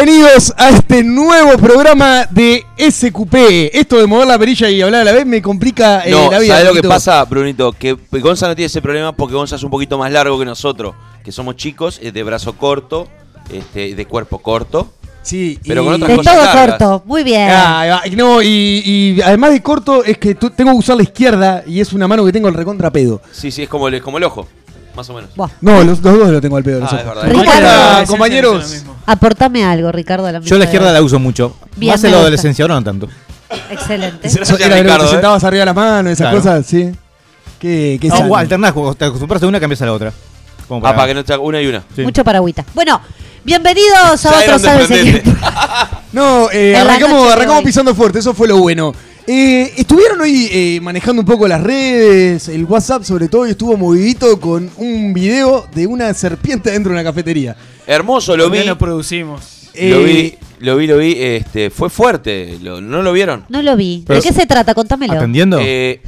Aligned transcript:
Bienvenidos 0.00 0.54
a 0.56 0.68
este 0.68 1.02
nuevo 1.02 1.58
programa 1.58 2.24
de 2.30 2.64
SQP. 2.78 3.34
Esto 3.74 3.98
de 3.98 4.06
mover 4.06 4.28
la 4.28 4.38
perilla 4.38 4.70
y 4.70 4.80
hablar 4.80 5.00
a 5.00 5.04
la 5.04 5.10
vez 5.12 5.26
me 5.26 5.42
complica 5.42 6.02
eh, 6.06 6.12
No, 6.12 6.30
la 6.30 6.38
vida. 6.38 6.54
¿sabes 6.58 6.72
lo 6.72 6.80
que 6.80 6.86
pasa, 6.88 7.24
Brunito? 7.24 7.72
Que 7.72 7.96
Gonza 8.12 8.46
no 8.46 8.54
tiene 8.54 8.66
ese 8.66 8.80
problema 8.80 9.10
porque 9.16 9.34
Gonza 9.34 9.56
es 9.56 9.62
un 9.64 9.70
poquito 9.70 9.98
más 9.98 10.12
largo 10.12 10.38
que 10.38 10.44
nosotros, 10.44 10.94
que 11.24 11.32
somos 11.32 11.56
chicos, 11.56 11.98
es 12.00 12.12
de 12.14 12.22
brazo 12.22 12.52
corto, 12.52 13.08
este, 13.52 13.96
de 13.96 14.06
cuerpo 14.06 14.38
corto. 14.38 14.92
Sí, 15.22 15.58
Pero 15.66 15.82
y- 15.82 15.86
con 15.86 15.94
otras 15.94 16.10
De 16.10 16.16
cosas 16.16 16.32
todo 16.34 16.44
largas. 16.44 16.68
corto, 16.78 17.02
muy 17.04 17.24
bien. 17.24 17.48
Ah, 17.50 18.02
no, 18.16 18.40
y, 18.40 18.46
y 18.84 19.20
además 19.20 19.50
de 19.50 19.62
corto, 19.62 20.04
es 20.04 20.16
que 20.16 20.36
tengo 20.36 20.70
que 20.70 20.78
usar 20.78 20.96
la 20.96 21.02
izquierda 21.02 21.64
y 21.66 21.80
es 21.80 21.92
una 21.92 22.06
mano 22.06 22.24
que 22.24 22.30
tengo 22.32 22.46
el 22.46 22.54
recontra 22.54 22.92
pedo. 22.92 23.20
Sí, 23.32 23.50
sí, 23.50 23.64
es 23.64 23.68
como 23.68 23.88
el, 23.88 24.00
como 24.00 24.18
el 24.18 24.24
ojo, 24.24 24.46
más 24.98 25.08
o 25.10 25.14
menos. 25.14 25.30
Buah. 25.34 25.48
No, 25.62 25.82
los, 25.84 26.00
los 26.02 26.18
dos 26.18 26.28
lo 26.28 26.40
tengo 26.40 26.56
al 26.56 26.64
pedo. 26.64 26.80
los 26.80 26.92
Ah, 26.92 26.96
es 26.96 27.02
ojos. 27.06 27.14
verdad. 27.14 27.30
¿Cómo 27.32 27.42
Ricardo. 27.42 28.06
compañeros? 28.06 28.84
Aportame 29.06 29.64
algo, 29.64 29.90
Ricardo. 29.92 30.26
A 30.26 30.32
la 30.32 30.40
Yo 30.40 30.58
la 30.58 30.64
izquierda 30.64 30.92
la 30.92 31.00
uso 31.02 31.18
mucho. 31.18 31.56
Bien, 31.76 31.92
Más 31.94 32.02
me 32.02 32.08
en 32.08 32.12
la 32.12 32.18
gusta. 32.18 32.26
adolescencia, 32.26 32.62
ahora 32.64 32.74
no 32.74 32.84
tanto. 32.84 33.08
Excelente. 33.70 34.28
Eso 34.28 34.40
era 34.56 34.68
lo 34.68 34.74
que 34.74 34.82
Ricardo, 34.82 35.04
eh. 35.06 35.08
sentabas 35.10 35.44
arriba 35.44 35.60
de 35.60 35.66
la 35.66 35.74
mano, 35.74 36.10
esas 36.10 36.24
Claro. 36.26 36.36
cosas, 36.38 36.66
sí. 36.66 36.90
Qué, 37.58 37.98
qué 38.00 38.08
sano. 38.10 38.36
alternás, 38.36 38.72
cuando 38.72 38.94
te 38.94 39.04
acostumbras 39.06 39.42
a 39.42 39.46
una, 39.46 39.58
cambias 39.58 39.80
a 39.82 39.86
la 39.86 39.92
otra. 39.92 40.12
Como 40.68 40.86
Ah, 40.86 40.94
para 40.94 41.08
que 41.08 41.14
no 41.14 41.24
te 41.24 41.32
haga 41.32 41.42
una 41.42 41.62
y 41.62 41.66
una. 41.66 41.82
Sí. 41.96 42.02
Mucho 42.02 42.22
paragüita. 42.22 42.64
Bueno, 42.74 43.00
bienvenidos 43.42 44.26
a 44.26 44.30
Ya 44.30 44.38
otro 44.54 44.58
¿Sabes 44.58 44.88
desprendente. 44.88 45.32
No, 46.12 46.50
eh, 46.50 46.68
En 46.68 46.72
la 46.72 46.80
arrancamos, 46.82 47.26
de 47.26 47.32
arrancamos 47.32 47.58
hoy. 47.60 47.64
pisando 47.66 47.94
fuerte, 47.94 48.18
eso 48.18 48.34
fue 48.34 48.48
lo 48.48 48.58
bueno. 48.58 48.94
Eh, 49.30 49.74
estuvieron 49.76 50.18
hoy 50.22 50.48
eh, 50.50 50.80
manejando 50.80 51.20
un 51.20 51.26
poco 51.26 51.46
las 51.46 51.62
redes, 51.62 52.48
el 52.48 52.64
WhatsApp 52.64 53.02
sobre 53.02 53.28
todo, 53.28 53.46
y 53.46 53.50
estuvo 53.50 53.76
movidito 53.76 54.40
con 54.40 54.70
un 54.78 55.12
video 55.12 55.66
de 55.74 55.86
una 55.86 56.14
serpiente 56.14 56.70
dentro 56.70 56.90
de 56.94 56.98
una 57.00 57.04
cafetería. 57.04 57.54
Hermoso, 57.86 58.38
lo 58.38 58.48
vi. 58.48 58.64
Lo 58.64 58.78
producimos. 58.78 59.68
Lo 59.74 59.80
Eh, 60.00 60.04
vi, 60.04 60.64
lo 60.64 60.76
vi, 60.78 60.86
lo 60.86 60.96
vi. 60.96 61.12
Este, 61.18 61.68
fue 61.68 61.90
fuerte. 61.90 62.58
Lo- 62.62 62.80
¿No 62.80 63.02
lo 63.02 63.12
vieron? 63.12 63.44
No 63.50 63.60
lo 63.60 63.76
vi. 63.76 64.02
Pero- 64.06 64.18
¿De 64.18 64.26
qué 64.26 64.32
se 64.34 64.46
trata? 64.46 64.72
Contámelo. 64.74 65.12
¿Atendiendo? 65.12 65.58
Eh, 65.60 66.00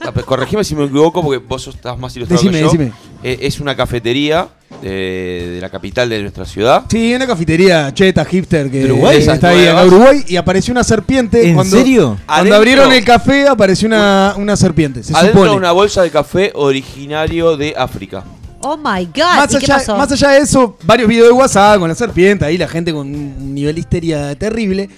ah, 0.00 0.12
pues, 0.12 0.24
corregime 0.24 0.62
si 0.62 0.76
me 0.76 0.84
equivoco 0.84 1.20
porque 1.20 1.38
vos 1.44 1.60
sos- 1.62 1.74
estás 1.74 1.98
más 1.98 2.14
ilustrado 2.14 2.40
Decime, 2.40 2.58
que 2.58 2.64
yo. 2.64 2.70
decime. 2.70 2.92
Eh, 3.24 3.38
es 3.42 3.58
una 3.58 3.74
cafetería 3.76 4.48
de, 4.82 5.50
de 5.54 5.60
la 5.60 5.68
capital 5.70 6.08
de 6.08 6.20
nuestra 6.22 6.44
ciudad. 6.44 6.84
Sí, 6.88 7.14
una 7.14 7.26
cafetería 7.26 7.92
cheta, 7.92 8.24
hipster, 8.24 8.70
que 8.70 8.78
¿De 8.84 8.92
Uruguay? 8.92 9.18
está 9.18 9.48
ahí 9.48 9.66
en. 9.66 9.76
Uruguay, 9.86 10.24
y 10.26 10.36
apareció 10.36 10.72
una 10.72 10.84
serpiente. 10.84 11.48
¿En 11.48 11.54
cuando, 11.54 11.76
serio? 11.76 12.16
Cuando 12.26 12.32
Adentro- 12.42 12.56
abrieron 12.56 12.92
el 12.92 13.04
café 13.04 13.48
apareció 13.48 13.86
una, 13.88 14.34
una 14.36 14.56
serpiente, 14.56 15.02
se 15.02 15.12
Adentro 15.14 15.40
supone. 15.42 15.56
una 15.56 15.72
bolsa 15.72 16.02
de 16.02 16.10
café 16.10 16.52
originario 16.54 17.56
de 17.56 17.74
África. 17.76 18.24
Oh 18.60 18.76
my 18.76 19.04
God. 19.06 19.36
Más 19.36 19.54
¿Y 19.54 19.58
qué 19.58 19.64
allá, 19.66 19.74
pasó? 19.76 19.96
más 19.96 20.10
allá 20.10 20.30
de 20.30 20.38
eso, 20.40 20.76
varios 20.82 21.08
videos 21.08 21.28
de 21.28 21.32
WhatsApp 21.32 21.78
con 21.78 21.88
la 21.88 21.94
serpiente, 21.94 22.44
ahí 22.44 22.58
la 22.58 22.66
gente 22.68 22.92
con 22.92 23.06
un 23.06 23.54
nivel 23.54 23.74
de 23.76 23.80
histeria 23.80 24.34
terrible. 24.36 24.88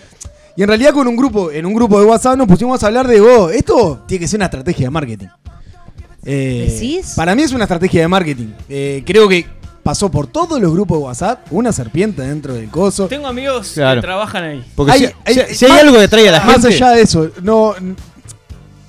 Y 0.56 0.62
en 0.62 0.68
realidad 0.68 0.92
con 0.92 1.06
un 1.06 1.16
grupo, 1.16 1.50
en 1.50 1.64
un 1.66 1.74
grupo 1.74 2.00
de 2.00 2.06
WhatsApp 2.06 2.36
nos 2.36 2.47
pusimos 2.48 2.82
a 2.82 2.86
hablar 2.86 3.06
de, 3.06 3.20
oh, 3.20 3.50
esto 3.50 4.02
tiene 4.06 4.20
que 4.20 4.28
ser 4.28 4.38
una 4.38 4.47
estrategia 4.47 4.86
de 4.86 4.91
marketing. 4.91 5.26
Eh, 6.24 6.68
¿Decís? 6.70 7.12
Para 7.16 7.34
mí 7.34 7.42
es 7.42 7.52
una 7.52 7.64
estrategia 7.64 8.02
de 8.02 8.08
marketing. 8.08 8.48
Eh, 8.68 9.02
creo 9.06 9.28
que 9.28 9.47
pasó 9.82 10.10
por 10.10 10.26
todos 10.26 10.60
los 10.60 10.72
grupos 10.72 10.98
de 10.98 11.04
WhatsApp 11.04 11.46
una 11.50 11.72
serpiente 11.72 12.22
dentro 12.22 12.54
del 12.54 12.68
coso. 12.68 13.06
Tengo 13.08 13.26
amigos 13.26 13.72
Claro. 13.74 14.00
que 14.00 14.06
trabajan 14.06 14.44
ahí. 14.44 14.64
Porque 14.74 14.92
Hay- 14.92 14.98
si, 15.00 15.06
hay- 15.24 15.34
si- 15.48 15.54
si 15.54 15.64
hay 15.64 15.70
más- 15.72 15.80
algo 15.82 15.98
que 15.98 16.08
trae 16.08 16.28
a 16.28 16.32
la 16.32 16.41
Más 16.44 16.52
gente. 16.62 16.68
allá 16.76 16.91
de 16.91 17.02
eso, 17.02 17.30
no... 17.42 17.74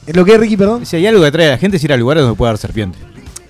¿Lo 0.08 0.26
que 0.26 0.34
es 0.34 0.40
Ricky, 0.40 0.58
perdón? 0.58 0.86
Si 0.86 0.96
hay 0.96 1.06
algo 1.08 1.22
que 1.24 1.32
trae 1.32 1.48
a 1.48 1.52
la 1.52 1.58
gente 1.58 1.78
es 1.78 1.84
ir 1.84 1.94
a 1.94 1.98
lugares 1.98 2.24
donde 2.24 2.36
pueda 2.38 2.50
haber 2.50 2.60
serpiente. 2.60 2.98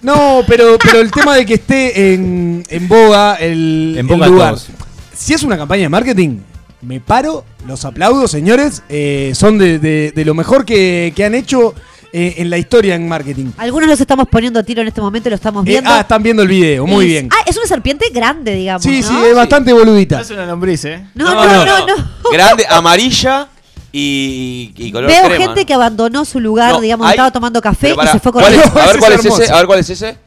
No, 0.02 0.42
pero, 0.48 0.78
pero 0.84 1.00
el 1.00 1.12
tema 1.12 1.36
de 1.36 1.46
que 1.46 1.54
esté 1.56 2.14
en, 2.14 2.64
en 2.70 2.88
boga 2.88 3.36
el, 3.36 3.96
En 3.98 4.08
boga 4.08 4.28
lugar. 4.28 4.50
todos. 4.56 4.68
Si 5.16 5.34
es 5.34 5.44
una 5.44 5.58
campaña 5.58 5.84
de 5.84 5.90
marketing, 5.90 6.40
me 6.82 7.00
paro, 7.00 7.46
los 7.68 7.86
aplaudo, 7.86 8.28
señores. 8.28 8.84
eh, 8.90 9.32
son 9.36 9.58
de, 9.58 9.80
de- 9.80 10.12
de 10.14 10.26
lo 10.26 10.34
mejor 10.34 10.66
que, 10.66 11.14
que 11.16 11.24
han 11.24 11.36
hecho 11.36 11.74
eh, 12.14 12.36
en 12.38 12.50
la 12.50 12.58
historia 12.58 12.96
en 12.96 13.08
marketing. 13.08 13.52
Algunos 13.58 13.88
los 13.90 14.00
estamos 14.02 14.28
poniendo 14.30 14.60
a 14.60 14.64
tiro 14.64 14.82
en 14.82 14.88
este 14.88 15.00
momento 15.02 15.30
y 15.30 15.32
lo 15.32 15.36
estamos 15.36 15.66
Eh, 15.66 15.70
viendo. 15.70 15.90
ah, 15.90 16.02
están 16.02 16.22
viendo 16.22 16.42
el 16.44 16.50
video, 16.50 16.86
muy 16.86 17.06
Y- 17.06 17.08
bien. 17.10 17.30
Ah, 17.32 17.44
es 17.46 17.56
una 17.58 17.66
serpiente 17.68 18.08
grande, 18.14 18.54
digamos. 18.56 18.84
sí, 18.84 19.02
¿no? 19.02 19.08
sí, 19.08 19.16
es 19.30 19.36
bastante 19.36 19.72
boludita. 19.74 20.18
No 20.18 20.22
es 20.22 20.32
una 20.32 20.46
lombriz, 20.46 20.86
¿eh? 20.86 21.06
No, 21.16 21.34
no, 21.34 21.66
no, 21.66 21.88
no. 21.88 21.96
Grande, 22.32 22.66
amarilla 22.70 23.48
y, 23.92 24.74
y 24.78 24.92
color 24.92 25.10
Veo 25.10 25.26
crema, 25.26 25.44
gente 25.46 25.62
¿no? 25.62 25.66
que 25.68 25.74
abandonó 25.74 26.26
su 26.26 26.40
lugar, 26.40 26.72
No, 26.74 26.82
digamos, 26.82 27.06
hay- 27.08 27.12
estaba 27.12 27.32
tomando 27.32 27.62
café 27.62 27.94
pero 27.96 28.04
y 28.04 28.08
se 28.12 28.20
fue 28.20 28.32
¿cuál 28.32 28.46
corriendo. 28.46 28.68
es? 28.68 28.76
A 28.84 28.88
ver 28.88 29.00
cuál 29.00 29.14
es 29.14 29.26
es 29.26 29.40
ese, 29.40 29.52
a 29.54 29.58
ver 29.58 29.66
cuál 29.66 29.80
es 29.80 29.90
ese. 29.90 30.18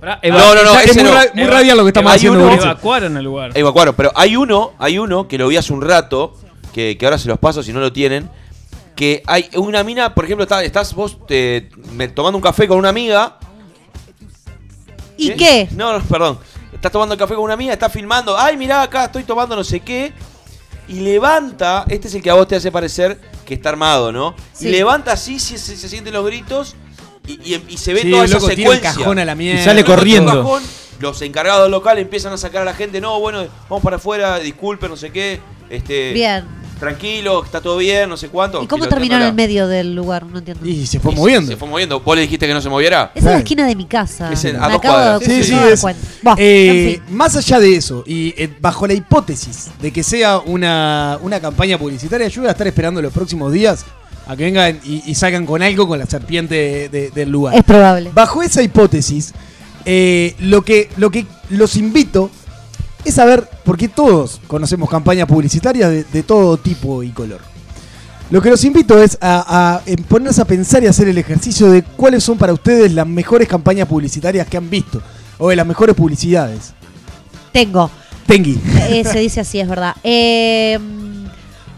Pará, 0.00 0.18
No, 0.28 0.54
no, 0.54 0.62
no, 0.64 0.78
es 0.80 0.94
muy, 0.96 1.04
no. 1.04 1.14
ra- 1.14 1.26
muy 1.34 1.44
radial 1.46 1.76
lo 1.76 1.84
que 1.84 1.90
estamos 1.90 2.12
haciendo. 2.12 2.40
uno-. 2.40 2.52
Evacuaron 2.54 3.16
el 3.16 3.24
lugar. 3.24 3.50
Evacuaron, 3.54 3.94
pero 3.96 4.10
hay 4.16 4.34
uno, 4.36 4.72
hay 4.78 4.98
uno 4.98 5.28
que 5.28 5.38
lo 5.38 5.46
vi 5.46 5.56
hace 5.56 5.72
un 5.72 5.80
rato, 5.82 6.34
que, 6.74 6.96
que 6.98 7.04
ahora 7.06 7.18
se 7.18 7.28
los 7.28 7.38
paso 7.38 7.62
si 7.62 7.72
no 7.72 7.78
lo 7.78 7.92
tienen, 7.92 8.28
que 8.96 9.22
hay 9.26 9.48
una 9.56 9.82
mina, 9.84 10.14
por 10.14 10.24
ejemplo, 10.24 10.42
está- 10.44 10.62
estás 10.62 10.94
vos 10.94 11.16
eh, 11.28 11.68
me- 11.92 12.08
tomando 12.08 12.36
un 12.38 12.42
café 12.42 12.68
con 12.68 12.78
una 12.78 12.90
amiga. 12.90 13.38
¿Y 15.16 15.30
qué? 15.34 15.68
No, 15.72 15.98
no, 15.98 16.04
perdón. 16.04 16.38
Estás 16.72 16.90
tomando 16.90 17.16
café 17.16 17.34
con 17.34 17.44
una 17.44 17.54
amiga, 17.54 17.72
estás 17.72 17.92
filmando, 17.92 18.36
ay, 18.36 18.56
mirá 18.56 18.82
acá, 18.82 19.04
estoy 19.04 19.22
tomando 19.24 19.54
no 19.54 19.62
sé 19.64 19.80
qué. 19.80 20.12
Y 20.88 21.00
levanta, 21.00 21.84
este 21.88 22.08
es 22.08 22.14
el 22.14 22.22
que 22.22 22.30
a 22.30 22.34
vos 22.34 22.48
te 22.48 22.56
hace 22.56 22.72
parecer 22.72 23.20
que 23.46 23.54
está 23.54 23.68
armado, 23.68 24.10
¿no? 24.10 24.34
Sí. 24.52 24.68
Y 24.68 24.70
levanta 24.72 25.12
así, 25.12 25.38
se, 25.38 25.58
se- 25.58 25.76
se 25.76 25.88
sienten 25.88 26.12
los 26.12 26.26
gritos 26.26 26.74
y, 27.26 27.34
y- 27.54 27.64
y 27.68 27.76
se 27.76 27.94
ve 27.94 28.02
Sí, 28.02 28.10
toda 28.10 28.24
esa 28.24 28.34
loco, 28.34 28.48
tira 28.48 28.70
el 28.70 28.74
secuencia. 28.76 28.92
cajón 29.00 29.18
a 29.20 29.24
la 29.24 29.34
mierda. 29.34 29.60
Y 29.60 29.64
sale 29.64 29.82
Loco, 29.82 29.94
corriendo. 29.94 30.30
tira 30.32 30.40
un 30.42 30.46
cajón, 30.46 30.62
los 30.98 31.22
encargados 31.22 31.62
del 31.62 31.70
local 31.70 31.98
empiezan 31.98 32.32
a 32.32 32.36
sacar 32.36 32.62
a 32.62 32.64
la 32.64 32.74
gente, 32.74 33.00
no, 33.00 33.20
bueno, 33.20 33.46
vamos 33.68 33.82
para 33.82 33.96
afuera, 33.96 34.38
disculpen, 34.38 34.90
no 34.90 34.96
sé 34.96 35.10
qué. 35.12 35.40
Este, 35.70 36.12
Bien. 36.12 36.44
Tranquilo, 36.82 37.44
está 37.44 37.60
todo 37.60 37.76
bien, 37.76 38.08
no 38.08 38.16
sé 38.16 38.28
cuánto. 38.28 38.60
¿Y 38.60 38.66
cómo 38.66 38.88
terminó 38.88 39.14
en 39.14 39.22
el 39.22 39.32
medio 39.34 39.68
del 39.68 39.94
lugar? 39.94 40.26
No 40.26 40.38
entiendo. 40.38 40.66
Y 40.66 40.84
se 40.84 40.98
fue 40.98 41.12
Y 41.12 41.14
moviendo. 41.14 41.52
Se 41.52 41.56
fue 41.56 41.68
moviendo. 41.68 42.00
¿Vos 42.00 42.16
le 42.16 42.22
dijiste 42.22 42.44
que 42.44 42.52
no 42.52 42.60
se 42.60 42.68
moviera? 42.68 43.12
Esa 43.14 43.28
es 43.28 43.32
la 43.34 43.38
esquina 43.38 43.64
de 43.68 43.76
mi 43.76 43.86
casa. 43.86 44.32
Es 44.32 44.44
en- 44.44 44.58
Me 44.58 44.64
a 44.64 44.68
dos 44.68 44.78
acabo 44.78 44.94
cuadras. 44.94 45.20
de, 45.20 45.26
Sí, 45.26 45.44
sí, 45.44 45.54
es- 45.70 45.84
Eh, 46.38 46.88
en 46.96 47.04
fin. 47.06 47.14
Más 47.16 47.36
allá 47.36 47.60
de 47.60 47.76
eso, 47.76 48.02
y 48.04 48.34
eh, 48.36 48.52
bajo 48.60 48.84
la 48.88 48.94
hipótesis 48.94 49.70
de 49.80 49.92
que 49.92 50.02
sea 50.02 50.38
una, 50.38 51.18
una 51.22 51.38
campaña 51.38 51.78
publicitaria, 51.78 52.26
yo 52.26 52.42
voy 52.42 52.48
a 52.48 52.50
estar 52.50 52.66
esperando 52.66 53.00
los 53.00 53.12
próximos 53.12 53.52
días 53.52 53.84
a 54.26 54.34
que 54.34 54.42
vengan 54.42 54.80
y, 54.84 55.04
y 55.08 55.14
salgan 55.14 55.46
con 55.46 55.62
algo 55.62 55.86
con 55.86 56.00
la 56.00 56.06
serpiente 56.06 56.88
de- 56.90 57.12
del 57.12 57.30
lugar. 57.30 57.54
Es 57.54 57.62
probable. 57.62 58.10
Bajo 58.12 58.42
esa 58.42 58.60
hipótesis, 58.60 59.32
eh, 59.84 60.34
lo, 60.40 60.62
que, 60.62 60.88
lo 60.96 61.12
que 61.12 61.26
los 61.50 61.76
invito 61.76 62.28
es 63.04 63.18
a 63.18 63.24
ver, 63.24 63.48
porque 63.64 63.88
todos 63.88 64.40
conocemos 64.46 64.88
campañas 64.88 65.26
publicitarias 65.26 65.90
de, 65.90 66.04
de 66.04 66.22
todo 66.22 66.56
tipo 66.56 67.02
y 67.02 67.10
color. 67.10 67.40
Lo 68.30 68.40
que 68.40 68.48
los 68.48 68.64
invito 68.64 69.02
es 69.02 69.18
a, 69.20 69.44
a, 69.76 69.82
en 69.84 70.02
ponerse 70.04 70.40
a 70.40 70.46
pensar 70.46 70.82
y 70.82 70.86
hacer 70.86 71.06
el 71.08 71.18
ejercicio 71.18 71.70
de 71.70 71.82
cuáles 71.82 72.24
son 72.24 72.38
para 72.38 72.52
ustedes 72.52 72.92
las 72.92 73.06
mejores 73.06 73.46
campañas 73.46 73.86
publicitarias 73.86 74.46
que 74.46 74.56
han 74.56 74.70
visto, 74.70 75.02
o 75.38 75.50
de 75.50 75.56
las 75.56 75.66
mejores 75.66 75.94
publicidades. 75.94 76.72
Tengo. 77.52 77.90
Tengui. 78.26 78.58
Eh, 78.88 79.04
se 79.04 79.18
dice 79.18 79.40
así, 79.40 79.60
es 79.60 79.68
verdad. 79.68 79.96
Eh, 80.02 80.78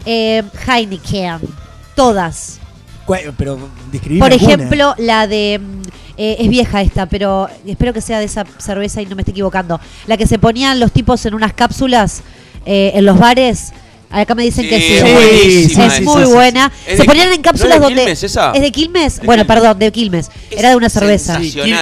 eh, 0.05 0.43
Heineken. 0.67 1.39
Todas. 1.95 2.59
Pero 3.37 3.57
Por 3.57 3.61
alguna. 4.11 4.27
ejemplo, 4.35 4.95
la 4.97 5.27
de. 5.27 5.59
Eh, 6.17 6.37
es 6.39 6.49
vieja 6.49 6.81
esta, 6.81 7.05
pero 7.07 7.49
espero 7.65 7.93
que 7.93 8.01
sea 8.01 8.19
de 8.19 8.25
esa 8.25 8.45
cerveza 8.57 9.01
y 9.01 9.05
no 9.05 9.15
me 9.15 9.21
esté 9.21 9.31
equivocando. 9.31 9.79
La 10.07 10.17
que 10.17 10.27
se 10.27 10.39
ponían 10.39 10.79
los 10.79 10.91
tipos 10.91 11.25
en 11.25 11.33
unas 11.33 11.53
cápsulas 11.53 12.21
eh, 12.65 12.91
en 12.95 13.05
los 13.05 13.17
bares. 13.19 13.71
Acá 14.11 14.33
me 14.35 14.43
dicen 14.43 14.69
que 14.69 14.79
sí. 14.79 14.93
es 14.93 15.93
Sí, 15.97 16.01
muy 16.03 16.23
buena. 16.25 16.71
Es 16.87 16.91
Se 16.95 17.01
de- 17.01 17.05
ponían 17.05 17.33
en 17.33 17.37
¿no 17.37 17.41
cápsulas 17.41 17.73
es 17.73 17.79
de 17.79 17.83
donde. 17.85 18.01
Quilmes 18.03 18.23
esa? 18.23 18.51
¿Es 18.53 18.61
de 18.61 18.71
Quilmes? 18.71 19.19
De 19.19 19.25
bueno, 19.25 19.43
Quilmes. 19.43 19.61
perdón, 19.61 19.79
de 19.79 19.91
Quilmes. 19.91 20.31
Es 20.51 20.59
Era 20.59 20.69
de 20.69 20.75
una 20.77 20.89
cerveza. 20.89 21.39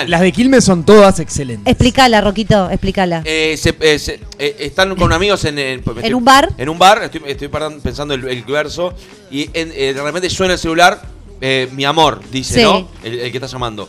las 0.07 0.21
de 0.21 0.31
Quilmes 0.31 0.63
son 0.63 0.83
todas 0.83 1.19
excelentes. 1.19 1.69
Explícala, 1.71 2.21
Roquito, 2.21 2.69
explícala. 2.71 3.21
Eh, 3.25 3.55
se- 3.57 3.75
eh, 3.81 3.99
se- 3.99 4.19
eh, 4.39 4.55
están 4.61 4.95
con 4.95 5.11
amigos 5.13 5.45
en, 5.45 5.59
estoy- 5.59 6.13
un 6.13 6.25
bar? 6.25 6.49
En 6.57 6.69
un 6.69 6.79
bar, 6.79 7.03
estoy, 7.03 7.21
estoy 7.27 7.49
pensando 7.83 8.15
el, 8.15 8.27
el 8.27 8.41
verso. 8.43 8.93
Y 9.29 9.43
en- 9.53 9.71
eh, 9.75 9.93
de 9.93 10.01
repente 10.01 10.27
suena 10.29 10.53
el 10.53 10.59
celular, 10.59 11.01
eh, 11.39 11.67
mi 11.73 11.83
amor, 11.85 12.21
dice, 12.31 12.55
Sí. 12.55 12.61
¿no? 12.63 12.87
El, 13.03 13.19
el 13.19 13.31
que 13.31 13.37
está 13.37 13.47
llamando. 13.47 13.87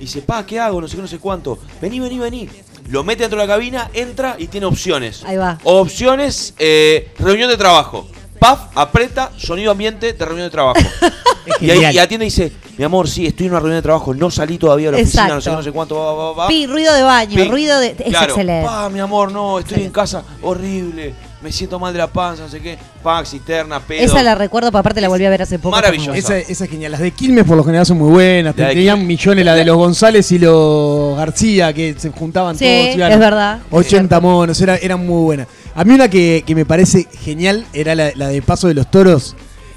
Y 0.00 0.04
dice, 0.04 0.22
pa, 0.22 0.46
¿qué 0.46 0.58
hago? 0.58 0.80
No 0.80 0.88
sé 0.88 0.96
qué, 0.96 1.02
no 1.02 1.08
sé 1.08 1.18
cuánto. 1.18 1.58
Vení, 1.78 2.00
vení, 2.00 2.18
vení. 2.18 2.48
Lo 2.88 3.04
mete 3.04 3.24
dentro 3.24 3.38
de 3.38 3.46
la 3.46 3.52
cabina, 3.52 3.90
entra 3.92 4.34
y 4.38 4.46
tiene 4.46 4.64
opciones. 4.64 5.22
Ahí 5.26 5.36
va. 5.36 5.58
Opciones, 5.62 6.54
eh, 6.58 7.12
reunión 7.18 7.50
de 7.50 7.58
trabajo. 7.58 8.08
Paf, 8.38 8.70
aprieta, 8.74 9.30
sonido 9.36 9.70
ambiente 9.70 10.14
de 10.14 10.24
reunión 10.24 10.46
de 10.46 10.50
trabajo. 10.50 10.80
y, 11.60 11.70
ahí, 11.70 11.94
y 11.94 11.98
atiende 11.98 12.24
y 12.24 12.30
dice, 12.30 12.50
Mi 12.78 12.84
amor, 12.84 13.06
sí, 13.10 13.26
estoy 13.26 13.46
en 13.46 13.52
una 13.52 13.60
reunión 13.60 13.76
de 13.76 13.82
trabajo, 13.82 14.14
no 14.14 14.30
salí 14.30 14.56
todavía 14.56 14.88
a 14.88 14.92
la 14.92 14.98
oficina, 14.98 15.28
no 15.28 15.40
sé, 15.42 15.50
no 15.50 15.62
sé 15.62 15.70
cuánto, 15.70 15.96
va, 15.96 16.14
va, 16.14 16.32
va. 16.32 16.48
Pi, 16.48 16.66
ruido 16.66 16.94
de 16.94 17.02
baño, 17.02 17.36
Pi. 17.36 17.44
ruido 17.50 17.78
de. 17.78 17.88
Es 17.98 18.08
Claro. 18.08 18.32
excelente. 18.32 18.66
Pa, 18.66 18.88
mi 18.88 19.00
amor, 19.00 19.30
no, 19.30 19.58
estoy 19.58 19.82
en 19.82 19.90
casa, 19.90 20.24
horrible, 20.40 21.12
me 21.42 21.50
siento 21.52 21.78
mal 21.78 21.92
de 21.92 21.98
la 21.98 22.06
panza, 22.06 22.42
no 22.42 22.48
sé 22.48 22.60
qué. 22.60 22.76
Pa, 23.02 23.24
cisterna, 23.24 23.80
pedo. 23.80 24.02
Esa 24.04 24.22
la 24.22 24.34
recuerdo, 24.34 24.70
porque 24.70 24.80
aparte 24.80 25.00
la 25.00 25.08
volví 25.08 25.24
a 25.24 25.30
ver 25.30 25.42
hace 25.42 25.58
poco. 25.58 25.74
Maravillosa. 25.76 26.16
Esa, 26.16 26.38
esa 26.38 26.64
es 26.64 26.70
genial. 26.70 26.92
Las 26.92 27.00
de 27.00 27.10
Quilmes 27.12 27.44
por 27.44 27.56
lo 27.56 27.64
general 27.64 27.86
son 27.86 27.98
muy 27.98 28.10
buenas. 28.10 28.56
La 28.56 28.68
Tenían 28.68 29.06
millones 29.06 29.44
la 29.44 29.54
de 29.54 29.64
los 29.64 29.76
González 29.76 30.30
y 30.32 30.38
los 30.38 31.16
García 31.16 31.72
que 31.72 31.94
se 31.98 32.10
juntaban 32.10 32.56
Sí, 32.58 32.64
todos. 32.64 32.96
iban 32.96 33.12
es 33.12 33.18
verdad. 33.18 33.58
80 33.70 34.20
monos, 34.20 34.60
era, 34.60 34.76
eran 34.76 35.06
muy 35.06 35.22
buenas. 35.22 35.46
A 35.74 35.84
mí 35.84 35.94
una 35.94 36.08
que, 36.08 36.42
que 36.46 36.54
me 36.54 36.64
parece 36.66 37.06
genial 37.22 37.64
era 37.72 37.94
la, 37.94 38.10
la 38.14 38.28
de 38.28 38.42
Paso 38.42 38.68
de 38.68 38.74
los 38.74 38.90
Toros, 38.90 39.34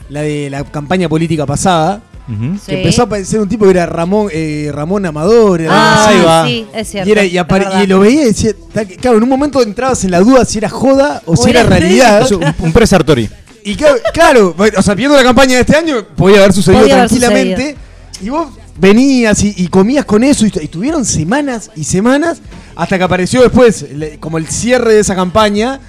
la 0.09 0.21
de 0.21 0.50
la 0.50 0.63
campaña 0.66 1.07
política 1.07 1.45
pasada. 1.45 2.01
Ujú. 2.28 2.56
Sí. 2.56 2.62
Que 2.68 2.78
empezó 2.78 3.02
a 3.02 3.06
aparecer 3.06 3.40
un 3.40 3.50
tipo 3.50 3.66
que 3.66 3.72
era 3.72 3.86
Ramón, 3.86 4.30
eh, 4.31 4.72
Ramón 4.74 5.06
Amador. 5.06 5.62
era 5.62 5.72
Ah, 5.74 6.08
algo 6.08 6.20
así. 6.20 6.25
va. 6.28 6.48
sí, 6.48 6.68
es 6.74 6.90
cierto. 6.90 7.10
Y, 7.10 7.12
era- 7.12 7.25
y, 7.25 7.38
es 7.38 7.44
apare- 7.44 7.66
verdad. 7.66 7.84
y 7.84 7.88
lo 7.88 8.00
veía 8.00 8.22
y 8.24 8.25
decía, 8.25 8.52
claro, 9.02 9.18
en 9.18 9.24
un 9.24 9.30
momento 9.30 9.62
entrabas 9.62 10.04
en 10.06 10.12
la 10.12 10.20
duda 10.20 10.46
si 10.46 10.58
era 10.58 10.70
joda 10.70 11.22
o, 11.25 11.34
O 11.34 11.38
si 11.38 11.50
era, 11.50 11.62
era 11.62 11.70
realidad. 11.78 12.31
Un, 12.31 12.46
un 12.68 12.72
presartori. 12.74 13.30
Y 13.66 13.75
claro, 13.75 13.96
claro, 14.14 14.56
o 14.78 14.81
sea, 14.81 14.94
viendo 14.94 15.16
la 15.16 15.24
campaña 15.24 15.56
de 15.56 15.62
este 15.62 15.75
año, 15.75 16.06
podía 16.16 16.38
haber 16.40 16.54
sucedido 16.54 16.81
Podía 16.81 16.96
haber 16.96 17.08
tranquilamente. 17.10 17.75
Y 18.22 18.30
vos 18.30 18.50
venías 18.78 19.42
y, 19.44 19.54
y 19.58 19.68
comías 19.68 20.04
con 20.06 20.24
eso 20.24 20.46
y, 20.46 20.52
y 20.62 20.68
tuvieron 20.68 21.06
semanas 21.06 21.72
y 21.76 21.84
semanas 21.84 22.40
hasta 22.76 22.98
que 22.98 23.04
apareció 23.04 23.42
después, 23.42 23.86
le- 23.94 24.18
como 24.19 24.38
el 24.38 24.48
cierre 24.48 24.96
de 24.96 25.00
esa 25.02 25.16
campaña, 25.16 25.80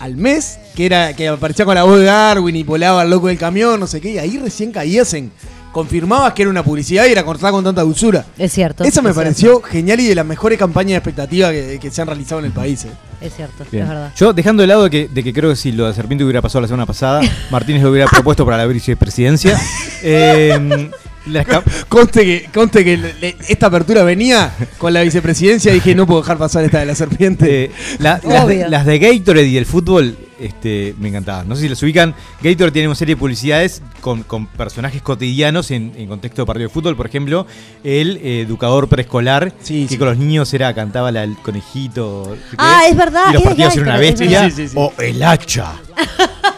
al 0.00 0.16
mes, 0.16 0.58
que 0.74 0.84
era 0.86 1.14
que 1.14 1.28
aparecía 1.28 1.64
con 1.64 1.74
la 1.76 1.84
voz 1.84 1.98
de 2.00 2.06
Darwin 2.06 2.56
y 2.56 2.62
volaba 2.62 3.02
al 3.02 3.10
loco 3.10 3.28
del 3.28 3.38
camión, 3.38 3.78
no 3.80 3.86
sé 3.86 4.00
qué, 4.00 4.12
y 4.12 4.18
ahí 4.18 4.38
recién 4.38 4.72
caías 4.72 5.12
en. 5.14 5.30
Confirmabas 5.74 6.32
que 6.32 6.42
era 6.42 6.50
una 6.50 6.62
publicidad 6.62 7.04
y 7.06 7.10
era 7.12 7.24
cortada 7.24 7.50
con 7.52 7.64
tanta 7.64 7.82
dulzura. 7.82 8.24
Es 8.38 8.52
cierto. 8.52 8.84
Esa 8.84 9.02
me 9.02 9.10
es 9.10 9.16
pareció 9.16 9.60
genial 9.60 9.98
y 10.00 10.06
de 10.06 10.14
las 10.14 10.24
mejores 10.24 10.56
campañas 10.58 10.90
de 10.92 10.96
expectativa 10.98 11.50
que, 11.50 11.78
que 11.82 11.90
se 11.90 12.00
han 12.00 12.06
realizado 12.06 12.38
en 12.38 12.46
el 12.46 12.52
país. 12.52 12.84
eh. 12.84 12.90
Es 13.20 13.34
cierto, 13.34 13.64
Bien. 13.72 13.82
es 13.84 13.88
verdad. 13.90 14.12
Yo, 14.16 14.32
dejando 14.32 14.60
de 14.62 14.66
lado 14.68 14.84
de 14.84 14.90
que, 14.90 15.08
de 15.08 15.22
que 15.24 15.32
creo 15.32 15.50
que 15.50 15.56
si 15.56 15.72
lo 15.72 15.86
de 15.88 15.94
Serpiente 15.94 16.22
hubiera 16.24 16.40
pasado 16.40 16.60
la 16.62 16.68
semana 16.68 16.86
pasada, 16.86 17.22
Martínez 17.50 17.82
lo 17.82 17.90
hubiera 17.90 18.06
propuesto 18.08 18.44
para 18.44 18.56
la 18.58 18.66
vicepresidencia. 18.66 19.58
Eh, 20.06 20.90
cam- 21.26 21.62
Conste 21.88 22.24
que, 22.24 22.48
conste 22.52 22.84
que 22.84 22.96
le- 22.98 23.14
le- 23.14 23.36
esta 23.48 23.66
apertura 23.68 24.02
venía 24.04 24.52
con 24.78 24.92
la 24.92 25.00
vicepresidencia 25.00 25.70
y 25.72 25.76
dije 25.76 25.94
no 25.94 26.06
puedo 26.06 26.20
dejar 26.20 26.36
pasar 26.36 26.62
esta 26.64 26.80
de 26.80 26.86
la 26.86 26.94
serpiente. 26.94 27.64
eh, 27.64 27.70
la- 27.98 28.20
las, 28.22 28.46
de, 28.46 28.68
las 28.68 28.84
de 28.84 28.98
Gatorade 28.98 29.46
y 29.48 29.56
el 29.56 29.64
fútbol 29.66 30.16
este, 30.40 30.94
me 30.98 31.08
encantaban. 31.08 31.48
No 31.48 31.54
sé 31.56 31.62
si 31.62 31.68
las 31.68 31.82
ubican. 31.82 32.14
Gatorade 32.42 32.72
tiene 32.72 32.88
una 32.88 32.94
serie 32.94 33.14
de 33.14 33.18
publicidades 33.18 33.82
con, 34.00 34.22
con 34.22 34.46
personajes 34.46 35.00
cotidianos 35.02 35.70
en, 35.70 35.92
en 35.96 36.08
contexto 36.08 36.42
de 36.42 36.46
partido 36.46 36.68
de 36.68 36.72
fútbol. 36.74 36.96
Por 36.96 37.06
ejemplo, 37.06 37.46
el 37.82 38.18
eh, 38.22 38.40
educador 38.42 38.88
preescolar 38.88 39.52
Sí, 39.60 39.82
que 39.84 39.94
sí. 39.94 39.98
con 39.98 40.08
los 40.08 40.18
niños 40.18 40.52
era 40.54 40.72
cantaba 40.74 41.10
la- 41.12 41.24
el 41.24 41.36
conejito. 41.36 42.36
Ah, 42.58 42.82
es 42.88 42.96
verdad, 42.96 43.24
Y 43.30 43.34
los 43.34 43.42
partidos 43.42 43.74
eran 43.76 43.88
una 43.88 43.98
bestia. 43.98 44.26
verdad. 44.42 44.50
Sí, 44.50 44.62
sí, 44.62 44.68
sí. 44.68 44.74
O 44.76 44.92
el 44.98 45.22
hacha. 45.22 45.72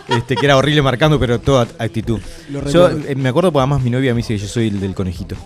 Este, 0.09 0.37
que 0.37 0.47
era 0.47 0.57
horrible 0.57 0.83
marcando, 0.83 1.19
pero 1.19 1.41
toda 1.41 1.67
actitud. 1.79 2.21
Yo 2.73 2.89
eh, 2.91 3.15
me 3.17 3.29
acuerdo 3.29 3.51
porque 3.53 3.63
además 3.63 3.83
mi 3.83 3.91
novia 3.91 4.15
me 4.15 4.19
dice 4.19 4.35
que 4.35 4.39
yo 4.39 4.47
soy 4.49 4.69
el 4.69 4.81
del 4.81 4.95
conejito. 4.95 5.37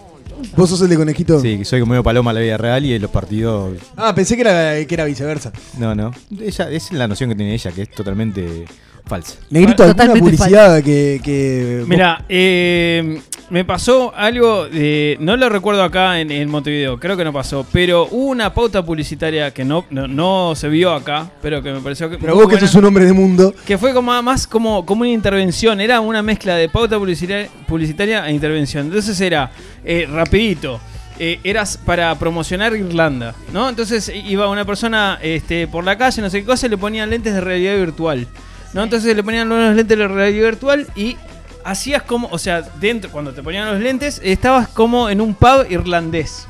¿Vos 0.57 0.71
sos 0.71 0.81
el 0.83 0.89
de 0.89 0.97
conejito? 0.97 1.41
Sí, 1.41 1.59
que 1.59 1.65
soy 1.65 1.81
como 1.81 1.91
medio 1.91 2.03
paloma 2.03 2.31
en 2.31 2.35
la 2.37 2.41
vida 2.41 2.57
real 2.57 2.85
y 2.85 2.95
en 2.95 3.03
los 3.03 3.11
partidos. 3.11 3.79
Ah, 3.97 4.15
pensé 4.15 4.37
que 4.37 4.43
era, 4.43 4.85
que 4.87 4.95
era 4.95 5.05
viceversa. 5.05 5.53
No, 5.79 5.95
no. 5.95 6.13
Ella, 6.41 6.71
es 6.71 6.93
la 6.93 7.09
noción 7.09 7.31
que 7.31 7.37
tiene 7.37 7.55
ella, 7.55 7.71
que 7.73 7.83
es 7.83 7.91
totalmente 7.91 8.67
falsa. 9.11 9.35
Negrito, 9.51 9.83
¿alguna 9.83 9.95
Totalmente 9.95 10.21
publicidad 10.21 10.83
que, 10.83 11.21
que 11.23 11.85
Mira, 11.87 12.25
eh, 12.29 13.21
me 13.51 13.65
pasó 13.65 14.13
algo 14.17 14.67
de. 14.69 15.17
No 15.21 15.37
lo 15.37 15.49
recuerdo 15.49 15.83
acá 15.83 16.21
en, 16.21 16.31
en 16.31 16.49
Montevideo, 16.49 16.99
creo 16.99 17.17
que 17.17 17.25
no 17.25 17.33
pasó. 17.33 17.67
Pero 17.73 18.07
hubo 18.11 18.27
una 18.31 18.55
pauta 18.55 18.85
publicitaria 18.85 19.51
que 19.53 19.65
no, 19.65 19.85
no, 19.91 20.07
no 20.07 20.55
se 20.55 20.69
vio 20.69 20.93
acá, 20.93 21.29
pero 21.43 21.61
que 21.63 21.73
me 21.73 21.81
pareció 21.81 22.09
que. 22.09 22.17
Pero 22.19 22.35
vos 22.35 22.45
que 22.45 22.55
buena, 22.55 22.67
sos 22.69 22.77
un 22.77 22.85
hombre 22.85 23.05
de 23.05 23.13
mundo. 23.13 23.53
que 23.67 23.77
fue 23.77 23.93
como 23.93 24.23
más 24.23 24.47
como, 24.47 24.87
como 24.87 25.01
una 25.03 25.11
intervención. 25.11 25.81
Era 25.81 26.01
una 26.01 26.23
mezcla 26.23 26.55
de 26.55 26.69
pauta 26.69 26.97
publicitaria, 26.99 27.49
publicitaria 27.67 28.27
e 28.29 28.33
intervención. 28.33 28.87
Entonces 28.87 29.21
era 29.21 29.51
eh, 29.85 30.07
rapidito. 30.11 30.81
eh, 31.23 31.39
eras 31.45 31.77
para 31.77 32.15
promocionar 32.19 32.75
Irlanda, 32.75 33.35
¿no? 33.53 33.69
Entonces 33.69 34.11
iba 34.27 34.49
una 34.49 34.65
persona 34.65 35.19
este, 35.21 35.67
por 35.69 35.85
la 35.85 35.99
calle, 35.99 36.23
no 36.23 36.31
sé 36.31 36.41
qué 36.41 36.47
cosa, 36.47 36.67
y 36.67 36.71
le 36.71 36.79
ponían 36.79 37.11
lentes 37.11 37.35
de 37.35 37.43
realidad 37.43 37.77
virtual, 37.77 38.27
¿no? 38.73 38.83
Entonces 38.83 39.15
le 39.17 39.23
ponían 39.23 39.49
los 39.49 39.75
lentes 39.77 39.97
de 39.99 40.09
realidad 40.09 40.45
virtual 40.51 40.87
y 40.97 41.17
hacías 41.65 42.03
como, 42.03 42.29
o 42.31 42.39
sea, 42.39 42.63
dentro, 42.81 43.11
cuando 43.11 43.33
te 43.33 43.43
ponían 43.43 43.71
los 43.73 43.81
lentes, 43.81 44.21
estabas 44.25 44.69
como 44.69 45.09
en 45.11 45.21
un 45.21 45.35
pub 45.35 45.67
irlandés. 45.71 46.47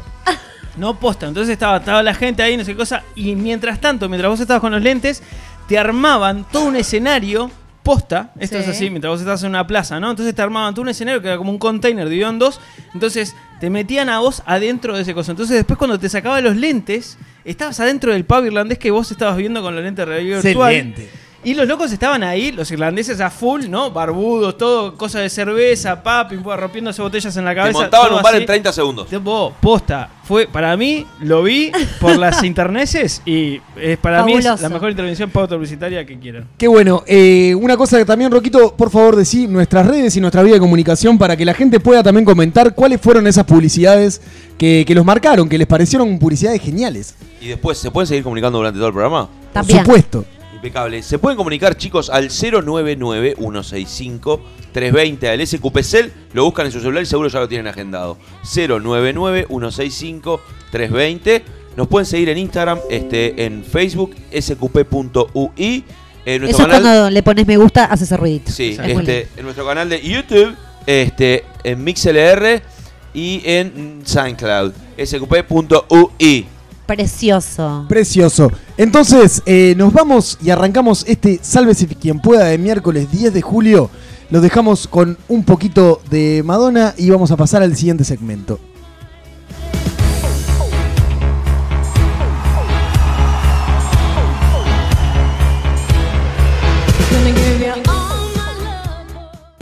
No 0.77 0.99
posta, 0.99 1.27
entonces 1.27 1.53
estaba, 1.53 1.79
estaba 1.79 2.03
la 2.03 2.15
gente 2.15 2.43
ahí, 2.43 2.57
no 2.57 2.65
sé 2.65 2.73
qué 2.73 2.79
cosa, 2.79 3.03
y 3.17 3.35
mientras 3.35 3.81
tanto, 3.81 4.09
mientras 4.09 4.31
vos 4.31 4.41
estabas 4.41 4.61
con 4.61 4.71
los 4.73 4.81
lentes, 4.81 5.21
te 5.67 5.77
armaban 5.79 6.47
todo 6.51 6.65
un 6.67 6.77
escenario 6.77 7.51
posta, 7.83 8.31
esto 8.39 8.57
Sí. 8.57 8.63
es 8.63 8.69
así, 8.69 8.89
mientras 8.91 9.11
vos 9.11 9.21
estabas 9.21 9.43
en 9.43 9.49
una 9.51 9.67
plaza, 9.67 9.99
¿no? 9.99 10.11
Entonces 10.11 10.33
te 10.35 10.41
armaban 10.43 10.73
todo 10.73 10.83
un 10.83 10.91
escenario 10.91 11.21
que 11.21 11.27
era 11.29 11.39
como 11.39 11.51
un 11.51 11.59
container 11.59 12.09
dividido 12.09 12.31
en 12.31 12.39
dos, 12.39 12.61
entonces 12.95 13.35
te 13.59 13.69
metían 13.69 14.09
a 14.11 14.21
vos 14.21 14.43
adentro 14.47 14.95
de 14.95 15.03
ese 15.03 15.13
coso. 15.13 15.33
Entonces 15.33 15.57
después 15.57 15.77
cuando 15.77 15.99
te 15.99 16.09
sacaban 16.09 16.45
los 16.45 16.57
lentes, 16.57 17.19
estabas 17.45 17.81
adentro 17.81 18.13
del 18.13 18.25
pub 18.25 18.45
irlandés 18.45 18.79
que 18.79 18.91
vos 18.93 19.11
estabas 19.11 19.37
viendo 19.39 19.63
con 19.63 19.75
los 19.75 19.83
lentes 19.83 20.07
de 20.07 20.13
realidad 20.13 20.43
virtual. 20.43 20.73
Excelente. 20.73 21.11
Y 21.43 21.55
los 21.55 21.67
locos 21.67 21.91
estaban 21.91 22.23
ahí, 22.23 22.53
los 22.53 22.71
irlandeses 22.71 23.19
a 23.21 23.31
full, 23.31 23.63
¿no? 23.69 23.91
Barbudos, 23.91 24.59
todo, 24.59 24.95
cosa 24.99 25.21
de 25.21 25.31
cerveza, 25.31 26.03
papi, 26.03 26.37
rompiéndose 26.37 27.01
botellas 27.01 27.35
en 27.35 27.47
la 27.47 27.53
Te 27.53 27.57
cabeza. 27.57 27.79
montaban 27.79 28.09
todo 28.09 28.17
un 28.19 28.23
bar 28.23 28.35
así. 28.35 28.43
en 28.43 28.47
30 28.47 28.73
segundos. 28.75 29.09
Tipo, 29.09 29.55
posta, 29.59 30.11
fue 30.23 30.47
para 30.47 30.77
mí, 30.77 31.07
lo 31.21 31.43
vi 31.43 31.73
por 31.99 32.19
las 32.19 32.45
interneces 32.45 33.23
y 33.25 33.59
es 33.81 33.97
para 33.97 34.23
mí 34.23 34.35
es 34.35 34.45
la 34.61 34.69
mejor 34.69 34.91
intervención 34.91 35.31
pauta 35.31 35.55
publicitaria 35.55 36.05
que 36.05 36.19
quieran. 36.19 36.47
Qué 36.59 36.69
bueno. 36.69 37.05
Eh, 37.07 37.55
una 37.59 37.79
cosa 37.79 37.97
que 37.97 38.05
también, 38.05 38.31
Roquito, 38.31 38.77
por 38.77 38.91
favor, 38.91 39.17
decí 39.17 39.47
nuestras 39.47 39.87
redes 39.87 40.15
y 40.17 40.21
nuestra 40.21 40.43
vía 40.43 40.55
de 40.55 40.61
comunicación 40.61 41.17
para 41.17 41.39
que 41.39 41.47
la 41.47 41.55
gente 41.55 41.81
pueda 41.81 42.03
también 42.03 42.27
comentar 42.27 42.75
cuáles 42.75 43.01
fueron 43.01 43.27
esas 43.27 43.45
publicidades 43.45 44.21
que, 44.59 44.85
que 44.87 44.95
los 44.95 45.07
marcaron, 45.07 45.49
que 45.49 45.57
les 45.57 45.67
parecieron 45.67 46.19
publicidades 46.19 46.61
geniales. 46.61 47.15
Y 47.41 47.49
después, 47.49 47.79
¿se 47.79 47.91
pueden 47.91 48.07
seguir 48.07 48.23
comunicando 48.25 48.59
durante 48.59 48.77
todo 48.77 48.89
el 48.89 48.93
programa? 48.93 49.27
También. 49.55 49.79
Por 49.79 49.87
supuesto. 49.87 50.25
Impecable. 50.61 51.03
Se 51.03 51.19
pueden 51.19 51.39
comunicar, 51.39 51.75
chicos, 51.79 52.11
al 52.11 52.29
099-165-320 52.29 55.27
al 55.27 55.47
SQPCEL. 55.47 56.13
Lo 56.35 56.45
buscan 56.45 56.67
en 56.67 56.73
su 56.73 56.81
celular 56.81 57.03
y 57.03 57.07
seguro 57.07 57.31
ya 57.31 57.41
lo 57.41 57.49
tienen 57.49 57.67
agendado. 57.67 58.19
099-165-320. 58.45 61.43
Nos 61.77 61.89
pueden 61.89 62.05
seguir 62.05 62.29
en 62.29 62.37
Instagram, 62.37 62.79
este, 62.91 63.47
en 63.47 63.65
Facebook, 63.65 64.15
sqp.ui. 64.39 65.85
En 66.27 66.45
Eso 66.45 66.59
canal, 66.59 66.83
cuando 66.83 67.09
le 67.09 67.23
pones 67.23 67.47
me 67.47 67.57
gusta, 67.57 67.87
hace 67.87 68.05
ese 68.05 68.19
ruidito. 68.19 68.53
sí, 68.53 68.77
Es 68.79 68.99
este, 68.99 69.29
en 69.39 69.45
nuestro 69.45 69.65
canal 69.67 69.89
de 69.89 70.03
YouTube, 70.03 70.55
este, 70.87 71.47
en 71.65 71.83
MixLR 71.83 72.61
y 73.15 73.41
en 73.47 74.03
SoundCloud. 74.05 74.73
sqp.ui. 75.03 76.47
Precioso. 76.91 77.85
Precioso. 77.89 78.51
Entonces, 78.77 79.45
eh, 79.47 79.75
nos 79.77 79.93
vamos 79.93 80.37
y 80.43 80.51
arrancamos 80.51 81.05
este 81.07 81.39
Sálvese 81.41 81.87
quien 81.87 82.19
pueda 82.19 82.47
de 82.47 82.59
miércoles 82.59 83.13
10 83.13 83.33
de 83.33 83.43
julio. 83.43 83.91
Lo 84.29 84.41
dejamos 84.41 84.89
con 84.89 85.17
un 85.29 85.45
poquito 85.45 86.01
de 86.11 86.43
Madonna 86.45 86.93
y 86.99 87.09
vamos 87.11 87.31
a 87.31 87.37
pasar 87.37 87.63
al 87.63 87.77
siguiente 87.77 88.03
segmento. 88.03 88.59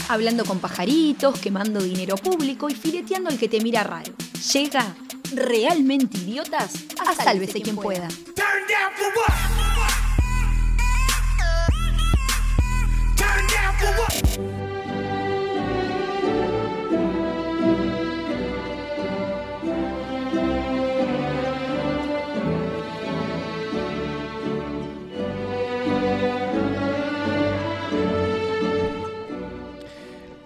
Hablando 0.09 0.43
con 0.43 0.57
pajaritos, 0.57 1.39
quemando 1.39 1.79
dinero 1.79 2.15
público 2.15 2.67
y 2.67 2.73
fileteando 2.73 3.29
al 3.29 3.37
que 3.37 3.47
te 3.47 3.61
mira 3.61 3.83
raro. 3.83 4.11
Llega 4.53 4.95
realmente 5.35 6.17
idiotas 6.17 6.73
a 7.05 7.13
sálvese 7.13 7.61
quien 7.61 7.75
pueda. 7.75 8.07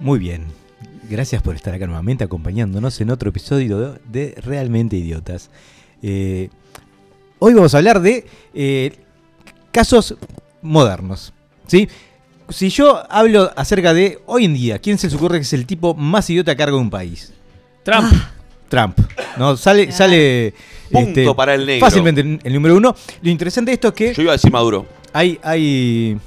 Muy 0.04 0.20
bien. 0.20 0.44
Gracias 1.10 1.42
por 1.42 1.56
estar 1.56 1.74
acá 1.74 1.86
nuevamente 1.86 2.26
acompañándonos 2.26 3.00
en 3.00 3.10
otro 3.10 3.30
episodio 3.30 3.98
de, 4.04 4.36
Realmente 4.44 4.98
Idiotas. 4.98 5.50
Eh, 6.02 6.50
hoy 7.40 7.54
vamos 7.54 7.74
a 7.74 7.78
hablar 7.78 8.02
de 8.02 8.26
eh, 8.54 8.92
casos 9.72 10.18
modernos. 10.62 11.32
¿sí? 11.68 11.88
Si 12.50 12.68
yo 12.68 13.02
hablo 13.10 13.54
acerca 13.56 13.94
de 13.94 14.20
hoy 14.26 14.44
en 14.44 14.54
día, 14.56 14.80
¿quién 14.80 14.98
se 14.98 15.08
les 15.08 15.16
ocurre 15.16 15.38
que 15.38 15.44
es 15.44 15.54
el 15.54 15.66
tipo 15.66 15.94
más 15.94 16.30
idiota 16.30 16.52
a 16.52 16.58
cargo 16.58 16.76
de 16.76 16.84
un 16.84 16.90
país? 16.90 17.32
Trump. 17.84 18.12
Ah, 18.12 18.32
Trump. 18.68 19.00
¿no? 19.38 19.56
Sale, 19.56 19.90
sale 19.94 20.48
este, 20.48 21.14
Punto 21.14 21.34
para 21.34 21.56
el 21.56 21.66
negro. 21.66 21.86
fácilmente 21.86 22.40
el 22.44 22.54
número 22.54 22.76
uno. 22.76 22.94
Lo 23.22 23.30
interesante 23.30 23.72
de 23.72 23.76
esto 23.76 23.88
es 23.88 23.94
que 23.94 24.14
Yo 24.14 24.24
iba 24.24 24.34
a 24.34 24.36
decir 24.36 24.52
Maduro. 24.52 24.86
hay, 25.14 25.40
hay. 25.42 26.18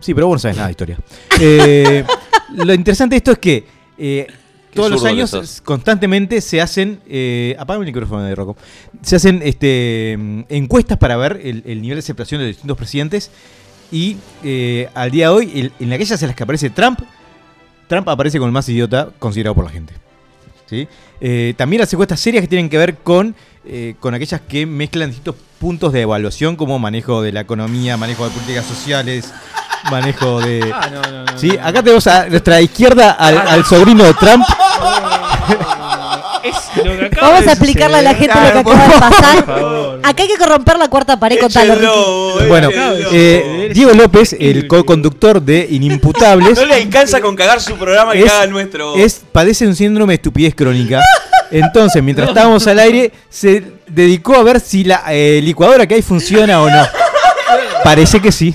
Sí, 0.00 0.14
pero 0.14 0.26
vos 0.26 0.34
no 0.34 0.38
sabes 0.40 0.56
nada 0.56 0.66
de 0.66 0.72
historia. 0.72 0.98
Eh, 1.42 2.04
lo 2.54 2.74
interesante 2.74 3.14
de 3.14 3.18
esto 3.18 3.32
es 3.32 3.38
que 3.38 3.64
eh, 3.98 4.26
todos 4.74 4.90
los 4.90 5.04
años 5.04 5.60
constantemente 5.64 6.40
se 6.40 6.60
hacen. 6.60 7.00
Eh, 7.08 7.56
apaga 7.58 7.80
el 7.80 7.86
micrófono 7.86 8.22
de 8.22 8.34
Rocco. 8.34 8.56
Se 9.02 9.16
hacen 9.16 9.40
este, 9.42 10.16
mm, 10.18 10.40
encuestas 10.48 10.98
para 10.98 11.16
ver 11.16 11.40
el, 11.42 11.62
el 11.66 11.82
nivel 11.82 11.96
de 11.96 12.00
aceptación 12.00 12.40
de 12.40 12.46
los 12.46 12.56
distintos 12.56 12.76
presidentes. 12.76 13.30
Y 13.92 14.16
eh, 14.44 14.88
al 14.94 15.10
día 15.10 15.28
de 15.28 15.34
hoy, 15.34 15.50
el- 15.54 15.72
en 15.80 15.92
aquellas 15.92 16.22
en 16.22 16.28
las 16.28 16.36
que 16.36 16.44
aparece 16.44 16.70
Trump, 16.70 17.00
Trump 17.88 18.08
aparece 18.08 18.38
como 18.38 18.46
el 18.46 18.52
más 18.52 18.68
idiota 18.68 19.10
considerado 19.18 19.54
por 19.56 19.64
la 19.64 19.70
gente. 19.70 19.94
¿sí? 20.66 20.86
Eh, 21.20 21.54
también 21.56 21.80
las 21.80 21.92
encuestas 21.92 22.20
serias 22.20 22.40
que 22.42 22.46
tienen 22.48 22.68
que 22.70 22.78
ver 22.78 22.94
con, 22.98 23.34
eh, 23.64 23.96
con 23.98 24.14
aquellas 24.14 24.40
que 24.42 24.64
mezclan 24.66 25.10
distintos 25.10 25.34
puntos 25.58 25.92
de 25.92 26.02
evaluación 26.02 26.54
como 26.54 26.78
manejo 26.78 27.20
de 27.20 27.32
la 27.32 27.40
economía, 27.40 27.96
manejo 27.96 28.24
de 28.24 28.30
políticas 28.30 28.64
sociales, 28.64 29.32
manejo 29.90 30.40
de... 30.40 30.72
Ah, 30.74 30.88
no, 30.92 31.02
no, 31.02 31.24
no. 31.24 31.38
Sí, 31.38 31.48
no. 31.48 31.66
acá 31.66 31.82
tenemos 31.82 32.06
a 32.06 32.26
nuestra 32.28 32.60
izquierda 32.60 33.12
al, 33.12 33.38
al 33.38 33.64
sobrino 33.64 34.04
de 34.04 34.14
Trump. 34.14 34.44
Es 36.42 36.54
lo 36.84 36.96
que 36.98 37.04
acaba 37.06 37.28
Vamos 37.32 37.46
a 37.46 37.52
explicarle 37.52 37.98
a 37.98 38.02
la 38.02 38.14
gente 38.14 38.34
lo 38.34 38.52
que 38.52 38.58
acaba 38.58 38.86
de 38.86 39.00
pasar. 39.00 39.38
Acá 40.02 40.22
hay 40.22 40.28
que 40.28 40.38
corromper 40.38 40.78
la 40.78 40.88
cuarta 40.88 41.18
pared 41.18 41.38
con 41.38 41.52
tal 41.52 41.78
Bueno, 42.48 42.68
eh, 43.12 43.70
Diego 43.74 43.92
López, 43.92 44.34
el 44.38 44.66
co-conductor 44.66 45.42
de 45.42 45.66
Inimputables, 45.70 46.58
No 46.58 46.64
le 46.66 46.74
alcanza 46.74 47.20
con 47.20 47.36
cagar 47.36 47.60
su 47.60 47.76
programa 47.76 48.14
y 48.16 48.20
es, 48.22 48.30
caga 48.30 48.44
el 48.44 48.50
nuestro. 48.50 48.96
es- 48.96 49.20
padece 49.32 49.66
un 49.66 49.74
síndrome 49.76 50.12
de 50.12 50.16
estupidez 50.16 50.54
crónica. 50.54 51.02
Entonces, 51.50 52.02
mientras 52.02 52.28
estábamos 52.28 52.66
al 52.68 52.78
aire, 52.78 53.12
se 53.28 53.62
dedicó 53.88 54.36
a 54.36 54.42
ver 54.42 54.60
si 54.60 54.84
la 54.84 55.02
eh, 55.10 55.40
licuadora 55.42 55.86
que 55.86 55.94
hay 55.96 56.02
funciona 56.02 56.62
o 56.62 56.70
no. 56.70 56.86
Parece 57.82 58.20
que 58.20 58.30
sí. 58.30 58.54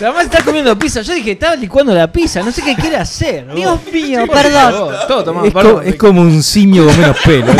La 0.00 0.08
mamá 0.08 0.22
está 0.22 0.42
comiendo 0.44 0.78
pizza. 0.78 1.00
Yo 1.00 1.14
dije, 1.14 1.32
estaba 1.32 1.56
licuando 1.56 1.94
la 1.94 2.10
pizza. 2.12 2.42
No 2.42 2.52
sé 2.52 2.62
qué 2.62 2.74
quiere 2.74 2.96
hacer. 2.96 3.46
Dios 3.54 3.82
vos. 3.82 3.92
mío, 3.92 4.26
perdón. 4.30 4.94
Todo 5.08 5.24
tomado, 5.24 5.46
Es, 5.46 5.52
co- 5.54 5.82
es 5.82 5.94
como 5.96 6.20
un 6.20 6.42
simio 6.42 6.86
con 6.86 6.98
menos 6.98 7.16
pelo. 7.24 7.46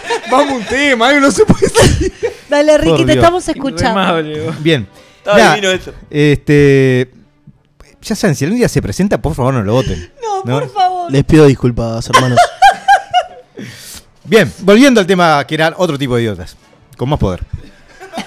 Vamos 0.30 0.50
a 0.50 0.54
un 0.56 0.64
tema, 0.64 1.12
no 1.14 1.30
se 1.30 1.44
puede 1.44 1.68
decir. 1.68 2.12
Dale, 2.48 2.78
Ricky, 2.78 3.04
te 3.04 3.12
estamos 3.12 3.48
escuchando. 3.48 4.22
Bien. 4.60 4.88
Está 5.18 5.54
divino 5.54 5.70
esto. 5.70 5.92
Este. 6.10 7.10
Ya 8.02 8.14
saben, 8.14 8.34
si 8.36 8.44
algún 8.44 8.58
día 8.58 8.68
se 8.68 8.80
presenta, 8.82 9.20
por 9.20 9.34
favor 9.34 9.54
no 9.54 9.62
lo 9.62 9.72
voten. 9.72 10.12
No, 10.22 10.42
¿No? 10.44 10.60
por 10.60 10.72
favor. 10.72 11.12
Les 11.12 11.24
pido 11.24 11.46
disculpas, 11.46 12.08
hermanos. 12.08 12.38
Bien, 14.24 14.52
volviendo 14.60 15.00
al 15.00 15.06
tema 15.06 15.44
que 15.46 15.54
eran 15.54 15.74
otro 15.76 15.96
tipo 15.98 16.16
de 16.16 16.22
idiotas, 16.22 16.56
con 16.96 17.08
más 17.08 17.18
poder. 17.18 17.42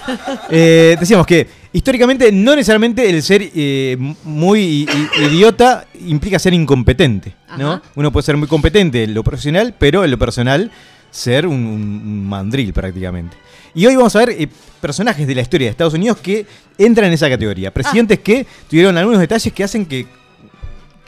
Eh, 0.52 0.96
decíamos 0.98 1.26
que 1.26 1.46
históricamente 1.72 2.32
no 2.32 2.56
necesariamente 2.56 3.08
el 3.08 3.22
ser 3.22 3.50
eh, 3.54 3.96
muy 4.24 4.88
idiota 5.20 5.86
implica 6.06 6.38
ser 6.38 6.54
incompetente. 6.54 7.34
¿no? 7.56 7.74
Ajá. 7.74 7.82
Uno 7.94 8.10
puede 8.10 8.24
ser 8.24 8.36
muy 8.36 8.48
competente 8.48 9.04
en 9.04 9.14
lo 9.14 9.22
profesional, 9.22 9.74
pero 9.78 10.04
en 10.04 10.10
lo 10.10 10.18
personal 10.18 10.72
ser 11.10 11.46
un, 11.46 12.26
mandril 12.28 12.72
prácticamente. 12.72 13.36
Y 13.74 13.86
hoy 13.86 13.96
vamos 13.96 14.14
a 14.16 14.20
ver 14.20 14.30
eh, 14.30 14.48
personajes 14.80 15.26
de 15.26 15.34
la 15.34 15.42
historia 15.42 15.66
de 15.66 15.70
Estados 15.70 15.94
Unidos 15.94 16.18
que 16.18 16.46
entran 16.78 17.08
en 17.08 17.12
esa 17.14 17.28
categoría. 17.28 17.72
Presidentes 17.72 18.18
que 18.20 18.46
tuvieron 18.68 18.96
algunos 18.98 19.20
detalles 19.20 19.52
que 19.52 19.62
hacen 19.62 19.86
que, 19.86 20.06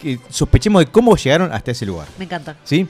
que 0.01 0.19
sospechemos 0.29 0.85
de 0.85 0.91
cómo 0.91 1.17
llegaron 1.17 1.53
hasta 1.53 1.73
ese 1.73 1.87
lugar. 1.87 2.07
Me 2.19 2.25
encanta. 2.25 2.57
¿Sí? 2.65 2.87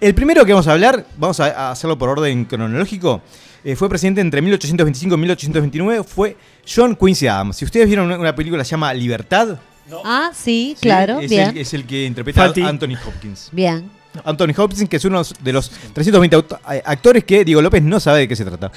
El 0.00 0.14
primero 0.14 0.44
que 0.44 0.52
vamos 0.52 0.66
a 0.66 0.72
hablar, 0.72 1.06
vamos 1.16 1.38
a 1.40 1.68
a 1.68 1.70
hacerlo 1.70 1.96
por 1.96 2.08
orden 2.08 2.44
cronológico, 2.44 3.22
eh, 3.64 3.76
fue 3.76 3.88
presidente 3.88 4.20
entre 4.20 4.40
1825 4.42 5.14
y 5.14 5.18
1829, 5.18 6.04
fue 6.04 6.36
John 6.66 6.96
Quincy 6.96 7.26
Adams. 7.26 7.56
Si 7.56 7.64
ustedes 7.64 7.86
vieron 7.86 8.06
una, 8.06 8.18
una 8.18 8.34
película 8.34 8.62
que 8.62 8.66
se 8.66 8.70
llama 8.72 8.92
Libertad, 8.94 9.58
Ah, 10.04 10.30
sí, 10.32 10.74
¿sí? 10.76 10.82
claro, 10.82 11.18
es, 11.20 11.28
bien. 11.30 11.50
El, 11.50 11.58
es 11.58 11.74
el 11.74 11.84
que 11.84 12.04
interpreta 12.06 12.46
Fati. 12.46 12.62
a 12.62 12.68
Anthony 12.68 12.96
Hopkins. 13.06 13.48
Bien. 13.52 13.90
Anthony 14.24 14.52
Hopkins, 14.56 14.88
que 14.88 14.96
es 14.96 15.04
uno 15.04 15.22
de 15.40 15.52
los 15.52 15.70
320 15.70 16.36
aut- 16.36 16.58
eh, 16.72 16.82
actores 16.84 17.24
que 17.24 17.44
Diego 17.44 17.60
López 17.60 17.82
no 17.82 17.98
sabe 18.00 18.20
de 18.20 18.28
qué 18.28 18.36
se 18.36 18.44
trata. 18.44 18.70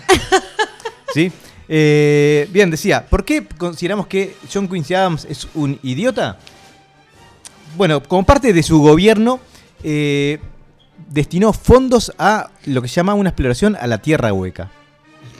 ¿Sí? 1.13 1.31
Eh, 1.69 2.47
bien, 2.51 2.69
decía, 2.69 3.05
¿por 3.05 3.23
qué 3.23 3.45
consideramos 3.57 4.07
que 4.07 4.35
John 4.53 4.67
Quincy 4.67 4.93
Adams 4.93 5.25
es 5.29 5.47
un 5.53 5.79
idiota? 5.83 6.37
Bueno, 7.77 8.01
como 8.03 8.23
parte 8.25 8.51
de 8.53 8.63
su 8.63 8.79
gobierno, 8.81 9.39
eh, 9.83 10.39
destinó 11.09 11.53
fondos 11.53 12.11
a 12.17 12.49
lo 12.65 12.81
que 12.81 12.87
se 12.87 12.95
llama 12.95 13.13
una 13.13 13.29
exploración 13.29 13.75
a 13.79 13.87
la 13.87 13.99
tierra 13.99 14.33
hueca. 14.33 14.69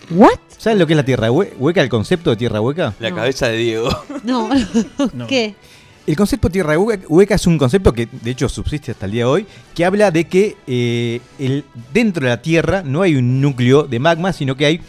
¿What? 0.09 0.39
¿Sabes 0.57 0.79
lo 0.79 0.85
que 0.87 0.93
es 0.93 0.97
la 0.97 1.05
tierra 1.05 1.29
hue- 1.31 1.51
hueca? 1.57 1.81
El 1.81 1.89
concepto 1.89 2.29
de 2.29 2.35
tierra 2.35 2.61
hueca. 2.61 2.93
La 2.99 3.09
No. 3.09 3.15
cabeza 3.17 3.47
de 3.47 3.57
Diego. 3.57 3.89
No. 4.23 4.49
No. 5.13 5.27
¿Qué? 5.27 5.55
El 6.07 6.15
concepto 6.15 6.47
de 6.47 6.53
tierra 6.53 6.77
hue- 6.77 7.01
hueca 7.09 7.35
es 7.35 7.47
un 7.47 7.57
concepto 7.57 7.91
que 7.91 8.07
de 8.11 8.31
hecho 8.31 8.47
subsiste 8.47 8.91
hasta 8.91 9.07
el 9.07 9.11
día 9.13 9.21
de 9.23 9.29
hoy, 9.31 9.47
que 9.73 9.85
habla 9.85 10.11
de 10.11 10.25
que 10.27 10.55
eh, 10.67 11.19
el, 11.39 11.65
dentro 11.93 12.23
de 12.25 12.29
la 12.29 12.41
Tierra 12.41 12.83
no 12.83 13.01
hay 13.01 13.15
un 13.15 13.41
núcleo 13.41 13.83
de 13.83 13.97
magma, 13.99 14.31
sino 14.31 14.55
que 14.55 14.65
hay 14.67 14.81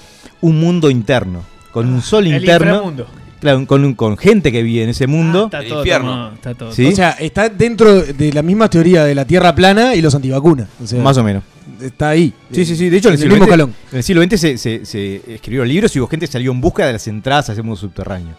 un 0.43 0.61
mundo 0.61 0.91
interno, 0.91 1.43
con 1.73 1.89
un 1.93 2.03
sol 2.03 2.27
El 2.27 2.37
interno, 2.37 2.73
inframundo. 2.75 3.07
Claro, 3.41 3.67
con, 3.67 3.85
un- 3.85 3.95
con 3.95 4.17
gente 4.17 4.51
que 4.53 4.63
vive 4.63 4.83
en 4.85 4.91
ese 4.91 5.07
mundo. 5.07 5.43
Ah, 5.45 5.47
está 5.47 5.59
El 5.61 5.69
todo 5.69 5.79
infierno. 5.81 6.11
tomado, 6.11 6.35
está 6.35 6.55
todo. 6.55 6.73
¿Sí? 6.73 6.87
O 6.87 6.93
sea, 6.97 7.11
está 7.13 7.49
dentro 7.49 8.03
de 8.03 8.33
la 8.33 8.43
misma 8.43 8.69
teoría 8.71 9.05
de 9.05 9.15
la 9.15 9.25
tierra 9.25 9.55
plana 9.55 9.95
y 9.95 10.03
los 10.03 10.15
antivacunas. 10.15 10.69
O 10.83 10.87
sea, 10.87 11.03
Más 11.03 11.17
o 11.19 11.25
menos. 11.25 11.43
Está 11.81 12.11
ahí. 12.11 12.33
Sí, 12.53 12.65
sí, 12.65 12.77
sí. 12.77 12.89
De 12.89 12.97
hecho, 12.99 13.09
en 13.09 13.15
el, 13.15 13.21
en 13.23 13.27
el 13.27 13.31
siglo 13.31 13.35
mismo 13.35 13.45
XX, 13.47 13.51
escalón. 13.53 13.75
en 13.93 13.97
el 13.99 14.03
siglo 14.03 14.23
XX 14.23 14.41
se, 14.41 14.59
se- 14.59 14.87
se 14.87 15.35
escribieron 15.35 15.69
libros 15.69 15.95
y 15.95 16.01
hubo 16.01 16.07
gente 16.09 16.27
que 16.27 16.33
salió 16.33 16.53
en 16.53 16.61
busca 16.61 16.87
de 16.87 16.93
las 16.95 17.07
entradas 17.09 17.49
a 17.51 17.53
ese 17.53 17.63
mundo 17.63 17.77
subterráneo. 17.77 18.35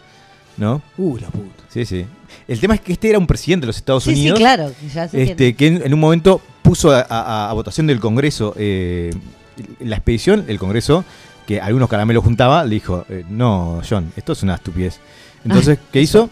¿No? 0.57 0.81
Uh, 0.97 1.17
la 1.17 1.27
puta. 1.27 1.63
Sí, 1.69 1.85
sí. 1.85 2.03
El 2.47 2.59
tema 2.59 2.73
es 2.73 2.81
que 2.81 2.93
este 2.93 3.09
era 3.09 3.19
un 3.19 3.27
presidente 3.27 3.65
de 3.65 3.67
los 3.67 3.77
Estados 3.77 4.03
Sí, 4.05 4.13
sí, 4.15 4.21
Unidos. 4.21 4.39
claro. 4.39 4.71
Ya 4.93 5.07
se 5.07 5.21
este, 5.21 5.53
que 5.53 5.67
en, 5.67 5.81
en 5.85 5.93
un 5.93 5.99
momento 5.99 6.41
puso 6.63 6.91
a, 6.91 7.05
a- 7.07 7.49
a 7.49 7.53
votación 7.53 7.85
del 7.85 7.99
Congreso 7.99 8.55
eh, 8.57 9.11
la 9.81 9.97
expedición, 9.97 10.45
el 10.47 10.57
Congreso, 10.57 11.05
que 11.47 11.61
algunos 11.61 11.89
caramelos 11.89 12.23
juntaba, 12.23 12.63
le 12.65 12.75
dijo, 12.75 13.05
eh, 13.09 13.23
no, 13.29 13.81
John, 13.89 14.11
esto 14.15 14.33
es 14.33 14.43
una 14.43 14.55
estupidez. 14.55 14.99
Entonces, 15.45 15.79
¿qué 15.91 16.01
hizo? 16.01 16.29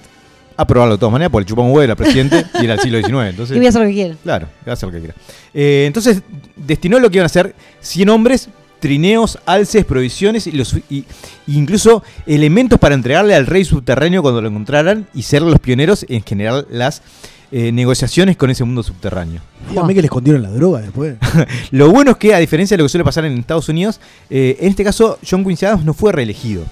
Aprobarlo 0.58 0.96
de 0.96 1.00
todas 1.00 1.14
maneras, 1.14 1.32
porque 1.32 1.48
chupó 1.48 1.62
un 1.62 1.70
huevo, 1.70 1.82
era 1.82 1.96
presidente 1.96 2.46
y 2.62 2.66
era 2.66 2.74
el 2.74 2.82
siglo 2.82 3.00
XIX. 3.00 3.12
Entonces, 3.30 3.56
Y 3.56 3.60
voy 3.60 3.66
a 3.66 3.70
hacer 3.70 3.82
lo 3.82 3.88
que 3.88 3.94
quiero. 3.94 4.16
Claro, 4.24 4.48
va 4.68 4.72
a 4.72 4.74
hacer 4.74 4.88
lo 4.88 4.94
que 4.94 5.00
quiera. 5.00 5.16
Eh, 5.54 5.86
entonces, 5.88 6.22
destinó 6.58 7.00
lo 7.00 7.10
que 7.10 7.18
iban 7.18 7.26
a 7.26 7.30
ser 7.30 7.56
100 7.80 8.10
hombres, 8.10 8.50
trineos, 8.82 9.40
alces, 9.46 9.86
provisiones 9.86 10.48
y, 10.48 10.52
los, 10.52 10.76
y 10.90 11.06
incluso 11.48 12.04
elementos 12.26 12.78
para 12.78 12.94
entregarle 12.94 13.36
al 13.36 13.48
rey 13.48 13.64
subterráneo 13.64 14.22
cuando 14.22 14.42
lo 14.42 14.50
encontraran 14.50 15.08
y 15.14 15.22
ser 15.22 15.44
los 15.44 15.60
pioneros 15.60 16.06
en 16.10 16.24
generar 16.24 16.66
las 16.70 17.02
eh, 17.52 17.72
negociaciones 17.72 18.38
con 18.38 18.50
ese 18.50 18.64
mundo 18.64 18.84
subterráneo. 18.84 19.42
Dígame 19.70 19.94
que 19.94 20.02
le 20.02 20.06
escondieron 20.08 20.42
la 20.42 20.50
droga 20.50 20.82
después. 20.82 21.16
Lo 21.72 21.90
bueno 21.92 22.12
es 22.12 22.18
que, 22.18 22.34
a 22.34 22.40
diferencia 22.40 22.76
de 22.76 22.80
lo 22.80 22.86
que 22.86 22.90
suele 22.90 23.04
pasar 23.04 23.26
en 23.26 23.38
Estados 23.38 23.70
Unidos, 23.70 24.00
eh, 24.30 24.58
en 24.60 24.70
este 24.70 24.84
caso 24.84 25.20
John 25.28 25.44
Quincy 25.44 25.66
Adams 25.66 25.86
no 25.86 25.94
fue 25.94 26.12
reelegido. 26.12 26.66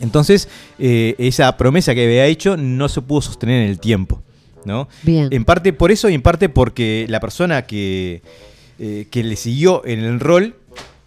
Entonces, 0.00 0.48
eh, 0.78 1.14
esa 1.18 1.56
promesa 1.56 1.94
que 1.94 2.04
había 2.04 2.26
hecho 2.26 2.56
no 2.56 2.88
se 2.88 3.02
pudo 3.02 3.20
sostener 3.22 3.62
en 3.62 3.70
el 3.70 3.78
tiempo. 3.78 4.22
¿no? 4.64 4.88
Bien. 5.02 5.28
En 5.30 5.44
parte 5.44 5.72
por 5.72 5.90
eso 5.90 6.08
y 6.08 6.14
en 6.14 6.22
parte 6.22 6.48
porque 6.48 7.06
la 7.08 7.20
persona 7.20 7.62
que, 7.62 8.22
eh, 8.78 9.06
que 9.10 9.24
le 9.24 9.36
siguió 9.36 9.84
en 9.84 10.00
el 10.00 10.20
rol 10.20 10.56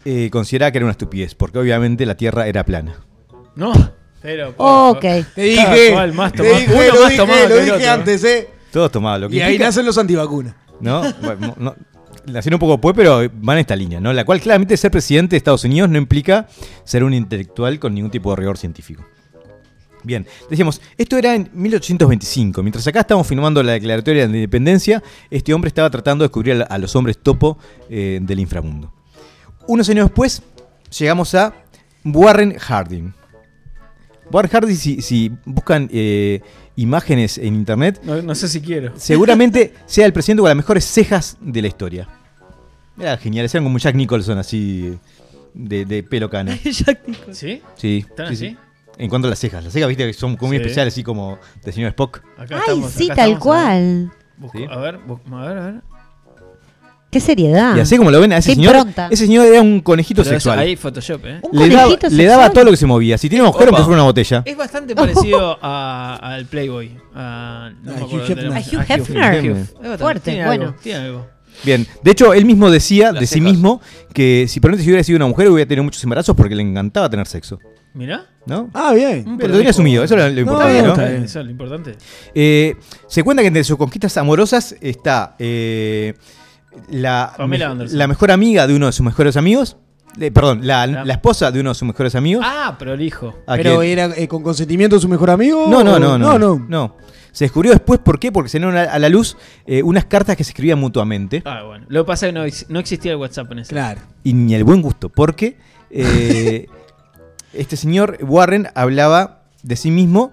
eh, 0.04 0.30
consideraba 0.32 0.72
que 0.72 0.78
era 0.78 0.86
una 0.86 0.92
estupidez, 0.92 1.36
porque 1.36 1.58
obviamente 1.58 2.06
la 2.06 2.16
Tierra 2.16 2.48
era 2.48 2.64
plana. 2.64 3.00
No. 3.56 3.74
Pero, 4.22 4.54
Ok. 4.58 5.06
Te 5.36 5.42
dije. 5.42 5.92
cual 5.94 6.14
más 6.14 6.32
te 6.34 6.40
tomado. 6.40 6.60
dije, 6.60 6.74
Uno 6.74 6.84
lo 6.86 7.02
más 7.02 7.12
dije, 7.12 7.86
lo 7.86 7.92
antes, 7.92 8.24
¿eh? 8.24 8.48
Todos 8.76 8.92
lo 9.22 9.30
que 9.30 9.38
Y 9.38 9.42
ahí 9.42 9.58
nacen 9.58 9.86
los 9.86 9.98
antivacunas. 9.98 10.54
¿no? 10.82 11.02
Bueno, 11.22 11.56
no- 11.58 11.76
un 12.58 12.60
poco 12.60 12.74
después, 12.74 12.94
pero 12.94 13.22
van 13.42 13.56
en 13.56 13.62
esta 13.62 13.74
línea, 13.74 14.02
¿no? 14.02 14.12
La 14.12 14.26
cual 14.26 14.42
claramente 14.42 14.76
ser 14.76 14.92
presidente 14.92 15.32
de 15.36 15.38
Estados 15.38 15.64
Unidos 15.64 15.90
no 15.90 15.98
implica 15.98 16.48
ser 16.84 17.06
un 17.06 17.14
intelectual 17.14 17.80
con 17.80 17.94
ningún 17.96 18.12
tipo 18.12 18.32
de 18.32 18.36
rigor 18.36 18.58
científico. 18.58 19.06
Bien, 20.04 20.28
decíamos, 20.50 20.82
esto 20.98 21.18
era 21.18 21.36
en 21.36 21.50
1825. 21.54 22.62
Mientras 22.64 22.86
acá 22.86 23.00
estamos 23.00 23.26
filmando 23.26 23.64
la 23.64 23.72
declaratoria 23.72 24.28
de 24.28 24.36
independencia, 24.40 25.02
este 25.30 25.54
hombre 25.54 25.70
estaba 25.70 25.90
tratando 25.90 26.24
de 26.24 26.28
descubrir 26.28 26.62
a, 26.62 26.66
a 26.66 26.78
los 26.78 26.94
hombres 26.98 27.18
topo 27.18 27.58
eh, 27.90 28.20
del 28.22 28.42
inframundo. 28.42 28.92
Unos 29.68 29.88
años 29.88 30.08
después, 30.08 30.42
llegamos 31.00 31.34
a 31.34 31.54
Warren 32.04 32.58
Harding. 32.60 33.14
Warren 34.32 34.52
Harding, 34.52 34.76
si, 34.76 35.02
si 35.02 35.32
buscan 35.46 35.88
eh, 35.94 36.42
imágenes 36.78 37.38
en 37.38 37.56
internet, 37.56 38.00
No, 38.04 38.22
no 38.22 38.36
sé 38.36 38.48
si 38.50 38.62
quiero. 38.62 38.94
seguramente 38.98 39.74
sea 39.86 40.06
el 40.06 40.14
presidente 40.14 40.42
con 40.42 40.50
las 40.50 40.58
mejores 40.58 40.86
cejas 40.86 41.38
de 41.42 41.62
la 41.62 41.68
historia. 41.68 42.08
Era 43.00 43.18
genial, 43.18 43.46
eran 43.46 43.64
como 43.64 43.78
Jack 43.78 43.96
Nicholson 43.96 44.38
así 44.38 44.98
de, 45.54 45.86
de 45.86 46.04
pelo 46.04 46.30
cana. 46.30 46.58
Jack 46.64 47.08
Nicholson. 47.08 47.36
¿Sí? 47.36 47.62
Sí, 47.76 48.06
¿Están 48.08 48.28
sí, 48.28 48.34
así? 48.34 48.50
sí. 48.50 48.58
En 48.98 49.10
cuanto 49.10 49.28
a 49.28 49.30
las 49.30 49.40
cejas, 49.40 49.62
las 49.64 49.74
cejas, 49.74 49.90
viste 49.90 50.06
que 50.08 50.14
son 50.14 50.38
como 50.38 50.50
muy 50.50 50.58
Sí. 50.58 50.62
especiales, 50.64 50.94
así 50.94 51.04
como 51.04 51.38
del 51.64 51.74
señor 51.74 51.90
Spock. 51.90 52.22
Acá 52.38 52.56
Ay, 52.56 52.60
estamos, 52.62 52.92
sí, 52.92 53.06
acá 53.06 53.16
tal 53.16 53.32
estamos, 53.34 53.44
cual. 53.44 54.12
Busco- 54.38 54.58
Sí. 54.58 54.66
A 54.70 54.78
ver, 54.78 54.96
a 54.96 55.46
ver, 55.48 55.58
a 55.58 55.66
ver. 55.66 55.82
Qué 57.16 57.22
seriedad. 57.22 57.78
Y 57.78 57.80
así 57.80 57.96
como 57.96 58.12
lo 58.12 58.20
ven 58.20 58.34
a 58.34 58.40
ese 58.40 58.50
Qué 58.50 58.56
señor, 58.56 58.76
impronta. 58.76 59.08
ese 59.10 59.26
señor 59.26 59.46
era 59.46 59.62
un 59.62 59.80
conejito 59.80 60.22
Pero 60.22 60.34
sexual. 60.36 60.60
ahí 60.60 60.76
Photoshop, 60.76 61.26
¿eh? 61.26 61.40
Un 61.44 61.58
Le 61.58 61.70
daba, 61.70 61.84
conejito 61.84 62.10
le 62.10 62.26
daba 62.26 62.44
sexual. 62.44 62.54
todo 62.54 62.64
lo 62.66 62.72
que 62.72 62.78
se 62.78 62.86
movía. 62.86 63.18
Si 63.18 63.30
tiene 63.30 63.44
un 63.44 63.48
agujero, 63.48 63.70
Opa. 63.72 63.78
empezó 63.80 63.94
una 63.94 64.04
botella. 64.04 64.42
Es 64.46 64.58
bastante 64.58 64.94
parecido 64.96 65.58
a- 65.62 66.20
al 66.22 66.46
Playboy. 66.48 66.92
A, 67.16 67.72
no 67.84 67.92
A 67.92 67.96
me 67.96 68.02
Hugh 68.02 68.06
acuerdo 68.06 68.18
del 68.28 68.32
Hefner. 68.32 68.44
nombre. 68.48 68.60
A 68.60 68.68
Hugh 68.68 68.86
Hefner. 68.92 69.46
Es 69.46 69.58
bastante- 69.78 69.98
Fuerte, 70.04 70.32
tiene 70.32 70.46
bueno. 70.46 70.64
Algo, 70.66 70.76
tiene 70.84 71.00
algo. 71.00 71.28
Bien, 71.64 71.88
de 72.04 72.12
hecho, 72.12 72.34
él 72.34 72.44
mismo 72.44 72.70
decía 72.70 73.14
Las 73.14 73.22
de 73.22 73.28
sí 73.28 73.36
cejas. 73.36 73.52
mismo 73.54 73.82
que 74.14 74.46
si 74.50 74.60
probablemente 74.60 74.84
si 74.84 74.90
hubiera 74.90 75.04
sido 75.06 75.16
una 75.16 75.28
mujer 75.28 75.48
hubiera 75.50 75.66
tenido 75.70 75.86
muchos 75.86 76.04
embarazos 76.04 76.36
porque 76.36 76.54
le 76.54 76.64
encantaba 76.64 77.10
tener 77.10 77.28
sexo. 77.28 77.60
Mirá. 77.94 78.26
¿No? 78.46 78.70
Ah, 78.74 78.92
bien. 78.94 79.38
Pero 79.38 79.52
lo 79.54 79.56
tenía 79.60 79.70
asumido, 79.70 80.04
eso 80.04 80.16
era 80.16 80.30
lo 80.30 80.38
importante, 80.42 80.74
bien, 80.74 80.86
¿no? 80.86 80.92
está 80.92 81.06
bien. 81.08 81.24
Eso 81.24 81.40
es 81.40 81.46
lo 81.46 81.52
importante. 81.52 81.96
Eh, 82.36 82.76
se 83.08 83.24
cuenta 83.24 83.42
que 83.42 83.48
entre 83.48 83.64
sus 83.64 83.78
conquistas 83.78 84.18
amorosas 84.18 84.76
está 84.82 85.38
eh, 85.40 86.14
la, 86.90 87.34
Pamela 87.38 87.68
me- 87.68 87.72
Anderson. 87.74 87.98
la 87.98 88.08
mejor 88.08 88.32
amiga 88.32 88.68
de 88.68 88.76
uno 88.76 88.86
de 88.88 88.92
sus 88.92 89.06
mejores 89.06 89.38
amigos. 89.38 89.78
eh, 90.20 90.32
perdón, 90.32 90.66
la, 90.66 90.88
La- 90.88 91.14
esposa 91.14 91.52
de 91.52 91.60
uno 91.60 91.70
de 91.72 91.76
sus 91.76 91.88
mejores 91.88 92.16
amigos. 92.16 92.46
Ah, 92.48 92.76
prolijo. 92.80 93.34
¿A 93.48 93.56
Pero 93.56 93.80
quién? 93.80 94.00
era 94.00 94.16
eh, 94.16 94.28
con 94.28 94.44
consentimiento 94.44 94.96
de 94.96 95.02
su 95.02 95.10
mejor 95.10 95.30
amigo. 95.30 95.68
No, 95.70 95.84
no, 95.84 95.96
o- 95.96 96.00
no, 96.00 96.18
no, 96.18 96.40
no, 96.40 96.66
no. 96.70 96.96
Se 97.34 97.44
descubrió 97.46 97.74
después, 97.74 98.00
¿por 98.00 98.18
qué? 98.18 98.32
Porque 98.32 98.48
se 98.50 98.60
dieron 98.60 98.78
a, 98.78 98.84
a 98.84 98.98
la 98.98 99.10
luz 99.10 99.36
eh, 99.66 99.84
unas 99.84 100.06
cartas 100.06 100.38
que 100.38 100.46
se 100.46 100.52
escribían 100.52 100.80
mutuamente. 100.80 101.42
Ah, 101.46 101.64
bueno. 101.64 101.86
Lo 101.90 102.06
que 102.06 102.08
pasa 102.08 102.28
es 102.28 102.32
que 102.32 102.40
no, 102.40 102.46
ex- 102.46 102.66
no 102.70 102.80
existía 102.80 103.12
el 103.12 103.18
WhatsApp 103.18 103.52
en 103.52 103.60
ese. 103.60 103.70
Claro. 103.72 104.00
Y 104.24 104.32
ni 104.34 104.56
el 104.56 104.64
buen 104.64 104.82
gusto, 104.82 105.10
porque 105.10 105.58
eh, 105.90 106.68
este 107.54 107.76
señor 107.76 108.18
Warren 108.22 108.70
hablaba 108.74 109.42
de 109.64 109.76
sí 109.76 109.92
mismo 109.92 110.32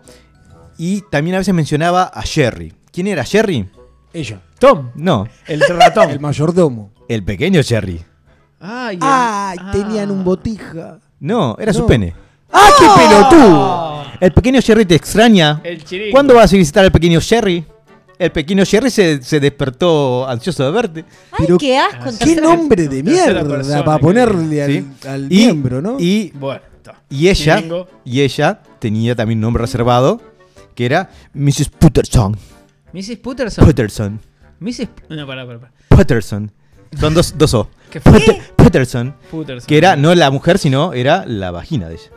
y 0.79 1.03
también 1.11 1.35
a 1.35 1.39
veces 1.39 1.55
mencionaba 1.55 2.05
a 2.05 2.23
Jerry. 2.23 2.73
¿Quién 2.93 3.09
era 3.09 3.25
Jerry? 3.25 3.69
Ella. 4.13 4.41
Tom, 4.59 4.91
No, 4.95 5.27
el 5.47 5.61
ratón. 5.61 6.11
El 6.11 6.21
mayordomo. 6.21 6.91
el 7.09 7.23
pequeño 7.25 7.61
Jerry. 7.63 8.01
Ah, 8.61 8.91
y 8.93 8.97
el- 8.97 9.03
Ay, 9.03 9.59
ah. 9.61 9.71
tenían 9.73 10.11
un 10.11 10.23
botija. 10.25 10.99
No, 11.21 11.57
era 11.59 11.73
su 11.73 11.87
pene. 11.87 12.15
¡Ah, 12.53 12.69
qué 12.79 12.87
pelotudo! 12.97 14.05
El 14.21 14.33
pequeño 14.33 14.61
Jerry 14.63 14.85
te 14.85 14.95
extraña. 14.95 15.61
El 15.65 15.83
chiringo. 15.85 16.13
¿Cuándo 16.13 16.35
vas 16.35 16.53
a 16.53 16.57
visitar 16.57 16.85
al 16.85 16.93
pequeño 16.93 17.21
Jerry? 17.21 17.65
El 18.19 18.31
pequeño 18.31 18.65
Jerry 18.65 18.91
se, 18.91 19.23
se 19.23 19.41
despertó 19.41 20.29
ansioso 20.29 20.65
de 20.65 20.71
verte. 20.71 21.05
Ay, 21.33 21.39
Pero 21.47 21.59
qué 21.59 21.79
asco. 21.79 22.05
qué 22.05 22.25
¡Qué 22.25 22.33
entonces- 22.33 22.43
nombre 22.43 22.89
de 22.89 23.03
mierda 23.03 23.45
persona, 23.49 23.85
para 23.85 23.99
ponerle 23.99 24.63
al, 24.63 24.71
¿sí? 24.71 24.87
al 25.09 25.33
Y- 25.33 25.37
miembro, 25.37 25.83
¿no? 25.83 25.97
Y, 25.99 26.31
Bueno, 26.35 26.61
y 27.11 27.29
ella 27.29 27.57
Chiringo. 27.57 27.89
y 28.05 28.21
ella 28.21 28.61
tenía 28.79 29.17
también 29.17 29.39
un 29.39 29.43
nombre 29.43 29.63
reservado 29.63 30.21
que 30.77 30.87
era 30.87 31.11
Mrs. 31.35 31.69
Putterson. 31.71 32.37
Mrs. 32.93 33.19
Putterson. 33.21 33.65
Putterson. 33.65 34.21
Mrs. 34.61 34.89
No, 35.09 35.27
pará, 35.27 35.47
pará. 35.47 35.59
pará. 35.61 35.73
Putterson. 35.89 36.53
Son 36.99 37.15
dos, 37.15 37.37
dos 37.39 37.55
O. 37.55 37.69
¿Qué 37.91 38.01
fue? 38.01 38.13
Putter- 38.21 38.43
Putterson. 38.57 39.15
Putterson. 39.31 39.67
Que 39.67 39.79
era 39.79 39.97
no 39.97 40.15
la 40.15 40.31
mujer, 40.31 40.59
sino 40.59 40.93
era 40.93 41.25
la 41.27 41.51
vagina 41.51 41.89
de 41.89 41.95
ella. 41.95 42.11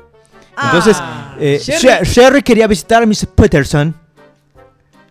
Entonces, 0.64 0.98
Ah, 1.00 1.36
eh, 1.40 1.60
Sher- 1.62 2.06
Sherry 2.06 2.42
quería 2.42 2.68
visitar 2.68 3.04
a 3.04 3.06
Mrs. 3.06 3.28
Putterson. 3.28 3.96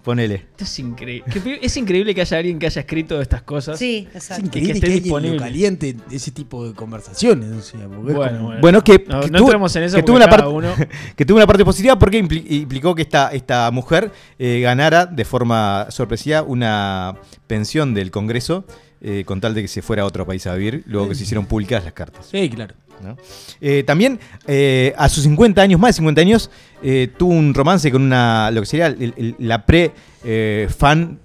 Ponele. 0.04 0.34
Esto 0.34 0.64
es 0.64 0.78
increíble. 0.80 1.24
Que 1.32 1.58
Es 1.62 1.76
increíble 1.78 2.14
que 2.14 2.20
haya 2.20 2.36
alguien 2.36 2.58
que 2.58 2.66
haya 2.66 2.80
escrito 2.80 3.20
estas 3.22 3.42
cosas. 3.42 3.78
Sí, 3.78 4.06
es 4.10 4.16
exacto. 4.16 4.44
increíble 4.46 4.72
esté 4.74 4.86
que, 4.88 5.00
disponible. 5.00 5.38
caliente 5.38 5.96
ese 6.10 6.30
tipo 6.30 6.68
de 6.68 6.74
conversaciones. 6.74 7.50
o 7.52 7.62
sea, 7.62 7.86
Bueno, 7.86 8.04
como- 8.14 8.44
bueno. 8.46 8.60
Bueno, 8.60 8.84
que, 8.84 9.04
No, 9.08 9.20
que 9.20 9.30
no 9.30 9.38
tuvo- 9.38 9.46
entremos 9.48 9.74
en 9.76 9.82
eso 9.84 9.96
que 9.96 10.02
tuvo 10.02 10.16
una 10.16 10.28
parte, 10.28 10.46
uno- 10.46 10.74
que 11.16 11.24
tuvo 11.24 11.38
una 11.38 11.46
parte 11.46 11.64
positiva 11.64 11.98
porque 11.98 12.22
impli- 12.22 12.44
implicó 12.48 12.94
que 12.94 13.00
esta, 13.02 13.30
esta 13.32 13.70
mujer 13.70 14.12
eh, 14.38 14.60
ganara 14.60 15.06
de 15.06 15.24
forma 15.24 15.86
sorpresiva 15.90 16.42
una 16.42 17.16
pensión 17.46 17.94
del 17.94 18.10
Congreso 18.10 18.66
eh, 19.00 19.24
con 19.26 19.40
tal 19.40 19.54
de 19.54 19.62
que 19.62 19.68
se 19.68 19.80
fuera 19.82 20.02
a 20.02 20.06
otro 20.06 20.26
país 20.26 20.46
a 20.46 20.54
vivir, 20.54 20.82
luego 20.86 21.08
que 21.08 21.14
se 21.14 21.24
hicieron 21.24 21.44
públicas 21.46 21.82
las 21.84 21.92
cartas. 21.92 22.26
Sí, 22.30 22.48
claro. 22.48 22.74
¿No? 23.02 23.16
Eh, 23.60 23.82
también 23.86 24.18
eh, 24.46 24.92
a 24.96 25.08
sus 25.08 25.24
50 25.24 25.60
años, 25.62 25.80
más 25.80 25.90
de 25.90 25.92
50 25.94 26.20
años, 26.20 26.50
eh, 26.82 27.08
tuvo 27.16 27.32
un 27.32 27.52
romance 27.54 27.90
con 27.90 28.02
una, 28.02 28.50
lo 28.50 28.60
que 28.60 28.66
sería 28.66 28.86
el- 28.86 29.14
el- 29.16 29.36
la 29.38 29.64
pre-fan 29.66 31.18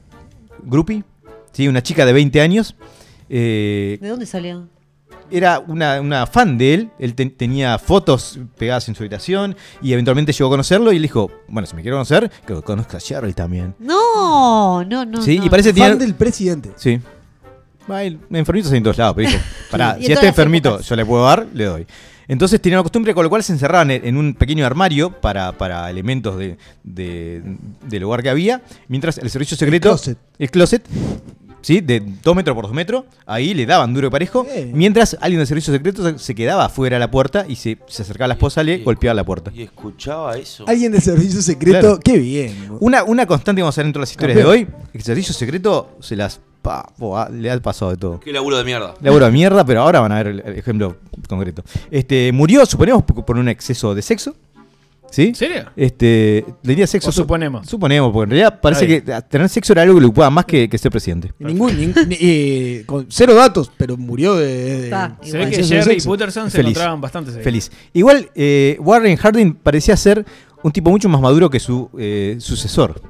groupie, 0.64 1.04
¿sí? 1.52 1.68
una 1.68 1.82
chica 1.84 2.06
de 2.06 2.14
20 2.14 2.42
años. 2.42 2.76
eh, 3.30 3.98
¿De 4.02 4.08
dónde 4.10 4.26
salió? 4.26 4.68
era 5.32 5.60
una, 5.60 6.02
una 6.02 6.26
fan 6.26 6.58
de 6.58 6.74
él, 6.74 6.90
él 6.98 7.14
te- 7.14 7.28
tenía 7.28 7.78
fotos 7.78 8.40
pegadas 8.58 8.90
en 8.90 8.96
su 8.96 9.04
habitación 9.04 9.56
y 9.80 9.94
eventualmente 9.94 10.32
llegó 10.34 10.48
a 10.48 10.54
conocerlo 10.54 10.92
y 10.92 10.96
le 10.98 11.04
dijo, 11.04 11.30
bueno, 11.48 11.68
si 11.68 11.76
me 11.76 11.84
quiere 11.84 11.94
conocer, 11.94 12.32
que 12.48 12.56
conozca 12.64 12.98
a 12.98 13.00
Cheryl 13.00 13.36
también. 13.36 13.76
No, 13.78 14.84
no, 14.84 15.06
no. 15.06 15.22
sí, 15.22 15.38
no. 15.38 15.46
y 15.46 15.50
parece 15.52 15.70
Fan 15.70 15.76
tiene... 15.76 15.96
del 15.98 16.16
presidente. 16.16 16.72
Sí. 16.78 17.00
Hay 17.92 18.20
enfermitos 18.32 18.72
en 18.74 18.84
todos 18.84 18.98
lados, 18.98 19.16
pero 19.16 19.30
dijo, 19.30 19.42
pará, 19.72 19.98
si 20.00 20.12
este 20.12 20.28
enfermito 20.28 20.70
épocas. 20.70 20.88
yo 20.88 20.96
le 20.96 21.06
puedo 21.06 21.26
dar, 21.26 21.48
le 21.54 21.66
doy. 21.66 21.88
Entonces 22.28 22.62
tenía 22.62 22.78
una 22.78 22.84
costumbre 22.84 23.14
con 23.16 23.24
lo 23.24 23.30
cual 23.30 23.44
se 23.44 23.52
encerraban 23.54 23.90
en, 23.90 24.16
un 24.16 24.36
pequeño 24.36 24.64
armario 24.66 25.10
para, 25.20 25.52
para 25.54 25.90
elementos 25.90 26.38
de, 26.38 26.58
de- 26.84 27.42
del 27.88 28.02
lugar 28.04 28.22
que 28.22 28.30
había, 28.30 28.62
mientras 28.88 29.18
el 29.18 29.30
servicio 29.32 29.58
secreto... 29.58 29.90
closet. 29.90 30.18
El 30.38 30.52
closet, 30.52 30.84
¿sí? 31.62 31.82
De 31.82 32.04
dos 32.24 32.36
metros 32.36 32.54
por 32.54 32.66
dos 32.66 32.74
metros, 32.74 33.06
ahí 33.26 33.56
le 33.56 33.66
daban 33.66 33.96
duro 33.96 34.08
y 34.08 34.10
parejo, 34.12 34.46
mientras 34.74 35.18
alguien 35.22 35.40
del 35.40 35.48
servicio 35.48 35.74
secreto 35.74 36.20
se- 36.20 36.36
quedaba 36.36 36.66
afuera 36.66 36.98
de 36.98 37.00
la 37.00 37.10
puerta 37.10 37.46
y 37.50 37.56
se, 37.56 37.80
se 37.88 38.04
acercaba 38.04 38.26
a 38.26 38.28
la 38.28 38.34
esposa, 38.36 38.62
le 38.62 38.76
Y- 38.76 38.84
golpeaba 38.84 39.16
la 39.16 39.24
puerta. 39.24 39.52
Y 39.56 39.64
escuchaba 39.64 40.38
eso. 40.38 40.66
Alguien 40.68 40.92
de 40.92 41.02
servicio 41.02 41.42
secreto. 41.42 41.80
Claro. 41.80 42.00
Qué 42.00 42.20
bien. 42.20 42.54
Una, 42.80 43.04
una 43.06 43.26
constante 43.26 43.58
que 43.60 43.64
vamos 43.64 43.76
a 43.76 43.82
ver 43.82 43.86
dentro 43.88 44.02
de 44.02 44.04
las 44.04 44.12
historias 44.12 44.38
de 44.38 44.46
hoy, 44.46 44.68
el 44.94 45.02
servicio 45.02 45.34
secreto 45.34 45.98
se 46.00 46.16
las... 46.16 46.40
pa, 46.62 46.92
boa, 46.98 47.30
le 47.30 47.50
ha 47.50 47.60
pasado 47.62 47.92
de 47.92 47.98
todo. 47.98 48.20
Qué 48.20 48.32
laburo 48.34 48.58
de 48.58 48.64
mierda. 48.64 48.94
Laburo 49.02 49.26
de 49.26 49.32
mierda, 49.32 49.66
pero 49.66 49.82
ahora 49.82 50.00
van 50.02 50.12
a 50.12 50.16
ver 50.24 50.28
el, 50.28 50.40
ejemplo 50.58 50.98
concreto. 51.28 51.64
Este, 51.92 52.32
murió, 52.32 52.66
suponemos, 52.66 53.04
por 53.04 53.38
un 53.38 53.50
exceso 53.50 53.94
de 53.96 54.02
sexo. 54.02 54.36
¿Sí? 55.12 55.30
¿En 55.30 55.36
serio? 55.36 55.66
Este, 55.76 56.46
tenía 56.62 56.86
sexo. 56.86 57.10
O 57.10 57.12
suponemos. 57.12 57.68
Suponemos, 57.68 58.12
porque 58.14 58.26
en 58.26 58.30
realidad 58.30 58.60
parece 58.62 58.86
que 58.86 59.02
tener 59.28 59.50
sexo 59.50 59.74
era 59.74 59.82
algo 59.82 59.96
que 59.96 60.02
le 60.02 60.06
ocupaba 60.08 60.30
más 60.30 60.46
que, 60.46 60.70
que 60.70 60.78
ser 60.78 60.92
presidente. 60.92 61.34
Ningún, 61.40 61.72
ning- 61.72 62.08
ni- 62.08 62.18
eh, 62.20 62.84
con 62.86 63.08
cero 63.10 63.34
datos, 63.34 63.72
pero 63.76 63.98
murió 63.98 64.36
de. 64.36 64.82
de- 64.82 64.90
Se 65.24 65.38
ve 65.38 65.50
que 65.50 65.64
Jerry 65.64 65.80
y 65.80 65.84
sexo. 65.96 66.10
Putterson 66.10 66.52
se 66.52 66.58
Feliz. 66.58 66.72
encontraban 66.74 67.02
bastante 67.02 67.32
seguido. 67.32 67.44
Feliz. 67.44 67.72
Igual, 67.94 68.30
eh, 68.36 68.78
Warren 68.82 69.18
Harding 69.18 69.54
parecía 69.56 69.98
ser 69.98 70.24
un 70.62 70.72
tipo 70.72 70.92
mucho 70.92 71.10
más 71.10 71.20
maduro 71.22 71.50
que 71.50 71.60
su 71.60 71.90
eh, 71.98 72.36
sucesor. 72.40 73.02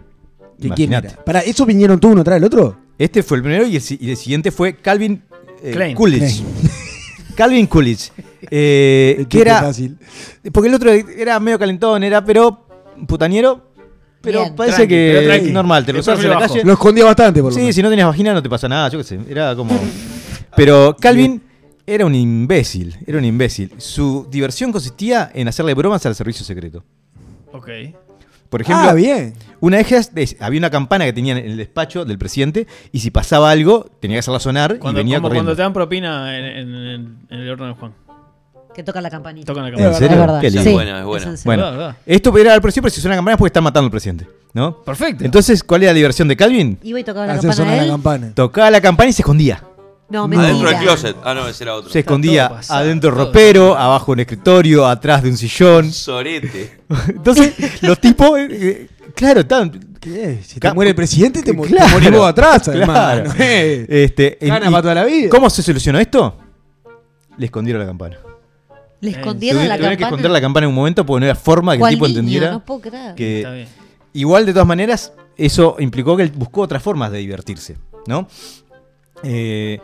¿Que 0.62 0.70
¿Quién 0.70 0.94
era? 0.94 1.10
Para, 1.26 1.40
¿eso 1.42 1.66
vinieron 1.66 2.00
tú 2.00 2.10
uno 2.10 2.24
tras 2.24 2.38
el 2.38 2.46
otro? 2.46 2.78
Este 3.00 3.24
fue 3.24 3.38
el 3.38 3.44
primero 3.44 3.66
y 3.66 3.78
el, 3.78 3.84
y 4.00 4.12
el 4.12 4.18
siguiente 4.18 4.52
fue 4.52 4.76
Calvin 4.76 5.24
eh, 5.64 5.72
Klein. 5.72 5.96
Coolidge. 5.96 6.44
Calvin 7.36 7.66
Coolidge. 7.66 8.12
eh, 8.52 9.26
que 9.30 9.42
era. 9.42 9.62
fácil. 9.62 9.98
Porque 10.52 10.68
el 10.70 10.76
otro 10.76 10.92
era 10.92 11.40
medio 11.40 11.58
calentón, 11.58 12.04
era 12.04 12.24
pero 12.24 12.68
putañero. 13.08 13.68
Pero 14.22 14.42
Bien. 14.42 14.56
parece 14.56 14.76
Tranqui, 14.80 14.94
que 14.94 15.40
pero 15.42 15.54
normal, 15.54 15.86
te 15.86 15.94
lo 15.94 16.00
en 16.00 16.30
la 16.30 16.40
calle. 16.40 16.62
Lo 16.66 16.74
escondía 16.74 17.06
bastante, 17.06 17.42
por 17.42 17.52
lo 17.52 17.56
Sí, 17.56 17.62
menos. 17.62 17.76
si 17.76 17.82
no 17.82 17.90
tenías 17.90 18.06
vagina 18.08 18.34
no 18.34 18.44
te 18.44 18.50
pasa 18.50 18.68
nada, 18.68 18.90
yo 18.90 18.98
qué 19.00 19.06
sé. 19.06 19.18
Era 19.30 19.56
como. 19.56 19.80
Pero 20.58 20.94
Calvin 21.00 21.42
era 21.88 22.06
un 22.06 22.14
imbécil, 22.14 22.98
era 23.08 23.18
un 23.18 23.24
imbécil. 23.24 23.72
Su 23.78 24.28
diversión 24.30 24.74
consistía 24.74 25.32
en 25.34 25.48
hacerle 25.48 25.74
bromas 25.74 26.06
al 26.06 26.16
servicio 26.16 26.44
secreto. 26.46 26.84
Ok. 27.54 27.70
Por 28.50 28.62
ejemplo, 28.62 28.90
ah, 28.90 28.94
bien. 28.94 29.36
una 29.60 29.78
de 29.78 29.84
ellas 29.84 30.12
es- 30.16 30.36
había 30.40 30.58
una 30.60 30.70
campana 30.72 31.06
que 31.06 31.14
tenían 31.14 31.38
en 31.38 31.52
el 31.52 31.58
despacho 31.58 32.04
del 32.06 32.18
presidente 32.18 32.66
y 32.92 33.00
si 33.00 33.12
pasaba 33.12 33.52
algo 33.52 33.86
tenía 34.00 34.16
que 34.16 34.20
hacerla 34.20 34.40
sonar 34.40 34.80
Cuando, 34.80 35.00
y 35.00 35.04
venía 35.04 35.18
como 35.18 35.28
corriendo. 35.30 35.50
cuando 35.50 35.56
te 35.56 35.62
dan 35.62 35.74
propina 35.74 36.38
en, 36.38 36.46
en- 36.46 36.76
en- 36.76 37.18
en 37.30 37.40
el 37.40 37.50
horno 37.52 37.68
de 37.68 37.74
Juan. 37.74 37.94
Que 38.74 38.84
toca 38.84 39.02
la 39.02 39.10
campanita. 39.10 39.48
Tocan 39.48 39.64
la 39.64 39.70
Es 39.70 39.74
¿En 39.76 39.80
cámara. 39.80 39.98
serio? 40.00 40.14
Es 40.16 40.20
verdad. 40.20 40.42
Qué 40.42 40.48
lindo. 40.50 40.64
Sí, 40.64 40.70
Es 40.70 40.74
buena, 40.74 41.00
es 41.00 41.06
buena. 41.06 41.26
en 41.26 41.38
serio. 41.38 41.44
Bueno, 41.46 41.72
Verdad, 41.78 41.98
esto 42.06 42.38
era 42.38 42.54
al 42.54 42.62
presidente, 42.62 42.82
pero 42.86 42.96
si 42.96 43.02
suena 43.02 43.16
campana 43.16 43.34
es 43.34 43.38
porque 43.38 43.48
están 43.50 43.64
matando 43.64 43.86
al 43.88 43.92
presidente, 43.92 44.28
¿no? 44.54 44.82
Perfecto. 44.84 45.26
Entonces, 45.26 45.64
¿cuál 45.64 45.84
era 45.84 45.92
la 45.92 45.96
diversión 45.96 46.28
de 46.28 46.38
Calvin? 46.38 46.78
Iba 46.84 47.00
y 47.00 47.04
tocaba 47.04 47.26
la 47.28 47.34
Hacer 47.34 47.50
campana 47.50 47.56
sonar 47.56 47.72
de 47.74 47.78
la 47.80 47.84
él. 47.86 47.90
campana. 47.92 48.32
Tocaba 48.36 48.72
la 48.72 48.80
campana 48.82 49.10
y 49.10 49.14
se 49.14 49.22
escondía. 49.24 49.64
No, 50.10 50.28
mentira. 50.28 50.50
Adentro 50.50 50.70
del 50.70 50.80
closet. 50.80 51.16
Ah, 51.24 51.34
no, 51.34 51.48
ese 51.48 51.64
era 51.64 51.76
otro. 51.76 51.92
Se 51.92 52.00
escondía 52.00 52.50
pasado, 52.50 52.80
adentro 52.80 53.12
del 53.12 53.20
ropero, 53.20 53.78
abajo 53.78 54.08
de 54.08 54.14
un 54.14 54.20
escritorio, 54.22 54.88
atrás 54.88 55.22
de 55.24 55.30
un 55.30 55.38
sillón. 55.38 55.92
Sorete. 55.92 56.80
Entonces, 57.10 57.54
los 57.84 58.00
tipos, 58.00 58.40
eh, 58.40 58.48
eh, 58.50 58.88
claro, 59.16 59.42
estaban. 59.42 59.72
¿Qué? 60.00 60.40
Si 60.44 60.60
te 60.60 60.74
muere 60.74 60.90
el 60.92 60.96
presidente, 60.96 61.44
te, 61.44 61.52
mu- 61.54 61.64
te 61.64 61.70
Claro, 61.70 61.90
morís 61.92 62.12
vos 62.12 62.28
atrás, 62.30 62.68
además. 62.70 63.22
claro. 63.22 63.34
Eh, 63.38 63.86
Este, 64.06 64.38
Gana 64.42 64.72
para 64.72 64.82
toda 64.82 64.96
la 64.96 65.04
vida. 65.06 65.30
¿Cómo 65.30 65.50
se 65.50 65.62
solucionó 65.62 66.00
esto? 66.00 66.38
Le 67.38 67.46
escondieron 67.46 67.82
la 67.82 67.88
campana. 67.88 68.18
Le 69.02 69.12
escondieron 69.12 69.68
la 69.68 69.76
tuvieron 69.76 69.96
que 69.98 70.02
campana. 70.04 70.08
esconder 70.08 70.32
la 70.32 70.42
campana 70.42 70.66
en 70.66 70.70
un 70.70 70.76
momento 70.76 71.06
porque 71.06 71.20
no 71.20 71.26
era 71.26 71.36
forma 71.36 71.72
que 71.74 71.76
el 71.76 71.80
¿Cuál 71.82 71.94
tipo 71.94 72.08
niño? 72.08 72.20
entendiera. 72.20 72.52
No 72.52 72.66
puedo 72.66 72.82
creer. 72.82 73.16
que- 73.16 73.38
Está 73.40 73.52
bien. 73.54 73.68
Igual, 74.14 74.46
de 74.46 74.54
todas 74.54 74.68
maneras, 74.68 75.14
eso 75.38 75.76
implicó 75.80 76.18
que 76.18 76.24
él 76.24 76.32
buscó 76.36 76.62
otras 76.62 76.82
formas 76.82 77.12
de 77.12 77.20
divertirse, 77.20 77.78
¿no? 78.08 78.28
Eh, 79.24 79.80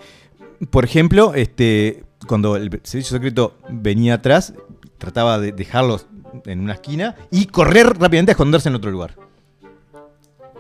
por 0.70 0.86
ejemplo, 0.86 1.34
este, 1.36 2.04
cuando 2.28 2.56
el 2.56 2.70
servicio 2.84 3.18
secreto 3.18 3.56
venía 3.70 4.16
atrás, 4.16 4.54
trataba 4.98 5.40
de 5.40 5.52
dejarlos 5.52 6.08
en 6.46 6.60
una 6.62 6.74
esquina 6.74 7.16
y 7.32 7.46
correr 7.46 7.88
rápidamente 7.98 8.32
a 8.32 8.34
esconderse 8.34 8.70
en 8.70 8.76
otro 8.76 8.92
lugar. 8.92 9.16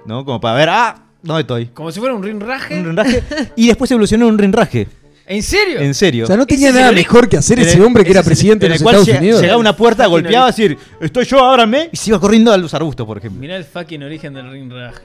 ¿No? 0.05 0.23
Como 0.25 0.39
para 0.39 0.55
ver, 0.55 0.69
¡ah! 0.69 1.01
¿Dónde 1.23 1.41
estoy? 1.41 1.65
Como 1.67 1.91
si 1.91 1.99
fuera 1.99 2.13
un 2.13 2.21
rinraje. 2.21 2.79
Un 2.79 2.85
rinraje. 2.85 3.23
y 3.55 3.67
después 3.67 3.89
evolucionó 3.89 4.27
en 4.27 4.33
un 4.33 4.37
rinraje. 4.37 4.87
¿En 5.27 5.41
serio? 5.41 5.79
En 5.79 5.95
serio. 5.95 6.25
O 6.25 6.27
sea, 6.27 6.37
no 6.37 6.45
tenía 6.45 6.71
nada 6.71 6.89
el- 6.89 6.95
mejor 6.95 7.27
que 7.27 7.35
hacer 7.37 7.59
ese 7.59 7.77
el- 7.77 7.81
hombre 7.83 8.03
que 8.03 8.11
era 8.11 8.19
ese 8.19 8.29
el- 8.29 8.31
presidente 8.35 8.67
en 8.67 8.69
de 8.73 8.75
el 8.75 8.79
los 8.79 8.83
cual 8.83 8.95
Estados 8.97 9.19
Unidos. 9.19 9.41
Llegaba 9.41 9.57
a 9.57 9.59
una 9.59 9.75
puerta, 9.75 10.03
Fucking 10.03 10.11
golpeaba, 10.21 10.45
a 10.45 10.49
decir, 10.51 10.77
estoy 11.01 11.25
yo, 11.25 11.43
ábranme, 11.43 11.89
y 11.91 11.97
se 11.97 12.11
iba 12.11 12.19
corriendo 12.19 12.51
a 12.53 12.57
los 12.57 12.71
arbustos, 12.75 13.07
por 13.07 13.17
ejemplo. 13.17 13.41
Mirá 13.41 13.55
el 13.57 13.63
fucking 13.63 14.03
origen 14.03 14.35
del 14.35 14.51
rinraje. 14.51 15.01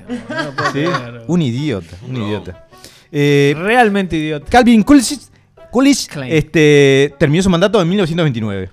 Un 1.26 1.40
idiota, 1.40 1.96
un 2.06 2.16
idiota. 2.18 2.66
Eh, 3.12 3.55
Realmente 3.57 4.16
idiota. 4.16 4.46
Calvin 4.49 4.83
Coolidge, 4.83 5.18
Coolidge, 5.70 6.09
este, 6.29 7.14
terminó 7.18 7.42
su 7.42 7.51
mandato 7.51 7.81
en 7.81 7.88
1929. 7.88 8.70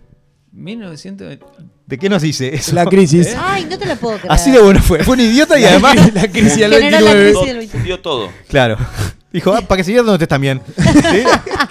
1920. 0.52 1.46
¿De 1.86 1.98
qué 1.98 2.10
nos 2.10 2.22
dice 2.22 2.54
eso? 2.54 2.76
La 2.76 2.86
crisis. 2.86 3.34
Ay, 3.40 3.66
no 3.70 3.78
te 3.80 3.86
lo 3.86 3.96
puedo 3.96 4.18
creer. 4.18 4.32
Así 4.32 4.52
de 4.52 4.60
bueno 4.60 4.82
fue. 4.82 5.04
Fue 5.04 5.14
un 5.16 5.22
idiota 5.22 5.58
y 5.60 5.64
además. 5.64 6.14
la 6.14 6.28
crisis 6.28 6.58
del 6.58 6.74
Generó 6.74 7.00
la 7.00 7.14
29. 7.14 7.32
crisis 7.32 7.48
del 7.48 7.58
29. 7.58 7.68
Fundió 7.68 8.00
todo. 8.02 8.30
Claro. 8.50 8.78
Dijo, 9.32 9.54
ah, 9.54 9.62
para 9.62 9.78
que 9.78 9.84
se 9.84 9.92
vieran 9.92 10.06
donde 10.06 10.16
ustedes 10.16 10.30
también. 10.30 10.62
¿Sí? 10.78 11.24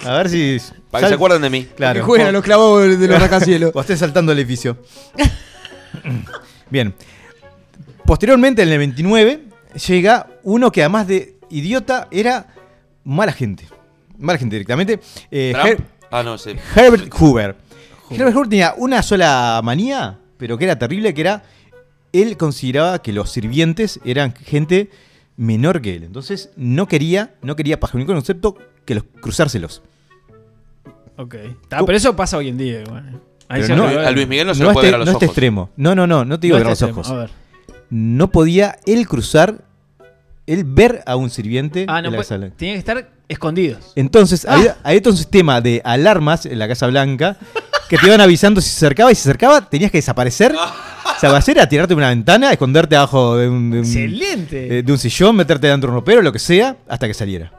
A 0.07 0.13
ver 0.17 0.29
si. 0.29 0.57
Para 0.89 1.03
que 1.03 1.09
se 1.09 1.15
acuerden 1.15 1.41
de 1.41 1.49
mí. 1.49 1.63
Que 1.65 1.75
Claro. 1.75 2.05
jueguen 2.05 2.27
a 2.27 2.31
los 2.31 2.43
clavos 2.43 2.99
de 2.99 3.07
los 3.07 3.19
rascacielos. 3.19 3.71
O 3.73 3.81
estén 3.81 3.97
saltando 3.97 4.31
el 4.31 4.39
edificio. 4.39 4.77
Bien. 6.69 6.93
Posteriormente, 8.05 8.61
en 8.63 8.69
el 8.69 8.77
29, 8.77 9.43
llega 9.87 10.27
uno 10.43 10.71
que 10.71 10.81
además 10.81 11.07
de 11.07 11.35
idiota 11.49 12.07
era 12.09 12.47
mala 13.07 13.31
gente. 13.31 13.65
Mala 14.19 14.37
gente 14.37 14.55
directamente. 14.55 14.99
Eh, 15.31 15.53
Trump. 15.53 15.67
Her- 15.79 15.83
Ah, 16.11 16.23
no, 16.23 16.37
sé. 16.37 16.55
Herbert 16.75 17.11
Hoover. 17.19 17.55
Herbert 18.09 18.33
Hoover 18.35 18.47
tenía 18.49 18.73
una 18.77 19.01
sola 19.03 19.59
manía, 19.63 20.19
pero 20.37 20.57
que 20.57 20.63
era 20.65 20.77
terrible, 20.79 21.13
que 21.13 21.21
era 21.21 21.43
él 22.13 22.37
consideraba 22.37 23.01
que 23.01 23.11
los 23.11 23.29
sirvientes 23.31 23.99
eran 24.05 24.33
gente 24.33 24.89
menor 25.35 25.81
que 25.81 25.95
él. 25.97 26.03
Entonces 26.03 26.49
no 26.55 26.87
quería, 26.87 27.35
no 27.41 27.55
quería 27.57 27.77
bajo 27.77 27.97
ningún 27.97 28.15
concepto 28.15 28.55
que 28.85 28.95
los 28.95 29.03
cruzárselos. 29.21 29.81
Ok. 31.17 31.35
Está, 31.35 31.85
pero 31.85 31.97
eso 31.97 32.15
pasa 32.15 32.37
hoy 32.37 32.49
en 32.49 32.57
día, 32.57 32.81
igual. 32.81 33.21
Ahí 33.49 33.61
Pero 33.61 33.67
se 33.67 33.75
no- 33.75 33.83
arregló. 33.83 34.07
A 34.07 34.11
Luis 34.11 34.27
Miguel 34.27 34.47
no 34.47 34.53
se 34.55 34.59
no 34.61 34.65
lo 34.65 34.71
este, 34.71 34.73
puede 34.79 34.87
ver 34.87 34.95
a 34.95 34.97
los 34.99 35.05
no 35.07 35.11
este 35.13 35.25
ojos. 35.25 35.33
extremo. 35.33 35.69
No, 35.77 35.95
no, 35.95 36.07
no, 36.07 36.25
no 36.25 36.39
te 36.39 36.47
digo 36.47 36.57
No 36.59 36.65
a 36.65 36.69
los 36.69 36.81
extremo. 36.81 37.01
ojos. 37.01 37.11
A 37.11 37.15
ver. 37.17 37.29
No 37.89 38.31
podía 38.31 38.77
él 38.85 39.07
cruzar, 39.07 39.63
él 40.47 40.63
ver 40.65 41.03
a 41.05 41.15
un 41.15 41.29
sirviente 41.29 41.85
Ah, 41.87 41.93
no 41.93 41.97
en 41.99 42.03
la 42.05 42.09
puede- 42.11 42.19
Casa 42.23 42.37
Blanca. 42.37 42.55
Tenía 42.57 42.73
que 42.73 42.79
estar 42.79 43.09
escondidos. 43.27 43.91
Entonces, 43.95 44.45
Ah. 44.45 44.53
había, 44.55 44.77
había 44.83 45.01
todo 45.01 45.11
un 45.11 45.17
sistema 45.17 45.61
de 45.61 45.81
alarmas 45.83 46.45
en 46.45 46.57
la 46.57 46.67
Casa 46.67 46.87
Blanca 46.87 47.37
que 47.89 47.97
te 47.97 48.07
iban 48.07 48.21
avisando 48.21 48.59
si 48.61 48.69
se 48.69 48.77
acercaba 48.85 49.11
y 49.11 49.15
si 49.15 49.21
se 49.23 49.29
acercaba 49.29 49.69
tenías 49.69 49.91
que 49.91 49.97
desaparecer. 49.99 50.53
O 50.55 51.19
sea, 51.19 51.35
hacer 51.35 51.57
era 51.57 51.67
tirarte 51.69 51.93
de 51.93 51.97
una 51.97 52.09
ventana, 52.09 52.51
esconderte 52.51 52.95
abajo 52.95 53.37
de 53.37 53.47
un, 53.49 53.71
de 53.71 53.79
un- 53.79 53.85
Excelente. 53.85 54.79
eh, 54.79 54.83
de 54.83 54.91
un 54.91 54.97
sillón, 54.97 55.35
meterte 55.35 55.67
dentro 55.67 55.89
de 55.89 55.95
un 55.95 55.99
ropero, 56.01 56.21
lo 56.21 56.31
que 56.31 56.39
sea, 56.39 56.77
hasta 56.87 57.07
que 57.07 57.13
saliera. 57.13 57.51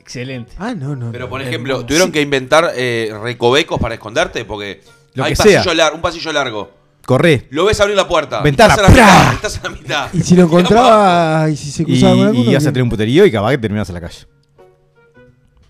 Excelente. 0.00 0.52
Ah, 0.58 0.74
no, 0.74 0.94
no. 0.96 1.10
Pero 1.12 1.24
no. 1.24 1.30
por 1.30 1.42
ejemplo, 1.42 1.84
tuvieron 1.86 2.12
que 2.12 2.20
inventar 2.20 2.72
eh, 2.76 3.12
recovecos 3.22 3.80
para 3.80 3.94
esconderte 3.94 4.44
porque 4.44 4.82
Lo 5.14 5.24
hay 5.24 5.32
que 5.32 5.36
pasillo 5.36 5.62
sea. 5.62 5.74
lar- 5.74 5.94
un 5.94 6.00
pasillo 6.00 6.32
largo. 6.32 6.70
Corre. 7.06 7.46
Lo 7.50 7.64
ves 7.64 7.80
abrir 7.80 7.96
la 7.96 8.06
puerta. 8.06 8.40
Ventana, 8.42 8.74
Estás 8.74 8.86
a 8.86 8.88
la 8.88 8.94
¡pra! 8.94 9.04
mitad. 9.06 9.34
Estás 9.34 9.58
a 9.58 9.62
la 9.68 9.70
mitad. 9.76 10.08
Y 10.12 10.20
si 10.22 10.36
lo 10.36 10.42
encontraba, 10.46 11.50
y 11.50 11.56
si 11.56 11.70
se 11.70 11.84
cruzaba 11.84 12.14
con 12.16 12.26
alguno. 12.26 12.44
y 12.44 12.50
ibas 12.50 12.64
a 12.66 12.68
tener 12.72 12.82
un 12.84 12.90
puterío 12.90 13.26
y 13.26 13.32
capaz 13.32 13.50
que 13.50 13.58
terminas 13.58 13.88
en 13.88 13.94
la 13.94 14.00
calle. 14.00 14.18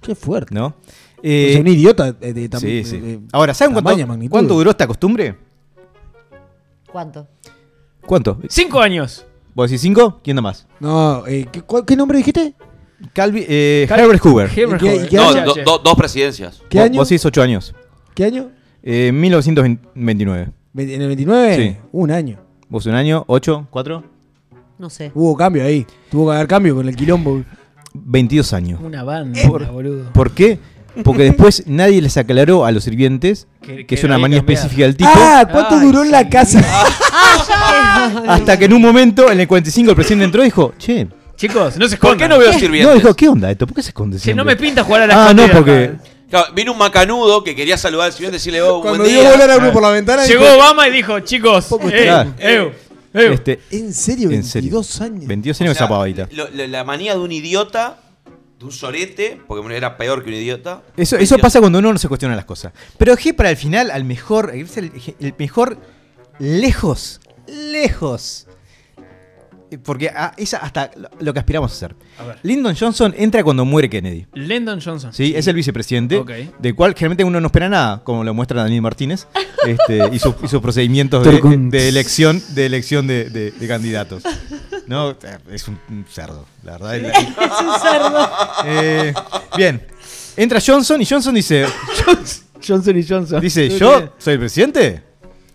Qué 0.01 0.15
fuerte. 0.15 0.55
¿No? 0.55 0.67
O 0.67 0.75
Eh, 1.23 1.51
sea, 1.53 1.61
un 1.61 1.69
idiota 1.69 2.13
de, 2.13 2.33
de 2.35 2.51
tam- 2.51 2.59
sí, 2.61 2.83
sí. 2.85 2.99
de- 2.99 3.07
de 3.19 3.21
Ahora, 3.33 3.55
¿saben 3.55 3.73
cuánto, 3.75 4.07
magnitud. 4.07 4.31
cuánto 4.31 4.55
duró 4.55 4.71
esta 4.71 4.87
costumbre? 4.87 5.37
¿Cuánto? 6.91 7.29
¿Cuánto? 8.05 8.39
Cinco 8.49 8.81
años. 8.81 9.25
¿Vos 9.55 9.71
decís 9.71 9.81
cinco? 9.83 10.21
¿Quién 10.25 10.37
da 10.37 10.43
más? 10.43 10.67
No, 10.81 11.25
eh, 11.27 11.47
¿qué, 11.51 11.63
cuál- 11.63 11.85
qué 11.87 11.95
nombre 11.97 12.19
dijiste? 12.19 12.55
Calvi, 13.13 13.45
eh, 13.49 13.87
Cal- 13.89 14.01
Herbert 14.01 14.21
Hoover. 14.25 14.51
Herbert 14.59 14.83
¿Y 14.83 14.85
qué- 14.85 14.91
Hoover. 14.93 15.07
y 15.07 15.09
qué 15.09 15.17
No, 15.17 15.29
año? 15.31 15.45
do- 15.45 15.55
do- 15.65 15.79
dos 15.79 15.95
presidencias. 15.95 16.63
¿Qué 16.69 16.79
Vos- 16.79 16.85
año? 16.87 16.97
Vos 17.01 17.09
decís 17.09 17.25
ocho 17.25 17.43
años. 17.43 17.75
¿Qué 18.15 18.25
año? 18.25 18.51
Eh, 18.83 19.13
1929. 19.13 20.51
¿En 20.77 21.03
el 21.03 21.07
29? 21.09 21.57
Sí. 21.57 21.77
Un 21.93 22.11
año. 22.11 22.39
¿Vos 22.69 22.87
un 22.87 22.95
año? 22.95 23.25
¿Ocho? 23.27 23.67
¿Cuatro? 23.71 24.05
No 24.79 24.89
sé. 24.91 25.13
Hubo 25.15 25.37
cambio 25.37 25.65
ahí. 25.65 25.87
Tuvo 26.11 26.31
que 26.31 26.37
haber 26.37 26.49
cambio 26.49 26.75
con 26.77 26.89
el 26.89 26.97
quilombo. 26.97 27.43
22 27.95 28.53
años. 28.55 28.81
Una 28.83 29.03
banda, 29.05 29.39
Por- 29.47 29.67
boludo. 29.71 30.11
¿Por 30.13 30.31
qué? 30.31 30.59
Porque 31.05 31.25
después 31.25 31.65
nadie 31.67 32.01
les 32.03 32.17
aclaró 32.17 32.65
a 32.65 32.73
los 32.73 32.85
sirvientes 32.85 33.47
Que- 33.61 33.77
que, 33.77 33.87
que 33.87 33.95
es 33.97 34.05
una 34.05 34.19
manía 34.19 34.39
cambiado. 34.39 34.61
específica 34.63 34.87
del 34.87 34.97
tipo. 34.97 35.11
Ah, 35.15 35.47
¿cuánto 35.51 35.75
Ay, 35.77 35.87
duró 35.87 36.03
en 36.05 36.11
la 36.11 36.29
casa? 36.29 36.61
Ah, 37.15 38.11
ya. 38.25 38.33
Hasta 38.35 38.59
que 38.59 38.65
en 38.65 38.73
un 38.73 38.83
momento, 38.83 39.31
en 39.31 39.39
el 39.41 39.47
45, 39.49 39.91
el 39.91 39.97
presidente 39.97 40.25
entró 40.25 40.43
y 40.43 40.47
dijo, 40.47 40.73
che, 40.79 41.07
Chicos, 41.37 41.77
no 41.77 41.87
se 41.89 41.97
¿Por 41.97 42.11
escondan. 42.13 42.19
qué 42.19 42.29
no 42.29 42.39
veo 42.39 42.53
no, 42.53 42.59
sirvientes? 42.59 42.95
dijo, 42.97 43.15
¿qué 43.15 43.29
onda 43.29 43.51
esto? 43.51 43.67
¿Por 43.67 43.77
qué 43.77 43.83
se 43.83 43.91
esconde 43.91 44.17
no 44.17 44.21
siempre?" 44.23 44.45
me 44.45 44.57
pinta 44.57 44.83
jugar 44.85 45.03
a 45.03 45.07
la 45.07 45.29
Ah, 45.29 45.35
no, 45.35 45.47
porque 45.49 45.85
acá. 45.85 46.03
Claro, 46.33 46.55
vino 46.55 46.73
un 46.73 46.79
macanudo 46.79 47.45
que 47.45 47.55
quería 47.55 47.77
saludar 47.77 48.07
al 48.07 48.13
y 48.31 48.33
decirle, 48.33 48.63
oh, 48.63 48.81
Cuando 48.81 49.01
buen 49.05 49.15
día. 49.15 49.31
volar 49.31 49.51
a 49.51 49.57
uno 49.59 49.71
por 49.71 49.83
la 49.83 49.91
ventana. 49.91 50.25
Llegó 50.25 50.45
dijo, 50.45 50.57
Obama 50.57 50.89
y 50.89 50.91
dijo, 50.91 51.21
chicos, 51.21 51.67
Poco 51.67 51.91
eh, 51.91 52.05
claro. 52.05 52.35
eh, 52.39 52.73
eh. 53.13 53.31
este, 53.35 53.61
¿En 53.71 53.93
serio? 53.93 54.31
en 54.31 54.43
serio. 54.43 54.71
22 54.71 55.01
años. 55.03 55.27
22 55.27 55.61
O 55.61 55.65
años 55.65 55.77
sea, 55.77 55.85
esa 55.85 55.89
pavadita. 55.91 56.29
lo- 56.33 56.49
lo- 56.49 56.67
la 56.67 56.85
manía 56.85 57.13
de 57.13 57.21
un 57.21 57.33
idiota, 57.33 58.01
de 58.59 58.65
un 58.65 58.73
sorete, 58.73 59.43
porque 59.47 59.77
era 59.77 59.99
peor 59.99 60.25
que 60.25 60.31
un 60.31 60.37
idiota. 60.37 60.81
Eso, 60.97 61.17
eso 61.17 61.35
22. 61.35 61.41
pasa 61.43 61.61
cuando 61.61 61.81
uno 61.81 61.93
no 61.93 61.99
se 61.99 62.09
cuestiona 62.09 62.35
las 62.35 62.47
cosas. 62.47 62.73
Pero 62.97 63.15
dejé 63.15 63.35
para 63.35 63.51
el 63.51 63.59
final 63.59 63.91
al 63.91 64.05
mejor, 64.05 64.53
el 64.55 65.35
mejor 65.39 65.77
lejos, 66.39 67.21
lejos. 67.47 68.47
Porque 69.79 70.09
ah, 70.15 70.33
es 70.37 70.55
hasta 70.55 70.91
lo- 70.97 71.09
lo 71.21 71.33
que 71.33 71.39
aspiramos 71.41 71.71
a 71.71 71.75
hacer. 71.75 71.95
A 72.19 72.25
ver. 72.25 72.39
Lyndon 72.43 72.75
Johnson 72.79 73.15
entra 73.17 73.43
cuando 73.45 73.65
muere 73.65 73.89
Kennedy. 73.91 74.27
Lyndon 74.35 74.81
Johnson. 74.81 75.13
¿sí? 75.13 75.33
Es 75.37 75.47
el 75.47 75.55
vicepresidente, 75.55 76.17
Ok. 76.17 76.31
del 76.59 76.75
cual 76.75 76.95
generalmente 76.95 77.25
uno 77.25 77.41
no 77.41 77.47
espera 77.47 77.69
nada, 77.69 78.03
como 78.05 78.25
lo 78.25 78.35
muestra 78.35 78.63
Daniel 78.63 78.83
Martínez, 78.83 79.27
este, 79.67 80.09
y, 80.13 80.19
sus- 80.19 80.35
y 80.43 80.49
sus 80.49 80.61
procedimientos 80.61 81.25
de, 81.25 81.89
elección, 81.89 82.43
de, 82.55 82.67
elección 82.67 83.07
de, 83.07 83.31
de- 83.31 83.51
de 83.53 83.69
candidatos. 83.69 84.23
¿No? 84.87 85.17
Es 85.51 85.69
un, 85.69 85.79
un 85.89 86.05
cerdo, 86.11 86.45
la 86.65 86.73
verdad. 86.73 86.97
Es 86.97 87.19
un 87.29 87.81
cerdo. 87.81 88.31
Eh, 88.67 89.15
bien, 89.57 89.83
entra 90.37 90.61
Johnson 90.65 91.01
y 91.01 91.07
Johnson 91.07 91.35
dice, 91.35 91.67
Johnson 92.67 92.97
y 92.99 93.07
Johnson. 93.07 93.41
Dice, 93.41 93.69
¿yo 93.79 94.13
soy 94.19 94.35
el 94.35 94.39
presidente? 94.41 95.03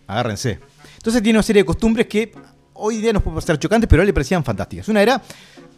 Agárrense. 0.07 0.59
Entonces 0.97 1.21
tiene 1.23 1.37
una 1.39 1.43
serie 1.43 1.61
de 1.61 1.65
costumbres 1.65 2.07
que 2.07 2.33
hoy 2.77 2.97
día 2.97 3.13
nos 3.13 3.23
pueden 3.23 3.35
parecer 3.35 3.57
chocantes, 3.59 3.87
pero 3.89 4.01
a 4.01 4.03
él 4.03 4.07
le 4.07 4.13
parecían 4.13 4.43
fantásticas. 4.43 4.87
Una 4.89 5.01
era 5.01 5.21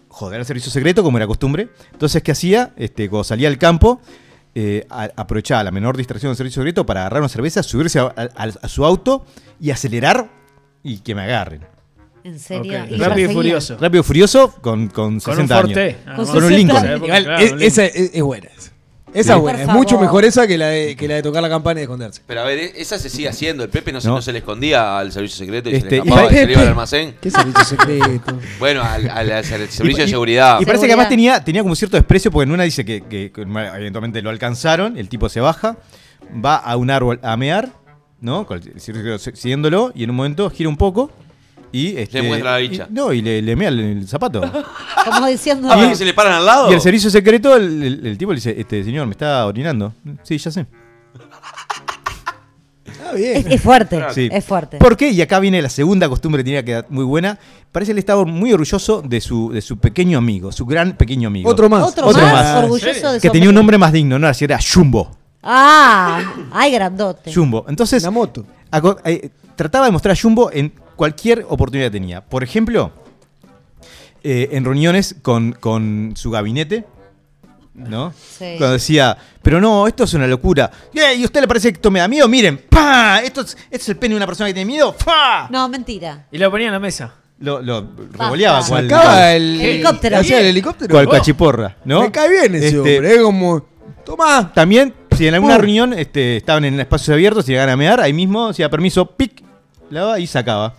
joder 0.09 0.39
al 0.39 0.45
servicio 0.45 0.71
secreto, 0.71 1.03
como 1.03 1.17
era 1.17 1.27
costumbre. 1.27 1.69
Entonces, 1.91 2.21
¿qué 2.23 2.31
hacía? 2.31 2.71
Este, 2.77 3.09
cuando 3.09 3.23
salía 3.23 3.47
al 3.47 3.57
campo, 3.57 4.01
eh, 4.55 4.85
a- 4.89 5.09
aprovechaba 5.15 5.63
la 5.63 5.71
menor 5.71 5.95
distracción 5.95 6.31
del 6.31 6.37
servicio 6.37 6.61
secreto 6.61 6.85
para 6.85 7.01
agarrar 7.01 7.21
una 7.21 7.29
cerveza, 7.29 7.61
subirse 7.63 7.99
a, 7.99 8.13
a- 8.15 8.29
a 8.61 8.67
su 8.67 8.83
auto 8.85 9.25
y 9.59 9.71
acelerar 9.71 10.29
y 10.83 10.99
que 10.99 11.13
me 11.15 11.21
agarren. 11.23 11.65
¿En 12.23 12.37
serio? 12.39 12.79
Rápido 12.97 13.31
y 13.31 13.33
furioso. 13.33 13.77
Rápido 13.79 14.01
y 14.01 14.03
furioso 14.03 14.51
con, 14.61 14.87
con 14.87 15.19
Con 15.19 15.21
60 15.21 15.41
un 15.41 15.47
Ford 15.47 15.65
años. 15.65 15.73
T. 15.75 15.97
Con. 16.03 16.15
Con 16.15 16.43
un 16.43 16.49
60 16.49 16.49
Lincoln. 16.57 16.81
Claro, 16.81 17.05
Igual, 17.05 17.23
claro, 17.23 17.43
es- 17.45 17.51
un 17.53 17.61
esa 17.61 17.85
es, 17.85 18.11
es 18.13 18.21
buena. 18.23 18.47
Esa, 18.57 18.71
Esa 19.13 19.31
es 19.33 19.35
Por 19.35 19.41
buena. 19.41 19.61
Es 19.63 19.67
mucho 19.67 19.99
mejor 19.99 20.23
esa 20.23 20.45
que 20.45 20.57
la, 20.57 20.67
de, 20.67 20.95
que 20.95 21.07
la 21.07 21.15
de 21.15 21.23
tocar 21.23 21.41
la 21.41 21.49
campana 21.49 21.79
y 21.79 21.83
esconderse. 21.83 22.21
Pero 22.27 22.41
a 22.41 22.43
ver, 22.43 22.59
e- 22.59 22.73
esa 22.75 22.99
se 22.99 23.09
sigue 23.09 23.27
haciendo. 23.27 23.63
El 23.63 23.69
Pepe 23.69 23.91
no, 23.91 23.99
se- 24.01 24.07
No. 24.07 24.15
no 24.15 24.21
se 24.21 24.31
le 24.31 24.39
escondía 24.39 24.99
al 24.99 25.11
servicio 25.11 25.37
secreto 25.37 25.69
y 25.69 25.75
Este, 25.75 25.89
se 25.89 25.95
le 25.95 26.01
escapaba 26.03 26.27
Pepe- 26.29 26.35
y 26.35 26.39
se 26.39 26.45
le 26.45 26.51
iba 26.53 26.61
al 26.61 26.67
almacén. 26.69 27.15
¿Qué 27.19 27.31
servicio 27.31 27.63
secreto? 27.63 28.37
Bueno, 28.59 28.83
al, 28.83 29.09
al- 29.09 29.31
al 29.31 29.43
servicio 29.43 29.85
Y- 29.89 29.93
de 29.95 30.07
seguridad. 30.07 30.59
Y 30.61 30.65
parece 30.65 30.85
que 30.85 30.93
además 30.93 31.09
tenía, 31.09 31.43
tenía 31.43 31.63
como 31.63 31.75
cierto 31.75 31.97
desprecio, 31.97 32.29
porque 32.31 32.43
en 32.43 32.51
una 32.51 32.63
dice 32.63 32.85
que, 32.85 33.01
que- 33.01 33.31
que 33.31 33.41
eventualmente 33.41 34.21
lo 34.21 34.29
alcanzaron, 34.29 34.97
el 34.97 35.09
tipo 35.09 35.27
se 35.29 35.39
baja, 35.39 35.77
va 36.45 36.55
a 36.57 36.75
un 36.77 36.91
árbol 36.91 37.19
a 37.23 37.35
mear, 37.35 37.69
¿no? 38.21 38.45
Con 38.45 38.61
el 38.61 38.79
circo 38.79 39.17
siguiéndolo, 39.17 39.91
y 39.95 40.03
en 40.03 40.11
un 40.11 40.15
momento 40.17 40.49
gira 40.51 40.69
un 40.69 40.77
poco 40.77 41.09
y. 41.71 41.97
Este, 41.97 42.21
muestra 42.21 42.51
la 42.53 42.57
bicha. 42.57 42.87
y- 42.89 42.93
no, 42.93 43.11
y 43.13 43.21
le, 43.21 43.41
le 43.41 43.55
mea 43.55 43.69
el, 43.69 43.79
el 43.79 44.07
zapato. 44.07 44.41
Como 45.05 45.27
diciendo. 45.27 45.67
Ah, 45.71 45.75
¿porque 45.77 45.95
se 45.95 46.05
le 46.05 46.13
paran 46.13 46.33
al 46.33 46.45
lado? 46.45 46.71
y 46.71 46.73
el 46.73 46.81
servicio 46.81 47.09
secreto, 47.09 47.55
el, 47.55 47.83
el- 47.83 48.05
el 48.07 48.17
tipo 48.17 48.31
le 48.31 48.35
dice: 48.37 48.55
Este 48.59 48.83
señor, 48.83 49.05
me 49.07 49.11
está 49.11 49.45
orinando. 49.45 49.93
Sí, 50.23 50.37
ya 50.37 50.51
sé. 50.51 50.65
Está 52.85 53.11
bien. 53.15 53.37
Es, 53.37 53.45
es 53.47 53.61
fuerte. 53.61 54.03
Sí. 54.13 54.29
Es 54.31 54.45
fuerte. 54.45 54.77
¿Por 54.77 54.97
qué? 54.97 55.09
Y 55.09 55.21
acá 55.21 55.39
viene 55.39 55.61
la 55.61 55.69
segunda 55.69 56.07
costumbre 56.09 56.43
que 56.43 56.45
tenía 56.45 56.63
que 56.65 56.83
muy 56.89 57.03
buena. 57.05 57.37
Parece 57.71 57.89
que 57.89 57.93
él 57.93 57.99
estaba 57.99 58.25
muy 58.25 58.51
orgulloso 58.51 59.01
de 59.03 59.21
su, 59.21 59.51
de 59.51 59.61
su 59.61 59.77
pequeño 59.77 60.17
amigo, 60.17 60.51
su 60.51 60.65
gran 60.65 60.93
pequeño 60.97 61.27
amigo. 61.27 61.49
Otro 61.49 61.69
más. 61.69 61.83
Otro, 61.83 62.07
Otro 62.07 62.21
más, 62.23 62.33
más. 62.33 62.63
orgulloso 62.63 63.11
de 63.11 63.19
Que 63.19 63.27
su 63.27 63.31
tenía 63.31 63.49
un 63.49 63.55
nombre 63.55 63.77
más 63.77 63.93
digno, 63.93 64.17
no 64.17 64.27
así 64.27 64.45
era 64.45 64.57
Jumbo. 64.61 65.15
Ah, 65.43 66.21
ay, 66.51 66.71
grandote. 66.71 67.33
Jumbo. 67.33 67.65
Entonces, 67.69 68.01
Una 68.03 68.11
moto. 68.11 68.45
eh, 69.05 69.29
trataba 69.55 69.85
de 69.85 69.91
mostrar 69.91 70.15
a 70.17 70.19
Jumbo 70.19 70.49
en 70.51 70.73
cualquier 70.99 71.45
oportunidad 71.47 71.87
que 71.87 71.91
tenía. 71.97 72.19
Por 72.25 72.43
ejemplo, 72.43 72.91
eh, 74.21 74.49
en 74.51 74.65
reuniones 74.65 75.15
con, 75.21 75.53
con 75.53 76.11
su 76.17 76.29
gabinete, 76.29 76.83
¿no? 77.73 78.11
Sí. 78.37 78.55
Cuando 78.57 78.73
decía, 78.73 79.17
pero 79.41 79.61
no, 79.61 79.87
esto 79.87 80.03
es 80.03 80.13
una 80.13 80.27
locura. 80.27 80.69
"Eh, 80.93 81.15
¿Y 81.15 81.21
a 81.23 81.25
usted 81.25 81.39
le 81.39 81.47
parece 81.47 81.69
que 81.71 81.75
esto 81.77 81.89
me 81.89 81.99
da 81.99 82.09
miedo? 82.09 82.27
Miren, 82.27 82.57
¡pa! 82.69 83.21
Esto 83.23 83.39
es, 83.41 83.51
esto 83.71 83.77
es 83.83 83.89
el 83.89 83.95
pene 83.95 84.13
de 84.13 84.17
una 84.17 84.25
persona 84.25 84.47
que 84.49 84.53
tiene 84.53 84.65
miedo. 84.67 84.93
¡Pa! 84.93 85.47
No, 85.49 85.69
mentira. 85.69 86.27
Y 86.33 86.37
lo 86.37 86.51
ponía 86.51 86.67
en 86.67 86.73
la 86.73 86.79
mesa. 86.79 87.13
lo, 87.39 87.61
lo 87.61 87.87
revoleaba 88.11 88.61
cual, 88.67 88.89
Sacaba 88.89 89.31
el 89.33 89.61
Helicóptero. 89.61 90.17
Hacía 90.17 90.41
el 90.41 90.47
helicóptero. 90.47 90.91
cual 90.93 91.07
Oh, 91.07 91.11
cachiporra, 91.11 91.77
¿no? 91.85 92.01
Me 92.01 92.11
cae 92.11 92.29
bien 92.29 92.55
ese 92.55 92.67
Este, 92.67 92.77
hombre. 92.97 93.15
Es 93.15 93.21
como. 93.21 93.65
Tomá. 94.05 94.51
También, 94.53 94.93
si 95.15 95.27
en 95.29 95.35
alguna 95.35 95.57
reunión 95.57 95.93
este, 95.93 96.35
estaban 96.35 96.65
en 96.65 96.77
espacios 96.77 97.13
abiertos 97.13 97.47
y 97.47 97.53
llegaban 97.53 97.69
a 97.69 97.77
mear, 97.77 98.01
ahí 98.01 98.11
mismo, 98.11 98.51
si 98.51 98.63
da 98.63 98.67
permiso, 98.69 99.05
pic, 99.05 99.41
la 99.89 100.19
y 100.19 100.27
sacaba. 100.27 100.73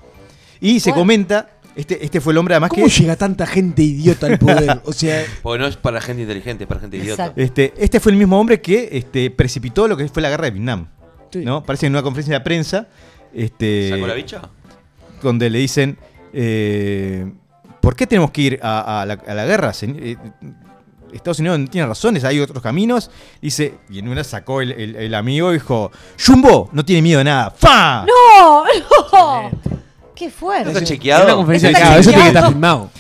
Y 0.61 0.81
se 0.81 0.91
Bueno. 0.91 1.03
comenta, 1.03 1.49
este, 1.77 2.05
este 2.05 2.21
fue 2.21 2.33
el 2.33 2.39
hombre 2.39 2.55
además 2.55 2.71
¿Cómo 2.71 2.85
que... 2.87 2.91
llega 2.93 3.17
tanta 3.17 3.47
gente 3.47 3.83
idiota 3.83 4.27
al 4.27 4.39
poder? 4.39 4.81
O 4.85 4.93
sea, 4.93 5.25
Porque 5.43 5.59
no 5.59 5.67
es 5.67 5.77
para 5.77 6.01
gente 6.01 6.23
inteligente, 6.23 6.65
es 6.65 6.69
para 6.69 6.81
gente 6.81 6.97
idiota. 6.99 7.33
Este, 7.37 7.73
este 7.79 8.01
fue 8.01 8.13
el 8.13 8.19
mismo 8.19 8.39
hombre 8.39 8.61
que 8.61 8.89
este, 8.93 9.31
precipitó 9.31 9.89
lo 9.89 9.97
que 9.97 10.09
fue 10.09 10.23
la 10.23 10.29
guerra 10.31 10.45
de 10.45 10.51
Vietnam. 10.53 10.89
Sí. 11.33 11.45
¿no? 11.45 11.63
Parece 11.63 11.83
que 11.83 11.87
en 11.87 11.93
una 11.95 12.03
conferencia 12.03 12.35
de 12.35 12.41
prensa, 12.45 12.89
este, 13.33 13.91
¿Sacó 13.91 14.07
la 14.07 14.15
bicha? 14.15 14.43
donde 15.23 15.49
le 15.51 15.59
dicen, 15.59 15.97
eh, 16.33 17.31
¿por 17.81 17.95
qué 17.95 18.07
tenemos 18.07 18.31
que 18.33 18.41
ir 18.43 18.61
a, 18.63 19.03
a 19.03 19.07
la, 19.07 19.15
a 19.15 19.35
la 19.35 19.45
guerra? 19.47 19.73
eh, 19.83 20.17
Estados 21.13 21.41
Unidos 21.41 21.59
no 21.59 21.67
tiene 21.67 21.87
razones, 21.89 22.23
hay 22.25 22.39
otros 22.41 22.63
caminos. 22.63 23.11
Dice, 23.43 23.75
y 23.91 23.99
en 23.99 24.09
una 24.09 24.23
sacó 24.25 24.61
el, 24.61 24.71
el- 24.73 24.97
el 24.97 25.15
amigo 25.15 25.51
y 25.51 25.55
dijo, 25.55 25.91
Jumbo 26.25 26.69
no 26.73 26.85
tiene 26.85 27.03
miedo 27.03 27.19
de 27.19 27.25
nada. 27.25 27.51
¡Fa! 27.51 28.05
¡No! 28.07 28.65
¡No! 29.13 29.51
¡Qué 30.21 30.27
¿Esto 30.27 30.39
fuerte! 30.39 30.69
está 30.73 30.85
chequeado? 30.85 31.25
Una 31.25 31.35
conferencia 31.35 31.69
Eso 31.71 31.77
está 31.79 31.87
claro, 31.89 32.01
eso 32.01 32.11
tiene 32.11 32.23
que 32.25 32.29
chequeado. 32.29 32.47
estar 32.47 32.53
filmado. 32.53 32.91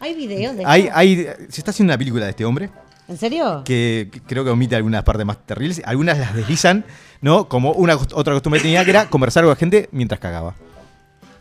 ¿Hay 0.00 0.14
videos 0.14 0.56
de 0.56 0.64
Hay, 0.64 0.88
hay, 0.92 1.16
se 1.50 1.60
está 1.60 1.70
haciendo 1.72 1.90
una 1.92 1.98
película 1.98 2.24
de 2.24 2.30
este 2.30 2.44
hombre 2.44 2.70
¿En 3.08 3.16
serio? 3.18 3.62
que, 3.64 4.08
creo 4.26 4.44
que 4.44 4.50
omite 4.50 4.76
algunas 4.76 5.02
partes 5.02 5.26
más 5.26 5.44
terribles. 5.44 5.80
Algunas 5.84 6.18
las 6.18 6.34
deslizan, 6.36 6.84
¿no? 7.20 7.48
Como 7.48 7.72
una 7.72 7.96
otra 7.96 8.32
costumbre 8.34 8.60
que 8.60 8.64
tenía 8.64 8.84
que 8.84 8.90
era 8.90 9.06
conversar 9.10 9.42
con 9.44 9.50
la 9.50 9.56
gente 9.56 9.88
mientras 9.92 10.20
cagaba. 10.20 10.54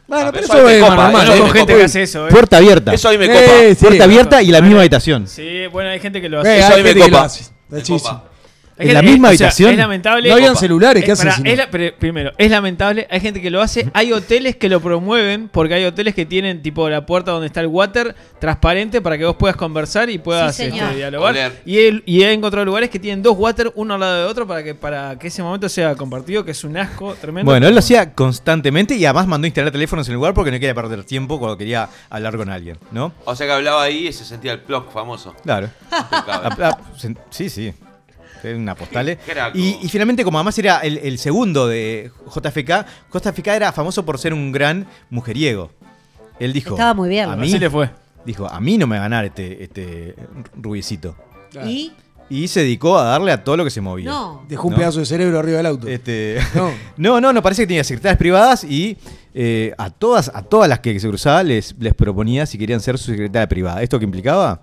Bueno, 0.08 0.28
Ah, 0.30 0.32
pero 0.32 0.32
pero 0.32 0.45
eso 0.45 0.54
eso 0.54 0.69
es 0.69 0.80
normal. 0.82 1.12
eso 1.12 1.21
Conozco 1.34 1.43
me 1.45 1.52
gente 1.52 1.60
copa. 1.73 1.80
que 1.80 1.84
hace 1.86 2.04
eso, 2.04 2.28
¿eh? 2.28 2.32
Puerta 2.32 2.58
abierta. 2.58 2.93
Eso 2.93 3.10
a 3.10 3.12
mí 3.12 3.17
me 3.17 3.26
Eh, 3.26 3.30
copa. 3.30 3.76
sí. 3.76 3.86
Puerta 3.86 4.04
abierta 4.06 4.41
y 4.41 4.47
la 4.47 4.62
misma 4.62 4.80
habitación. 4.80 5.28
Sí, 5.28 5.67
bueno, 5.71 5.89
hay 5.89 6.00
gente 6.00 6.21
que 6.21 6.30
lo 6.30 6.38
Eh, 6.38 6.41
hace. 6.41 6.52
hay 6.52 6.60
Eso 6.60 6.73
a 6.73 6.78
mí 6.78 6.84
me 6.84 6.93
copa. 7.12 7.28
Me 7.69 7.84
copa. 7.84 8.23
Hay 8.79 8.89
en 8.89 8.93
la 8.93 9.01
misma 9.01 9.29
o 9.29 9.31
sea, 9.33 9.47
habitación. 9.47 9.71
es 9.71 9.77
lamentable. 9.77 10.29
No 10.29 10.35
habían 10.35 10.51
Opa. 10.51 10.59
celulares, 10.59 11.03
¿qué 11.03 11.11
Eh, 11.51 11.55
la- 11.55 11.69
pero, 11.69 11.95
primero, 11.97 12.31
es 12.37 12.51
lamentable. 12.51 13.07
Hay 13.09 13.19
gente 13.19 13.41
que 13.41 13.49
lo 13.49 13.61
hace. 13.61 13.89
Hay 13.93 14.11
hoteles 14.13 14.55
que 14.55 14.69
lo 14.69 14.79
promueven 14.79 15.49
porque 15.49 15.73
hay 15.73 15.85
hoteles 15.85 16.13
que 16.13 16.25
tienen 16.25 16.61
tipo 16.61 16.87
la 16.89 17.05
puerta 17.05 17.31
donde 17.31 17.47
está 17.47 17.61
el 17.61 17.67
water 17.67 18.15
transparente 18.39 19.01
para 19.01 19.17
que 19.17 19.25
vos 19.25 19.35
puedas 19.35 19.55
conversar 19.55 20.09
y 20.09 20.17
puedas 20.19 20.55
Sí, 20.55 20.63
este, 20.63 20.95
dialogar. 20.95 21.31
Oler. 21.31 21.61
Y, 21.65 21.79
él, 21.79 22.03
y 22.05 22.21
he 22.23 22.31
encontrado 22.31 22.65
lugares 22.65 22.89
que 22.89 22.99
tienen 22.99 23.23
dos 23.23 23.35
water 23.37 23.71
uno 23.75 23.95
al 23.95 23.99
lado 23.99 24.17
de 24.19 24.25
otro 24.25 24.45
para 24.47 24.63
que 24.63 24.75
para 24.75 25.17
que 25.17 25.27
ese 25.27 25.41
momento 25.41 25.67
sea 25.69 25.95
compartido, 25.95 26.45
que 26.45 26.51
es 26.51 26.63
un 26.63 26.77
asco 26.77 27.15
tremendo. 27.19 27.49
Bueno, 27.49 27.67
él 27.67 27.73
lo 27.73 27.79
hacía 27.79 28.13
constantemente 28.13 28.95
y 28.95 29.05
además 29.05 29.27
mandó 29.27 29.47
instalar 29.47 29.71
teléfonos 29.71 30.07
en 30.07 30.11
el 30.11 30.15
lugar 30.15 30.33
porque 30.33 30.51
no 30.51 30.55
quería 30.59 30.75
perder 30.75 31.03
tiempo 31.03 31.39
cuando 31.39 31.57
quería 31.57 31.89
hablar 32.09 32.37
con 32.37 32.49
alguien, 32.49 32.77
¿no? 32.91 33.11
O 33.25 33.35
sea 33.35 33.47
que 33.47 33.53
hablaba 33.53 33.83
ahí 33.83 34.07
y 34.07 34.13
se 34.13 34.23
sentía 34.23 34.53
el 34.53 34.59
plug 34.59 34.91
famoso. 34.91 35.33
Claro. 35.43 35.69
Ah, 36.29 36.49
ah, 36.61 36.77
sí, 37.31 37.49
sí. 37.49 37.73
Una 38.43 38.76
postal. 38.76 39.06
Qué 39.06 39.17
craco. 39.34 39.58
Y, 39.58 39.78
y 39.82 39.89
finalmente, 39.89 40.23
como 40.23 40.38
además 40.38 40.58
era 40.60 40.80
el, 40.80 40.97
el 41.00 41.17
segundo 41.19 41.67
de 41.67 42.12
JFK, 42.34 42.86
JFK 43.13 43.47
era 43.47 43.71
famoso 43.71 44.06
por 44.06 44.17
ser 44.19 44.34
un 44.34 44.52
gran 44.52 44.88
mujeriego. 45.10 45.71
Él 46.39 46.54
dijo. 46.54 46.71
Estaba 46.76 46.93
muy 46.93 47.10
bien. 47.10 47.30
A 47.30 47.36
mí, 47.36 47.47
Así 47.47 47.60
le 47.60 47.69
fue. 47.69 47.89
dijo, 48.26 48.47
a 48.47 48.60
mí 48.60 48.78
no 48.78 48.86
me 48.88 48.95
va 48.97 49.02
a 49.02 49.06
ganar 49.06 49.26
este, 49.26 49.63
este 49.63 50.15
rubiecito. 50.56 51.15
¿Y? 51.65 51.91
Y 52.30 52.50
se 52.50 52.60
dedicó 52.60 52.97
a 53.00 53.06
darle 53.06 53.32
a 53.32 53.41
todo 53.43 53.56
lo 53.56 53.63
que 53.63 53.69
se 53.69 53.80
movía. 53.80 54.10
No. 54.12 54.43
Dejó 54.50 54.67
un 54.67 54.73
No. 54.73 54.78
pedazo 54.80 55.00
de 55.00 55.06
cerebro 55.06 55.39
arriba 55.39 55.58
del 55.58 55.65
auto. 55.65 55.88
Este, 55.88 56.38
No. 56.54 56.71
no, 56.97 57.21
no, 57.21 57.32
no, 57.34 57.41
parece 57.41 57.63
que 57.63 57.67
tenía 57.67 57.86
secretarias 57.86 58.17
privadas 58.17 58.63
y 58.65 58.97
eh, 59.34 59.73
a 59.78 59.89
todas, 59.89 60.30
a 60.36 60.41
todas 60.43 60.67
las 60.67 60.80
que 60.82 61.00
se 61.00 61.08
cruzaba 61.08 61.41
les, 61.43 61.73
les 61.80 61.93
proponía 61.93 62.45
si 62.45 62.58
querían 62.58 62.82
ser 62.82 62.97
su 62.97 63.12
secretaria 63.12 63.47
privada. 63.47 63.82
¿Esto 63.82 63.97
qué 63.97 64.04
implicaba? 64.06 64.62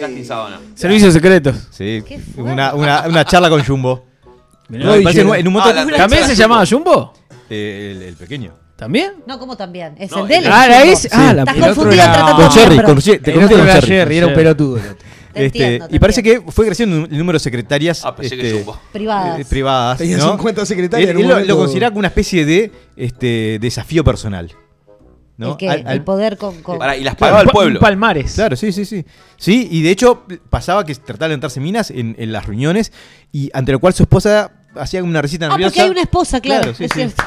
Casting 0.00 0.24
sábana. 0.24 0.60
Servicios 0.74 1.12
secretos. 1.12 1.56
Sí, 1.70 2.02
Qué 2.06 2.18
fuerte. 2.18 2.52
una, 2.52 2.74
una, 2.74 3.04
una 3.08 3.24
charla 3.24 3.48
con 3.48 3.64
Jumbo. 3.64 4.06
Mirá, 4.68 4.84
No, 4.84 4.90
Roy 4.90 4.98
me 4.98 5.04
parece 5.04 5.22
Gerard. 5.22 5.38
en 5.40 5.48
un 5.48 5.56
Ah, 5.60 5.72
la- 5.72 5.96
¿También 5.96 6.24
se 6.26 6.34
llamaba 6.36 6.64
Jumbo? 6.66 7.12
Eh, 7.48 7.94
el, 7.96 8.02
el 8.02 8.16
pequeño. 8.16 8.52
¿También? 8.76 9.12
No, 9.26 9.38
como 9.38 9.56
también. 9.56 9.94
Es 9.98 10.10
No, 10.10 10.22
el 10.22 10.28
de 10.28 10.36
él. 10.38 10.44
Ah, 10.46 10.66
la 10.68 10.82
es. 10.84 11.08
Ah, 11.12 11.32
la 11.34 11.42
Estás 11.42 11.56
el 11.56 11.62
otro 11.62 11.74
confundido 11.74 12.02
era- 12.02 12.04
entre 12.04 12.20
Con 12.22 12.26
tantos 12.30 12.44
Con 12.46 12.54
Jerry, 12.54 12.70
miembros. 12.74 12.94
con, 12.94 13.02
Jerry, 13.02 13.18
te 13.18 13.30
El 13.30 13.36
con 13.48 13.60
era 13.60 13.72
Jerry. 13.74 13.86
Jerry, 13.88 14.16
era 14.16 14.26
un 14.28 14.34
pelotudo. 14.34 14.76
el 14.78 14.82
otro. 14.84 14.96
Te 15.32 15.46
Este, 15.46 15.58
entiendo, 15.64 15.88
te 15.88 15.96
y 15.96 15.98
parece 16.00 16.20
entiendo. 16.20 16.46
que 16.46 16.52
fue 16.52 16.66
creciendo 16.66 16.96
el 17.04 17.18
número 17.18 17.36
de 17.36 17.40
secretarias 17.40 18.04
Ah, 18.04 18.16
pensé 18.16 18.36
que 18.36 18.46
este, 18.48 18.58
Jumbo. 18.64 18.80
Privadas. 18.92 19.38
eh, 19.40 19.44
privadas. 19.48 19.98
Tenía 19.98 20.16
¿no? 20.16 20.30
50 20.32 20.66
secretarias 20.66 21.10
Él, 21.10 21.16
en 21.16 21.16
un 21.18 21.22
él 21.22 21.28
lo, 21.28 21.34
momento. 21.34 21.54
lo 21.54 21.60
consideraba 21.60 21.90
como 21.90 21.98
una 22.00 22.08
especie 22.08 22.44
de 22.44 22.72
este, 22.96 23.58
desafío 23.60 24.02
personal. 24.02 24.50
¿No? 25.40 25.50
El, 25.52 25.56
que, 25.56 25.68
Al- 25.68 25.86
al- 25.86 25.92
el 25.94 26.02
poder 26.04 26.36
con... 26.36 26.62
con- 26.62 26.78
Pará, 26.78 26.96
y 26.96 27.02
las 27.02 27.16
Claro, 27.16 27.32
pagaba 27.32 27.40
el 27.42 27.46
un 27.48 27.52
pueblo. 27.52 27.80
Palmares. 27.80 28.34
Claro, 28.34 28.54
sí, 28.56 28.70
sí, 28.70 28.84
sí. 28.84 29.04
Sí, 29.36 29.66
y 29.70 29.82
de 29.82 29.90
hecho 29.90 30.24
pasaba 30.50 30.84
que 30.84 30.94
trataba 30.94 31.24
de 31.24 31.28
levantarse 31.30 31.58
minas 31.60 31.90
en, 31.90 32.14
en 32.18 32.30
las 32.30 32.46
reuniones 32.46 32.92
y 33.32 33.50
ante 33.54 33.72
lo 33.72 33.80
cual 33.80 33.94
su 33.94 34.04
esposa 34.04 34.52
hacía 34.76 35.02
una 35.02 35.20
risita 35.20 35.46
Ah, 35.46 35.48
nerviosa. 35.50 35.70
porque 35.70 35.80
hay 35.82 35.90
una 35.90 36.02
esposa, 36.02 36.40
claro. 36.40 36.62
Claro, 36.62 36.76
sí, 36.76 36.84
es 36.84 36.90
sí. 36.92 36.98
cierto. 37.00 37.24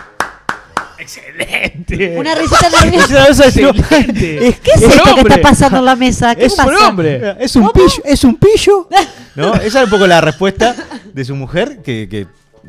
Excelente. 0.99 2.17
Una 2.17 2.36
risita 2.36 2.69
nerviosa. 2.84 3.28
Eso 3.28 3.43
es 3.43 3.58
excelente. 3.58 4.58
¿Qué 4.63 4.71
es 4.76 4.82
esto 4.84 5.15
que 5.15 5.21
está 5.21 5.41
pasando 5.41 5.80
en 5.80 5.86
la 5.86 5.95
mesa? 5.95 6.36
¿Qué 6.36 6.45
Es 6.45 6.56
pasa? 6.56 6.69
un 6.69 6.76
hombre. 6.78 7.36
Es 7.39 7.56
un 7.56 7.69
pillo, 7.71 8.04
es 8.06 8.23
un 8.23 8.36
pillo. 8.38 8.88
¿No? 9.36 9.54
Esa 9.56 9.80
era 9.80 9.86
un 9.86 9.89
poco 9.89 10.08
la 10.08 10.21
respuesta 10.21 10.76
de 11.13 11.26
su 11.26 11.36
mujer 11.36 11.82
que, 11.84 12.08
que 12.10 12.28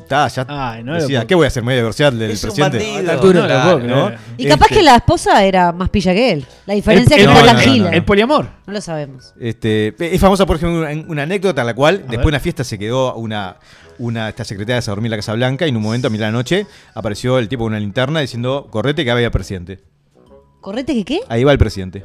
ta, 0.08 0.28
ya 0.28 0.44
Ay, 0.48 0.82
no 0.84 0.94
decía, 0.94 1.26
¿qué 1.26 1.34
voy 1.34 1.44
a 1.44 1.48
hacer? 1.48 1.62
¿Me 1.62 1.68
voy 1.68 1.74
a 1.74 1.76
divorciar 1.78 2.12
del 2.12 2.30
Es 2.32 2.42
un 2.44 2.50
presidente? 2.50 2.78
bandido. 2.78 2.96
A 2.96 3.00
esta 3.00 3.12
altura, 3.12 3.40
No 3.40 3.46
claro, 3.46 3.78
¿no? 3.80 4.12
Y 4.36 4.46
capaz 4.46 4.64
Este, 4.66 4.74
que 4.76 4.82
la 4.82 4.96
esposa 4.96 5.44
era 5.44 5.72
más 5.72 5.88
pilla 5.90 6.12
que 6.12 6.32
él. 6.32 6.46
La 6.66 6.74
diferencia 6.74 7.16
El- 7.16 7.22
es 7.22 7.28
que 7.28 7.34
no, 7.34 7.44
la 7.44 7.52
no, 7.52 7.58
gila. 7.60 7.90
no, 7.90 7.96
El 7.96 8.04
poliamor. 8.04 8.48
No 8.66 8.72
lo 8.72 8.80
sabemos. 8.80 9.32
Este, 9.40 9.94
es 9.98 10.20
famosa, 10.20 10.46
por 10.46 10.56
ejemplo, 10.56 10.80
una, 10.80 10.90
una 11.08 11.22
anécdota 11.22 11.60
en 11.62 11.66
la 11.68 11.74
cual, 11.74 11.98
después 12.00 12.20
de 12.22 12.28
una 12.28 12.40
fiesta, 12.40 12.64
se 12.64 12.78
quedó 12.78 13.14
una, 13.14 13.56
una 13.98 14.28
esta 14.28 14.44
secretaria 14.44 14.78
a 14.78 14.82
dormir 14.82 15.06
en 15.06 15.10
la 15.12 15.16
Casa 15.18 15.32
Blanca 15.34 15.66
y 15.66 15.70
en 15.70 15.76
un 15.76 15.82
momento, 15.82 16.08
a 16.08 16.10
mitad 16.10 16.26
de 16.26 16.32
la 16.32 16.38
noche, 16.38 16.66
apareció 16.94 17.38
el 17.38 17.48
tipo 17.48 17.64
con 17.64 17.72
una 17.72 17.80
linterna 17.80 18.20
diciendo, 18.20 18.66
correte 18.70 19.04
que 19.04 19.10
había 19.10 19.30
presidente. 19.30 19.80
¿Correte 20.60 20.94
que 20.94 21.04
qué? 21.04 21.20
Ahí 21.28 21.44
va 21.44 21.52
el 21.52 21.58
presidente. 21.58 22.04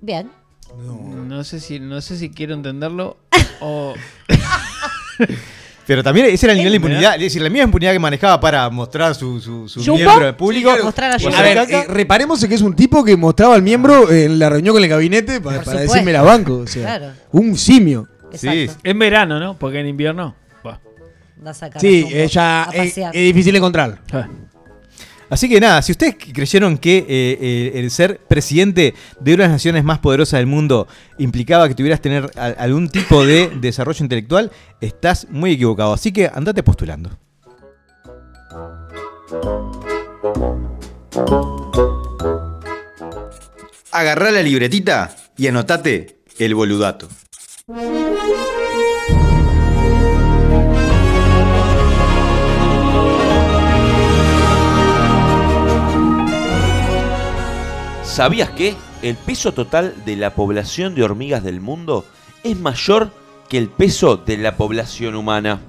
Bien. 0.00 0.30
No 0.76 1.44
sé 1.44 1.60
si, 1.60 1.78
no 1.80 2.00
sé 2.00 2.16
si 2.16 2.30
quiero 2.30 2.54
entenderlo 2.54 3.16
o. 3.60 3.94
Pero 5.86 6.02
también 6.02 6.26
ese 6.26 6.46
era 6.46 6.52
el 6.52 6.58
nivel 6.58 6.72
de 6.72 6.76
impunidad, 6.76 7.14
es 7.14 7.20
decir, 7.20 7.42
la 7.42 7.50
misma 7.50 7.64
impunidad 7.64 7.92
que 7.92 7.98
manejaba 7.98 8.40
para 8.40 8.68
mostrar 8.70 9.14
su, 9.14 9.40
su, 9.40 9.92
miembro 9.92 10.26
al 10.26 10.36
público. 10.36 10.70
Sí, 10.70 10.74
claro. 10.74 10.84
Mostrar 10.84 11.12
a 11.34 11.42
ver, 11.42 11.58
eh, 11.70 11.84
reparemos 11.88 12.42
en 12.42 12.48
que 12.48 12.54
es 12.54 12.62
un 12.62 12.74
tipo 12.74 13.04
que 13.04 13.16
mostraba 13.16 13.54
al 13.54 13.62
miembro 13.62 14.10
en 14.10 14.38
la 14.38 14.48
reunión 14.48 14.74
con 14.74 14.82
el 14.82 14.88
gabinete 14.88 15.40
para, 15.40 15.58
decirme 15.60 16.12
la 16.12 16.22
banco. 16.22 16.58
O 16.58 16.66
sea, 16.66 16.82
Claro. 16.82 17.12
un 17.32 17.56
simio. 17.56 18.08
Sí. 18.32 18.68
En 18.82 18.98
verano, 18.98 19.38
¿no? 19.38 19.56
Porque 19.56 19.80
en 19.80 19.86
invierno. 19.86 20.34
bah. 20.62 20.80
Da 21.36 21.50
a 21.50 21.54
sacar 21.54 21.80
Sí, 21.80 22.06
ella 22.12 22.68
es 22.72 22.94
difícil 23.12 23.54
encontrar. 23.54 24.00
Ah. 24.12 24.28
Así 25.34 25.48
que 25.48 25.58
nada, 25.58 25.82
si 25.82 25.90
ustedes 25.90 26.14
creyeron 26.32 26.78
que 26.78 26.98
eh, 26.98 27.04
eh, 27.08 27.72
el 27.74 27.90
ser 27.90 28.20
presidente 28.20 28.94
de 29.18 29.34
una 29.34 29.42
de 29.42 29.48
las 29.48 29.54
naciones 29.56 29.82
más 29.82 29.98
poderosas 29.98 30.38
del 30.38 30.46
mundo 30.46 30.86
implicaba 31.18 31.66
que 31.66 31.74
tuvieras 31.74 32.00
tener 32.00 32.30
a- 32.36 32.46
algún 32.56 32.88
tipo 32.88 33.26
de 33.26 33.50
desarrollo 33.60 34.04
intelectual, 34.04 34.52
estás 34.80 35.26
muy 35.30 35.50
equivocado. 35.50 35.92
Así 35.92 36.12
que 36.12 36.30
andate 36.32 36.62
postulando. 36.62 37.10
Agarrá 43.92 44.30
la 44.30 44.42
libretita 44.42 45.14
y 45.36 45.46
anotate 45.46 46.18
el 46.38 46.54
boludato. 46.54 47.08
¿Sabías 58.14 58.50
que 58.50 58.76
el 59.02 59.16
peso 59.16 59.52
total 59.54 59.92
de 60.04 60.14
la 60.14 60.36
población 60.36 60.94
de 60.94 61.02
hormigas 61.02 61.42
del 61.42 61.60
mundo 61.60 62.04
es 62.44 62.56
mayor 62.56 63.10
que 63.48 63.58
el 63.58 63.68
peso 63.68 64.16
de 64.16 64.36
la 64.36 64.56
población 64.56 65.16
humana? 65.16 65.60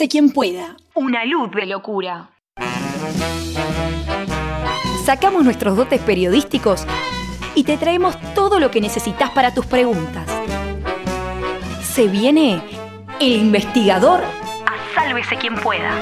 Sálvese 0.00 0.16
quien 0.16 0.30
pueda. 0.30 0.76
Una 0.94 1.26
luz 1.26 1.50
de 1.50 1.66
locura. 1.66 2.30
Sacamos 5.04 5.44
nuestros 5.44 5.76
dotes 5.76 6.00
periodísticos 6.00 6.86
y 7.54 7.64
te 7.64 7.76
traemos 7.76 8.16
todo 8.34 8.58
lo 8.60 8.70
que 8.70 8.80
necesitas 8.80 9.28
para 9.32 9.52
tus 9.52 9.66
preguntas. 9.66 10.26
Se 11.82 12.08
viene 12.08 12.62
el 13.20 13.32
investigador 13.32 14.22
a 14.22 14.94
Sálvese 14.94 15.36
quien 15.36 15.56
pueda. 15.56 15.92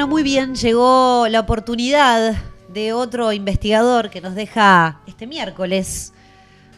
Bueno, 0.00 0.12
muy 0.12 0.22
bien, 0.22 0.54
llegó 0.54 1.26
la 1.28 1.40
oportunidad 1.40 2.34
de 2.72 2.94
otro 2.94 3.34
investigador 3.34 4.08
que 4.08 4.22
nos 4.22 4.34
deja 4.34 4.98
este 5.06 5.26
miércoles. 5.26 6.14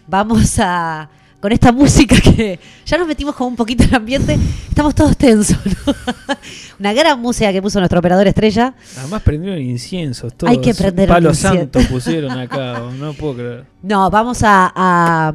Vamos 0.08 0.58
a 0.58 1.08
con 1.38 1.52
esta 1.52 1.70
música 1.70 2.16
que 2.20 2.58
ya 2.84 2.98
nos 2.98 3.06
metimos 3.06 3.36
como 3.36 3.50
un 3.50 3.54
poquito 3.54 3.84
en 3.84 3.90
el 3.90 3.94
ambiente, 3.94 4.36
estamos 4.68 4.92
todos 4.96 5.16
tensos. 5.16 5.56
¿no? 5.64 5.94
Una 6.80 6.92
gran 6.92 7.20
música 7.20 7.52
que 7.52 7.62
puso 7.62 7.78
nuestro 7.78 8.00
operador 8.00 8.26
estrella. 8.26 8.74
Además 8.98 9.22
prendieron 9.22 9.60
inciensos 9.60 10.34
todos. 10.36 10.50
Hay 10.50 10.60
que 10.60 10.74
prender 10.74 11.08
Palo 11.08 11.28
incienso. 11.28 11.58
santo 11.78 11.92
pusieron 11.92 12.32
acá, 12.32 12.80
no 12.98 13.12
puedo 13.12 13.34
creer. 13.34 13.66
No, 13.84 14.10
vamos 14.10 14.42
a, 14.42 14.72
a- 14.74 15.32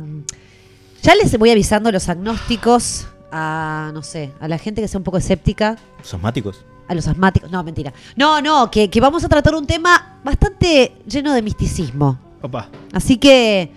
Ya 1.04 1.16
les 1.16 1.38
voy 1.40 1.52
avisando 1.52 1.90
los 1.94 2.10
agnósticos, 2.10 3.08
a, 3.32 3.92
no 3.94 4.04
sé, 4.04 4.34
a 4.42 4.50
la 4.50 4.58
gente 4.58 4.82
que 4.82 4.90
sea 4.90 4.98
un 4.98 5.06
poco 5.06 5.20
escéptica, 5.20 5.78
Los 6.00 6.14
asmáticos. 6.14 6.66
A 6.88 6.94
los 6.96 7.08
asmáticos. 7.08 7.52
No, 7.52 7.64
mentira. 7.64 7.94
No, 8.16 8.42
no, 8.42 8.70
que, 8.72 8.90
que 8.90 9.02
vamos 9.02 9.24
a 9.24 9.30
tratar 9.30 9.56
un 9.56 9.66
tema 9.68 10.20
bastante 10.24 10.94
lleno 11.08 11.34
de 11.34 11.42
misticismo. 11.42 12.18
Opa. 12.42 12.70
Así 12.94 13.18
que 13.18 13.72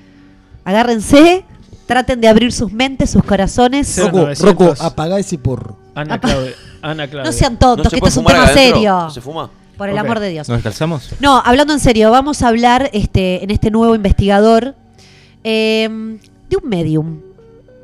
agárrense, 0.65 1.45
Traten 1.87 2.21
de 2.21 2.29
abrir 2.29 2.53
sus 2.53 2.71
mentes, 2.73 3.11
sus 3.11 3.25
corazones. 3.25 3.99
900. 3.99 4.41
Rocco, 4.41 4.75
apagá 4.79 5.19
ese 5.19 5.37
porro. 5.39 5.77
Ana 5.97 6.15
Apa- 6.15 6.29
Claudia. 6.29 6.53
Ana 6.83 7.09
Claudia. 7.09 7.29
No 7.29 7.37
sean 7.37 7.55
¿No 7.55 7.59
tontos, 7.59 7.87
se 7.87 7.91
que 7.91 7.97
esto 7.97 8.09
es 8.09 8.17
un 8.17 8.25
tema 8.27 8.45
adentro? 8.45 8.63
serio. 8.63 8.93
¿No 9.01 9.11
se 9.11 9.21
fuma? 9.21 9.51
Por 9.77 9.89
el 9.89 9.99
amor 9.99 10.21
de 10.21 10.29
Dios. 10.29 10.49
¿Nos 10.49 10.59
descalzamos? 10.59 11.11
No, 11.19 11.43
hablando 11.45 11.73
en 11.73 11.81
serio, 11.81 12.13
vamos 12.13 12.43
a 12.43 12.49
hablar 12.49 12.91
este, 12.93 13.43
en 13.43 13.51
este 13.51 13.73
nuevo 13.73 13.97
investigador 13.97 14.77
eh, 15.43 15.89
de 16.49 16.57
un 16.57 16.69
medium. 16.69 17.19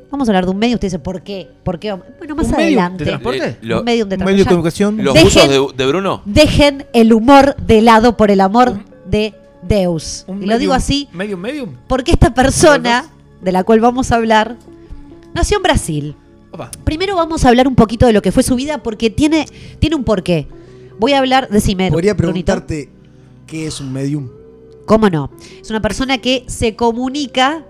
Vamos 0.09 0.27
a 0.27 0.31
hablar 0.31 0.45
de 0.45 0.51
un 0.51 0.57
medium. 0.57 0.75
Usted 0.75 0.87
dice, 0.87 0.99
¿por 0.99 1.21
qué? 1.21 1.49
¿Por 1.63 1.79
qué? 1.79 1.91
Bueno, 1.91 2.35
más 2.35 2.45
¿Un 2.47 2.51
medium 2.51 2.79
adelante. 2.79 3.03
de 3.03 3.09
transporte? 3.11 3.45
Eh, 3.45 3.57
lo- 3.61 3.79
un 3.79 3.85
medium 3.85 4.07
de 4.09 4.15
Un 4.15 4.23
medio 4.23 4.37
de 4.37 4.43
transporte. 4.45 4.49
comunicación. 4.93 5.03
¿Los 5.03 5.15
Dejen- 5.15 5.71
de, 5.75 5.83
de 5.83 5.85
Bruno? 5.89 6.21
Dejen 6.25 6.85
el 6.93 7.11
humor 7.13 7.55
de 7.57 7.81
lado 7.81 8.15
por 8.15 8.31
el 8.31 8.39
amor 8.41 8.79
de 9.09 9.33
Deus. 9.63 10.23
Un 10.27 10.43
y 10.43 10.45
lo 10.45 10.57
digo 10.59 10.73
medium- 10.73 10.77
así 10.77 11.09
Medium, 11.13 11.39
medium. 11.41 11.69
porque 11.87 12.11
esta 12.11 12.33
persona 12.33 13.05
de 13.41 13.51
la 13.51 13.63
cual 13.63 13.79
vamos 13.81 14.11
a 14.11 14.15
hablar 14.15 14.55
nació 15.33 15.57
en 15.57 15.63
Brasil. 15.63 16.15
Opa. 16.51 16.71
Primero 16.85 17.15
vamos 17.15 17.43
a 17.43 17.49
hablar 17.49 17.67
un 17.67 17.75
poquito 17.75 18.05
de 18.05 18.13
lo 18.13 18.21
que 18.21 18.31
fue 18.31 18.43
su 18.43 18.55
vida 18.55 18.81
porque 18.81 19.09
tiene, 19.09 19.45
tiene 19.79 19.95
un 19.97 20.03
porqué. 20.05 20.47
Voy 20.99 21.11
a 21.13 21.19
hablar, 21.19 21.49
decime. 21.49 21.91
Podría 21.91 22.13
Brunito. 22.13 22.45
preguntarte 22.53 22.89
qué 23.45 23.67
es 23.67 23.81
un 23.81 23.91
medium. 23.91 24.29
¿Cómo 24.85 25.09
no? 25.09 25.29
Es 25.61 25.69
una 25.69 25.81
persona 25.81 26.17
que 26.19 26.45
se 26.47 26.75
comunica. 26.77 27.63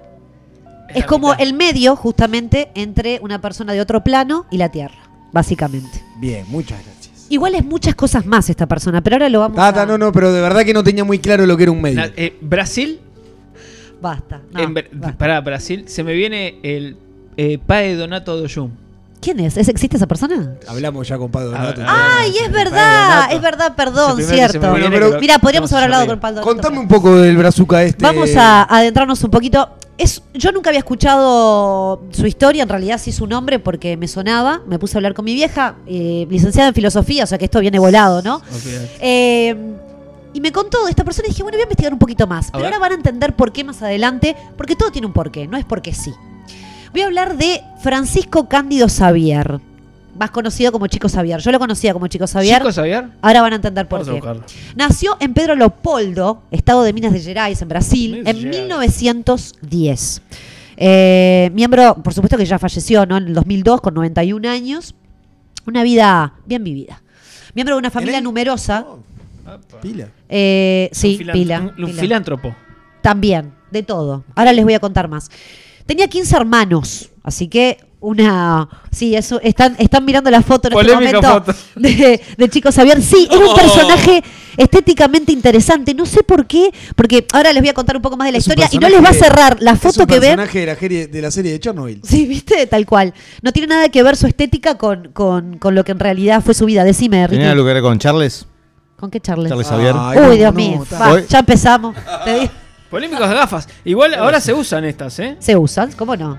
Es 0.96 1.06
como 1.06 1.30
mitad. 1.32 1.42
el 1.44 1.54
medio, 1.54 1.96
justamente, 1.96 2.70
entre 2.76 3.20
una 3.22 3.40
persona 3.42 3.74
de 3.74 3.82
otro 3.82 4.04
plano 4.04 4.46
y 4.52 4.58
la 4.58 4.70
Tierra, 4.70 4.98
básicamente. 5.32 6.04
Bien, 6.20 6.46
muchas 6.50 6.84
gracias. 6.84 7.26
Igual 7.30 7.56
es 7.56 7.66
muchas 7.66 7.94
cosas 7.96 8.26
más 8.26 8.50
esta 8.50 8.66
persona, 8.68 9.02
pero 9.02 9.16
ahora 9.18 9.30
lo 9.30 9.40
vamos 9.42 9.58
Tata, 9.58 9.82
a... 9.82 9.86
no, 9.86 9.98
no, 9.98 10.12
pero 10.14 10.32
de 10.32 10.42
verdad 10.42 10.64
que 10.64 10.74
no 10.74 10.84
tenía 10.84 11.04
muy 11.04 11.20
claro 11.20 11.46
lo 11.46 11.58
que 11.58 11.64
era 11.64 11.72
un 11.72 11.82
medium. 11.82 12.06
Na- 12.06 12.14
eh, 12.16 12.38
Brasil. 12.42 13.00
Basta. 14.02 14.42
no, 14.54 14.60
en 14.62 14.74
Bra- 14.76 14.88
basta. 14.94 15.18
Pará, 15.18 15.42
Brasil. 15.42 15.86
Se 15.88 16.04
me 16.04 16.14
viene 16.14 16.60
el 16.64 16.96
eh, 17.36 17.58
Pae 17.66 17.96
Donato 17.96 18.38
Doyum. 18.38 18.72
¿Quién 19.20 19.39
es? 19.39 19.57
¿Es- 19.57 19.68
¿Existe 19.68 19.97
esa 19.97 20.07
persona? 20.07 20.53
Hablamos 20.68 21.07
ya 21.07 21.18
con 21.18 21.30
Pablo 21.32 21.49
Donato. 21.51 21.82
Ah, 21.86 22.20
¡Ay, 22.20 22.34
es 22.45 22.51
verdad! 22.51 23.09
Donato. 23.26 23.36
Es 23.36 23.41
verdad, 23.41 23.76
perdón, 23.76 24.22
cierto. 24.24 24.59
Pero- 24.74 25.11
que- 25.13 25.20
Mira, 25.20 25.39
podríamos 25.39 25.72
haber 25.74 25.86
hablado 25.86 26.03
con 26.05 26.09
sonreír. 26.15 26.22
Paldo. 26.22 26.41
Contame 26.41 26.80
un 26.80 26.88
poco 26.88 27.15
del 27.18 27.36
brazuca 27.38 27.84
este. 27.84 28.03
Vamos 28.03 28.36
a 28.36 28.63
adentrarnos 28.63 29.24
un 29.24 29.32
poquito. 29.32 29.70
Es, 29.97 30.22
yo 30.36 30.51
nunca 30.51 30.70
había 30.70 30.80
escuchado 30.80 32.03
su 32.11 32.28
historia, 32.28 32.61
en 32.61 32.70
realidad 32.70 32.99
sí 33.01 33.11
su 33.11 33.26
nombre 33.26 33.57
porque 33.57 33.97
me 33.97 34.07
sonaba. 34.07 34.61
Me 34.68 34.78
puse 34.78 34.95
a 34.95 34.97
hablar 34.99 35.15
con 35.15 35.26
mi 35.26 35.34
vieja, 35.34 35.76
eh, 35.88 36.28
licenciada 36.30 36.70
en 36.70 36.76
filosofía, 36.76 37.24
o 37.24 37.28
sea 37.28 37.39
que 37.39 37.45
esto 37.45 37.59
viene 37.59 37.80
volado, 37.80 38.22
¿no? 38.22 38.41
Eh, 38.99 39.55
y 40.34 40.39
me 40.41 40.51
contó 40.51 40.84
de 40.86 40.91
esta 40.91 41.03
persona 41.03 41.28
y 41.28 41.32
dije, 41.32 41.41
bueno, 41.41 41.55
voy 41.55 41.61
a 41.61 41.63
investigar 41.63 41.93
un 41.93 41.97
poquito 41.99 42.28
más. 42.28 42.51
Pero 42.51 42.59
ver. 42.63 42.74
ahora 42.74 42.80
van 42.80 42.91
a 42.91 42.95
entender 42.95 43.36
por 43.36 43.51
qué 43.51 43.63
más 43.63 43.82
adelante, 43.82 44.36
porque 44.55 44.76
todo 44.76 44.91
tiene 44.91 45.07
un 45.07 45.13
porqué, 45.13 45.47
no 45.47 45.57
es 45.57 45.65
porque 45.65 45.93
sí. 45.95 46.13
Voy 46.98 47.04
a 47.04 47.06
hablar 47.06 47.38
de 47.38 47.62
Francisco 47.80 48.50
Cándido 48.50 48.88
Xavier, 48.89 49.60
más 50.18 50.32
conocido 50.32 50.72
como 50.72 50.88
Chico 50.88 51.08
Xavier. 51.08 51.39
Yo 51.41 51.52
lo 51.52 51.60
conocía 51.60 51.93
como 51.93 52.08
Chico 52.08 52.26
Xavier. 52.26 52.58
Chico 52.58 52.72
Xavier. 52.74 53.10
Ahora 53.22 53.43
van 53.43 53.54
a 53.54 53.58
entender 53.58 53.88
por 53.88 54.04
Vamos 54.04 54.43
qué. 54.48 54.56
Nació 54.76 55.16
en 55.20 55.36
Pedro 55.36 55.54
Leopoldo, 55.54 56.41
estado 56.50 56.82
de 56.82 56.93
Minas 56.93 57.14
de 57.14 57.20
Gerais, 57.20 57.62
en 57.62 57.68
Brasil, 57.68 58.12
Minas 58.14 58.34
en 58.34 58.38
Gerais. 58.39 58.62
1910. 58.62 60.22
Eh, 60.76 61.52
miembro, 61.54 61.93
por 62.02 62.16
supuesto 62.16 62.36
que 62.36 62.48
ya 62.48 62.58
falleció, 62.58 63.06
¿no? 63.06 63.18
En 63.18 63.28
el 63.28 63.34
2002, 63.36 63.80
con 63.80 63.93
91 63.93 64.50
años. 64.50 64.95
Una 65.68 65.84
vida 65.84 66.34
bien 66.48 66.64
vivida. 66.64 67.04
Miembro 67.54 67.76
de 67.76 67.80
una 67.80 67.91
familia 67.91 68.18
el- 68.18 68.24
numerosa. 68.24 68.88
Pila. 69.84 70.08
Eh, 70.28 70.89
sí, 70.93 71.20
Un 71.22 71.32
pila. 71.32 71.60
un- 71.60 71.68
un 71.68 71.76
pila. 71.91 72.02
filántropo. 72.02 72.56
También, 73.04 73.54
de 73.70 73.84
todo. 73.84 74.24
Ahora 74.34 74.52
les 74.52 74.66
voy 74.66 74.74
a 74.74 74.80
contar 74.80 75.08
más. 75.08 75.30
Tenía 75.88 76.08
15 76.08 76.36
hermanos, 76.36 77.10
así 77.24 77.48
que 77.48 77.78
una... 78.00 78.70
Sí, 78.92 79.16
eso, 79.16 79.40
están, 79.42 79.76
están 79.80 80.06
mirando 80.06 80.30
la 80.30 80.42
foto 80.44 80.68
en 80.68 80.74
Polémica 80.76 81.06
este 81.18 81.28
momento 81.28 81.52
foto. 81.54 81.60
de, 81.80 82.22
de 82.38 82.50
Chico 82.50 82.72
Xavier. 82.72 83.02
Sí, 83.02 83.28
era 83.30 83.40
un 83.40 83.48
Oh. 83.50 83.56
personaje 83.56 84.24
estéticamente 84.56 85.32
interesante. 85.32 85.94
No 85.96 86.06
sé 86.06 86.22
por 86.24 86.46
qué, 86.46 86.72
porque 86.96 87.26
ahora 87.34 87.52
les 87.54 87.62
voy 87.62 87.70
a 87.70 87.74
contar 87.74 87.96
un 87.96 88.02
poco 88.04 88.16
más 88.18 88.28
de 88.28 88.34
la 88.34 88.38
Es 88.38 88.44
historia 88.48 88.70
y 88.72 88.78
no 88.78 88.88
les 88.90 89.04
va 89.04 89.10
a 89.10 89.14
cerrar 89.14 89.58
la 89.62 89.72
Es 89.72 89.80
foto 89.80 90.02
un 90.02 90.08
que 90.08 90.20
ven. 90.20 90.36
personaje 90.36 90.60
de 90.60 90.66
la, 90.68 90.76
serie, 90.76 91.08
de 91.08 91.22
la 91.22 91.32
serie 91.32 91.52
de 91.54 91.60
Chernobyl. 91.60 92.02
Sí, 92.04 92.26
viste, 92.28 92.68
tal 92.68 92.86
cual. 92.86 93.14
No 93.42 93.52
tiene 93.52 93.68
nada 93.68 93.90
que 93.90 94.04
ver 94.04 94.16
su 94.16 94.28
estética 94.28 94.78
con, 94.78 95.10
con, 95.14 95.58
con 95.58 95.74
lo 95.74 95.84
que 95.84 95.92
en 95.94 96.00
realidad 96.00 96.44
fue 96.44 96.54
su 96.54 96.66
vida. 96.66 96.84
Decime, 96.84 97.26
Ricky. 97.26 97.38
¿Tenía 97.38 97.52
algo 97.52 97.66
que 97.66 97.74
ver 97.74 97.82
con 97.82 97.98
Charles? 97.98 98.46
¿Con 98.96 99.10
qué 99.12 99.20
charles? 99.20 99.50
Charles 99.50 99.68
Xavier. 99.68 99.96
Uy, 100.30 100.38
Dios 100.38 100.54
no, 100.54 100.58
mío. 100.58 100.86
Va, 100.94 101.20
ya 101.22 101.40
empezamos. 101.40 101.96
Te 102.26 102.40
digo. 102.42 102.52
Polémicas 102.90 103.30
gafas. 103.30 103.68
Igual 103.84 104.14
ahora 104.14 104.40
se 104.40 104.54
usan 104.54 104.86
estas, 104.86 105.20
¿eh? 105.20 105.36
Se 105.40 105.56
usan, 105.58 105.92
¿cómo 105.92 106.16
no? 106.16 106.38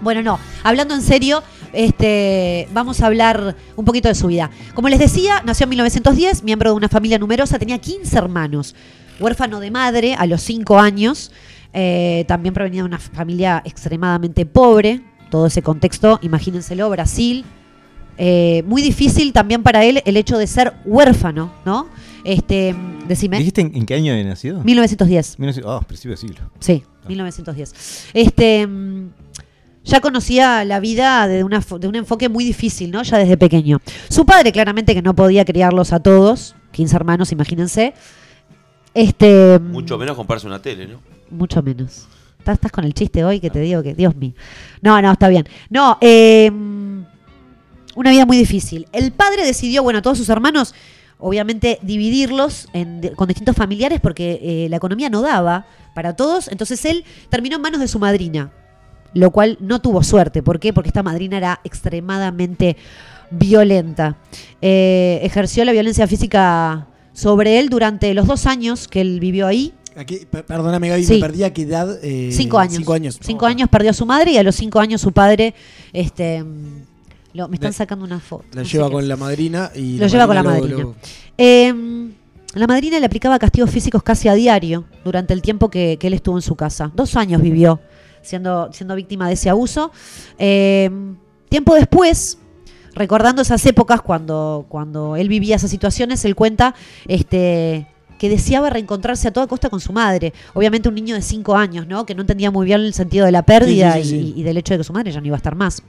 Bueno, 0.00 0.22
no. 0.22 0.38
Hablando 0.62 0.94
en 0.94 1.02
serio, 1.02 1.42
este, 1.72 2.68
vamos 2.72 3.00
a 3.00 3.06
hablar 3.06 3.54
un 3.76 3.84
poquito 3.84 4.08
de 4.08 4.14
su 4.14 4.26
vida. 4.26 4.50
Como 4.74 4.88
les 4.88 4.98
decía, 4.98 5.42
nació 5.44 5.64
en 5.64 5.70
1910, 5.70 6.42
miembro 6.42 6.70
de 6.70 6.76
una 6.76 6.88
familia 6.88 7.18
numerosa, 7.18 7.58
tenía 7.58 7.78
15 7.78 8.16
hermanos. 8.18 8.74
Huérfano 9.20 9.60
de 9.60 9.70
madre 9.70 10.14
a 10.14 10.26
los 10.26 10.42
5 10.42 10.78
años. 10.78 11.30
eh, 11.72 12.24
también 12.28 12.54
provenía 12.54 12.82
de 12.82 12.86
una 12.86 12.98
familia 12.98 13.60
extremadamente 13.64 14.46
pobre. 14.46 15.00
Todo 15.30 15.46
ese 15.46 15.62
contexto, 15.62 16.18
imagínenselo, 16.22 16.88
Brasil. 16.90 17.44
Eh, 18.16 18.62
muy 18.66 18.80
difícil 18.82 19.32
también 19.32 19.64
para 19.64 19.84
él 19.84 20.00
el 20.04 20.16
hecho 20.16 20.38
de 20.38 20.46
ser 20.46 20.74
huérfano, 20.84 21.52
¿no? 21.64 21.88
Este, 22.24 22.74
decime. 23.06 23.38
¿Dijiste 23.38 23.60
en, 23.60 23.74
en 23.76 23.86
qué 23.86 23.94
año 23.94 24.12
había 24.12 24.24
nacido? 24.24 24.62
1910. 24.64 25.38
1900 25.38 25.82
Ah, 25.82 25.86
principio 25.86 26.12
de 26.12 26.16
siglo. 26.16 26.50
Sí, 26.58 26.82
1910. 27.06 28.08
Este 28.14 28.66
mm, 28.66 29.08
ya 29.84 30.00
conocía 30.00 30.64
la 30.64 30.80
vida 30.80 31.28
de, 31.28 31.44
una, 31.44 31.60
de 31.78 31.88
un 31.88 31.94
enfoque 31.96 32.28
muy 32.30 32.44
difícil, 32.44 32.90
¿no? 32.90 33.02
Ya 33.02 33.18
desde 33.18 33.36
pequeño. 33.36 33.80
Su 34.08 34.24
padre, 34.24 34.52
claramente, 34.52 34.94
que 34.94 35.02
no 35.02 35.14
podía 35.14 35.44
criarlos 35.44 35.92
a 35.92 36.00
todos, 36.00 36.54
15 36.72 36.96
hermanos, 36.96 37.30
imagínense. 37.32 37.92
Este. 38.94 39.58
mm, 39.58 39.70
Mucho 39.70 39.98
menos 39.98 40.16
comprarse 40.16 40.46
una 40.46 40.60
tele, 40.62 40.86
¿no? 40.86 41.00
Mucho 41.30 41.62
menos. 41.62 42.06
¿Estás, 42.38 42.54
estás 42.54 42.72
con 42.72 42.84
el 42.84 42.94
chiste 42.94 43.24
hoy 43.24 43.40
que 43.40 43.50
te 43.50 43.58
digo 43.60 43.82
que, 43.82 43.94
Dios 43.94 44.14
mío. 44.16 44.32
No, 44.82 45.00
no, 45.00 45.12
está 45.12 45.28
bien. 45.28 45.46
No, 45.70 45.96
eh, 46.00 46.50
una 47.94 48.10
vida 48.10 48.26
muy 48.26 48.36
difícil. 48.36 48.86
El 48.92 49.12
padre 49.12 49.44
decidió, 49.46 49.82
bueno, 49.82 50.02
todos 50.02 50.18
sus 50.18 50.28
hermanos, 50.28 50.74
obviamente, 51.24 51.78
dividirlos 51.82 52.68
en- 52.72 53.12
con 53.16 53.26
distintos 53.28 53.56
familiares 53.56 54.00
porque 54.00 54.38
eh, 54.42 54.68
la 54.68 54.76
economía 54.76 55.08
no 55.10 55.22
daba 55.22 55.66
para 55.94 56.14
todos. 56.14 56.48
Entonces 56.48 56.84
él 56.84 57.04
terminó 57.30 57.56
en 57.56 57.62
manos 57.62 57.80
de 57.80 57.88
su 57.88 57.98
madrina, 57.98 58.52
lo 59.14 59.30
cual 59.30 59.56
no 59.60 59.80
tuvo 59.80 60.02
suerte. 60.02 60.42
¿Por 60.42 60.60
qué? 60.60 60.72
Porque 60.72 60.88
esta 60.90 61.02
madrina 61.02 61.36
era 61.36 61.60
extremadamente 61.64 62.76
violenta. 63.30 64.16
Eh, 64.60 65.20
ejerció 65.22 65.64
la 65.64 65.72
violencia 65.72 66.06
física 66.06 66.86
sobre 67.12 67.58
él 67.58 67.68
durante 67.68 68.12
los 68.14 68.26
dos 68.26 68.46
años 68.46 68.86
que 68.88 69.00
él 69.00 69.18
vivió 69.20 69.46
ahí. 69.46 69.72
Aquí, 69.96 70.26
perdóname, 70.26 70.88
Gaby, 70.88 71.04
Sí. 71.04 71.14
me 71.14 71.20
perdí 71.20 71.44
a 71.44 71.52
qué 71.54 71.62
edad. 71.62 71.98
Eh, 72.02 72.30
Cinco 72.32 72.58
años. 72.58 72.74
Cinco 72.76 72.92
años. 72.92 73.18
Cinco 73.22 73.46
años 73.46 73.68
perdió 73.68 73.90
a 73.90 73.94
su 73.94 74.04
madre 74.04 74.32
y 74.32 74.36
a 74.38 74.42
los 74.42 74.56
cinco 74.56 74.80
años 74.80 75.00
su 75.00 75.12
padre, 75.12 75.54
este, 75.92 76.44
lo- 77.34 77.48
me 77.48 77.56
están 77.56 77.72
sacando 77.72 78.04
una 78.04 78.20
foto. 78.20 78.44
La 78.52 78.62
no 78.62 78.68
lleva 78.68 78.90
con 78.90 79.06
la 79.06 79.16
madrina 79.16 79.70
y. 79.74 79.98
Lo 79.98 80.06
lleva 80.06 80.26
con 80.26 80.34
la 80.36 80.42
lo- 80.42 80.50
madrina. 80.50 80.78
lo- 80.78 80.94
Eh, 81.36 81.74
la 82.54 82.66
madrina 82.66 82.98
le 83.00 83.06
aplicaba 83.06 83.38
castigos 83.38 83.68
físicos 83.70 84.02
casi 84.02 84.28
a 84.28 84.34
diario 84.34 84.84
durante 85.04 85.34
el 85.34 85.42
tiempo 85.42 85.68
que, 85.68 85.96
que 85.98 86.06
él 86.06 86.14
estuvo 86.14 86.36
en 86.38 86.42
su 86.42 86.54
casa. 86.54 86.90
Dos 86.94 87.16
años 87.16 87.42
vivió 87.42 87.80
siendo, 88.22 88.72
siendo 88.72 88.94
víctima 88.94 89.26
de 89.28 89.34
ese 89.34 89.50
abuso. 89.50 89.90
Eh, 90.38 90.88
tiempo 91.48 91.74
después, 91.74 92.38
recordando 92.94 93.42
esas 93.42 93.66
épocas 93.66 94.00
cuando, 94.00 94.66
cuando 94.68 95.16
él 95.16 95.28
vivía 95.28 95.56
esas 95.56 95.70
situaciones, 95.70 96.24
él 96.24 96.36
cuenta 96.36 96.76
este, 97.08 97.88
que 98.18 98.28
deseaba 98.28 98.70
reencontrarse 98.70 99.26
a 99.26 99.32
toda 99.32 99.48
costa 99.48 99.68
con 99.68 99.80
su 99.80 99.92
madre. 99.92 100.32
Obviamente 100.54 100.88
un 100.88 100.94
niño 100.94 101.16
de 101.16 101.22
cinco 101.22 101.56
años, 101.56 101.88
¿no? 101.88 102.06
Que 102.06 102.14
no 102.14 102.20
entendía 102.20 102.52
muy 102.52 102.66
bien 102.66 102.80
el 102.82 102.94
sentido 102.94 103.26
de 103.26 103.32
la 103.32 103.42
pérdida 103.42 103.94
Sí, 103.94 104.04
sí, 104.04 104.08
sí, 104.10 104.16
y- 104.16 104.32
sí. 104.32 104.34
y 104.36 104.42
del 104.44 104.56
hecho 104.58 104.74
de 104.74 104.78
que 104.78 104.84
su 104.84 104.92
madre 104.92 105.10
ya 105.10 105.20
no 105.20 105.26
iba 105.26 105.34
a 105.34 105.38
estar 105.38 105.56
más. 105.56 105.82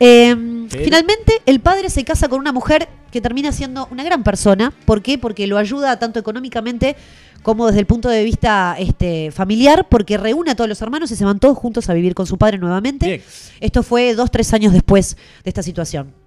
Eh, 0.00 0.66
finalmente, 0.68 1.40
el 1.46 1.60
padre 1.60 1.90
se 1.90 2.04
casa 2.04 2.28
con 2.28 2.40
una 2.40 2.52
mujer 2.52 2.88
que 3.10 3.20
termina 3.20 3.52
siendo 3.52 3.86
una 3.90 4.02
gran 4.02 4.24
persona. 4.24 4.72
¿Por 4.84 5.02
qué? 5.02 5.18
Porque 5.18 5.46
lo 5.46 5.58
ayuda 5.58 5.98
tanto 5.98 6.18
económicamente 6.18 6.96
como 7.42 7.66
desde 7.66 7.80
el 7.80 7.86
punto 7.86 8.08
de 8.08 8.24
vista 8.24 8.74
este, 8.78 9.30
familiar, 9.30 9.86
porque 9.88 10.16
reúne 10.16 10.52
a 10.52 10.56
todos 10.56 10.68
los 10.68 10.80
hermanos 10.82 11.10
y 11.10 11.16
se 11.16 11.24
van 11.24 11.38
todos 11.38 11.56
juntos 11.58 11.88
a 11.90 11.94
vivir 11.94 12.14
con 12.14 12.26
su 12.26 12.38
padre 12.38 12.58
nuevamente. 12.58 13.06
Bien. 13.06 13.22
Esto 13.60 13.82
fue 13.82 14.14
dos, 14.14 14.30
tres 14.30 14.52
años 14.52 14.72
después 14.72 15.16
de 15.44 15.50
esta 15.50 15.62
situación. 15.62 16.23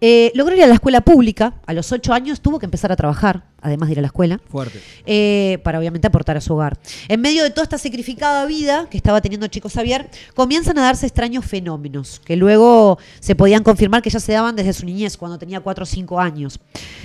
Eh, 0.00 0.32
logró 0.34 0.56
ir 0.56 0.62
a 0.62 0.66
la 0.66 0.74
escuela 0.74 1.02
pública. 1.02 1.54
A 1.66 1.74
los 1.74 1.92
ocho 1.92 2.12
años 2.12 2.40
tuvo 2.40 2.58
que 2.58 2.64
empezar 2.64 2.90
a 2.90 2.96
trabajar, 2.96 3.44
además 3.60 3.88
de 3.88 3.92
ir 3.92 3.98
a 3.98 4.02
la 4.02 4.06
escuela 4.06 4.40
Fuerte. 4.48 4.80
eh, 5.04 5.58
para 5.62 5.78
obviamente 5.78 6.06
aportar 6.06 6.36
a 6.36 6.40
su 6.40 6.54
hogar. 6.54 6.78
En 7.08 7.20
medio 7.20 7.42
de 7.42 7.50
toda 7.50 7.64
esta 7.64 7.76
sacrificada 7.76 8.46
vida 8.46 8.88
que 8.90 8.96
estaba 8.96 9.20
teniendo 9.20 9.46
Chico 9.48 9.68
Xavier, 9.68 10.08
comienzan 10.34 10.78
a 10.78 10.82
darse 10.82 11.06
extraños 11.06 11.44
fenómenos 11.44 12.20
que 12.24 12.36
luego 12.36 12.98
se 13.20 13.34
podían 13.34 13.62
confirmar 13.62 14.00
que 14.00 14.10
ya 14.10 14.20
se 14.20 14.32
daban 14.32 14.56
desde 14.56 14.72
su 14.72 14.86
niñez, 14.86 15.16
cuando 15.18 15.38
tenía 15.38 15.60
4 15.60 15.82
o 15.82 15.86
5 15.86 16.18
años, 16.20 16.60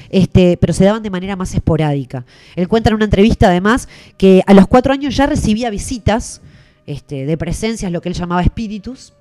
este, 0.10 0.56
pero 0.58 0.72
se 0.72 0.86
daban 0.86 1.04
de 1.04 1.10
manera 1.10 1.36
más 1.36 1.54
esporádica. 1.54 2.26
Él 2.56 2.68
cuenta 2.70 2.89
en 2.89 2.96
una 2.96 3.06
entrevista 3.06 3.48
además 3.48 3.89
que 4.18 4.41
a 4.48 4.54
los 4.54 4.68
4 4.68 4.93
años 4.93 5.16
ya 5.16 5.26
recibía 5.26 5.70
visitas 5.70 6.41
este, 6.86 7.26
de 7.26 7.38
presencias, 7.38 7.91
lo 7.91 8.02
que 8.02 8.10
él 8.10 8.16
llamaba 8.16 8.41
espíritus. 8.41 9.14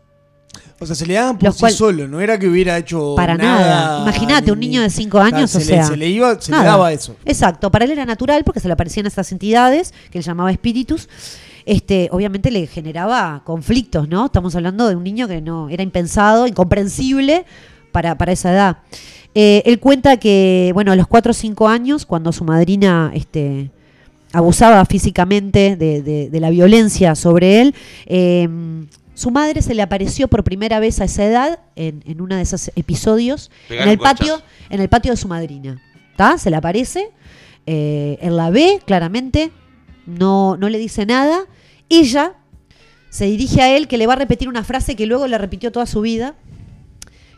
O 0.81 0.87
sea, 0.87 0.95
se 0.97 1.07
le 1.07 1.15
daban 1.15 1.39
por 1.39 1.53
sí 1.53 1.61
cual- 1.61 1.73
solo, 1.73 2.09
no 2.09 2.21
era 2.21 2.39
que 2.39 2.49
hubiera 2.49 2.77
hecho 2.79 3.15
Para 3.17 3.37
nada. 3.37 4.03
Imagínate, 4.03 4.51
un 4.53 4.61
niño 4.61 4.83
de 4.83 4.91
5 4.91 5.19
años, 5.21 5.51
se 5.51 5.59
o 5.59 5.61
le- 5.61 5.67
sea. 5.67 5.85
se 5.87 5.97
le 5.97 6.09
iba, 6.09 6.41
se 6.41 6.51
le 6.51 6.59
nada. 6.59 6.71
daba 6.71 6.93
eso. 6.93 7.17
Exacto, 7.25 7.71
para 7.71 7.85
él 7.85 7.93
era 7.93 8.05
natural 8.05 8.43
porque 8.45 8.61
se 8.61 8.67
le 8.69 8.75
aparecían 8.75 9.07
esas 9.07 9.31
entidades 9.33 9.95
que 10.11 10.19
él 10.19 10.25
llamaba 10.25 10.51
espíritus. 10.51 11.09
Este, 11.67 12.09
obviamente 12.13 12.51
le 12.51 12.67
generaba 12.67 13.41
conflictos, 13.45 14.09
¿no? 14.09 14.27
Estamos 14.27 14.55
hablando 14.55 14.87
de 14.89 14.97
un 14.97 15.05
niño 15.05 15.27
que 15.29 15.41
no 15.41 15.71
era 15.71 15.83
impensado, 15.83 16.47
incomprensible 16.47 17.47
para, 17.91 18.19
para 18.19 18.33
esa 18.33 18.53
edad. 18.53 18.79
Eh, 19.35 19.63
él 19.65 19.81
cuenta 19.81 20.19
que, 20.19 20.71
bueno, 20.75 20.93
a 20.93 20.97
los 20.97 21.07
4 21.07 21.31
o 21.31 21.35
5 21.35 21.69
años, 21.69 22.05
cuando 22.05 22.33
su 22.33 22.45
madrina 22.45 23.11
este, 23.15 23.71
abusaba 24.33 24.85
físicamente 24.85 25.77
de, 25.77 26.03
de- 26.03 26.29
de 26.29 26.41
la 26.41 26.51
violencia 26.51 27.15
sobre 27.15 27.63
él, 27.63 27.75
eh, 28.07 28.49
su 29.15 29.31
madre 29.31 29.63
se 29.63 29.75
le 29.75 29.83
apareció 29.83 30.29
por 30.29 30.45
primera 30.45 30.81
vez 30.81 31.01
a 31.01 31.05
esa 31.05 31.25
edad 31.25 31.61
en, 31.77 32.03
en 32.05 32.21
uno 32.21 32.37
de 32.37 32.43
esos 32.43 32.71
episodios 32.75 33.51
Pegar 33.69 33.87
en 33.87 33.93
el 33.93 33.99
patio, 33.99 34.43
en 34.71 34.81
el 34.81 34.89
patio 34.89 35.13
de 35.13 35.17
su 35.17 35.29
madrina. 35.29 35.81
¿Está? 36.11 36.37
Se 36.39 36.51
le 36.51 36.57
aparece, 36.57 37.11
eh, 37.67 38.19
él 38.21 38.37
la 38.37 38.51
ve 38.51 38.81
claramente, 38.85 39.51
no, 40.07 40.57
no 40.57 40.69
le 40.69 40.79
dice 40.79 41.07
nada. 41.07 41.47
Ella 41.89 42.35
se 43.11 43.27
dirige 43.27 43.63
a 43.63 43.77
él 43.77 43.89
que 43.89 43.99
le 43.99 44.07
va 44.07 44.15
a 44.15 44.17
repetir 44.17 44.49
una 44.49 44.65
frase 44.65 44.97
que 44.97 45.07
luego 45.07 45.27
le 45.27 45.39
repitió 45.39 45.71
toda 45.71 45.87
su 45.87 46.01
vida, 46.01 46.35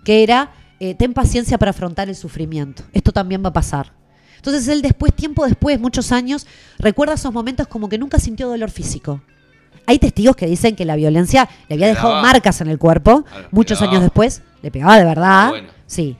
que 0.04 0.22
era, 0.22 0.52
eh, 0.80 0.94
ten 0.94 1.12
paciencia 1.12 1.58
para 1.58 1.70
afrontar 1.70 2.08
el 2.08 2.16
sufrimiento. 2.16 2.84
Esto 2.92 3.12
también 3.12 3.44
va 3.44 3.50
a 3.50 3.52
pasar. 3.52 3.92
Entonces 4.36 4.68
él 4.68 4.80
después, 4.80 5.14
tiempo 5.14 5.44
después, 5.44 5.78
muchos 5.80 6.12
años, 6.12 6.46
recuerda 6.78 7.14
esos 7.14 7.32
momentos 7.32 7.66
como 7.66 7.88
que 7.88 7.98
nunca 7.98 8.18
sintió 8.18 8.48
dolor 8.48 8.70
físico. 8.70 9.20
Hay 9.86 9.98
testigos 9.98 10.36
que 10.36 10.46
dicen 10.46 10.74
que 10.76 10.84
la 10.84 10.96
violencia 10.96 11.48
le 11.68 11.74
había 11.74 11.86
Le 11.86 11.92
dejado 11.94 12.10
daba. 12.10 12.22
marcas 12.22 12.60
en 12.60 12.68
el 12.68 12.78
cuerpo, 12.78 13.24
muchos 13.52 13.80
años 13.82 14.02
después, 14.02 14.42
le 14.62 14.70
pegaba 14.70 14.98
de 14.98 15.04
verdad. 15.04 15.44
Ah, 15.46 15.48
bueno. 15.50 15.68
Sí. 15.86 16.16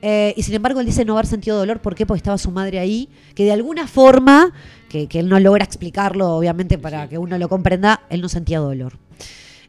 Eh, 0.00 0.32
y 0.36 0.42
sin 0.44 0.54
embargo, 0.54 0.78
él 0.80 0.86
dice 0.86 1.04
no 1.04 1.14
haber 1.14 1.26
sentido 1.26 1.58
dolor. 1.58 1.80
¿Por 1.80 1.94
qué? 1.96 2.06
Porque 2.06 2.18
estaba 2.18 2.38
su 2.38 2.52
madre 2.52 2.78
ahí, 2.78 3.08
que 3.34 3.44
de 3.44 3.52
alguna 3.52 3.88
forma, 3.88 4.52
que, 4.88 5.08
que 5.08 5.18
él 5.18 5.28
no 5.28 5.40
logra 5.40 5.64
explicarlo, 5.64 6.30
obviamente, 6.36 6.78
para 6.78 7.08
que 7.08 7.18
uno 7.18 7.36
lo 7.38 7.48
comprenda, 7.48 8.02
él 8.08 8.20
no 8.20 8.28
sentía 8.28 8.60
dolor. 8.60 8.92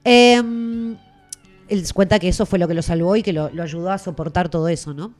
Eh, 0.06 0.36
él 1.68 1.94
cuenta 1.94 2.20
que 2.20 2.28
eso 2.30 2.46
fue 2.46 2.60
lo 2.60 2.68
que 2.68 2.74
lo 2.74 2.82
salvó 2.82 3.16
y 3.16 3.24
que 3.24 3.34
lo, 3.34 3.50
lo 3.52 3.64
ayudó 3.64 3.92
a 3.92 3.98
soportar 3.98 4.50
todo 4.50 4.68
eso, 4.68 4.94
¿no? 4.94 5.14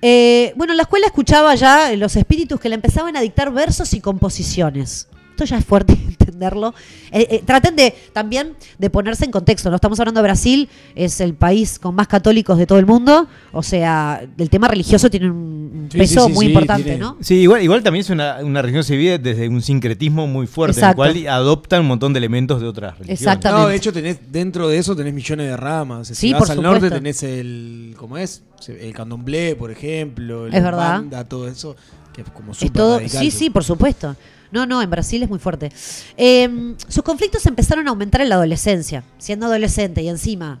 Eh, 0.00 0.52
bueno, 0.56 0.72
en 0.72 0.78
la 0.78 0.82
escuela 0.82 1.06
escuchaba 1.06 1.54
ya 1.54 1.94
los 1.94 2.16
espíritus 2.16 2.58
que 2.58 2.68
le 2.68 2.74
empezaban 2.74 3.16
a 3.16 3.20
dictar 3.20 3.52
versos 3.52 3.94
y 3.94 4.00
composiciones. 4.00 5.06
Esto 5.32 5.44
ya 5.44 5.58
es 5.58 5.64
fuerte 5.64 5.92
entenderlo. 6.08 6.74
Eh, 7.10 7.26
eh, 7.30 7.42
traten 7.44 7.74
de 7.74 7.94
también 8.12 8.54
de 8.78 8.90
ponerse 8.90 9.24
en 9.24 9.30
contexto. 9.30 9.70
No 9.70 9.76
estamos 9.76 9.98
hablando 9.98 10.20
de 10.20 10.22
Brasil, 10.22 10.68
es 10.94 11.20
el 11.20 11.34
país 11.34 11.78
con 11.78 11.94
más 11.94 12.06
católicos 12.06 12.56
de 12.58 12.66
todo 12.66 12.78
el 12.78 12.86
mundo. 12.86 13.26
O 13.52 13.62
sea, 13.62 14.22
el 14.38 14.50
tema 14.50 14.68
religioso 14.68 15.08
tiene 15.10 15.30
un 15.30 15.88
Sí, 15.90 15.98
peso 15.98 16.20
sí, 16.22 16.26
sí, 16.28 16.32
muy 16.34 16.46
sí, 16.46 16.52
importante, 16.52 16.82
tiene- 16.84 16.98
¿no? 16.98 17.16
Sí, 17.20 17.34
igual, 17.36 17.62
igual 17.62 17.82
también 17.82 18.02
es 18.02 18.10
una, 18.10 18.38
una 18.42 18.62
religión 18.62 18.84
se 18.84 18.96
vive 18.96 19.18
desde 19.18 19.48
un 19.48 19.60
sincretismo 19.62 20.26
muy 20.26 20.46
fuerte, 20.46 20.78
Exacto. 20.80 21.04
en 21.04 21.16
el 21.16 21.22
cual 21.24 21.34
adopta 21.34 21.80
un 21.80 21.86
montón 21.86 22.12
de 22.12 22.18
elementos 22.18 22.60
de 22.60 22.68
otras 22.68 22.92
religiones. 22.98 23.20
Exactamente. 23.20 23.62
No, 23.62 23.68
de 23.68 23.76
hecho, 23.76 23.92
tenés, 23.92 24.18
dentro 24.30 24.68
de 24.68 24.78
eso 24.78 24.94
tenés 24.94 25.14
millones 25.14 25.48
de 25.48 25.56
ramas. 25.56 26.08
Sea, 26.08 26.14
Sí, 26.16 26.28
si 26.28 26.32
vas 26.34 26.40
por 26.42 26.50
al 26.50 26.56
supuesto. 26.56 26.80
norte 26.80 26.94
tenés 26.96 27.22
el. 27.22 27.94
¿Cómo 27.96 28.18
es? 28.18 28.42
El 28.68 28.92
candomblé, 28.92 29.56
por 29.56 29.70
ejemplo. 29.70 30.46
El 30.46 30.54
Es 30.54 30.62
verdad. 30.62 30.90
banda, 30.98 31.24
todo 31.24 31.48
eso. 31.48 31.74
Que 32.12 32.20
es 32.20 32.28
como 32.30 32.52
Es 32.52 32.70
todo, 32.72 33.00
sí, 33.08 33.30
sí, 33.30 33.48
por 33.50 33.64
supuesto. 33.64 34.14
No, 34.52 34.66
no, 34.66 34.82
en 34.82 34.90
Brasil 34.90 35.22
es 35.22 35.28
muy 35.28 35.38
fuerte. 35.38 35.72
Eh, 36.16 36.74
sus 36.86 37.02
conflictos 37.02 37.44
empezaron 37.46 37.88
a 37.88 37.90
aumentar 37.90 38.20
en 38.20 38.28
la 38.28 38.36
adolescencia. 38.36 39.02
Siendo 39.18 39.46
adolescente 39.46 40.02
y 40.02 40.08
encima 40.08 40.60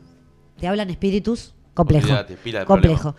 te 0.58 0.66
hablan 0.66 0.90
espíritus, 0.90 1.54
complejo. 1.74 2.06
Olvídate, 2.06 2.36
pila 2.36 2.64
complejo. 2.64 3.14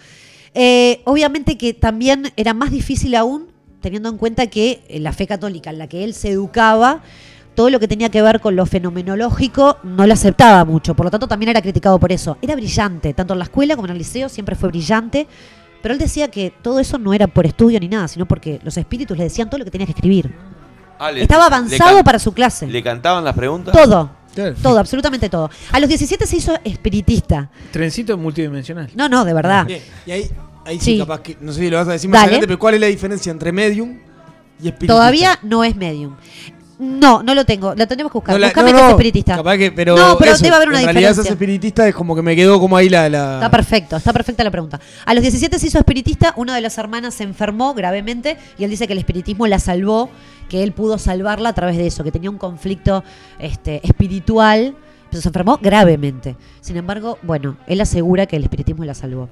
Eh, 0.56 1.02
obviamente 1.06 1.58
que 1.58 1.74
también 1.74 2.32
era 2.36 2.54
más 2.54 2.72
difícil 2.72 3.16
aún, 3.16 3.48
teniendo 3.82 4.10
en 4.10 4.18
cuenta 4.18 4.48
que 4.48 4.84
eh, 4.88 5.00
la 5.00 5.14
fe 5.14 5.28
católica 5.28 5.70
en 5.70 5.78
la 5.78 5.88
que 5.88 6.04
él 6.04 6.14
se 6.14 6.30
educaba, 6.30 7.02
todo 7.56 7.70
lo 7.70 7.80
que 7.80 7.88
tenía 7.88 8.10
que 8.10 8.22
ver 8.22 8.40
con 8.40 8.56
lo 8.56 8.66
fenomenológico 8.66 9.78
no 9.84 10.08
lo 10.08 10.14
aceptaba 10.14 10.66
mucho. 10.66 10.96
Por 10.96 11.06
lo 11.06 11.12
tanto, 11.12 11.28
también 11.28 11.50
era 11.50 11.62
criticado 11.62 12.00
por 12.00 12.12
eso. 12.12 12.38
Era 12.42 12.56
brillante, 12.56 13.14
tanto 13.14 13.34
en 13.34 13.40
la 13.40 13.46
escuela 13.46 13.76
como 13.76 13.88
en 13.88 13.92
el 13.92 14.00
liceo, 14.00 14.28
siempre 14.28 14.56
fue 14.56 14.70
brillante. 14.70 15.28
Pero 15.84 15.94
él 15.94 16.00
decía 16.00 16.30
que 16.30 16.52
todo 16.62 16.80
eso 16.80 16.98
no 16.98 17.14
era 17.14 17.28
por 17.28 17.46
estudio 17.46 17.80
ni 17.80 17.90
nada, 17.90 18.08
sino 18.08 18.26
porque 18.26 18.60
los 18.64 18.78
espíritus 18.78 19.18
le 19.18 19.26
decían 19.26 19.50
todo 19.50 19.60
lo 19.60 19.66
que 19.66 19.72
tenía 19.72 19.86
que 19.86 19.92
escribir. 19.92 20.34
Ah, 21.06 21.12
le- 21.12 21.22
Estaba 21.24 21.46
avanzado 21.48 21.96
can- 21.96 22.04
para 22.04 22.20
su 22.20 22.34
clase. 22.34 22.68
¿Le 22.68 22.82
cantaban 22.84 23.24
las 23.24 23.36
preguntas? 23.36 23.74
Todo. 23.74 24.10
Claro. 24.34 24.56
Todo, 24.62 24.80
absolutamente 24.80 25.30
todo. 25.30 25.50
A 25.72 25.80
los 25.80 25.88
17 25.88 26.26
se 26.26 26.38
hizo 26.38 26.54
espiritista. 26.64 27.50
Trencito 27.72 28.18
multidimensional. 28.18 28.90
No, 28.96 29.08
no, 29.08 29.26
de 29.26 29.34
verdad. 29.34 29.66
Bien, 29.66 29.82
Y 30.08 30.12
ahí, 30.12 30.32
ahí 30.66 30.80
sí, 30.80 30.94
Sí. 30.94 30.98
capaz 31.00 31.20
que. 31.22 31.38
No 31.40 31.52
sé 31.52 31.60
si 31.60 31.70
lo 31.70 31.78
vas 31.78 31.88
a 31.88 31.92
decir 31.92 32.10
más 32.10 32.20
Dale. 32.22 32.28
adelante, 32.32 32.48
pero 32.48 32.58
¿cuál 32.60 32.74
es 32.76 32.82
la 32.82 32.88
diferencia 32.88 33.32
entre 33.32 33.52
medium 33.52 33.90
y 34.60 34.68
espiritista? 34.70 34.88
Todavía 34.94 35.38
no 35.44 35.64
es 35.64 35.76
medium. 35.76 36.16
No, 36.80 37.22
no 37.22 37.36
lo 37.36 37.46
tengo. 37.46 37.76
Lo 37.76 37.88
tenemos 37.88 38.12
que 38.12 38.18
buscar. 38.18 38.34
No, 38.34 38.40
la- 38.40 38.48
Buscame 38.48 38.72
no, 38.72 38.78
que 38.80 38.84
es 38.86 38.90
espiritista. 38.90 39.36
Capaz 39.38 39.58
que, 39.58 39.72
pero 39.72 39.96
no, 39.96 40.18
pero 40.18 40.32
eso, 40.34 40.44
debe 40.44 40.56
haber 40.56 40.70
una 40.70 40.80
en 40.80 40.86
realidad 40.86 41.10
diferencia. 41.10 41.22
ese 41.22 41.34
espiritista 41.34 41.88
es 41.88 41.94
como 41.96 42.16
que 42.16 42.24
me 42.24 42.36
quedó 42.36 42.60
como 42.60 42.76
ahí 42.76 42.90
la. 42.90 43.08
la- 43.10 43.36
Está 43.36 43.52
perfecto, 43.52 43.96
está 43.98 44.12
perfecta 44.12 44.44
la 44.44 44.50
pregunta. 44.52 44.80
A 45.06 45.14
los 45.14 45.22
17 45.22 45.60
se 45.60 45.68
hizo 45.68 45.78
espiritista, 45.78 46.34
una 46.36 46.56
de 46.56 46.62
las 46.62 46.76
hermanas 46.80 47.14
se 47.14 47.24
enfermó 47.24 47.76
gravemente 47.76 48.38
y 48.58 48.64
él 48.64 48.72
dice 48.72 48.88
que 48.88 48.94
el 48.94 49.00
espiritismo 49.00 49.46
la 49.46 49.60
salvó, 49.60 50.10
que 50.50 50.64
él 50.64 50.72
pudo 50.72 50.98
salvarla 50.98 51.50
a 51.50 51.54
través 51.54 51.78
de 51.78 51.88
eso, 51.88 52.04
que 52.04 52.12
tenía 52.12 52.30
un 52.30 52.38
conflicto 52.38 53.04
este, 53.40 53.86
espiritual, 53.86 54.76
pero 55.10 55.22
se 55.22 55.30
enfermó 55.30 55.60
gravemente. 55.62 56.36
Sin 56.60 56.76
embargo, 56.76 57.20
bueno, 57.22 57.58
él 57.68 57.80
asegura 57.82 58.26
que 58.26 58.36
el 58.36 58.44
espiritismo 58.44 58.84
la 58.84 58.96
salvó. 58.96 59.30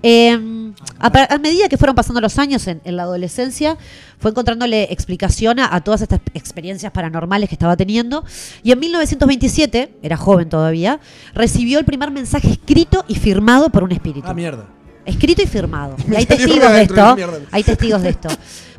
Eh, 0.00 0.72
a, 1.00 1.34
a 1.34 1.38
medida 1.38 1.68
que 1.68 1.76
fueron 1.76 1.96
pasando 1.96 2.20
los 2.20 2.38
años 2.38 2.66
en, 2.68 2.80
en 2.84 2.96
la 2.96 3.02
adolescencia, 3.02 3.76
fue 4.18 4.30
encontrándole 4.30 4.84
explicación 4.92 5.58
a, 5.58 5.74
a 5.74 5.80
todas 5.82 6.02
estas 6.02 6.20
experiencias 6.34 6.92
paranormales 6.92 7.48
que 7.48 7.56
estaba 7.56 7.76
teniendo. 7.76 8.24
Y 8.62 8.70
en 8.70 8.78
1927, 8.78 9.96
era 10.02 10.16
joven 10.16 10.48
todavía, 10.48 11.00
recibió 11.34 11.80
el 11.80 11.84
primer 11.84 12.12
mensaje 12.12 12.52
escrito 12.52 13.04
y 13.08 13.16
firmado 13.16 13.70
por 13.70 13.82
un 13.82 13.90
espíritu. 13.90 14.28
Ah, 14.28 14.34
mierda. 14.34 14.68
Escrito 15.04 15.42
y 15.42 15.46
firmado. 15.46 15.96
Y 16.10 16.14
hay 16.14 16.26
testigos 16.26 16.72
de 16.72 16.82
esto. 16.82 17.16
Hay 17.50 17.62
testigos 17.62 18.02
de 18.02 18.08
esto. 18.10 18.28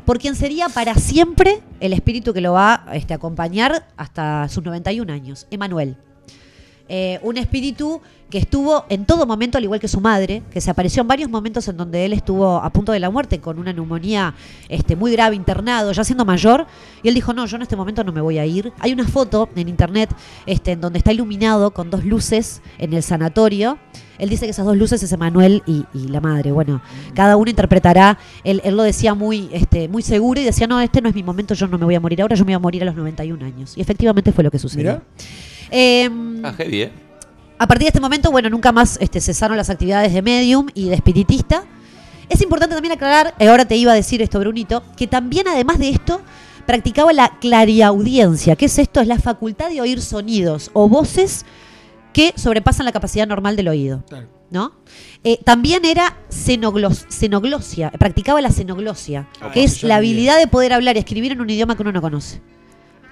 Por 0.06 0.20
quien 0.20 0.36
sería 0.36 0.68
para 0.68 0.94
siempre 0.94 1.60
el 1.80 1.92
espíritu 1.92 2.32
que 2.32 2.40
lo 2.40 2.52
va 2.52 2.86
este, 2.92 3.12
a 3.12 3.16
acompañar 3.16 3.88
hasta 3.96 4.48
sus 4.48 4.62
91 4.62 5.12
años, 5.12 5.48
Emanuel. 5.50 5.96
Eh, 6.88 7.18
un 7.22 7.36
espíritu 7.36 8.00
que 8.30 8.38
estuvo 8.38 8.84
en 8.88 9.06
todo 9.06 9.26
momento, 9.26 9.58
al 9.58 9.64
igual 9.64 9.80
que 9.80 9.88
su 9.88 10.00
madre, 10.00 10.42
que 10.50 10.60
se 10.60 10.70
apareció 10.70 11.02
en 11.02 11.08
varios 11.08 11.30
momentos 11.30 11.66
en 11.68 11.76
donde 11.76 12.04
él 12.04 12.12
estuvo 12.12 12.56
a 12.56 12.70
punto 12.70 12.92
de 12.92 13.00
la 13.00 13.10
muerte 13.10 13.40
con 13.40 13.58
una 13.58 13.72
neumonía 13.72 14.34
este, 14.68 14.96
muy 14.96 15.12
grave, 15.12 15.36
internado, 15.36 15.92
ya 15.92 16.04
siendo 16.04 16.24
mayor. 16.24 16.66
Y 17.02 17.08
él 17.08 17.14
dijo, 17.14 17.32
no, 17.32 17.46
yo 17.46 17.56
en 17.56 17.62
este 17.62 17.76
momento 17.76 18.02
no 18.04 18.12
me 18.12 18.20
voy 18.20 18.38
a 18.38 18.46
ir. 18.46 18.72
Hay 18.80 18.92
una 18.92 19.06
foto 19.06 19.48
en 19.54 19.68
internet 19.68 20.10
este, 20.44 20.72
en 20.72 20.80
donde 20.80 20.98
está 20.98 21.12
iluminado 21.12 21.72
con 21.72 21.90
dos 21.90 22.04
luces 22.04 22.62
en 22.78 22.94
el 22.94 23.02
sanatorio. 23.02 23.78
Él 24.18 24.28
dice 24.28 24.46
que 24.46 24.50
esas 24.50 24.64
dos 24.64 24.76
luces 24.76 25.02
es 25.02 25.12
Emanuel 25.12 25.62
y, 25.66 25.84
la 26.08 26.20
madre. 26.20 26.50
Bueno, 26.50 26.80
cada 27.14 27.36
uno 27.36 27.50
interpretará. 27.50 28.18
Él, 28.44 28.60
él 28.64 28.76
lo 28.76 28.82
decía 28.82 29.14
muy, 29.14 29.48
este, 29.52 29.88
muy 29.88 30.02
seguro 30.02 30.40
y 30.40 30.44
decía, 30.44 30.66
no, 30.66 30.80
este 30.80 31.00
no 31.00 31.08
es 31.08 31.14
mi 31.14 31.22
momento, 31.22 31.54
yo 31.54 31.66
no 31.66 31.78
me 31.78 31.84
voy 31.84 31.94
a 31.94 32.00
morir 32.00 32.22
ahora, 32.22 32.34
yo 32.34 32.44
me 32.44 32.52
voy 32.52 32.54
a 32.54 32.58
morir 32.60 32.82
a 32.82 32.86
los 32.86 32.94
91 32.94 33.44
años. 33.44 33.76
Y 33.76 33.80
efectivamente 33.80 34.32
fue 34.32 34.42
lo 34.42 34.50
que 34.50 34.58
sucedió. 34.58 35.02
Em, 35.70 36.44
Ah, 36.44 36.52
heavy, 36.56 36.82
¿eh? 36.82 36.92
a 37.58 37.66
partir 37.66 37.84
de 37.84 37.88
este 37.88 38.00
momento, 38.00 38.30
bueno, 38.30 38.50
nunca 38.50 38.72
más 38.72 38.98
este, 39.00 39.20
cesaron 39.20 39.56
las 39.56 39.70
actividades 39.70 40.12
de 40.12 40.22
medium 40.22 40.66
y 40.74 40.88
de 40.88 40.94
espiritista. 40.94 41.64
Es 42.28 42.42
importante 42.42 42.74
también 42.74 42.92
aclarar, 42.92 43.34
eh, 43.38 43.48
ahora 43.48 43.64
te 43.64 43.76
iba 43.76 43.92
a 43.92 43.94
decir 43.94 44.20
esto, 44.20 44.38
Brunito, 44.40 44.82
que 44.96 45.06
también 45.06 45.46
además 45.48 45.78
de 45.78 45.88
esto, 45.90 46.20
practicaba 46.66 47.12
la 47.12 47.28
clariaudiencia. 47.40 48.56
¿Qué 48.56 48.66
es 48.66 48.78
esto? 48.78 49.00
Es 49.00 49.06
la 49.06 49.18
facultad 49.18 49.68
de 49.70 49.80
oír 49.80 50.00
sonidos 50.00 50.70
o 50.72 50.88
voces 50.88 51.44
que 52.12 52.32
sobrepasan 52.36 52.84
la 52.86 52.92
capacidad 52.92 53.26
normal 53.26 53.56
del 53.56 53.68
oído. 53.68 54.02
Claro. 54.08 54.26
¿No? 54.48 54.72
Eh, 55.24 55.38
también 55.44 55.84
era 55.84 56.16
cenoglos- 56.30 57.06
cenoglosia, 57.08 57.90
practicaba 57.90 58.40
la 58.40 58.50
cenoglosia, 58.52 59.28
Ah, 59.40 59.50
que 59.52 59.64
es 59.64 59.82
la 59.82 59.96
habilidad 59.96 60.38
de 60.38 60.46
poder 60.46 60.72
hablar 60.72 60.94
y 60.96 61.00
escribir 61.00 61.32
en 61.32 61.40
un 61.40 61.50
idioma 61.50 61.74
que 61.76 61.82
uno 61.82 61.90
no 61.92 62.00
conoce. 62.00 62.40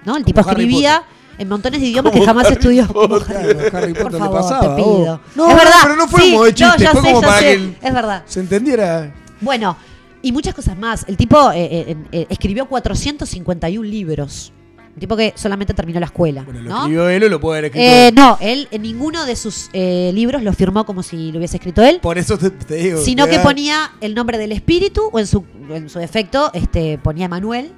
¿No? 0.05 0.17
El 0.17 0.25
tipo 0.25 0.41
Harry 0.41 0.51
escribía 0.63 1.03
en 1.39 1.49
montones 1.49 1.81
de 1.81 1.87
idiomas 1.89 2.13
que 2.13 2.25
jamás 2.25 2.47
Harry 2.47 2.55
estudió. 2.55 2.87
Potter. 2.87 3.23
Claro, 3.27 3.77
Harry 3.79 3.93
Por 3.95 4.03
Potter 4.05 4.19
favor, 4.21 4.37
le 4.37 4.43
pasaba. 4.43 4.77
te 4.77 4.83
pido. 4.83 5.21
No, 5.35 5.49
es 5.49 5.53
no, 5.53 5.57
verdad. 5.57 5.73
pero 5.83 5.97
no 5.97 6.09
fue 6.09 6.21
Sí, 6.23 6.31
como 6.33 6.45
de 6.45 6.55
chiste, 6.55 6.73
no, 6.73 6.77
ya 6.85 6.91
fue 6.93 7.01
sé, 7.03 7.07
como 7.09 7.21
ya 7.21 7.27
para 7.27 7.39
sé, 7.41 7.45
que 7.81 7.87
Es 7.89 7.95
verdad. 7.95 8.23
se 8.27 8.41
entendiera. 8.41 9.15
Bueno, 9.41 9.77
y 10.23 10.33
muchas 10.33 10.55
cosas 10.55 10.79
más. 10.79 11.05
El 11.09 11.17
tipo 11.17 11.51
eh, 11.53 11.65
eh, 11.91 11.97
eh, 12.13 12.27
escribió 12.31 12.67
451 12.67 13.83
libros. 13.89 14.53
Un 14.95 15.01
tipo 15.01 15.17
que 15.17 15.33
solamente 15.35 15.75
terminó 15.75 15.99
la 15.99 16.07
escuela. 16.07 16.45
Bueno, 16.45 16.61
lo 16.63 16.71
¿no? 16.71 16.77
escribió 16.79 17.09
él 17.09 17.25
o 17.25 17.29
lo 17.29 17.41
puede 17.41 17.59
haber 17.59 17.65
escrito. 17.67 17.85
Eh, 17.85 18.09
él. 18.09 18.15
no, 18.15 18.39
él 18.41 18.69
en 18.71 18.83
ninguno 18.83 19.27
de 19.27 19.35
sus 19.35 19.69
eh, 19.73 20.13
libros 20.15 20.41
lo 20.45 20.53
firmó 20.53 20.87
como 20.87 21.03
si 21.03 21.33
lo 21.33 21.39
hubiese 21.39 21.57
escrito 21.57 21.83
él, 21.83 21.99
Por 22.01 22.17
eso 22.17 22.39
te, 22.39 22.51
te 22.51 22.77
digo. 22.77 23.01
sino 23.01 23.27
que 23.27 23.39
da- 23.39 23.43
ponía 23.43 23.91
el 24.01 24.15
nombre 24.15 24.39
del 24.39 24.53
espíritu 24.53 25.09
o 25.13 25.19
en 25.19 25.27
su, 25.27 25.45
en 25.71 25.89
su 25.89 25.99
defecto 25.99 26.51
este, 26.55 26.97
ponía 26.99 27.29
Manuel 27.29 27.73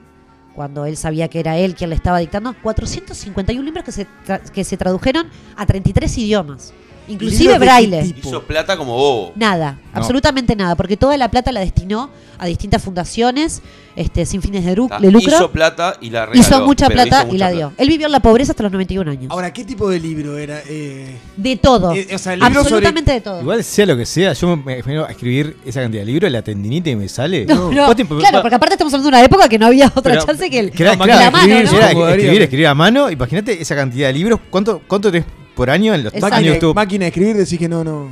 cuando 0.57 0.87
él 0.87 0.97
sabía 0.97 1.29
que 1.29 1.39
era 1.39 1.57
él 1.59 1.75
quien 1.77 1.91
le 1.91 1.97
estaba 1.97 2.19
dictando, 2.19 2.55
451 2.63 3.63
libros 3.63 3.85
que 3.85 3.93
se, 3.93 4.07
tra- 4.27 4.41
que 4.51 4.65
se 4.65 4.77
tradujeron 4.77 5.29
a 5.55 5.67
33 5.67 6.19
idiomas, 6.19 6.73
inclusive 7.09 7.59
braille. 7.59 8.03
tipo? 8.03 8.29
Hizo 8.29 8.43
plata 8.43 8.77
como 8.77 8.95
bobo. 8.95 9.33
Nada, 9.37 9.79
absolutamente 9.93 10.55
nada, 10.57 10.75
porque 10.77 10.97
toda 10.97 11.17
la 11.17 11.31
plata 11.31 11.53
la 11.53 11.61
destinó 11.61 12.11
a 12.39 12.45
distintas 12.47 12.83
fundaciones 12.83 13.63
este, 13.97 14.27
sin 14.27 14.43
fines 14.43 14.63
de, 14.63 14.73
Ah, 14.91 14.99
de 15.01 15.11
lucro. 15.11 15.35
Hizo 15.37 15.51
plata 15.51 15.97
y 16.03 16.11
la 16.11 16.27
regaló. 16.27 16.39
Hizo 16.41 16.67
mucha 16.67 16.89
plata 16.89 17.25
hizo 17.25 17.35
y 17.35 17.39
la 17.39 17.47
plata. 17.47 17.57
dio. 17.57 17.73
Él 17.79 17.89
vivió 17.89 18.07
en 18.07 18.13
la 18.13 18.21
pobreza 18.21 18.53
hasta 18.53 18.63
los 18.63 18.73
91 18.73 19.11
años. 19.11 19.31
Ahora, 19.31 19.51
¿qué 19.55 19.65
tipo 19.65 19.89
de 19.89 19.99
libro 19.99 20.37
era? 20.37 20.61
Eh, 20.69 21.17
de 21.35 21.57
todo. 21.57 21.95
eh, 21.95 22.07
o 22.15 22.19
sea, 22.19 22.35
el 22.35 22.41
libro 22.41 22.53
sobre- 22.57 22.61
absolutamente 22.75 23.13
de 23.13 23.21
todo. 23.23 23.41
Igual 23.41 23.65
sea 23.65 23.87
lo 23.87 23.97
que 23.97 24.05
sea, 24.05 24.35
yo 24.35 24.55
me 24.55 24.75
imagino 24.75 25.05
a 25.05 25.11
escribir 25.11 25.57
esa 25.65 25.81
cantidad 25.81 26.03
de 26.03 26.07
libros, 26.13 26.31
la 26.31 26.43
tendinita 26.43 26.91
y 26.91 26.97
me 26.97 27.09
sale. 27.09 27.47
No, 27.47 27.71
no, 27.73 27.97
te- 27.97 28.05
claro, 28.07 28.43
porque 28.43 28.55
aparte 28.57 28.75
estamos 28.75 28.93
hablando 28.93 29.11
de 29.11 29.17
una 29.17 29.25
época 29.25 29.49
que 29.49 29.59
no 29.59 29.67
había 29.67 29.87
otra 29.87 30.13
pero- 30.13 30.27
chance 30.27 30.51
que 30.51 30.59
el, 30.59 30.71
que 30.73 30.83
era, 30.83 30.95
claro, 30.99 31.31
mano, 31.33 31.55
escribir, 31.55 31.83
escribir, 32.11 32.43
escribir 32.43 32.67
a 32.67 32.75
mano. 32.75 33.11
Imagínate 33.11 33.63
esa 33.63 33.75
cantidad 33.75 34.09
de 34.09 34.13
libros. 34.13 34.41
¿Cuánto, 34.51 34.83
cuánto 34.87 35.11
tenés 35.11 35.27
por 35.57 35.71
año 35.71 35.95
en 35.95 36.05
los 36.05 36.15
Exacto. 36.15 36.75
máquina, 36.75 37.05
de 37.05 37.09
escribir, 37.09 37.37
decís 37.37 37.59
que 37.59 37.69
no, 37.69 37.83
no. 37.83 38.09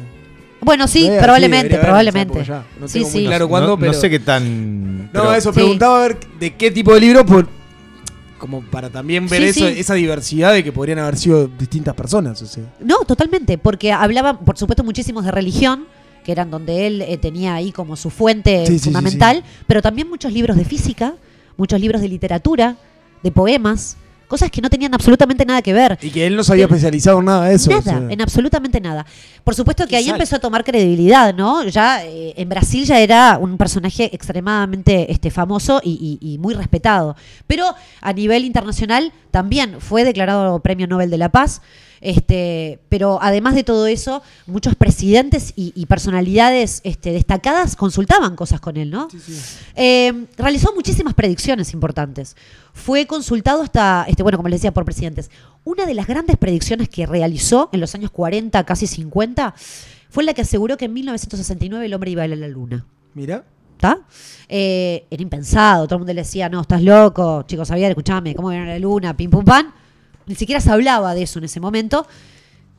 Bueno, 0.61 0.89
sí, 0.89 1.11
probablemente, 1.21 1.77
probablemente. 1.79 2.43
ya 2.43 2.65
no 2.81 2.89
sí, 2.89 3.05
sí. 3.05 3.27
claro 3.27 3.45
no, 3.45 3.49
cuándo, 3.51 3.69
no 3.73 3.79
pero- 3.79 3.93
sé 3.93 4.09
qué 4.09 4.19
tan. 4.19 5.05
No, 5.05 5.11
pero- 5.13 5.35
eso, 5.35 5.53
Sí. 5.53 5.57
preguntaba 5.57 5.99
a 5.99 6.09
ver 6.09 6.19
de 6.41 6.55
qué 6.55 6.71
tipo 6.71 6.95
de 6.95 7.01
libro, 7.01 7.27
por, 7.27 7.47
como 8.39 8.63
para 8.63 8.89
también 8.89 9.29
ver 9.29 9.43
Sí, 9.43 9.49
eso, 9.61 9.69
sí. 9.69 9.79
esa 9.79 9.95
diversidad 9.95 10.55
de 10.55 10.65
que 10.65 10.73
podrían 10.73 10.99
haber 11.01 11.17
sido 11.19 11.47
distintas 11.47 11.95
personas. 11.95 12.41
O 12.41 12.47
sea. 12.47 12.65
No, 12.81 12.99
totalmente, 13.07 13.59
porque 13.59 13.93
hablaban, 13.93 14.39
por 14.39 14.57
supuesto, 14.57 14.83
muchísimos 14.83 15.25
de 15.27 15.31
religión, 15.31 15.85
que 16.25 16.33
eran 16.33 16.51
donde 16.51 16.87
él 16.87 17.03
eh, 17.03 17.19
tenía 17.19 17.55
ahí 17.55 17.71
como 17.71 17.95
su 17.97 18.09
fuente 18.09 18.65
Sí, 18.67 18.73
sí, 18.75 18.79
sí, 18.79 18.85
fundamental, 18.87 19.45
pero 19.67 19.83
también 19.83 20.09
muchos 20.09 20.33
libros 20.33 20.57
de 20.57 20.65
física, 20.65 21.15
muchos 21.59 21.79
libros 21.79 22.01
de 22.01 22.09
literatura, 22.09 22.77
de 23.23 23.31
poemas, 23.31 23.99
cosas 24.29 24.51
que 24.51 24.61
no 24.61 24.69
tenían 24.71 24.93
absolutamente 24.95 25.45
nada 25.45 25.63
que 25.63 25.73
ver. 25.73 25.99
Y 26.03 26.11
que 26.11 26.27
él 26.27 26.37
no 26.37 26.43
se 26.45 26.53
había 26.53 26.65
especializado 26.65 27.19
en 27.21 27.25
nada 27.27 27.45
de 27.47 27.55
eso. 27.55 27.71
o 27.71 27.75
Nada, 27.75 27.83
sea. 27.83 28.07
en 28.11 28.21
absolutamente 28.23 28.81
nada. 28.81 29.05
Por 29.43 29.55
supuesto 29.55 29.87
que 29.87 29.97
ahí 29.97 30.09
empezó 30.09 30.37
a 30.37 30.39
tomar 30.39 30.65
credibilidad, 30.65 31.35
¿no? 31.35 31.65
Ya 31.65 32.05
eh, 32.05 32.35
en 32.37 32.49
Brasil 32.49 32.85
ya 32.85 33.01
era 33.01 33.39
un 33.41 33.57
personaje 33.57 34.11
extremadamente 34.15 35.11
este, 35.13 35.31
famoso 35.31 35.81
y, 35.85 36.19
y- 36.21 36.35
y 36.35 36.39
muy 36.39 36.55
respetado. 36.55 37.17
Pero 37.47 37.75
a 38.01 38.13
nivel 38.13 38.45
internacional 38.45 39.13
también 39.31 39.77
fue 39.81 40.05
declarado 40.05 40.59
Premio 40.61 40.87
Nobel 40.87 41.11
de 41.11 41.19
la 41.19 41.29
Paz. 41.31 41.61
Este, 42.05 42.81
pero 42.91 43.19
además 43.23 43.55
de 43.55 43.65
todo 43.65 43.87
eso, 43.87 44.23
muchos 44.47 44.75
presidentes 44.75 45.55
y, 45.57 45.73
y 45.75 45.87
personalidades 45.87 46.83
este, 46.85 47.13
destacadas 47.13 47.77
consultaban 47.77 48.37
cosas 48.37 48.61
con 48.61 48.77
él, 48.77 48.91
¿no? 48.91 49.09
Eh, 49.75 50.27
realizó 50.37 50.75
muchísimas 50.75 51.15
predicciones 51.15 51.73
importantes. 51.73 52.37
Fue 52.75 53.07
consultado 53.07 53.63
hasta, 53.63 54.05
este, 54.07 54.23
bueno, 54.23 54.37
como 54.37 54.51
les 54.51 54.61
decía, 54.61 54.75
por 54.75 54.85
presidentes. 54.85 55.31
Una 55.65 55.87
de 55.87 55.95
las 55.95 56.07
grandes 56.07 56.37
predicciones 56.37 56.91
que 56.91 57.07
realizó 57.07 57.71
en 57.73 57.81
los 57.81 57.95
años 57.95 58.11
40, 58.11 58.63
casi 58.65 58.87
50, 58.87 59.55
fue 60.11 60.25
la 60.25 60.35
que 60.35 60.43
aseguró 60.43 60.77
que 60.77 60.85
en 60.85 60.93
1969 60.93 61.87
el 61.87 61.95
hombre 61.95 62.11
iba 62.11 62.23
a 62.25 62.27
ir 62.27 62.35
a 62.35 62.37
la 62.37 62.49
luna. 62.49 62.85
Mira. 63.15 63.45
¿Está? 63.77 64.01
Eh, 64.47 65.07
era 65.11 65.23
impensado. 65.23 65.87
Todo 65.87 65.95
el 65.95 66.01
mundo 66.01 66.13
le 66.13 66.21
decía, 66.21 66.51
no, 66.51 66.61
estás 66.61 66.83
loco. 66.83 67.45
Chicos, 67.47 67.67
Javier, 67.67 67.93
escuchame, 67.93 68.35
¿cómo 68.35 68.51
viene 68.51 68.65
a 68.65 68.75
la 68.75 68.79
luna? 68.79 69.17
Pim, 69.17 69.31
pum, 69.31 69.43
pan. 69.43 69.73
Ni 70.27 70.35
siquiera 70.35 70.61
se 70.61 70.71
hablaba 70.71 71.15
de 71.15 71.23
eso 71.23 71.39
en 71.39 71.45
ese 71.47 71.61
momento. 71.61 72.07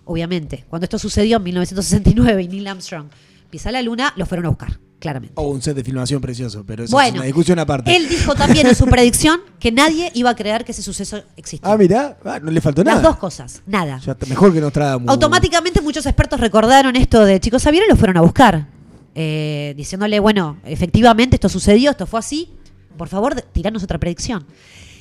Obviamente, 0.05 0.65
cuando 0.69 0.83
esto 0.85 0.99
sucedió 0.99 1.37
en 1.37 1.43
1969 1.43 2.43
y 2.43 2.47
Neil 2.47 2.67
Armstrong 2.67 3.07
pisa 3.49 3.71
la 3.71 3.81
luna, 3.81 4.13
lo 4.17 4.25
fueron 4.25 4.45
a 4.47 4.49
buscar, 4.49 4.79
claramente. 4.99 5.33
O 5.37 5.49
un 5.49 5.61
set 5.61 5.75
de 5.75 5.83
filmación 5.83 6.21
precioso, 6.21 6.63
pero 6.65 6.83
eso 6.83 6.99
es 6.99 7.11
una 7.13 7.23
discusión 7.23 7.57
aparte. 7.57 7.95
Él 7.95 8.07
dijo 8.09 8.35
también 8.35 8.67
en 8.67 8.75
su 8.75 8.85
predicción 8.85 9.39
que 9.59 9.71
nadie 9.71 10.11
iba 10.13 10.29
a 10.29 10.35
creer 10.35 10.63
que 10.65 10.73
ese 10.73 10.81
suceso 10.83 11.23
existía. 11.37 11.71
Ah, 11.71 11.77
mira, 11.77 12.17
no 12.41 12.51
le 12.51 12.61
faltó 12.61 12.83
nada. 12.83 12.97
Las 12.97 13.03
dos 13.03 13.17
cosas, 13.17 13.61
nada. 13.65 13.99
Ya 13.99 14.15
mejor 14.27 14.53
que 14.53 14.59
Nostradamus. 14.61 15.09
Automáticamente 15.09 15.81
muchos 15.81 16.05
expertos 16.05 16.39
recordaron 16.39 16.95
esto 16.95 17.23
de 17.23 17.39
chicos 17.39 17.63
Xavier 17.63 17.83
y 17.87 17.89
lo 17.89 17.95
fueron 17.95 18.17
a 18.17 18.21
buscar. 18.21 18.67
eh, 19.15 19.73
diciéndole, 19.77 20.19
bueno, 20.19 20.57
efectivamente 20.65 21.37
esto 21.37 21.47
sucedió, 21.49 21.91
esto 21.91 22.05
fue 22.05 22.19
así. 22.19 22.49
Por 22.97 23.07
favor, 23.07 23.41
tiranos 23.53 23.81
otra 23.83 23.97
predicción. 23.97 24.45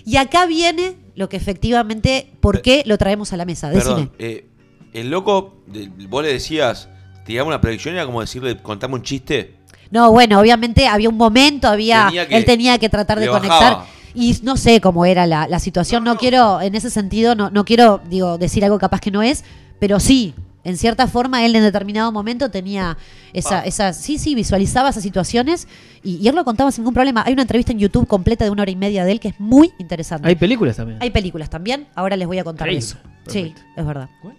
Y 0.06 0.16
acá 0.16 0.46
viene 0.46 0.96
lo 1.16 1.28
que 1.28 1.36
efectivamente, 1.36 2.30
¿por 2.40 2.62
qué 2.62 2.82
lo 2.86 2.98
traemos 2.98 3.32
a 3.32 3.36
la 3.36 3.44
mesa? 3.44 3.70
Decime. 3.70 3.84
Perdón, 3.94 4.12
eh, 4.18 4.46
el 4.92 5.10
loco, 5.10 5.62
vos 6.08 6.22
le 6.22 6.32
decías, 6.32 6.88
tiramos 7.24 7.48
una 7.48 7.60
predicción, 7.60 7.94
era 7.94 8.04
como 8.06 8.20
decirle, 8.20 8.56
contame 8.62 8.94
un 8.94 9.02
chiste. 9.02 9.54
No, 9.90 10.10
bueno, 10.10 10.40
obviamente 10.40 10.86
había 10.88 11.08
un 11.08 11.16
momento, 11.16 11.68
había 11.68 12.06
Tenía 12.06 12.26
que- 12.28 12.36
él 12.36 12.44
tenía 12.44 12.78
que 12.78 12.88
tratar 12.88 13.20
de 13.20 13.28
conectar 13.28 13.72
bajaba. 13.74 13.86
y 14.14 14.36
no 14.42 14.56
sé 14.56 14.80
cómo 14.80 15.04
era 15.06 15.26
la, 15.26 15.46
la 15.46 15.58
situación. 15.60 16.02
No, 16.04 16.16
quiero, 16.16 16.60
en 16.60 16.74
ese 16.74 16.90
sentido, 16.90 17.34
no, 17.34 17.50
no 17.50 17.64
quiero 17.64 18.00
digo 18.08 18.38
decir 18.38 18.64
algo 18.64 18.78
capaz 18.78 19.00
que 19.00 19.10
no 19.10 19.22
es, 19.22 19.44
pero 19.78 20.00
sí, 20.00 20.34
en 20.64 20.76
cierta 20.78 21.06
forma 21.06 21.44
él 21.44 21.54
en 21.56 21.62
determinado 21.62 22.10
momento 22.10 22.50
tenía 22.50 22.96
esa, 23.32 23.60
esa 23.64 23.92
sí, 23.92 24.18
sí, 24.18 24.34
visualizaba 24.34 24.88
esas 24.88 25.02
situaciones 25.02 25.68
y, 26.02 26.16
y 26.16 26.28
él 26.28 26.34
lo 26.34 26.44
contaba 26.44 26.72
sin 26.72 26.82
ningún 26.82 26.94
problema. 26.94 27.22
Hay 27.26 27.32
una 27.34 27.42
entrevista 27.42 27.70
en 27.72 27.78
YouTube 27.78 28.06
completa 28.06 28.44
de 28.44 28.50
una 28.50 28.62
hora 28.62 28.70
y 28.70 28.76
media 28.76 29.04
de 29.04 29.12
él 29.12 29.20
que 29.20 29.28
es 29.28 29.38
muy 29.40 29.72
interesante. 29.78 30.26
Hay 30.26 30.36
películas 30.36 30.76
también. 30.76 30.98
Hay 31.02 31.10
películas 31.10 31.50
también, 31.50 31.86
ahora 31.94 32.16
les 32.16 32.26
voy 32.26 32.38
a 32.38 32.44
contar 32.44 32.68
Increíble. 32.68 32.86
eso. 32.86 32.98
Sí, 33.30 33.54
es 33.76 33.86
verdad. 33.86 34.08
¿Cuál? 34.22 34.36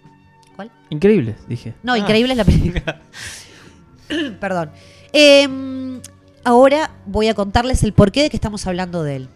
¿Cuál? 0.56 0.70
Increíbles, 0.90 1.36
dije. 1.48 1.74
No, 1.82 1.92
Ah. 1.94 1.98
increíble 1.98 2.32
es 2.32 2.36
la 2.38 2.44
película. 2.44 3.00
Perdón. 4.40 4.70
Eh, 5.12 6.00
ahora 6.44 6.90
voy 7.06 7.28
a 7.28 7.34
contarles 7.34 7.82
el 7.82 7.92
porqué 7.92 8.22
de 8.22 8.30
que 8.30 8.36
estamos 8.36 8.66
hablando 8.66 9.02
de 9.02 9.16
él. 9.16 9.28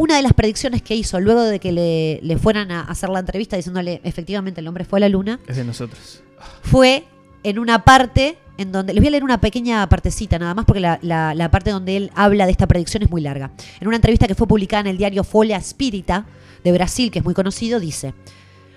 Una 0.00 0.16
de 0.16 0.22
las 0.22 0.32
predicciones 0.32 0.80
que 0.80 0.94
hizo 0.94 1.20
luego 1.20 1.42
de 1.42 1.58
que 1.60 1.72
le, 1.72 2.20
le 2.22 2.38
fueran 2.38 2.70
a 2.70 2.80
hacer 2.82 3.10
la 3.10 3.18
entrevista 3.18 3.56
diciéndole 3.56 4.00
efectivamente 4.02 4.62
el 4.62 4.66
hombre 4.68 4.86
fue 4.86 4.98
a 4.98 5.00
la 5.00 5.08
luna, 5.10 5.40
Es 5.46 5.56
de 5.56 5.64
nosotros. 5.64 6.22
fue 6.62 7.04
en 7.42 7.58
una 7.58 7.84
parte 7.84 8.38
en 8.56 8.72
donde, 8.72 8.94
les 8.94 9.02
voy 9.02 9.08
a 9.08 9.10
leer 9.10 9.24
una 9.24 9.42
pequeña 9.42 9.86
partecita 9.90 10.38
nada 10.38 10.54
más 10.54 10.64
porque 10.64 10.80
la, 10.80 10.98
la- 11.02 11.34
la 11.34 11.50
parte 11.50 11.70
donde 11.70 11.98
él 11.98 12.10
habla 12.14 12.46
de 12.46 12.52
esta 12.52 12.66
predicción 12.66 13.02
es 13.02 13.10
muy 13.10 13.20
larga. 13.20 13.50
En 13.78 13.88
una 13.88 13.96
entrevista 13.96 14.26
que 14.26 14.34
fue 14.34 14.46
publicada 14.46 14.80
en 14.80 14.86
el 14.86 14.96
diario 14.96 15.22
Folha 15.22 15.58
Espírita 15.58 16.24
de 16.64 16.72
Brasil, 16.72 17.10
que 17.10 17.18
es 17.18 17.24
muy 17.24 17.34
conocido, 17.34 17.78
dice, 17.78 18.14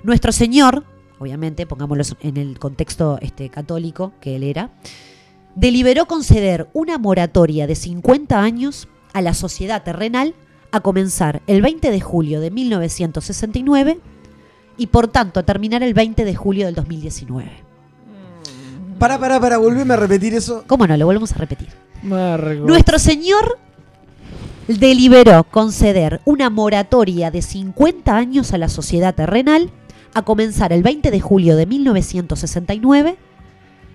nuestro 0.03 0.33
Señor, 0.33 0.83
obviamente, 1.19 1.65
pongámoslo 1.65 2.03
en 2.21 2.35
el 2.35 2.59
contexto 2.59 3.17
este, 3.21 3.47
católico 3.49 4.11
que 4.19 4.35
él 4.35 4.43
era, 4.43 4.71
deliberó 5.55 6.05
conceder 6.05 6.67
una 6.73 6.97
moratoria 6.97 7.65
de 7.67 7.75
50 7.75 8.41
años 8.41 8.87
a 9.13 9.21
la 9.21 9.33
sociedad 9.33 9.83
terrenal 9.83 10.33
a 10.73 10.79
comenzar 10.79 11.43
el 11.45 11.61
20 11.61 11.91
de 11.91 12.01
julio 12.01 12.41
de 12.41 12.49
1969 12.49 13.99
y 14.75 14.87
por 14.87 15.07
tanto 15.07 15.39
a 15.39 15.43
terminar 15.43 15.83
el 15.83 15.93
20 15.93 16.25
de 16.25 16.35
julio 16.35 16.65
del 16.65 16.73
2019. 16.73 17.51
Para, 18.97 19.19
para, 19.19 19.39
para, 19.39 19.59
volveme 19.59 19.93
a 19.93 19.97
repetir 19.97 20.33
eso. 20.33 20.63
¿Cómo 20.65 20.87
no? 20.87 20.97
Lo 20.97 21.05
volvemos 21.05 21.31
a 21.31 21.35
repetir. 21.35 21.69
Margo. 22.01 22.65
Nuestro 22.65 22.97
Señor 22.97 23.59
deliberó 24.67 25.43
conceder 25.43 26.21
una 26.25 26.49
moratoria 26.49 27.29
de 27.29 27.43
50 27.43 28.17
años 28.17 28.51
a 28.51 28.57
la 28.57 28.67
sociedad 28.67 29.13
terrenal 29.13 29.69
a 30.15 30.23
comenzar 30.23 30.73
el 30.73 30.81
20 30.81 31.11
de 31.11 31.19
julio 31.19 31.55
de 31.55 31.67
1969 31.67 33.17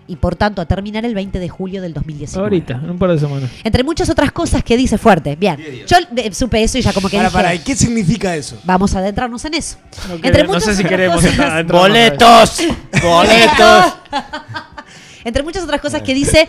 y 0.08 0.16
por 0.16 0.34
tanto 0.36 0.60
a 0.62 0.66
terminar 0.66 1.04
el 1.04 1.14
20 1.14 1.38
de 1.38 1.48
julio 1.48 1.82
del 1.82 1.92
2019. 1.92 2.42
Ahorita, 2.44 2.72
en 2.82 2.90
un 2.90 2.98
par 2.98 3.10
de 3.12 3.18
semanas. 3.18 3.50
Entre 3.62 3.84
muchas 3.84 4.08
otras 4.08 4.32
cosas 4.32 4.64
que 4.64 4.76
dice 4.76 4.96
fuerte. 4.98 5.36
Bien, 5.36 5.56
yo 5.86 5.96
eh, 6.16 6.32
supe 6.32 6.62
eso 6.62 6.78
y 6.78 6.80
ya 6.82 6.92
como 6.92 7.08
que 7.08 7.16
Para, 7.18 7.28
dije, 7.28 7.36
para, 7.38 7.54
¿y 7.54 7.58
qué 7.60 7.76
significa 7.76 8.34
eso? 8.34 8.58
vamos 8.64 8.94
a 8.94 9.00
adentrarnos 9.00 9.44
en 9.44 9.54
eso. 9.54 9.76
No, 10.08 10.14
Entre 10.14 10.32
quere- 10.32 10.42
no 10.46 10.48
muchas 10.54 10.64
sé 10.64 10.70
si 10.74 10.78
otras 10.78 10.90
queremos 10.90 11.16
cosas- 11.16 11.30
entrar. 11.32 11.66
¡Boletos! 11.66 12.62
¡Boletos! 13.02 13.94
Entre 15.24 15.42
muchas 15.42 15.62
otras 15.64 15.80
cosas 15.80 16.02
que 16.02 16.14
dice, 16.14 16.48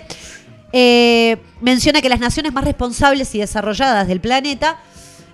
eh, 0.71 1.37
menciona 1.61 2.01
que 2.01 2.09
las 2.09 2.19
naciones 2.19 2.53
más 2.53 2.63
responsables 2.63 3.33
y 3.35 3.39
desarrolladas 3.39 4.07
del 4.07 4.21
planeta 4.21 4.77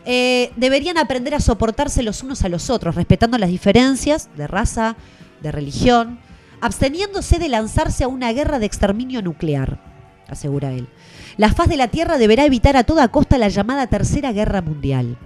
eh, 0.05 0.51
deberían 0.55 0.97
aprender 0.97 1.35
a 1.35 1.39
soportarse 1.39 2.01
los 2.03 2.23
unos 2.23 2.43
a 2.43 2.49
los 2.49 2.69
otros, 2.69 2.95
respetando 2.95 3.37
las 3.37 3.49
diferencias 3.49 4.29
de 4.35 4.47
raza, 4.47 4.95
de 5.41 5.51
religión, 5.51 6.17
absteniéndose 6.65 7.39
de 7.39 7.47
lanzarse 7.49 8.03
a 8.03 8.07
una 8.07 8.31
guerra 8.33 8.59
de 8.59 8.65
exterminio 8.65 9.21
nuclear, 9.21 9.79
asegura 10.27 10.71
él. 10.71 10.87
La 11.37 11.53
faz 11.53 11.67
de 11.67 11.77
la 11.77 11.89
Tierra 11.89 12.17
deberá 12.17 12.45
evitar 12.45 12.77
a 12.77 12.83
toda 12.83 13.07
costa 13.09 13.37
la 13.37 13.49
llamada 13.49 13.87
Tercera 13.87 14.31
Guerra 14.31 14.61
Mundial. 14.61 15.17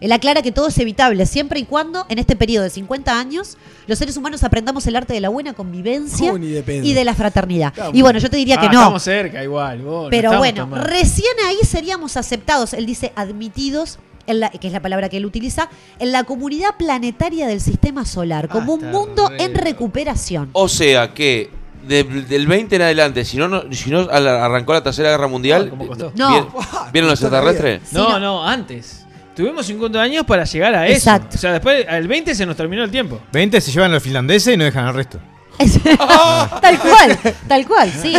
Él 0.00 0.12
aclara 0.12 0.40
que 0.40 0.50
todo 0.50 0.68
es 0.68 0.78
evitable 0.78 1.26
siempre 1.26 1.60
y 1.60 1.64
cuando, 1.64 2.06
en 2.08 2.18
este 2.18 2.34
periodo 2.34 2.64
de 2.64 2.70
50 2.70 3.18
años, 3.20 3.58
los 3.86 3.98
seres 3.98 4.16
humanos 4.16 4.42
aprendamos 4.42 4.86
el 4.86 4.96
arte 4.96 5.12
de 5.12 5.20
la 5.20 5.28
buena 5.28 5.52
convivencia 5.52 6.32
y 6.38 6.94
de 6.94 7.04
la 7.04 7.14
fraternidad. 7.14 7.74
Y 7.92 8.00
bueno, 8.00 8.18
yo 8.18 8.30
te 8.30 8.38
diría 8.38 8.56
Ah, 8.58 8.60
que 8.62 8.68
no. 8.68 8.80
Estamos 8.80 9.02
cerca 9.02 9.42
igual. 9.44 9.82
vos, 9.82 10.08
Pero 10.10 10.38
bueno, 10.38 10.66
recién 10.74 11.34
ahí 11.46 11.58
seríamos 11.64 12.16
aceptados, 12.16 12.72
él 12.72 12.86
dice 12.86 13.12
admitidos, 13.14 13.98
en 14.30 14.40
la- 14.40 14.50
que 14.50 14.66
es 14.66 14.72
la 14.72 14.80
palabra 14.80 15.08
que 15.08 15.16
él 15.18 15.26
utiliza, 15.26 15.68
en 15.98 16.12
la 16.12 16.24
comunidad 16.24 16.76
planetaria 16.78 17.46
del 17.46 17.60
sistema 17.60 18.04
solar, 18.04 18.48
como 18.48 18.74
un 18.74 18.90
mundo 18.90 19.28
re- 19.28 19.42
en 19.44 19.54
recuperación. 19.54 20.50
O 20.52 20.68
sea 20.68 21.12
que 21.14 21.50
de- 21.86 22.04
del 22.04 22.46
20 22.46 22.76
en 22.76 22.82
adelante, 22.82 23.24
si 23.24 23.36
no, 23.36 23.48
no- 23.48 23.64
si 23.72 23.90
no 23.90 24.00
arrancó 24.10 24.72
la 24.74 24.82
Tercera 24.82 25.10
Guerra 25.10 25.28
Mundial, 25.28 25.64
No, 25.66 25.70
¿cómo 25.70 25.86
costó? 25.86 26.12
No. 26.14 26.30
¿vien- 26.30 26.46
¿vieron 26.92 27.10
los 27.10 27.20
extraterrestres? 27.20 27.92
No, 27.92 28.18
no. 28.18 28.46
antes. 28.46 29.06
tuvimos 29.34 29.64
50 29.64 29.98
años 30.02 30.26
para 30.26 30.44
llegar 30.44 30.74
a 30.74 30.86
eso. 30.86 30.96
Exacto. 30.98 31.36
O 31.36 31.38
sea, 31.38 31.52
después, 31.52 31.86
al 31.88 32.06
20 32.06 32.34
se 32.34 32.44
nos 32.44 32.56
terminó 32.56 32.84
el 32.84 32.90
tiempo. 32.90 33.18
20 33.32 33.58
se 33.62 33.70
llevan 33.72 33.90
a 33.90 33.94
los 33.94 34.02
finlandeses 34.02 34.52
y 34.52 34.56
no 34.58 34.64
dejan 34.64 34.84
al 34.86 34.94
resto. 34.94 35.18
tal 36.60 36.78
cual, 36.78 37.18
tal 37.48 37.66
cual, 37.66 37.90
sí. 37.90 38.14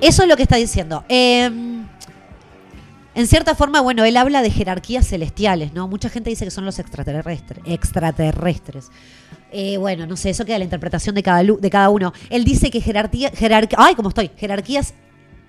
Eso 0.00 0.22
es 0.22 0.28
lo 0.28 0.36
que 0.36 0.42
está 0.42 0.56
diciendo. 0.56 1.04
Eh, 1.08 1.50
en 3.18 3.26
cierta 3.26 3.54
forma, 3.56 3.80
bueno, 3.80 4.04
él 4.04 4.16
habla 4.16 4.42
de 4.42 4.50
jerarquías 4.50 5.06
celestiales, 5.08 5.72
¿no? 5.72 5.88
Mucha 5.88 6.08
gente 6.08 6.30
dice 6.30 6.44
que 6.44 6.52
son 6.52 6.64
los 6.64 6.78
extraterrestres. 6.78 7.58
extraterrestres. 7.66 8.90
Eh, 9.50 9.76
bueno, 9.76 10.06
no 10.06 10.16
sé, 10.16 10.30
eso 10.30 10.44
queda 10.44 10.58
la 10.58 10.64
interpretación 10.64 11.14
de 11.16 11.22
cada, 11.24 11.42
de 11.42 11.70
cada 11.70 11.88
uno. 11.88 12.12
Él 12.30 12.44
dice 12.44 12.70
que 12.70 12.80
jerarquía, 12.80 13.32
jerarqui- 13.32 13.74
ay, 13.76 13.94
cómo 13.96 14.10
estoy, 14.10 14.30
jerarquías 14.36 14.94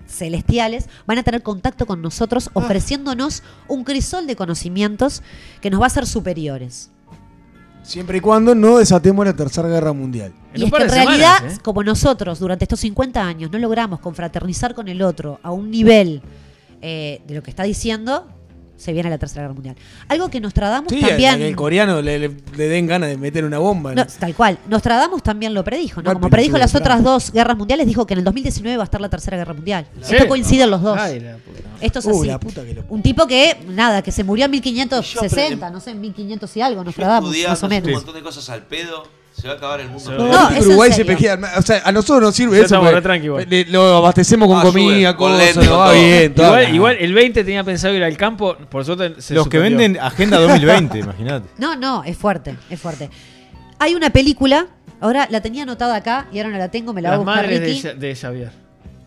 celestiales 0.08 0.88
van 1.06 1.18
a 1.18 1.22
tener 1.22 1.42
contacto 1.44 1.86
con 1.86 2.02
nosotros 2.02 2.50
ofreciéndonos 2.54 3.44
un 3.68 3.84
crisol 3.84 4.26
de 4.26 4.34
conocimientos 4.34 5.22
que 5.60 5.70
nos 5.70 5.80
va 5.80 5.84
a 5.84 5.86
hacer 5.86 6.06
superiores. 6.06 6.90
Siempre 7.84 8.18
y 8.18 8.20
cuando 8.20 8.54
no 8.56 8.78
desatemos 8.78 9.24
la 9.24 9.34
Tercera 9.36 9.68
Guerra 9.68 9.92
Mundial. 9.92 10.32
En 10.54 10.62
Y 10.62 10.64
es 10.64 10.72
que 10.72 10.82
en 10.82 10.88
realidad, 10.90 11.36
semanas, 11.36 11.58
¿eh? 11.58 11.60
como 11.62 11.84
nosotros 11.84 12.40
durante 12.40 12.64
estos 12.64 12.80
50 12.80 13.24
años 13.24 13.50
no 13.52 13.58
logramos 13.58 14.00
confraternizar 14.00 14.74
con 14.74 14.88
el 14.88 15.00
otro 15.02 15.38
a 15.44 15.52
un 15.52 15.70
nivel 15.70 16.20
eh, 16.82 17.20
de 17.26 17.34
lo 17.34 17.42
que 17.42 17.50
está 17.50 17.62
diciendo, 17.64 18.26
se 18.76 18.94
viene 18.94 19.10
la 19.10 19.18
Tercera 19.18 19.42
Guerra 19.42 19.52
Mundial. 19.52 19.76
Algo 20.08 20.30
que 20.30 20.40
Nostradamus 20.40 20.90
Sí, 20.90 21.00
también... 21.00 21.36
que 21.36 21.48
el 21.48 21.54
coreano 21.54 22.00
le, 22.00 22.18
le- 22.18 22.36
le 22.56 22.68
den 22.68 22.86
ganas 22.86 23.10
de 23.10 23.18
meter 23.18 23.44
una 23.44 23.58
bomba. 23.58 23.94
No, 23.94 24.06
tal 24.06 24.34
cual. 24.34 24.58
Nostradamus 24.68 25.22
también 25.22 25.52
lo 25.52 25.62
predijo, 25.62 26.00
¿no? 26.00 26.14
Como 26.14 26.30
predijo 26.30 26.56
las 26.56 26.74
otras 26.74 27.02
dos 27.04 27.30
guerras 27.30 27.58
mundiales, 27.58 27.86
dijo 27.86 28.06
que 28.06 28.14
en 28.14 28.20
el 28.20 28.24
2019 28.24 28.78
va 28.78 28.82
a 28.82 28.84
estar 28.84 29.00
la 29.02 29.10
Tercera 29.10 29.36
Guerra 29.36 29.52
Mundial. 29.52 29.86
¿Sí? 30.00 30.14
Esto 30.14 30.28
coinciden 30.28 30.70
los 30.70 30.80
dos. 30.80 30.96
Ay, 30.98 31.20
la 31.20 31.36
puta. 31.36 31.60
Esto 31.82 31.98
es 31.98 32.06
Uh, 32.06 32.18
así. 32.20 32.26
la 32.28 32.40
puta 32.40 32.64
que 32.64 32.72
lo- 32.74 32.84
Un 32.88 33.02
tipo 33.02 33.26
que, 33.26 33.58
nada, 33.68 34.00
que 34.00 34.12
se 34.12 34.24
murió 34.24 34.46
en 34.46 34.52
Yo 34.52 34.60
1560, 34.62 35.66
aprendí- 35.68 35.72
no 35.72 35.80
sé, 35.80 35.90
en 35.90 36.00
1500 36.00 36.56
y 36.56 36.60
algo, 36.62 36.82
Nostradamus, 36.82 37.28
más 37.30 37.36
o 37.38 37.52
haciendo 37.66 37.66
un 37.66 37.82
menos. 37.82 37.92
montón 38.02 38.14
de 38.14 38.22
cosas 38.22 38.48
al 38.48 38.62
pedo. 38.64 39.02
Se 39.40 39.48
va 39.48 39.54
a 39.54 39.56
acabar 39.56 39.80
el 39.80 39.88
mundo. 39.88 40.10
No, 40.12 40.26
No, 40.28 40.50
es 40.50 40.66
Uruguay 40.66 40.92
se 40.92 41.04
pejea. 41.04 41.38
O 41.56 41.62
sea, 41.62 41.82
a 41.84 41.92
nosotros 41.92 42.20
nos 42.22 42.34
sirve 42.34 42.52
Ya 42.52 42.58
eso. 42.58 42.64
estamos 42.66 42.86
porque 42.86 42.96
re 42.96 43.02
tranqui 43.02 43.26
igual. 43.26 43.46
le- 43.48 43.64
Lo 43.66 43.96
abastecemos 43.96 44.48
con 44.48 44.58
Ah, 44.58 44.62
comida, 44.62 45.08
sube, 45.12 45.16
con 45.16 45.32
va 45.32 45.92
bien. 45.92 46.34
todo. 46.34 46.46
Igual, 46.46 46.74
igual 46.74 46.96
el 47.00 47.12
20 47.14 47.44
tenía 47.44 47.64
pensado 47.64 47.94
ir 47.94 48.04
al 48.04 48.16
campo, 48.16 48.56
por 48.68 48.84
suerte 48.84 49.20
se 49.22 49.34
Los 49.34 49.48
que 49.48 49.58
venden 49.58 49.98
Agenda 49.98 50.38
2020, 50.38 50.98
imagínate. 51.00 51.48
No, 51.58 51.74
no, 51.76 52.04
es 52.04 52.16
fuerte, 52.16 52.56
es 52.68 52.78
fuerte. 52.80 53.08
Hay 53.78 53.94
una 53.94 54.10
película, 54.10 54.66
ahora 55.00 55.26
la 55.30 55.40
tenía 55.40 55.62
anotada 55.62 55.96
acá 55.96 56.26
y 56.32 56.38
ahora 56.38 56.50
no 56.50 56.58
la 56.58 56.70
tengo, 56.70 56.92
me 56.92 57.00
la 57.00 57.08
va 57.10 57.14
a 57.14 57.18
Las 57.18 57.24
buscar 57.24 57.42
madres 57.44 57.60
de, 57.60 57.66
Ricky. 57.66 57.98
De 57.98 58.14
Xavier. 58.14 58.52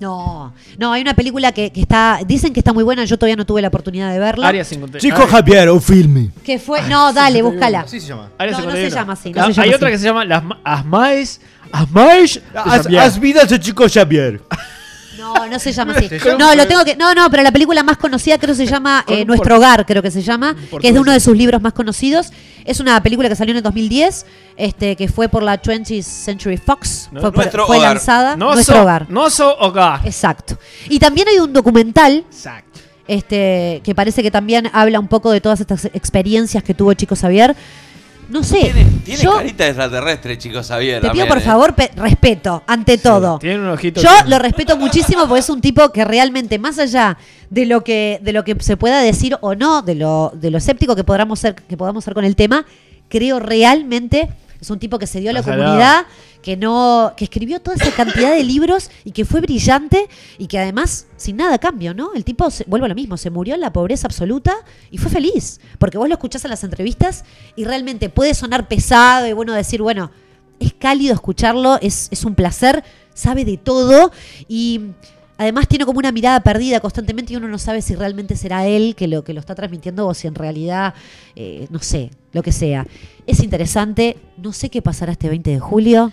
No, 0.03 0.53
no, 0.77 0.91
hay 0.91 1.01
una 1.01 1.13
película 1.13 1.51
que, 1.53 1.71
que 1.71 1.79
está, 1.81 2.19
dicen 2.27 2.51
que 2.53 2.59
está 2.59 2.73
muy 2.73 2.83
buena, 2.83 3.05
yo 3.05 3.17
todavía 3.17 3.37
no 3.37 3.45
tuve 3.45 3.61
la 3.61 3.69
oportunidad 3.69 4.11
de 4.11 4.19
verla. 4.19 4.47
Área 4.49 4.65
50. 4.65 4.97
Chico 4.99 5.25
Javier, 5.27 5.69
un 5.71 5.81
filme. 5.81 6.29
Que 6.43 6.59
fue, 6.59 6.81
no, 6.89 7.13
dale, 7.13 7.41
búscala. 7.41 7.81
Así 7.81 8.01
se 8.01 8.07
llama. 8.07 8.29
Área 8.37 8.51
No, 8.51 8.57
no 8.59 8.63
51. 8.71 8.89
se 8.89 8.95
llama 8.95 9.13
así, 9.13 9.31
no 9.31 9.41
Ah, 9.41 9.45
se 9.45 9.53
llama 9.53 9.63
Hay 9.63 9.73
otra 9.73 9.87
así. 9.87 9.93
que 9.93 9.99
se 9.99 10.05
llama 10.05 10.25
Las 10.25 10.43
Ma- 10.43 10.59
Asmaes. 10.63 11.39
Asmaes. 11.71 12.35
de 12.51 12.59
Haz, 12.59 12.81
Xavier. 12.83 13.01
haz 13.01 13.19
vidas 13.19 13.49
de 13.49 13.59
Chico 13.59 13.85
Javier. 13.91 14.41
No, 15.23 15.47
no 15.47 15.59
se 15.59 15.71
llama 15.71 15.93
así. 15.97 16.09
No, 16.37 16.53
lo 16.53 16.67
tengo 16.67 16.83
que. 16.83 16.95
No, 16.95 17.13
no, 17.15 17.29
pero 17.31 17.43
la 17.43 17.51
película 17.51 17.81
más 17.83 17.97
conocida 17.97 18.37
creo 18.37 18.53
que 18.55 18.65
se 18.65 18.71
llama 18.71 19.05
eh, 19.07 19.23
Nuestro 19.25 19.55
Hogar, 19.57 19.85
creo 19.85 20.01
que 20.01 20.11
se 20.11 20.21
llama, 20.21 20.55
que 20.81 20.87
es 20.89 20.93
de 20.93 20.99
uno 20.99 21.11
de 21.11 21.19
sus 21.19 21.35
libros 21.37 21.61
más 21.61 21.73
conocidos. 21.73 22.31
Es 22.65 22.79
una 22.79 23.01
película 23.01 23.27
que 23.29 23.35
salió 23.35 23.51
en 23.51 23.57
el 23.57 23.63
2010, 23.63 24.25
este, 24.57 24.95
que 24.95 25.07
fue 25.07 25.29
por 25.29 25.43
la 25.43 25.61
20th 25.61 26.01
Century 26.03 26.57
Fox. 26.57 27.09
No, 27.11 27.21
fue 27.21 27.31
por- 27.31 27.37
Nuestro 27.37 27.67
fue 27.67 27.77
Hogar. 27.77 27.95
lanzada. 27.95 28.35
No 28.35 28.53
Nuestro 28.53 28.75
so- 28.75 28.81
Hogar. 28.83 29.05
No 29.09 29.29
so 29.29 29.57
hogar. 29.59 30.01
Exacto. 30.05 30.57
Y 30.89 30.99
también 30.99 31.27
hay 31.27 31.39
un 31.39 31.51
documental 31.53 32.23
Exacto. 32.29 32.79
este, 33.07 33.81
que 33.83 33.93
parece 33.95 34.23
que 34.23 34.31
también 34.31 34.69
habla 34.73 34.99
un 34.99 35.07
poco 35.07 35.31
de 35.31 35.41
todas 35.41 35.59
estas 35.61 35.85
experiencias 35.85 36.63
que 36.63 36.73
tuvo 36.73 36.93
Chico 36.93 37.15
Xavier. 37.15 37.55
No 38.29 38.43
sé. 38.43 38.59
Tiene, 38.61 38.85
tiene 39.05 39.21
yo 39.21 39.35
carita 39.35 39.63
de 39.65 39.69
extraterrestre, 39.71 40.37
chicos, 40.37 40.67
Xavier. 40.67 40.95
te 40.95 41.01
pido 41.01 41.09
también, 41.09 41.27
por 41.27 41.37
¿eh? 41.37 41.41
favor 41.41 41.75
pe- 41.75 41.91
respeto, 41.95 42.63
ante 42.67 42.97
todo. 42.97 43.37
Tiene 43.39 43.59
un 43.59 43.67
ojito. 43.69 44.01
Yo 44.01 44.09
que- 44.23 44.29
lo 44.29 44.39
respeto 44.39 44.77
muchísimo 44.77 45.27
porque 45.27 45.41
es 45.41 45.49
un 45.49 45.61
tipo 45.61 45.89
que 45.91 46.03
realmente, 46.05 46.57
más 46.59 46.79
allá 46.79 47.17
de 47.49 47.65
lo 47.65 47.83
que, 47.83 48.19
de 48.23 48.33
lo 48.33 48.43
que 48.43 48.55
se 48.59 48.77
pueda 48.77 49.01
decir 49.01 49.37
o 49.41 49.55
no, 49.55 49.81
de 49.81 49.95
lo, 49.95 50.31
de 50.35 50.49
lo 50.51 50.57
escéptico 50.57 50.95
que 50.95 51.03
podamos 51.03 51.39
ser, 51.39 51.55
que 51.55 51.77
podamos 51.77 52.03
ser 52.03 52.13
con 52.13 52.25
el 52.25 52.35
tema, 52.35 52.65
creo 53.09 53.39
realmente 53.39 54.29
es 54.59 54.69
un 54.69 54.79
tipo 54.79 54.97
que 54.97 55.05
se 55.07 55.19
dio 55.19 55.29
a 55.29 55.33
la 55.33 55.43
comunidad, 55.43 56.05
que 56.43 56.55
no, 56.57 57.13
que 57.17 57.23
escribió 57.23 57.59
toda 57.61 57.75
esa 57.77 57.89
cantidad 57.95 58.31
de 58.35 58.43
libros 58.43 58.91
y 59.03 59.11
que 59.11 59.25
fue 59.25 59.41
brillante 59.41 60.07
y 60.37 60.45
que 60.47 60.59
además 60.59 61.07
sin 61.17 61.37
nada 61.37 61.57
cambio, 61.57 61.95
¿no? 61.95 62.13
El 62.13 62.23
tipo 62.23 62.51
se- 62.51 62.65
vuelvo 62.67 62.85
a 62.85 62.89
lo 62.89 62.95
mismo, 62.95 63.17
se 63.17 63.31
murió 63.31 63.55
en 63.55 63.61
la 63.61 63.73
pobreza 63.73 64.05
absoluta 64.05 64.53
y 64.91 64.99
fue 64.99 65.09
feliz, 65.09 65.59
porque 65.79 65.97
vos 65.97 66.07
lo 66.07 66.13
escuchás 66.13 66.43
en 66.45 66.51
las 66.51 66.63
entrevistas 66.63 67.23
y 67.55 67.63
realmente 67.63 68.09
puede 68.09 68.35
sonar 68.35 68.67
pesado 68.67 69.25
y 69.25 69.33
bueno 69.33 69.53
decir, 69.53 69.81
bueno, 69.81 70.11
es 70.59 70.73
cálido 70.73 71.13
escucharlo, 71.15 71.79
es, 71.81 72.09
es 72.11 72.23
un 72.25 72.35
placer, 72.35 72.83
sabe 73.15 73.45
de 73.45 73.57
todo 73.57 74.11
y 74.47 74.81
además 75.37 75.67
tiene 75.67 75.85
como 75.85 75.99
una 75.99 76.11
mirada 76.11 76.41
perdida 76.41 76.79
constantemente 76.79 77.33
y 77.33 77.35
uno 77.37 77.47
no 77.47 77.57
sabe 77.57 77.81
si 77.81 77.95
realmente 77.95 78.35
será 78.35 78.67
él 78.67 78.95
que 78.95 79.07
lo, 79.07 79.23
que 79.23 79.33
lo 79.33 79.39
está 79.39 79.55
transmitiendo 79.55 80.07
o 80.07 80.13
si 80.13 80.27
en 80.27 80.35
realidad, 80.35 80.93
eh, 81.35 81.67
no 81.69 81.79
sé, 81.79 82.11
lo 82.33 82.43
que 82.43 82.51
sea. 82.51 82.85
Es 83.27 83.41
interesante, 83.43 84.17
no 84.37 84.51
sé 84.53 84.69
qué 84.69 84.81
pasará 84.81 85.13
este 85.13 85.29
20 85.29 85.49
de 85.49 85.59
julio. 85.59 86.11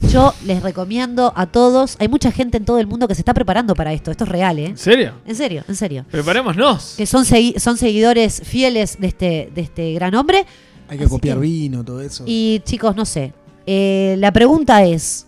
Yo 0.00 0.32
les 0.46 0.62
recomiendo 0.62 1.32
a 1.36 1.46
todos, 1.46 1.96
hay 1.98 2.08
mucha 2.08 2.30
gente 2.30 2.56
en 2.56 2.64
todo 2.64 2.78
el 2.78 2.86
mundo 2.86 3.08
que 3.08 3.14
se 3.14 3.20
está 3.20 3.34
preparando 3.34 3.74
para 3.74 3.92
esto, 3.92 4.10
esto 4.10 4.24
es 4.24 4.30
real, 4.30 4.58
¿eh? 4.58 4.66
¿En 4.66 4.78
serio? 4.78 5.12
En 5.26 5.34
serio, 5.34 5.64
en 5.68 5.74
serio. 5.76 6.04
Preparémonos. 6.10 6.94
Que 6.96 7.04
son, 7.04 7.24
segui- 7.24 7.58
son 7.58 7.76
seguidores 7.76 8.40
fieles 8.44 8.98
de 9.00 9.06
este, 9.08 9.50
de 9.54 9.60
este 9.60 9.92
gran 9.94 10.14
hombre. 10.14 10.46
Hay 10.88 10.98
que 10.98 11.04
Así 11.04 11.10
copiar 11.10 11.36
que- 11.36 11.42
vino, 11.42 11.84
todo 11.84 12.00
eso. 12.00 12.24
Y 12.26 12.62
chicos, 12.64 12.94
no 12.96 13.04
sé. 13.04 13.32
Eh, 13.66 14.14
la 14.18 14.32
pregunta 14.32 14.84
es: 14.84 15.26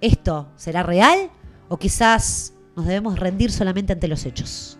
¿esto 0.00 0.48
será 0.56 0.82
real? 0.82 1.30
¿O 1.68 1.78
quizás 1.78 2.52
nos 2.76 2.86
debemos 2.86 3.18
rendir 3.18 3.50
solamente 3.50 3.92
ante 3.92 4.08
los 4.08 4.26
hechos? 4.26 4.78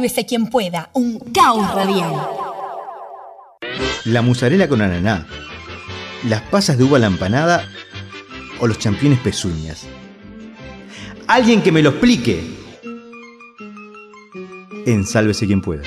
Sálvese 0.00 0.24
quien 0.24 0.46
pueda, 0.46 0.88
un 0.94 1.18
caos 1.18 1.74
radial. 1.74 2.10
La 4.06 4.22
musarela 4.22 4.66
con 4.66 4.80
ananá, 4.80 5.26
las 6.26 6.40
pasas 6.40 6.78
de 6.78 6.84
uva 6.84 6.96
a 6.96 7.00
la 7.00 7.08
empanada 7.08 7.68
o 8.60 8.66
los 8.66 8.78
championes 8.78 9.18
pezuñas. 9.18 9.86
Alguien 11.26 11.60
que 11.60 11.70
me 11.70 11.82
lo 11.82 11.90
explique. 11.90 12.42
En 14.86 15.04
Sálvese 15.04 15.46
quien 15.46 15.60
pueda. 15.60 15.82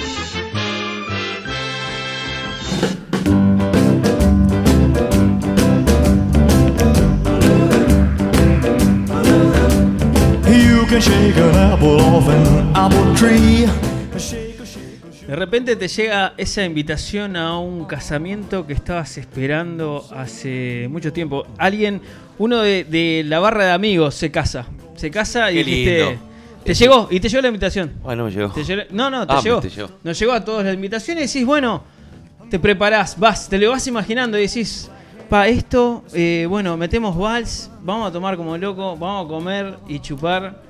You 10.46 10.86
can 10.86 11.02
shake 11.02 11.38
an 11.38 11.56
apple 11.56 12.00
off 12.00 12.30
an 12.30 12.76
apple 12.76 13.16
tree. 13.16 13.63
De 15.44 15.48
repente 15.48 15.76
te 15.76 15.90
llega 15.90 16.34
esa 16.38 16.64
invitación 16.64 17.36
a 17.36 17.60
un 17.60 17.84
casamiento 17.84 18.66
que 18.66 18.72
estabas 18.72 19.18
esperando 19.18 20.08
hace 20.16 20.88
mucho 20.90 21.12
tiempo. 21.12 21.46
Alguien, 21.58 22.00
uno 22.38 22.62
de, 22.62 22.86
de 22.86 23.24
la 23.28 23.40
barra 23.40 23.66
de 23.66 23.72
amigos 23.74 24.16
se 24.16 24.32
casa. 24.32 24.66
Se 24.96 25.12
casa 25.12 25.52
y 25.52 25.56
Qué 25.56 25.64
dijiste. 25.66 26.06
lindo. 26.06 26.22
Te 26.64 26.74
llegó, 26.74 27.10
y 27.12 27.20
te 27.20 27.28
llegó 27.28 27.42
la 27.42 27.48
invitación. 27.50 27.92
Bueno, 28.02 28.24
me 28.24 28.32
llegó. 28.32 28.54
Te 28.54 28.64
llegó- 28.64 28.84
no, 28.92 29.10
no, 29.10 29.28
te 29.28 29.34
Ah, 29.34 29.42
llegó. 29.44 29.60
te 29.60 29.70
llegó. 29.70 29.90
Nos 30.02 30.18
llegó 30.18 30.32
a 30.32 30.46
todos 30.46 30.64
la 30.64 30.72
invitación 30.72 31.18
y 31.18 31.22
decís, 31.24 31.46
bueno, 31.46 31.84
te 32.50 32.58
preparás, 32.58 33.20
vas, 33.20 33.50
te 33.50 33.58
lo 33.58 33.70
vas 33.72 33.86
imaginando 33.86 34.38
y 34.40 34.44
decís, 34.44 34.90
pa, 35.30 35.50
esto, 35.50 36.06
eh, 36.14 36.46
bueno, 36.48 36.78
metemos 36.78 37.18
vals, 37.18 37.70
vamos 37.82 38.08
a 38.08 38.14
tomar 38.14 38.38
como 38.38 38.58
loco, 38.58 38.96
vamos 38.96 39.26
a 39.26 39.28
comer 39.28 39.76
y 39.90 40.00
chupar. 40.00 40.62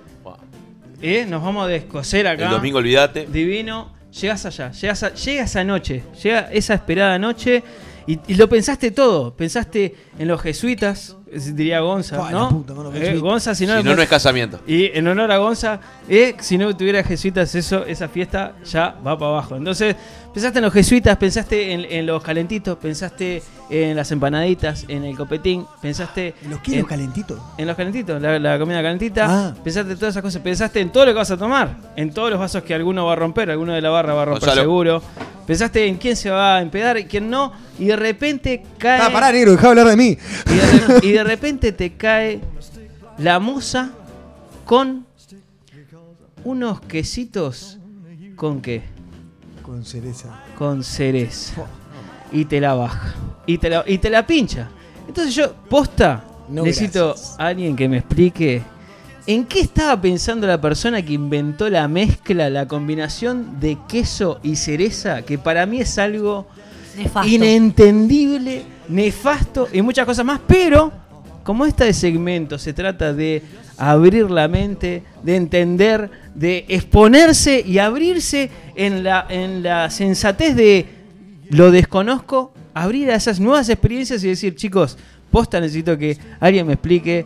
¿Eh? 1.00 1.28
Nos 1.30 1.44
vamos 1.44 1.64
a 1.64 1.68
descoser 1.68 2.26
acá. 2.28 2.46
El 2.46 2.50
domingo 2.50 2.80
olvídate. 2.80 3.28
Divino. 3.32 4.02
Llegas 4.22 4.46
allá, 4.46 4.72
llegas 4.72 5.04
a- 5.04 5.14
llega 5.14 5.44
esa 5.44 5.64
noche, 5.64 6.04
llega 6.22 6.50
esa 6.52 6.76
esperada 6.76 7.18
noche 7.18 7.64
y, 8.06 8.20
y 8.28 8.36
lo 8.36 8.48
pensaste 8.48 8.92
todo. 8.92 9.36
Pensaste 9.36 9.96
en 10.20 10.28
los 10.28 10.42
jesuitas, 10.42 11.00
es- 11.00 11.16
diría 11.56 11.80
Gonza, 11.82 12.30
¿no? 12.32 12.50
puta, 12.50 12.74
los 12.74 12.96
Eh. 12.96 13.18
Gonza, 13.18 13.54
si 13.56 13.66
no, 13.66 13.78
Si 13.78 13.84
no, 13.84 13.96
no 13.96 14.02
es 14.02 14.10
casamiento. 14.10 14.60
y 14.68 14.86
en 14.98 15.08
honor 15.08 15.32
a 15.32 15.38
Gonza, 15.38 15.80
eh, 16.08 16.36
si 16.40 16.58
no 16.58 16.76
tuviera 16.76 17.04
jesuitas, 17.04 17.54
eso, 17.56 17.86
esa 17.86 18.08
fiesta 18.08 18.54
ya 18.66 18.96
va 19.06 19.18
para 19.18 19.32
abajo. 19.32 19.56
Entonces, 19.56 19.96
pensaste 20.34 20.60
en 20.60 20.66
los 20.66 20.74
jesuitas, 20.74 21.18
pensaste 21.18 21.72
en, 21.74 21.86
en 21.90 22.06
los 22.06 22.22
calentitos, 22.24 22.78
pensaste 22.78 23.42
en 23.70 23.96
las 23.96 24.12
empanaditas, 24.12 24.86
en 24.88 25.04
el 25.04 25.16
copetín, 25.16 25.66
pensaste 25.82 26.36
¿Los 26.50 26.60
qué? 26.60 26.78
¿Los 26.80 26.88
calentitos? 26.88 27.40
en 27.58 27.66
los 27.68 27.76
calentitos, 27.76 28.22
la, 28.22 28.38
la 28.40 28.60
comida 28.60 28.82
calentita, 28.82 29.26
Ah. 29.28 29.54
pensaste 29.64 29.94
en 29.94 29.98
todas 30.00 30.14
esas 30.14 30.22
cosas, 30.24 30.42
pensaste 30.42 30.80
en 30.82 30.92
todo 30.92 31.06
lo 31.06 31.12
que 31.14 31.18
vas 31.18 31.32
a 31.32 31.38
tomar, 31.38 31.76
en 31.96 32.14
todos 32.14 32.30
los 32.30 32.40
vasos 32.40 32.64
que 32.64 32.74
alguno 32.76 33.06
va 33.06 33.14
a 33.14 33.16
romper, 33.16 33.50
alguno 33.50 33.74
de 33.74 33.82
la 33.82 33.90
barra 33.90 34.14
va 34.14 34.22
a 34.24 34.26
romper 34.26 34.42
Gonzalo. 34.42 34.62
seguro. 34.62 35.02
Pensaste 35.48 35.86
en 35.88 35.98
quién 35.98 36.16
se 36.16 36.30
va 36.30 36.58
a 36.58 36.62
empedar 36.62 36.98
y 36.98 37.06
quién 37.06 37.30
no, 37.30 37.52
y 37.78 37.86
de 37.86 37.96
repente 37.98 38.64
cae. 38.78 39.02
Ah, 39.02 39.10
pará, 39.12 39.32
negro, 39.32 39.52
dejá 39.52 39.64
de 39.64 39.70
hablar 39.70 39.88
de 39.88 39.98
mí. 39.98 40.18
Y 40.48 40.54
de, 40.56 40.62
re- 40.88 41.08
y 41.08 41.12
de 41.12 41.24
repente 41.26 41.72
te 41.74 41.94
cae 41.94 42.40
la 43.18 43.40
musa 43.40 43.92
con 44.66 45.06
unos 46.44 46.82
quesitos. 46.82 47.78
¿Con 48.36 48.62
qué? 48.62 48.82
Con 49.62 49.84
cereza. 49.86 50.40
Con 50.58 50.84
cereza. 50.84 51.66
Y 52.32 52.46
te 52.46 52.60
la 52.60 52.74
baja. 52.74 53.14
Y 53.46 53.58
te 53.58 53.70
la, 53.70 53.84
y 53.86 53.98
te 53.98 54.10
la 54.10 54.26
pincha. 54.26 54.70
Entonces 55.08 55.36
yo, 55.36 55.54
posta, 55.70 56.24
No, 56.50 56.64
necesito 56.64 57.10
gracias. 57.10 57.36
a 57.40 57.48
alguien 57.48 57.76
que 57.76 57.88
me 57.90 57.98
explique 57.98 58.62
en 59.26 59.46
qué 59.46 59.62
estaba 59.62 60.00
pensando 60.02 60.48
la 60.48 60.60
persona 60.60 61.02
que 61.02 61.14
inventó 61.14 61.70
la 61.70 61.88
mezcla, 61.88 62.50
la 62.50 62.68
combinación 62.68 63.60
de 63.60 63.78
queso 63.88 64.40
y 64.44 64.56
cereza, 64.56 65.22
que 65.22 65.38
para 65.38 65.66
mí 65.66 65.80
es 65.80 65.98
algo 65.98 66.48
Nefasto. 66.98 67.30
inentendible, 67.30 68.64
nefasto 68.90 69.68
y 69.72 69.82
muchas 69.82 70.06
cosas 70.06 70.26
más, 70.26 70.42
pero 70.46 70.92
como 71.44 71.66
este 71.66 71.92
segmento 71.94 72.58
se 72.58 72.74
trata 72.74 73.14
de 73.14 73.42
abrir 73.78 74.30
la 74.30 74.48
mente, 74.48 75.04
de 75.24 75.36
entender, 75.36 76.10
de 76.36 76.66
exponerse 76.68 77.64
y 77.66 77.80
abrirse 77.80 78.50
en 78.76 79.04
la, 79.04 79.26
en 79.30 79.64
la 79.64 79.90
sensatez 79.90 80.56
de 80.56 80.86
lo 81.50 81.72
desconozco, 81.72 82.54
abrir 82.74 83.10
a 83.12 83.16
esas 83.16 83.40
nuevas 83.40 83.70
experiencias 83.70 84.24
y 84.24 84.30
decir, 84.30 84.56
chicos, 84.56 84.98
posta 85.32 85.60
necesito 85.60 85.98
que 85.98 86.18
alguien 86.40 86.68
me 86.68 86.74
explique 86.74 87.26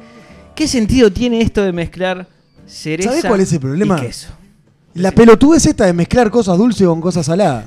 qué 0.58 0.68
sentido 0.68 1.12
tiene 1.14 1.40
esto 1.42 1.62
de 1.62 1.72
mezclar 1.72 2.28
cereza 2.66 3.10
¿Sabés 3.12 3.26
cuál 3.26 3.40
es 3.42 3.54
el 3.54 3.60
problema? 3.60 3.98
y 3.98 4.02
queso. 4.08 4.28
La 4.96 5.12
pelotudez 5.12 5.66
esta 5.68 5.86
de 5.86 5.94
mezclar 5.94 6.32
cosas 6.32 6.58
dulces 6.58 6.86
con 6.88 7.00
cosas 7.00 7.26
saladas. 7.28 7.66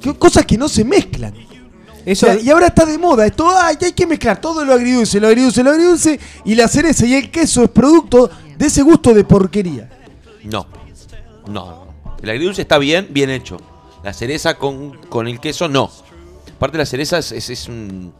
Que- 0.00 0.14
Cosas 0.14 0.46
que 0.46 0.56
no 0.56 0.68
se 0.68 0.84
mezclan. 0.84 1.34
Eso, 2.06 2.26
O 2.26 2.32
sea, 2.32 2.40
y 2.40 2.48
ahora 2.48 2.68
está 2.68 2.86
de 2.86 2.96
moda 2.96 3.26
esto, 3.26 3.46
ay, 3.50 3.76
hay 3.82 3.92
que 3.92 4.06
mezclar 4.06 4.40
todo 4.40 4.64
lo 4.64 4.72
agridulce, 4.72 5.20
lo 5.20 5.26
agridulce, 5.28 5.62
lo 5.62 5.70
agridulce, 5.70 6.18
y 6.46 6.54
la 6.54 6.66
cereza 6.68 7.04
y 7.04 7.12
el 7.14 7.30
queso 7.30 7.62
es 7.64 7.68
producto 7.70 8.30
de 8.56 8.66
ese 8.66 8.80
gusto 8.82 9.12
de 9.12 9.24
porquería. 9.24 9.90
No. 10.44 10.66
No. 11.48 11.88
El 12.22 12.30
agridulce 12.30 12.62
está 12.62 12.78
bien, 12.78 13.08
bien 13.10 13.28
hecho. 13.28 13.58
La 14.02 14.12
cereza 14.14 14.54
con, 14.56 14.96
con 15.08 15.28
el 15.28 15.40
queso, 15.40 15.68
no. 15.68 15.90
Aparte, 16.56 16.78
la 16.78 16.86
cereza 16.86 17.18
es, 17.18 17.32
es- 17.32 17.50
es 17.50 17.68
un 17.68 18.12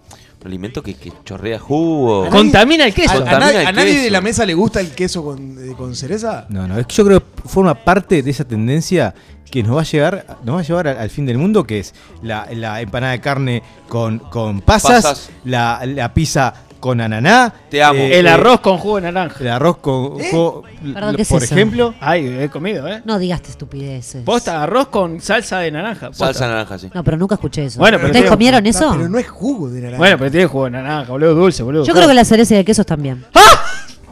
alimento 0.45 0.83
que, 0.83 0.95
que 0.95 1.13
chorrea 1.25 1.59
jugo. 1.59 2.29
Contamina 2.31 2.87
el 2.87 2.95
queso. 2.95 3.13
¿A, 3.13 3.17
a 3.17 3.51
el 3.51 3.67
a 3.67 3.73
nadie 3.73 3.93
queso. 3.93 4.05
de 4.05 4.11
la 4.11 4.21
mesa 4.21 4.47
le 4.47 4.55
gusta 4.55 4.81
el 4.81 4.91
queso 4.91 5.23
con, 5.25 5.71
eh, 5.71 5.75
con 5.77 5.95
cereza? 5.95 6.47
No, 6.49 6.67
no, 6.67 6.79
es 6.79 6.87
que 6.87 6.95
yo 6.95 7.05
creo 7.05 7.21
que 7.21 7.49
forma 7.49 7.75
parte 7.75 8.23
de 8.23 8.31
esa 8.31 8.45
tendencia 8.45 9.15
que 9.51 9.63
nos 9.63 9.77
va 9.77 9.81
a 9.81 9.85
llegar, 9.85 10.39
nos 10.45 10.57
va 10.57 10.61
a 10.61 10.63
llevar 10.63 10.89
al, 10.89 10.99
al 10.99 11.11
fin 11.11 11.27
del 11.27 11.37
mundo, 11.39 11.65
que 11.65 11.81
es 11.81 11.95
la, 12.23 12.47
la 12.53 12.81
empanada 12.81 13.13
de 13.13 13.21
carne 13.21 13.63
con, 13.89 14.19
con 14.19 14.61
pasas, 14.61 15.03
Pasas. 15.05 15.31
La, 15.45 15.83
la 15.85 16.15
pizza 16.15 16.55
con 16.81 17.01
ananá, 17.01 17.53
Te 17.71 17.83
amo. 17.83 18.01
El 18.03 18.27
eh, 18.27 18.31
arroz 18.31 18.61
con 18.61 18.79
jugo 18.79 18.97
de 18.97 19.03
naranja. 19.03 19.37
el 19.41 19.49
arroz 19.49 19.77
con, 19.79 20.21
¿Eh? 20.21 20.29
jo- 20.33 20.63
Perdón, 20.95 21.15
¿qué 21.17 21.23
es 21.23 21.29
por 21.29 21.43
eso? 21.43 21.55
ejemplo. 21.55 21.95
Ay, 22.01 22.27
he 22.41 22.49
comido, 22.49 22.89
¿eh? 22.89 23.03
No 23.05 23.19
digas 23.19 23.43
estupideces. 23.49 24.25
Posta, 24.25 24.63
arroz 24.63 24.89
con 24.89 25.21
salsa 25.21 25.59
de 25.59 25.71
naranja. 25.71 26.09
posta. 26.09 26.25
Salsa 26.27 26.49
naranja, 26.49 26.79
sí. 26.79 26.91
No, 26.95 27.05
pero 27.05 27.17
nunca 27.17 27.35
escuché 27.37 27.67
eso. 27.67 27.79
Bueno, 27.79 27.99
pero 27.99 28.09
¿Ustedes 28.09 28.23
tiene- 28.25 28.31
comieron 28.35 28.67
Ah, 28.67 28.69
eso? 28.71 28.91
pero 28.97 29.09
no 29.09 29.19
es 29.19 29.29
jugo 29.29 29.69
de 29.69 29.81
naranja. 29.83 29.99
Bueno, 29.99 30.19
pero 30.19 30.31
tiene 30.31 30.47
jugo 30.47 30.65
de 30.65 30.71
naranja, 30.71 31.13
boludo, 31.13 31.35
dulce, 31.35 31.63
boludo. 31.63 31.85
Yo 31.85 31.93
creo 31.95 32.09
que 32.09 32.15
la 32.15 32.25
cereza 32.25 32.55
y 32.55 32.59
el 32.59 32.65
queso 32.65 32.81
están 32.81 33.03
bien. 33.03 33.25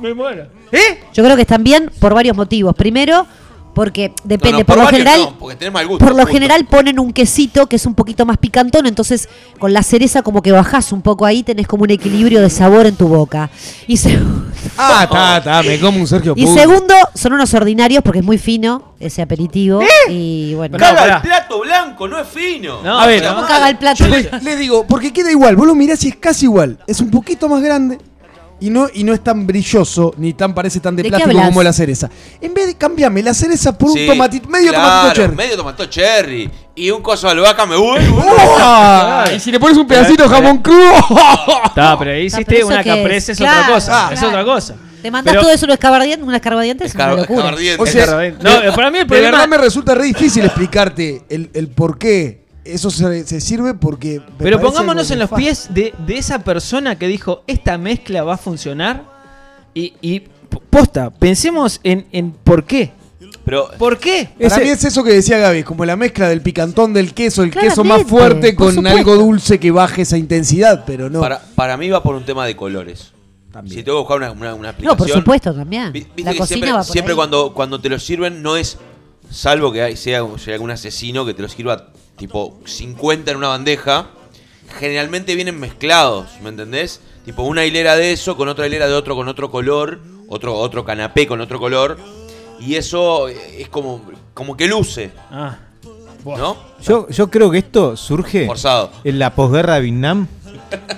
Me 0.00 0.14
muero. 0.14 0.46
¿Eh? 0.70 1.00
Yo 1.12 1.24
creo 1.24 1.34
que 1.34 1.42
están 1.42 1.64
bien 1.64 1.90
por 1.98 2.14
varios 2.14 2.36
motivos. 2.36 2.74
Primero, 2.76 3.26
porque 3.78 4.12
depende, 4.24 4.54
No, 4.54 4.58
no, 4.58 4.64
por, 4.66 4.76
lo 4.78 4.86
general, 4.88 5.20
no, 5.20 5.38
porque 5.38 5.54
tenés 5.54 5.72
mal 5.72 5.86
gusto. 5.86 6.04
por 6.04 6.12
lo 6.16 6.22
punto. 6.24 6.32
general 6.32 6.64
ponen 6.64 6.98
un 6.98 7.12
quesito 7.12 7.68
que 7.68 7.76
es 7.76 7.86
un 7.86 7.94
poquito 7.94 8.26
más 8.26 8.36
picantón, 8.36 8.86
entonces 8.86 9.28
con 9.60 9.72
la 9.72 9.84
cereza 9.84 10.22
como 10.22 10.42
que 10.42 10.50
bajás 10.50 10.90
un 10.90 11.00
poco 11.00 11.24
ahí, 11.24 11.44
tenés 11.44 11.68
como 11.68 11.84
un 11.84 11.90
equilibrio 11.90 12.40
de 12.40 12.50
sabor 12.50 12.86
en 12.86 12.96
tu 12.96 13.06
boca. 13.06 13.50
Y, 13.86 13.96
se- 13.96 14.18
Ah, 14.76 15.02
está, 15.04 15.36
está, 15.38 15.62
me 15.62 15.78
como 15.78 16.00
un 16.00 16.08
Sergio 16.08 16.34
y 16.36 16.48
segundo, 16.48 16.92
son 17.14 17.34
unos 17.34 17.54
ordinarios 17.54 18.02
porque 18.02 18.18
es 18.18 18.24
muy 18.24 18.36
fino 18.36 18.94
ese 18.98 19.22
aperitivo. 19.22 19.80
¿Eh? 19.80 19.86
Y 20.10 20.54
bueno, 20.54 20.76
No, 20.76 20.84
Caga 20.84 21.14
el 21.18 21.22
plato 21.22 21.60
blanco, 21.60 22.08
no 22.08 22.18
es 22.18 22.26
fino. 22.26 22.82
No, 22.82 22.98
A 22.98 23.06
ver, 23.06 23.22
¿cómo 23.28 23.42
caga 23.46 23.70
el 23.70 23.76
plato? 23.78 24.04
Yo 24.04 24.08
le, 24.08 24.28
le 24.42 24.56
digo, 24.56 24.88
porque 24.88 25.12
queda 25.12 25.30
igual, 25.30 25.54
vos 25.54 25.68
lo 25.68 25.76
mirás 25.76 26.02
y 26.02 26.08
es 26.08 26.16
casi 26.16 26.46
igual. 26.46 26.80
Es 26.88 27.00
un 27.00 27.12
poquito 27.12 27.48
más 27.48 27.62
grande 27.62 27.98
y 28.60 28.70
no, 28.70 28.88
y 28.92 29.04
no 29.04 29.12
es 29.14 29.22
tan 29.22 29.46
brilloso, 29.46 30.12
ni 30.16 30.32
tan 30.34 30.54
parece 30.54 30.80
tan 30.80 30.96
de, 30.96 31.02
¿De 31.04 31.10
qué 31.10 31.16
plástico 31.16 31.42
como 31.42 31.62
la 31.62 31.72
cereza. 31.72 32.10
En 32.40 32.52
vez 32.54 32.66
de 32.66 32.74
cambiarme 32.76 33.22
la 33.22 33.32
cereza 33.34 33.76
por 33.76 33.92
Sí, 33.92 34.00
un 34.00 34.06
tomatito, 34.08 34.48
medio 34.48 34.70
claro, 34.72 34.88
tomatito 34.88 35.14
cherry. 35.14 35.36
Medio 35.36 35.56
tomatito 35.56 35.84
cherry. 35.86 36.50
Y 36.74 36.90
un 36.90 37.02
coso 37.02 37.26
de 37.26 37.32
albahaca 37.32 37.66
me 37.66 37.76
uy, 37.76 37.98
¡Oh! 38.12 39.24
y 39.34 39.40
si 39.40 39.50
le 39.52 39.58
pones 39.60 39.76
un 39.76 39.86
pedacito 39.86 40.22
de 40.24 40.28
jamón 40.28 40.58
crudo. 40.58 40.92
Está, 41.66 41.98
pero 41.98 42.10
ahí 42.12 42.26
Está, 42.26 42.38
hiciste 42.40 42.44
pero 42.54 42.58
¿eso 42.58 42.66
una 42.68 42.84
caprese, 42.84 43.32
es 43.32 43.38
Claro, 43.38 43.60
otra 43.62 43.74
cosa. 43.74 43.92
Ah. 44.08 44.10
es 44.12 44.18
claro. 44.20 44.28
otra 44.40 44.44
cosa. 44.54 44.74
te 45.02 45.10
mandás 45.10 45.32
Pero- 45.32 45.42
todo 45.42 45.52
eso 45.52 45.64
en 45.66 45.70
escabardiente, 45.72 46.24
una 46.24 46.36
escabardiente 46.36 46.84
es 46.84 46.94
una 46.94 47.14
locura. 47.14 47.54
O 47.78 47.86
sea. 47.86 48.06
No, 48.40 48.62
eh, 48.62 48.72
para 48.74 48.90
mí 48.90 48.98
el 48.98 49.06
de 49.06 49.14
problema- 49.14 49.30
verdad 49.32 49.48
me 49.48 49.58
resulta 49.58 49.94
re 49.94 50.04
difícil 50.04 50.44
explicarte 50.44 51.22
el, 51.28 51.50
el 51.54 51.68
por 51.68 51.98
qué 51.98 52.46
eso 52.74 52.90
se, 52.90 53.26
se 53.26 53.40
sirve 53.40 53.74
porque... 53.74 54.20
Pero 54.38 54.60
pongámonos 54.60 55.10
en 55.10 55.18
los 55.18 55.30
pies 55.30 55.68
de, 55.72 55.94
de 56.06 56.18
esa 56.18 56.40
persona 56.44 56.98
que 56.98 57.06
dijo, 57.08 57.42
esta 57.46 57.78
mezcla 57.78 58.22
va 58.22 58.34
a 58.34 58.38
funcionar. 58.38 59.04
Y, 59.74 59.94
y 60.00 60.22
posta, 60.70 61.10
pensemos 61.10 61.80
en, 61.82 62.06
en 62.12 62.32
por 62.32 62.64
qué. 62.64 62.92
Pero 63.44 63.70
¿Por 63.78 63.98
qué? 63.98 64.28
Para 64.34 64.46
Ese- 64.46 64.60
mí 64.64 64.68
es 64.68 64.84
eso 64.84 65.02
que 65.02 65.12
decía 65.12 65.38
Gaby, 65.38 65.62
como 65.62 65.84
la 65.86 65.96
mezcla 65.96 66.28
del 66.28 66.42
picantón 66.42 66.92
del 66.92 67.14
queso, 67.14 67.42
el 67.42 67.50
queso 67.50 67.82
más 67.82 68.02
fuerte 68.04 68.54
con 68.54 68.86
algo 68.86 69.14
dulce 69.16 69.58
que 69.58 69.70
baje 69.70 70.02
esa 70.02 70.18
intensidad, 70.18 70.84
pero 70.86 71.08
no. 71.08 71.20
para, 71.20 71.40
para 71.54 71.76
mí 71.76 71.88
va 71.88 72.02
por 72.02 72.14
un 72.14 72.24
tema 72.24 72.44
de 72.46 72.54
colores. 72.56 73.12
También. 73.50 73.78
Si 73.78 73.82
tengo 73.82 73.98
que 73.98 74.00
buscar 74.00 74.18
una, 74.18 74.32
una, 74.32 74.54
una 74.54 74.72
No, 74.72 74.92
explicación. 74.92 74.96
por 74.96 75.08
supuesto 75.08 75.54
también. 75.54 75.92
La 76.18 76.32
que 76.32 76.38
cocina 76.38 76.46
siempre, 76.46 76.72
va 76.72 76.78
por 76.78 76.86
siempre 76.86 77.12
ahí. 77.12 77.16
cuando, 77.16 77.54
cuando 77.54 77.80
te 77.80 77.88
lo 77.88 77.98
sirven 77.98 78.42
no 78.42 78.56
es. 78.56 78.76
Salvo 79.30 79.72
que 79.72 79.82
hay- 79.82 79.96
sea, 79.96 80.22
sea 80.38 80.54
algún 80.54 80.70
asesino 80.70 81.24
que 81.24 81.32
te 81.34 81.42
lo 81.42 81.48
sirva 81.48 81.88
tipo 82.18 82.58
50 82.64 83.30
en 83.30 83.36
una 83.36 83.48
bandeja. 83.48 84.08
Generalmente 84.78 85.34
vienen 85.34 85.58
mezclados, 85.58 86.28
¿me 86.42 86.50
entendés? 86.50 87.00
Tipo 87.24 87.42
una 87.44 87.64
hilera 87.64 87.96
de 87.96 88.12
eso 88.12 88.36
con 88.36 88.48
otra 88.48 88.66
hilera 88.66 88.86
de 88.86 88.94
otro 88.94 89.16
con 89.16 89.28
otro 89.28 89.50
color, 89.50 90.00
otro, 90.28 90.54
otro 90.56 90.84
canapé 90.84 91.26
con 91.26 91.40
otro 91.40 91.58
color. 91.58 91.98
Y 92.60 92.74
eso 92.74 93.28
es 93.28 93.68
como, 93.70 94.02
como 94.34 94.56
que 94.56 94.66
luce, 94.66 95.12
Ah. 95.30 95.58
¿no? 96.24 96.56
Yo, 96.82 97.08
yo 97.08 97.30
creo 97.30 97.50
que 97.50 97.58
esto 97.58 97.96
surge 97.96 98.46
Forzado. 98.46 98.90
en 99.04 99.18
la 99.18 99.34
posguerra 99.34 99.74
de 99.76 99.80
Vietnam, 99.82 100.26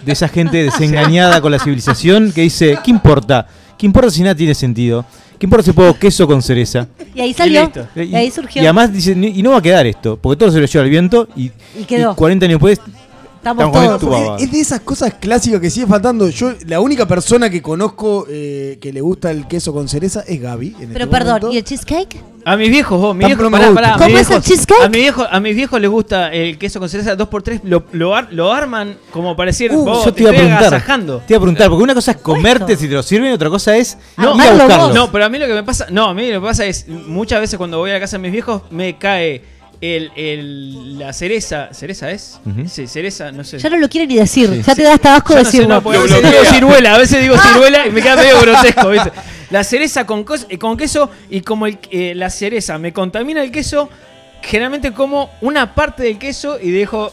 de 0.03 0.13
esa 0.13 0.29
gente 0.29 0.65
desengañada 0.65 1.41
con 1.41 1.53
la 1.53 1.59
civilización 1.59 2.33
que 2.33 2.41
dice, 2.41 2.79
¿qué 2.83 2.91
importa? 2.91 3.47
¿Qué 3.79 3.87
importa 3.87 4.11
si 4.11 4.23
nada 4.23 4.35
tiene 4.35 4.55
sentido? 4.55 5.05
¿Qué 5.41 5.47
importa 5.47 5.65
si 5.65 5.73
pongo 5.73 5.95
queso 5.95 6.27
con 6.27 6.43
cereza? 6.43 6.87
Y 7.15 7.21
ahí 7.23 7.33
salió. 7.33 7.73
Y, 7.97 8.15
ahí 8.15 8.31
surgió. 8.31 8.63
Y 8.63 8.67
además 8.67 8.93
dice, 8.93 9.13
y 9.13 9.43
no 9.43 9.53
va 9.53 9.57
a 9.57 9.63
quedar 9.63 9.87
esto, 9.87 10.19
porque 10.21 10.39
todo 10.39 10.51
se 10.51 10.61
lo 10.61 10.67
lleva 10.67 10.85
el 10.85 10.91
viento 10.91 11.29
y, 11.35 11.51
Y 11.79 11.85
quedó. 11.85 12.13
y 12.13 12.15
40 12.15 12.45
años 12.45 12.61
después 12.61 12.79
Estamos 13.41 13.65
estamos 13.69 14.01
todos. 14.01 14.43
es 14.43 14.53
de 14.53 14.61
esas 14.61 14.81
cosas 14.81 15.15
clásicas 15.15 15.61
que 15.61 15.71
sigue 15.71 15.87
faltando. 15.87 16.29
Yo, 16.29 16.53
la 16.67 16.79
única 16.81 17.07
persona 17.07 17.49
que 17.49 17.63
conozco 17.63 18.27
eh, 18.29 18.77
que 18.83 18.93
le 18.93 19.01
gusta 19.01 19.31
el 19.31 19.49
queso 19.49 19.73
con 19.73 19.89
cereza 19.89 20.23
es 20.29 20.43
Gaby. 20.43 20.77
en 20.79 20.93
Pero 20.93 21.05
este 21.05 21.07
perdón, 21.07 21.27
momento. 21.41 21.53
¿y 21.53 21.57
el 21.57 21.65
cheesecake? 21.65 22.23
A 22.45 22.57
mis 22.57 22.69
viejos, 22.69 23.01
vos, 23.01 23.17
mi 23.17 23.25
viejo, 23.25 23.51
pará, 23.51 23.73
pará, 23.73 23.95
a 23.95 23.97
¿Cómo 23.97 24.11
mis 24.11 24.21
es 24.21 24.31
el 24.31 24.37
viejos- 24.41 24.45
cheesecake? 24.47 24.83
A 24.85 24.89
mi 24.91 24.99
viejo, 24.99 25.27
a 25.31 25.41
mis 25.41 25.57
viejos 25.57 25.81
les 25.81 25.91
gusta 25.91 26.31
el 26.33 26.59
queso 26.59 26.81
con 26.81 26.91
cereza 26.91 27.17
2x3, 27.17 27.61
lo, 27.65 27.85
lo, 27.93 28.15
ar- 28.15 28.29
lo 28.31 28.53
arman 28.53 28.99
como 29.11 29.35
pareciera, 29.35 29.75
Uh, 29.75 29.85
vos, 29.87 30.05
yo 30.05 30.13
te 30.13 30.21
iba 30.23 30.31
a 30.31 30.35
estoy 30.35 30.47
preguntar. 30.47 30.75
agasajando. 30.75 31.23
Te 31.27 31.33
iba 31.33 31.39
a 31.39 31.41
preguntar, 31.41 31.69
porque 31.71 31.85
una 31.85 31.95
cosa 31.95 32.11
es 32.11 32.17
comerte 32.19 32.77
si 32.77 32.89
te 32.89 32.95
lo 32.95 33.03
sirven 33.03 33.31
y 33.31 33.33
otra 33.35 33.49
cosa 33.49 33.75
es 33.75 33.97
No, 34.19 34.35
ir 34.37 34.43
a 34.43 34.53
buscarlo. 34.53 34.93
No, 34.95 35.11
pero 35.11 35.25
a 35.25 35.29
mí 35.31 35.39
lo 35.39 35.47
que 35.47 35.55
me 35.55 35.63
pasa, 35.63 35.87
no, 35.91 36.09
a 36.09 36.15
mí 36.15 36.31
lo 36.31 36.41
que 36.43 36.47
pasa 36.47 36.67
es 36.67 36.87
muchas 36.89 37.41
veces 37.41 37.57
cuando 37.57 37.79
voy 37.79 37.91
a 37.91 37.95
la 37.95 38.01
casa 38.01 38.17
de 38.19 38.23
mis 38.23 38.33
viejos 38.33 38.63
me 38.71 38.99
cae 38.99 39.43
el, 39.81 40.13
el 40.15 40.99
la 40.99 41.13
cereza, 41.13 41.73
cereza 41.73 42.11
es? 42.11 42.39
Sí, 42.71 42.87
cereza, 42.87 43.33
no 43.33 43.45
sé. 43.45 43.59
Ya 43.59 43.71
no 43.71 43.79
lo 43.79 43.89
quiere 43.89 44.07
ni 44.07 44.17
decir. 44.17 44.49
Sí, 44.51 44.63
ya 44.63 44.75
te 44.75 44.83
da 44.83 44.95
hasta 44.95 45.17
asco 45.17 45.33
Ya 45.33 45.39
no 45.41 45.45
sé, 45.45 45.57
decirlo. 45.59 45.81
no, 45.81 45.91
a 45.91 45.99
veces 46.03 46.23
digo 46.23 46.45
ciruela, 46.45 46.95
a 46.95 46.99
veces 46.99 47.21
digo 47.23 47.37
ciruela 47.39 47.87
y 47.87 47.91
me 47.91 48.03
queda 48.03 48.17
medio 48.17 48.41
grotesco, 48.41 48.89
¿viste? 48.91 49.13
La 49.51 49.65
cereza 49.65 50.07
con, 50.07 50.25
eh, 50.49 50.59
con 50.59 50.77
queso 50.77 51.11
y 51.29 51.41
como 51.41 51.67
el, 51.67 51.79
eh, 51.91 52.13
la 52.15 52.31
cereza 52.31 52.79
me 52.79 52.93
contamina 52.93 53.43
el 53.43 53.51
queso, 53.51 53.89
generalmente 54.43 54.93
como 54.93 55.31
una 55.41 55.75
parte 55.75 56.05
del 56.05 56.19
queso 56.19 56.57
y 56.63 56.71
dejo 56.71 57.13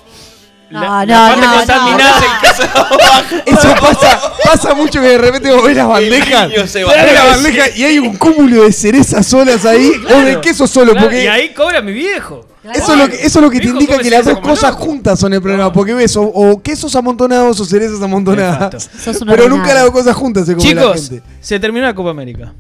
No, 0.70 0.82
la, 0.82 1.06
no, 1.06 1.06
la 1.06 1.36
no. 1.36 1.98
Eso 3.46 3.76
pasa, 3.82 4.22
pasa 4.44 4.76
mucho 4.76 5.02
que 5.02 5.08
de 5.08 5.18
repente 5.18 5.50
vos 5.52 5.64
ves 5.66 5.78
las 5.78 5.88
bandejas. 5.88 6.50
ves 6.52 6.76
la 6.76 7.24
bandeja 7.26 7.70
y 7.76 7.84
hay 7.86 7.98
un 7.98 8.16
cúmulo 8.18 8.66
de 8.66 8.72
cerezas 8.72 9.26
solas 9.26 9.66
ahí 9.66 9.92
o 10.08 10.20
de 10.20 10.40
queso 10.40 10.68
solo. 10.68 10.92
Claro, 10.92 11.08
porque 11.08 11.24
y 11.24 11.28
ahí 11.28 11.54
cobra 11.56 11.82
mi 11.82 11.94
viejo. 11.94 12.46
Eso 12.74 12.94
es 12.94 13.00
lo 13.00 13.08
que, 13.10 13.16
eso 13.16 13.40
es 13.40 13.44
lo 13.46 13.50
que 13.50 13.60
te 13.60 13.68
indica 13.68 13.98
que 14.00 14.10
las 14.10 14.26
dos 14.26 14.40
cosas 14.40 14.72
loco. 14.74 14.86
juntas 14.86 15.20
son 15.20 15.34
el 15.34 15.42
problema. 15.42 15.72
Porque 15.72 15.94
ves 15.94 16.16
o, 16.18 16.24
o 16.24 16.62
quesos 16.62 16.96
amontonados 16.96 17.60
o 17.60 17.66
cerezas 17.66 18.02
amontonadas. 18.02 18.74
Exacto. 18.74 19.02
Sos 19.04 19.22
una 19.22 19.32
Pero 19.36 19.50
nunca 19.50 19.74
las 19.74 19.84
dos 19.84 19.92
cosas 19.92 20.16
juntas 20.16 20.46
se 20.46 20.56
come 20.56 20.74
la 20.76 20.82
Chicos, 20.84 21.10
gente. 21.10 21.24
se 21.42 21.60
terminó 21.60 21.86
la 21.86 21.94
Copa 21.96 22.10
América. 22.12 22.54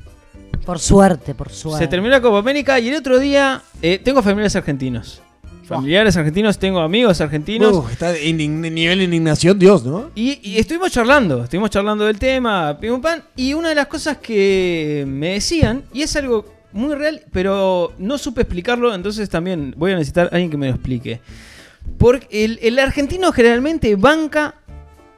Por 0.66 0.80
suerte, 0.80 1.34
por 1.34 1.50
suerte. 1.50 1.86
Se 1.86 1.88
terminó 1.90 2.12
la 2.12 2.22
Copa 2.22 2.40
América 2.40 2.80
y 2.80 2.90
el 2.90 2.96
otro 2.96 3.20
día 3.20 3.62
eh, 3.82 4.00
tengo 4.04 4.22
familiares 4.22 4.56
argentinos. 4.56 5.22
Familiares 5.66 6.16
argentinos, 6.16 6.58
tengo 6.58 6.80
amigos 6.80 7.20
argentinos. 7.20 7.76
Uf, 7.76 7.92
está 7.92 8.16
en 8.16 8.40
in- 8.40 8.62
nivel 8.62 9.00
de 9.00 9.04
indignación, 9.04 9.60
Dios, 9.60 9.84
¿no? 9.84 10.12
Y, 10.16 10.40
y 10.42 10.60
estuvimos 10.60 10.92
charlando, 10.92 11.44
estuvimos 11.44 11.70
charlando 11.70 12.06
del 12.06 12.18
tema, 12.18 12.78
pim 12.80 13.02
pan, 13.02 13.22
y 13.36 13.54
una 13.54 13.68
de 13.70 13.76
las 13.76 13.88
cosas 13.88 14.18
que 14.18 15.04
me 15.06 15.34
decían, 15.34 15.84
y 15.94 16.04
es 16.04 16.16
algo 16.16 16.46
muy 16.74 16.96
real, 16.96 17.22
pero 17.32 17.94
no 17.98 18.18
supe 18.18 18.42
explicarlo, 18.42 18.94
entonces 18.94 19.30
también 19.30 19.74
voy 19.78 19.92
a 19.92 19.96
necesitar 19.96 20.28
a 20.28 20.30
alguien 20.36 20.52
que 20.52 20.58
me 20.58 20.68
lo 20.68 20.74
explique. 20.74 21.22
Porque 21.98 22.44
el, 22.46 22.60
el 22.62 22.78
argentino 22.80 23.32
generalmente 23.32 23.96
banca 23.96 24.56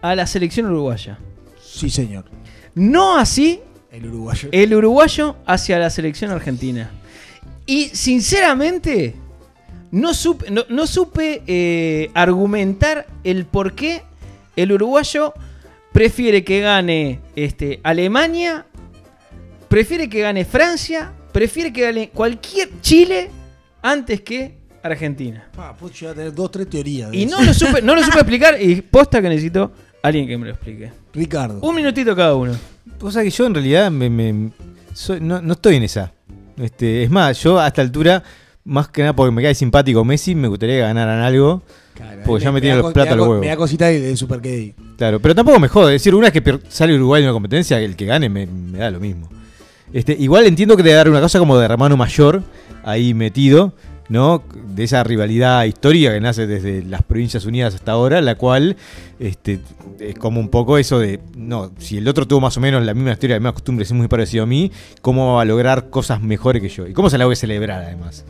a 0.02 0.16
la 0.16 0.28
selección 0.28 0.68
uruguaya. 0.68 1.18
Sí, 1.62 1.89
señor. 1.89 2.26
No 2.76 3.18
así 3.18 3.60
El 3.91 4.06
uruguayo. 4.08 4.50
el 4.52 4.74
uruguayo 4.74 5.36
hacia 5.45 5.80
la 5.80 5.89
selección 5.89 6.32
argentina. 6.32 6.91
Y 7.66 7.89
sinceramente, 7.89 9.16
no 9.91 10.14
supe, 10.14 10.50
no, 10.52 10.64
no 10.70 10.88
supe 10.88 11.41
eh, 11.47 12.12
argumentar 12.14 13.08
el 13.24 13.45
por 13.45 13.74
qué 13.74 14.04
el 14.56 14.72
uruguayo 14.72 15.34
prefiere 15.91 16.43
que 16.43 16.62
gane 16.62 17.20
este, 17.36 17.80
Alemania, 17.84 18.66
prefiere 19.68 20.10
que 20.10 20.22
gane 20.22 20.45
Francia, 20.45 21.14
prefiere 21.32 21.71
que 21.73 21.82
gane 21.82 22.09
cualquier 22.09 22.69
Chile 22.82 23.30
antes 23.82 24.21
que 24.21 24.57
Argentina. 24.84 25.49
Pa, 25.55 25.75
pues 25.75 25.93
yo 25.93 26.07
voy 26.07 26.13
a 26.13 26.15
tener 26.15 26.34
dos, 26.34 26.51
tres 26.51 26.69
teorías. 26.69 27.11
de 27.11 27.17
Y 27.17 27.25
no 27.25 27.41
lo 27.41 27.53
supe, 27.53 27.82
no 27.82 27.95
lo 27.95 28.03
supe 28.03 28.17
explicar 28.19 28.61
y 28.61 28.82
posta 28.82 29.21
que 29.21 29.30
necesito 29.30 29.71
alguien 30.01 30.27
que 30.27 30.38
me 30.38 30.45
lo 30.47 30.51
explique. 30.53 30.91
Ricardo. 31.13 31.59
Un 31.61 31.75
minutito 31.75 32.15
cada 32.15 32.36
uno. 32.36 32.53
O 33.01 33.11
sea 33.11 33.23
que 33.23 33.30
yo 33.30 33.45
en 33.45 33.53
realidad 33.53 33.91
me, 33.91 34.09
me- 34.09 34.51
soy- 34.93 35.19
no, 35.21 35.41
no 35.41 35.53
estoy 35.53 35.75
en 35.75 35.84
esa. 35.84 36.11
Este, 36.57 37.03
es 37.03 37.09
más, 37.09 37.41
yo 37.41 37.59
a 37.59 37.67
esta 37.67 37.82
altura, 37.82 38.21
más 38.65 38.88
que 38.89 39.01
nada 39.01 39.13
porque 39.13 39.32
me 39.34 39.41
cae 39.41 39.55
simpático 39.55 40.03
Messi, 40.03 40.36
me 40.36 40.47
gustaría 40.47 40.75
que 40.75 40.82
ganaran 40.82 41.19
algo. 41.21 41.61
Claro, 41.93 42.21
porque 42.25 42.43
ya 42.45 42.51
me 42.51 42.59
da 42.59 42.61
tiene 42.61 42.77
los 42.77 42.93
platos 42.93 43.09
da 43.09 43.13
a 43.13 43.17
los 43.17 43.25
co- 43.25 43.30
huevos. 43.32 43.43
Me 43.45 43.49
da 43.49 43.57
cosita 43.57 43.86
de, 43.88 43.99
de 43.99 44.15
Super. 44.17 44.41
Claro, 44.97 45.19
pero 45.19 45.36
tampoco 45.36 45.59
me 45.59 45.67
jode. 45.67 45.95
Es 45.95 46.01
decir, 46.01 46.15
una 46.15 46.30
vez 46.30 46.41
que 46.41 46.59
sale 46.69 46.95
Uruguay 46.95 47.21
en 47.21 47.27
una 47.27 47.34
competencia, 47.34 47.80
el 47.80 47.95
que 47.97 48.05
gane 48.05 48.30
me, 48.30 48.45
me 48.45 48.77
da 48.77 48.89
lo 48.91 48.99
mismo. 49.01 49.30
Este, 49.94 50.16
igual 50.20 50.46
entiendo 50.46 50.78
que 50.78 50.84
debe 50.84 50.96
dar 50.96 51.10
una 51.10 51.22
cosa 51.22 51.40
como 51.40 51.58
de 51.58 51.66
hermano 51.66 51.98
mayor 51.98 52.44
ahí 52.84 53.14
metido, 53.14 53.74
¿no? 54.08 54.44
De 54.76 54.84
esa 54.84 55.04
rivalidad 55.04 55.64
histórica 55.64 56.14
que 56.14 56.20
nace 56.20 56.48
desde 56.48 56.84
las 56.84 57.04
Provincias 57.04 57.46
Unidas 57.46 57.76
hasta 57.76 57.92
ahora, 57.92 58.22
la 58.22 58.36
cual 58.36 58.76
este, 59.20 59.60
es 60.00 60.16
como 60.16 60.40
un 60.40 60.50
poco 60.50 60.78
eso 60.78 61.00
de, 61.00 61.20
no, 61.36 61.72
si 61.78 61.98
el 61.98 62.08
otro 62.08 62.28
tuvo 62.28 62.42
más 62.42 62.58
o 62.58 62.60
menos 62.60 62.84
la 62.84 62.94
misma 62.94 63.12
historia, 63.12 63.36
las 63.36 63.42
mismas 63.42 63.54
costumbres, 63.54 63.90
es 63.90 63.94
muy 63.94 64.08
parecido 64.08 64.44
a 64.44 64.48
mí, 64.48 64.72
¿cómo 65.02 65.36
va 65.36 65.44
a 65.44 65.46
lograr 65.46 65.90
cosas 65.90 66.22
mejores 66.22 66.62
que 66.62 66.70
yo? 66.70 66.88
¿Y 66.88 66.94
cómo 66.94 67.10
se 67.10 67.18
la 67.18 67.26
voy 67.26 67.34
a 67.34 67.38
celebrar 67.38 67.84
además? 67.84 68.26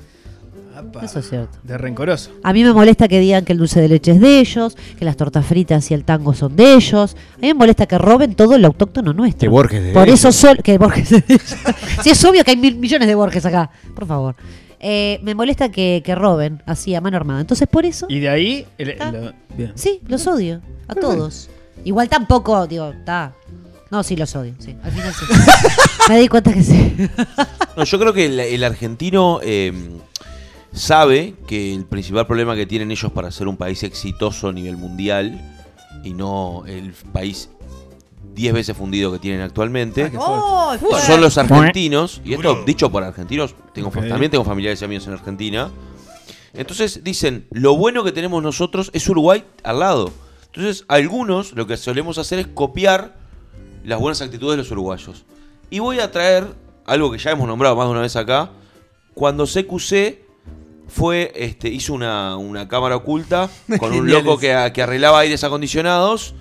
Eso 1.03 1.19
es 1.19 1.30
cierto. 1.30 1.57
De 1.63 1.77
rencoroso. 1.77 2.32
A 2.43 2.53
mí 2.53 2.63
me 2.63 2.73
molesta 2.73 3.07
que 3.07 3.19
digan 3.19 3.45
que 3.45 3.53
el 3.53 3.57
dulce 3.59 3.82
de 3.82 3.89
leche 3.89 4.11
es 4.11 4.19
de 4.21 4.39
ellos, 4.39 4.77
que 4.97 5.05
las 5.05 5.17
tortas 5.17 5.45
fritas 5.45 5.89
y 5.91 5.93
el 5.93 6.03
tango 6.03 6.34
son 6.34 6.55
de 6.55 6.73
ellos. 6.75 7.15
A 7.36 7.38
mí 7.39 7.47
me 7.47 7.53
molesta 7.53 7.86
que 7.86 7.97
roben 7.97 8.36
todo 8.36 8.57
lo 8.57 8.67
autóctono 8.67 9.13
nuestro. 9.13 9.39
Que 9.41 9.47
Borges 9.49 9.84
de 9.84 9.93
Por 9.93 10.07
ellos. 10.07 10.19
eso 10.19 10.32
sol 10.32 10.57
que 10.63 10.77
Borges 10.77 11.11
es 11.11 11.27
de 11.27 11.34
ellos. 11.36 11.55
sí, 12.03 12.09
es 12.11 12.25
obvio 12.25 12.43
que 12.43 12.51
hay 12.51 12.57
mil 12.57 12.75
millones 12.77 13.07
de 13.07 13.15
Borges 13.15 13.45
acá. 13.45 13.69
Por 13.95 14.05
favor. 14.07 14.36
Eh, 14.80 15.19
me 15.23 15.35
molesta 15.35 15.69
que, 15.69 16.01
que 16.06 16.15
roben 16.15 16.64
así 16.65 16.95
a 16.95 17.01
mano 17.01 17.18
armada. 17.18 17.41
Entonces, 17.41 17.68
por 17.68 17.85
eso, 17.85 18.06
Y 18.10 18.19
de 18.19 18.30
ahí. 18.30 18.65
el- 18.77 18.95
Ah. 18.99 19.11
lo- 19.11 19.34
bien. 19.57 19.73
sí, 19.76 19.99
los 20.07 20.26
odio. 20.27 20.61
A 20.88 20.95
todos. 20.95 21.49
Igual 21.84 22.07
tampoco, 22.10 22.65
digo, 22.65 22.89
está. 22.91 23.34
No, 23.91 24.03
sí, 24.03 24.15
los 24.15 24.35
odio. 24.35 24.53
Sí, 24.60 24.76
al 24.84 24.91
final 24.91 25.14
sí. 25.14 25.26
me 26.10 26.19
di 26.19 26.27
cuenta 26.27 26.53
que 26.53 26.64
sí. 26.64 26.95
No, 27.76 27.84
yo 27.84 27.99
creo 27.99 28.14
que 28.14 28.26
el, 28.27 28.39
el 28.39 28.64
argentino 28.64 29.39
eh, 29.43 29.73
sabe 30.71 31.35
que 31.47 31.73
el 31.73 31.85
principal 31.85 32.27
problema 32.27 32.55
que 32.55 32.65
tienen 32.65 32.91
ellos 32.91 33.11
para 33.11 33.31
ser 33.31 33.47
un 33.47 33.57
país 33.57 33.83
exitoso 33.83 34.49
a 34.49 34.53
nivel 34.53 34.77
mundial 34.77 35.39
y 36.03 36.13
no 36.13 36.63
el 36.67 36.93
país 37.11 37.49
10 38.33 38.53
veces 38.53 38.77
fundido 38.77 39.11
que 39.11 39.19
tienen 39.19 39.41
actualmente 39.41 40.11
¡Oh, 40.17 40.75
son 41.05 41.21
los 41.21 41.37
argentinos. 41.37 42.21
Y 42.23 42.33
esto 42.33 42.63
dicho 42.65 42.91
por 42.91 43.03
argentinos, 43.03 43.55
tengo, 43.73 43.89
también 43.89 44.31
tengo 44.31 44.43
familiares 44.43 44.81
y 44.81 44.85
amigos 44.85 45.07
en 45.07 45.13
Argentina. 45.13 45.69
Entonces 46.53 47.03
dicen, 47.03 47.47
lo 47.51 47.75
bueno 47.75 48.03
que 48.03 48.11
tenemos 48.11 48.41
nosotros 48.41 48.91
es 48.93 49.07
Uruguay 49.09 49.43
al 49.63 49.79
lado. 49.79 50.11
Entonces 50.47 50.85
algunos 50.87 51.53
lo 51.53 51.67
que 51.67 51.77
solemos 51.77 52.17
hacer 52.17 52.39
es 52.39 52.47
copiar 52.47 53.15
las 53.83 53.99
buenas 53.99 54.21
actitudes 54.21 54.51
de 54.51 54.57
los 54.57 54.71
uruguayos. 54.71 55.25
Y 55.69 55.79
voy 55.79 55.99
a 55.99 56.11
traer 56.11 56.47
algo 56.85 57.11
que 57.11 57.17
ya 57.17 57.31
hemos 57.31 57.47
nombrado 57.47 57.75
más 57.75 57.85
de 57.87 57.91
una 57.91 58.01
vez 58.01 58.15
acá. 58.15 58.51
Cuando 59.13 59.45
CQC 59.45 60.28
fue, 60.90 61.32
este, 61.36 61.70
hizo 61.70 61.94
una, 61.94 62.36
una 62.38 62.68
cámara 62.68 62.95
oculta 62.95 63.49
con 63.80 63.94
un 63.94 64.10
loco 64.11 64.38
que, 64.38 64.72
que 64.74 64.82
arreglaba 64.82 65.20
aires 65.20 65.44
acondicionados 65.44 66.34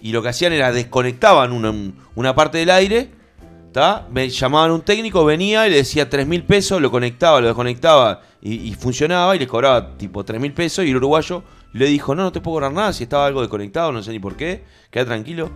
y 0.00 0.12
lo 0.12 0.22
que 0.22 0.28
hacían 0.30 0.52
era 0.52 0.72
desconectaban 0.72 1.52
una, 1.52 1.72
una 2.16 2.34
parte 2.34 2.58
del 2.58 2.70
aire, 2.70 3.10
¿tá? 3.72 4.06
Me 4.10 4.28
llamaban 4.28 4.70
un 4.72 4.82
técnico, 4.82 5.24
venía 5.24 5.66
y 5.66 5.70
le 5.70 5.76
decía 5.76 6.10
3 6.10 6.26
mil 6.26 6.42
pesos, 6.44 6.80
lo 6.82 6.90
conectaba, 6.90 7.40
lo 7.40 7.46
desconectaba 7.46 8.20
y, 8.42 8.54
y 8.68 8.74
funcionaba 8.74 9.36
y 9.36 9.38
les 9.38 9.48
cobraba 9.48 9.96
tipo 9.96 10.24
3 10.24 10.40
mil 10.40 10.52
pesos 10.52 10.84
y 10.84 10.90
el 10.90 10.96
uruguayo 10.96 11.42
le 11.72 11.86
dijo, 11.86 12.14
no, 12.14 12.22
no 12.24 12.32
te 12.32 12.40
puedo 12.40 12.56
cobrar 12.56 12.72
nada 12.72 12.92
si 12.92 13.04
estaba 13.04 13.26
algo 13.26 13.40
desconectado, 13.40 13.92
no 13.92 14.02
sé 14.02 14.10
ni 14.10 14.18
por 14.18 14.36
qué, 14.36 14.64
queda 14.90 15.06
tranquilo. 15.06 15.50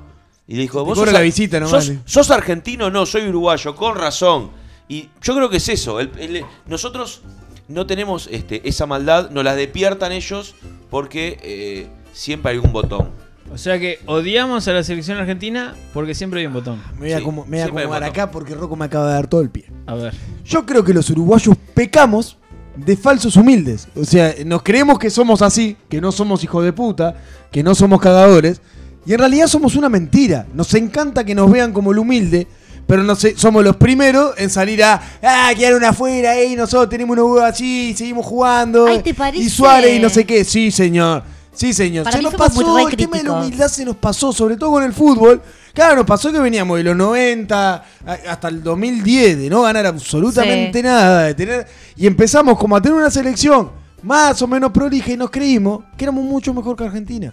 Y 0.49 0.55
le 0.55 0.63
dijo, 0.63 0.85
vos 0.85 0.97
sos, 0.97 1.13
la 1.13 1.21
visita 1.21 1.59
nomás, 1.59 1.87
sos-. 1.87 1.97
¿Sos 2.05 2.31
argentino? 2.31 2.89
No, 2.89 3.05
soy 3.05 3.27
uruguayo, 3.29 3.75
con 3.75 3.97
razón. 3.97 4.53
Y 4.89 5.09
yo 5.21 5.35
creo 5.35 5.51
que 5.51 5.57
es 5.57 5.69
eso. 5.69 5.99
el- 5.99 6.13
el- 6.19 6.45
nosotros 6.67 7.23
no 7.69 7.87
tenemos 7.87 8.29
este, 8.31 8.67
esa 8.69 8.87
maldad, 8.87 9.31
nos 9.31 9.45
la 9.45 9.55
despiertan 9.55 10.13
ellos 10.13 10.55
porque 10.91 11.39
eh, 11.43 11.87
siempre 12.13 12.53
hay 12.53 12.59
un 12.59 12.73
botón. 12.73 13.11
O 13.53 13.59
sea 13.59 13.79
que 13.79 14.01
odiamos 14.07 14.67
a 14.67 14.73
la 14.73 14.83
selección 14.83 15.19
argentina 15.19 15.75
porque 15.95 16.15
siempre 16.15 16.41
hay 16.41 16.47
un 16.47 16.53
botón. 16.53 16.83
Me 16.95 16.99
voy 17.01 17.13
a, 17.13 17.19
Sí, 17.19 17.25
como- 17.25 17.45
me 17.45 17.59
voy 17.59 17.61
a 17.61 17.65
acomodar 17.67 18.05
acá 18.05 18.31
porque 18.31 18.55
Rocco 18.55 18.75
me 18.77 18.85
acaba 18.87 19.07
de 19.07 19.13
dar 19.13 19.27
todo 19.29 19.41
el 19.41 19.51
pie. 19.51 19.67
A 19.87 19.95
ver. 19.95 20.15
Yo 20.45 20.67
creo 20.67 20.83
que 20.83 20.93
los 20.93 21.09
uruguayos 21.11 21.57
pecamos 21.75 22.39
de 22.75 22.97
falsos 22.97 23.37
humildes. 23.37 23.87
O 23.95 24.05
sea, 24.05 24.35
nos 24.45 24.63
creemos 24.63 24.99
que 24.99 25.11
somos 25.11 25.43
así, 25.43 25.77
que 25.89 26.01
no 26.01 26.11
somos 26.13 26.43
hijos 26.45 26.65
de 26.65 26.73
puta, 26.73 27.15
que 27.53 27.63
no 27.63 27.75
somos 27.75 28.01
cagadores. 28.01 28.61
Y 29.07 29.13
en 29.13 29.21
realidad 29.21 29.47
somos 29.47 29.77
una 29.77 29.89
mentira. 29.89 30.47
Nos 30.53 30.75
encanta 30.75 31.23
que 31.25 31.35
nos 31.35 31.51
vean 31.51 31.73
como 31.73 31.93
el 31.93 31.99
humilde, 31.99 32.49
pero 32.87 33.03
no 33.03 33.17
sé, 33.17 33.35
somos 33.37 33.65
los 33.65 33.77
primeros 33.77 34.35
en 34.39 34.49
salir 34.51 34.83
a, 34.85 35.01
ah, 35.23 35.51
quedaron 35.57 35.85
afuera, 35.85 36.37
ey, 36.37 36.55
nosotros 36.57 36.89
tenemos 36.89 37.15
una 37.15 37.25
huevo 37.25 37.41
así, 37.41 37.95
seguimos 37.97 38.25
jugando. 38.27 38.87
Ay, 38.87 39.03
¿te 39.03 39.13
parece? 39.15 39.43
Y 39.45 39.51
Suárez 39.51 39.97
y 39.97 40.01
no 40.01 40.09
sé 40.09 40.25
qué, 40.25 40.45
sí, 40.45 40.71
señor. 40.71 41.23
Sí, 41.53 41.73
señor. 41.73 42.05
Para 42.05 42.19
se 42.19 42.23
nos 42.23 42.35
pasó, 42.35 42.79
el 42.87 42.95
tema 42.97 43.17
de 43.17 43.25
la 43.25 43.33
humildad 43.33 43.69
se 43.69 43.83
nos 43.85 43.97
pasó, 43.97 44.31
sobre 44.31 44.57
todo 44.59 44.73
con 44.73 44.83
el 44.85 44.93
fútbol. 44.93 45.41
Claro, 45.73 45.97
nos 45.97 46.05
pasó 46.05 46.31
que 46.31 46.39
veníamos 46.39 46.77
de 46.77 46.85
los 46.85 46.95
90 46.95 47.75
a- 48.07 48.13
hasta 48.29 48.49
el 48.49 48.63
2010 48.63 49.39
de 49.39 49.49
no 49.49 49.63
ganar 49.63 49.87
absolutamente 49.87 50.79
Sí. 50.81 50.83
nada, 50.85 51.23
de 51.25 51.35
tener 51.35 51.67
y 51.97 52.07
empezamos 52.07 52.59
como 52.59 52.77
a 52.77 52.83
tener 52.83 52.97
una 52.99 53.11
selección 53.11 53.71
más 54.03 54.41
o 54.43 54.47
menos 54.47 54.71
prolija 54.71 55.11
y 55.13 55.17
nos 55.17 55.31
creímos 55.31 55.81
que 55.97 56.05
éramos 56.05 56.25
mucho 56.25 56.53
mejor 56.53 56.77
que 56.77 56.85
Argentina. 56.85 57.33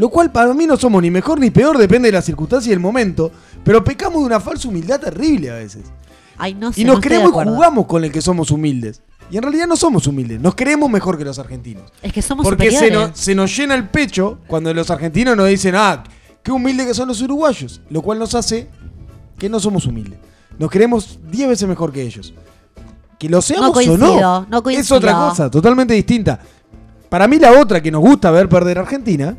Lo 0.00 0.08
cual 0.08 0.32
para 0.32 0.54
mí 0.54 0.66
no 0.66 0.78
somos 0.78 1.02
ni 1.02 1.10
mejor 1.10 1.38
ni 1.38 1.50
peor, 1.50 1.76
depende 1.76 2.08
de 2.08 2.12
la 2.12 2.22
circunstancia 2.22 2.70
y 2.70 2.72
el 2.72 2.80
momento, 2.80 3.30
pero 3.62 3.84
pecamos 3.84 4.20
de 4.20 4.24
una 4.28 4.40
falsa 4.40 4.66
humildad 4.66 4.98
terrible 4.98 5.50
a 5.50 5.56
veces. 5.56 5.82
Ay, 6.38 6.54
no 6.54 6.72
sé, 6.72 6.80
y 6.80 6.84
no 6.84 6.94
nos 6.94 7.02
creemos 7.02 7.28
y 7.28 7.48
jugamos 7.50 7.84
con 7.84 8.02
el 8.02 8.10
que 8.10 8.22
somos 8.22 8.50
humildes. 8.50 9.02
Y 9.30 9.36
en 9.36 9.42
realidad 9.42 9.66
no 9.66 9.76
somos 9.76 10.06
humildes, 10.06 10.40
nos 10.40 10.54
creemos 10.54 10.88
mejor 10.88 11.18
que 11.18 11.24
los 11.26 11.38
argentinos. 11.38 11.92
Es 12.00 12.14
que 12.14 12.22
somos 12.22 12.46
Porque 12.46 12.70
se 12.70 12.90
nos, 12.90 13.10
se 13.12 13.34
nos 13.34 13.54
llena 13.54 13.74
el 13.74 13.90
pecho 13.90 14.38
cuando 14.46 14.72
los 14.72 14.90
argentinos 14.90 15.36
nos 15.36 15.48
dicen, 15.48 15.74
ah, 15.76 16.02
qué 16.42 16.50
humildes 16.50 16.86
que 16.86 16.94
son 16.94 17.06
los 17.06 17.20
uruguayos. 17.20 17.82
Lo 17.90 18.00
cual 18.00 18.18
nos 18.18 18.34
hace 18.34 18.70
que 19.36 19.50
no 19.50 19.60
somos 19.60 19.84
humildes. 19.84 20.18
Nos 20.58 20.70
creemos 20.70 21.18
10 21.30 21.46
veces 21.46 21.68
mejor 21.68 21.92
que 21.92 22.00
ellos. 22.00 22.32
Que 23.18 23.28
lo 23.28 23.42
seamos 23.42 23.68
o 23.68 23.72
coincido, 23.74 23.98
no, 23.98 24.46
no 24.48 24.56
es 24.56 24.62
coincido. 24.62 24.96
otra 24.96 25.12
cosa, 25.12 25.50
totalmente 25.50 25.92
distinta. 25.92 26.40
Para 27.10 27.28
mí 27.28 27.38
la 27.38 27.60
otra 27.60 27.82
que 27.82 27.90
nos 27.90 28.00
gusta 28.00 28.30
ver 28.30 28.48
perder 28.48 28.78
a 28.78 28.80
Argentina 28.80 29.36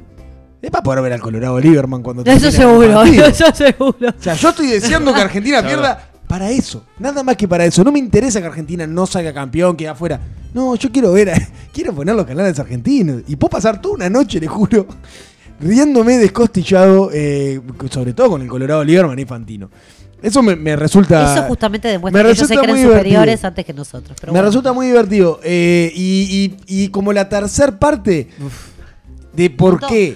es 0.62 0.70
para 0.72 0.84
poder 0.84 1.02
ver 1.04 1.14
al 1.14 1.22
Colorado 1.22 1.60
Lieberman 1.60 2.02
cuando 2.04 2.22
Eso 2.24 2.30
termine 2.32 2.48
el 2.48 2.54
seguro, 2.54 3.04
eso 3.28 3.46
seguro. 3.56 4.10
O 4.10 4.22
sea, 4.22 4.34
yo 4.36 4.50
estoy 4.50 4.68
deseando 4.68 5.14
que 5.14 5.22
Argentina 5.22 5.62
pierda 5.66 6.08
para 6.28 6.50
eso. 6.52 6.86
Nada 7.00 7.24
más 7.24 7.36
que 7.36 7.48
para 7.48 7.66
eso. 7.66 7.84
No 7.84 7.92
me 7.92 8.00
interesa 8.00 8.40
que 8.40 8.48
Argentina 8.48 8.86
no 8.88 9.06
salga 9.06 9.34
campeón, 9.34 9.76
que 9.76 9.88
afuera. 9.88 10.20
No, 10.54 10.76
yo 10.76 10.92
quiero 10.92 11.12
ver, 11.14 11.32
a- 11.32 11.48
quiero 11.74 11.94
poner 11.94 12.16
los 12.16 12.26
canales 12.26 12.58
argentinos. 12.60 13.24
Y 13.28 13.36
puedo 13.36 13.50
pasar 13.50 13.82
toda 13.82 13.96
una 13.96 14.10
noche, 14.10 14.40
le 14.40 14.48
juro, 14.48 14.86
riéndome 15.60 16.18
descostillado, 16.18 17.10
eh, 17.14 17.60
sobre 17.90 18.14
todo 18.14 18.30
con 18.32 18.42
el 18.42 18.48
Colorado 18.48 18.84
Lieberman 18.84 19.18
y 19.20 19.26
Fantino. 19.26 19.70
Eso 20.22 20.44
me, 20.44 20.56
me 20.56 20.76
resulta. 20.76 21.34
Eso 21.34 21.44
justamente 21.48 21.88
demuestra 21.88 22.22
me 22.22 22.30
que 22.30 22.34
ellos 22.36 22.48
se 22.48 22.56
creen 22.56 22.84
superiores 22.84 23.10
divertido. 23.10 23.48
antes 23.48 23.66
que 23.66 23.74
nosotros. 23.74 24.18
Pero 24.22 24.32
me 24.32 24.38
bueno. 24.40 24.50
resulta 24.50 24.72
muy 24.72 24.86
divertido. 24.86 25.40
Eh, 25.44 25.92
y, 25.96 26.56
y- 26.68 26.84
y 26.84 26.88
como 26.90 27.12
la 27.12 27.28
tercer 27.28 27.80
parte 27.80 28.30
de 29.34 29.50
por 29.50 29.80
qué. 29.88 30.16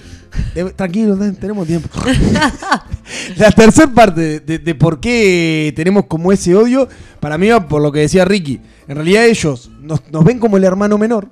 De- 0.54 0.70
tranquilo, 0.72 1.16
ten- 1.16 1.36
tenemos 1.36 1.66
tiempo. 1.66 1.88
la 3.36 3.50
tercer 3.52 3.92
parte 3.92 4.20
de, 4.20 4.40
de- 4.40 4.58
de 4.58 4.74
por 4.74 5.00
qué 5.00 5.72
tenemos 5.76 6.06
como 6.06 6.32
ese 6.32 6.54
odio, 6.54 6.88
para 7.20 7.38
mí 7.38 7.48
va 7.48 7.66
por 7.66 7.82
lo 7.82 7.92
que 7.92 8.00
decía 8.00 8.24
Ricky. 8.24 8.60
En 8.88 8.96
realidad 8.96 9.26
ellos 9.26 9.70
nos, 9.80 10.02
nos 10.10 10.24
ven 10.24 10.38
como 10.38 10.56
el 10.56 10.64
hermano 10.64 10.96
menor 10.98 11.28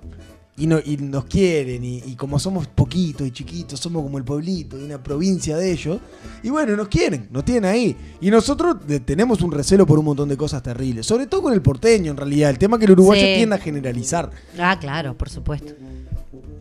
y, 0.56 0.66
no, 0.66 0.78
y 0.84 0.96
nos 0.96 1.24
quieren. 1.26 1.84
Y, 1.84 1.98
y 2.06 2.14
como 2.16 2.38
somos 2.38 2.66
poquitos 2.68 3.26
y 3.26 3.30
chiquitos, 3.30 3.78
somos 3.80 4.02
como 4.02 4.18
el 4.18 4.24
pueblito 4.24 4.76
de 4.76 4.84
una 4.84 5.02
provincia 5.02 5.56
de 5.56 5.70
ellos. 5.72 5.98
Y 6.42 6.50
bueno, 6.50 6.76
nos 6.76 6.88
quieren, 6.88 7.28
nos 7.30 7.44
tienen 7.44 7.64
ahí. 7.64 7.96
Y 8.20 8.30
nosotros 8.30 8.76
tenemos 9.04 9.40
un 9.42 9.50
recelo 9.52 9.86
por 9.86 9.98
un 9.98 10.04
montón 10.04 10.28
de 10.28 10.36
cosas 10.36 10.62
terribles. 10.62 11.06
Sobre 11.06 11.26
todo 11.26 11.42
con 11.42 11.52
el 11.52 11.62
porteño, 11.62 12.10
en 12.12 12.16
realidad. 12.16 12.50
El 12.50 12.58
tema 12.58 12.78
que 12.78 12.84
el 12.84 12.92
uruguayo 12.92 13.22
Sí. 13.22 13.34
tiende 13.36 13.54
a 13.56 13.58
generalizar. 13.58 14.30
Ah, 14.58 14.76
claro, 14.80 15.16
por 15.16 15.28
supuesto. 15.30 15.72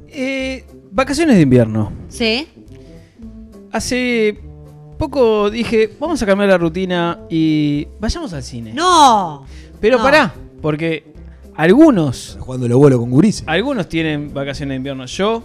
Eh, 0.09 0.63
vacaciones 0.93 1.35
de 1.35 1.41
invierno. 1.41 1.91
Sí. 2.07 2.47
Hace 3.71 4.39
poco 4.97 5.49
dije, 5.49 5.89
vamos 5.99 6.21
a 6.21 6.25
cambiar 6.25 6.49
la 6.49 6.57
rutina 6.57 7.19
y 7.29 7.87
vayamos 7.99 8.31
al 8.33 8.43
cine. 8.43 8.73
No. 8.73 9.45
Pero 9.81 9.97
no. 9.97 10.03
pará, 10.03 10.33
porque 10.61 11.03
algunos, 11.55 12.37
Jugando 12.39 12.67
lo 12.67 12.77
vuelo 12.77 12.99
con 12.99 13.09
gurises. 13.09 13.43
algunos 13.47 13.89
tienen 13.89 14.33
vacaciones 14.33 14.73
de 14.73 14.75
invierno. 14.77 15.05
Yo, 15.05 15.43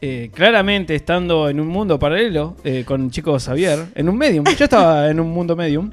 eh, 0.00 0.30
claramente 0.34 0.94
estando 0.94 1.48
en 1.48 1.60
un 1.60 1.68
mundo 1.68 1.98
paralelo 1.98 2.56
eh, 2.64 2.84
con 2.84 3.10
Chico 3.10 3.38
Xavier, 3.38 3.86
en 3.94 4.08
un 4.08 4.16
medium, 4.16 4.44
yo 4.58 4.64
estaba 4.64 5.08
en 5.10 5.20
un 5.20 5.30
mundo 5.30 5.54
medium, 5.54 5.90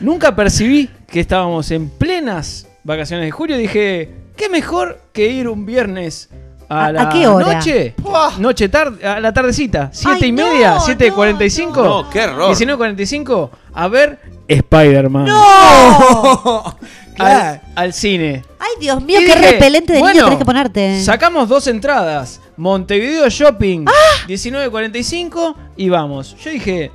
nunca 0.00 0.34
percibí 0.34 0.88
que 1.08 1.20
estábamos 1.20 1.70
en 1.72 1.90
plenas 1.90 2.68
vacaciones 2.84 3.26
de 3.26 3.30
julio. 3.32 3.58
Dije, 3.58 4.14
¿qué 4.36 4.48
mejor 4.48 5.00
que 5.12 5.30
ir 5.30 5.48
un 5.48 5.66
viernes 5.66 6.30
a, 6.68 6.84
¿A- 6.86 6.92
la 6.92 7.02
a 7.02 7.08
qué 7.08 7.26
hora? 7.26 7.54
noche? 7.54 7.94
Noche 8.38 8.68
tarde, 8.68 9.06
a 9.06 9.20
la 9.20 9.32
tardecita, 9.32 9.90
siete 9.92 10.18
Ay, 10.24 10.28
y 10.28 10.32
no, 10.32 10.44
media, 10.50 10.74
no, 10.74 10.80
7.45. 10.80 11.74
No, 11.74 12.10
qué 12.10 12.20
error. 12.20 12.54
19.45 12.54 13.50
a 13.74 13.88
ver 13.88 14.18
Spider-Man. 14.46 15.24
¡No! 15.26 16.76
Al, 17.18 17.60
al 17.74 17.92
cine. 17.92 18.44
Ay, 18.60 18.68
Dios 18.80 19.02
mío, 19.02 19.20
Y 19.20 19.24
qué 19.26 19.34
dije, 19.34 19.50
repelente 19.52 19.92
de 19.92 19.98
bueno, 19.98 20.14
niño 20.14 20.24
tenés 20.26 20.38
que 20.38 20.44
ponerte. 20.44 21.02
Sacamos 21.02 21.48
dos 21.48 21.66
entradas. 21.66 22.40
Montevideo 22.56 23.28
Shopping, 23.28 23.86
¡Ah! 23.88 24.26
19.45 24.28 25.54
y 25.76 25.88
vamos. 25.88 26.36
Yo 26.42 26.50
dije, 26.50 26.92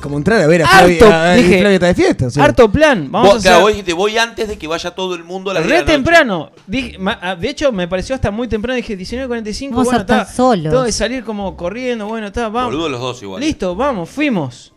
Como 0.00 0.16
entrar 0.18 0.40
a 0.40 0.46
ver 0.46 0.62
a 0.62 0.66
Harto, 0.66 1.06
Flavia, 1.06 1.32
dije, 1.34 1.58
Flavia 1.60 1.74
está 1.74 1.86
de 1.86 1.94
fiesta. 1.94 2.26
o 2.26 2.30
sea. 2.30 2.44
harto 2.44 2.70
plan. 2.70 3.10
Vamos 3.10 3.28
Vos, 3.28 3.34
a 3.34 3.38
hacer 3.38 3.50
claro, 3.50 3.60
vos 3.62 3.70
dijiste, 3.70 3.92
voy 3.92 4.18
antes 4.18 4.48
de 4.48 4.58
que 4.58 4.66
vaya 4.66 4.90
todo 4.92 5.14
el 5.14 5.24
mundo 5.24 5.50
a 5.50 5.54
la 5.54 5.60
re 5.60 5.76
de 5.78 5.82
temprano. 5.84 6.50
Dije, 6.66 6.98
ma- 6.98 7.18
ah, 7.20 7.36
de 7.36 7.48
hecho, 7.48 7.72
me 7.72 7.86
pareció 7.88 8.14
hasta 8.14 8.30
muy 8.30 8.48
temprano. 8.48 8.76
Dije 8.76 8.96
19.45. 8.98 9.70
Vamos 9.70 9.86
a 9.88 9.90
Bueno, 9.90 10.00
estar 10.00 10.20
está. 10.22 10.32
solos. 10.32 10.70
Tengo 10.72 10.84
que 10.84 10.92
salir 10.92 11.24
como 11.24 11.56
corriendo. 11.56 12.06
Bueno, 12.06 12.28
está, 12.28 12.48
vamos. 12.48 12.72
Boludo 12.72 12.88
los 12.88 13.00
dos 13.00 13.22
igual. 13.22 13.40
Listo, 13.40 13.74
vamos, 13.76 14.08
fuimos. 14.10 14.72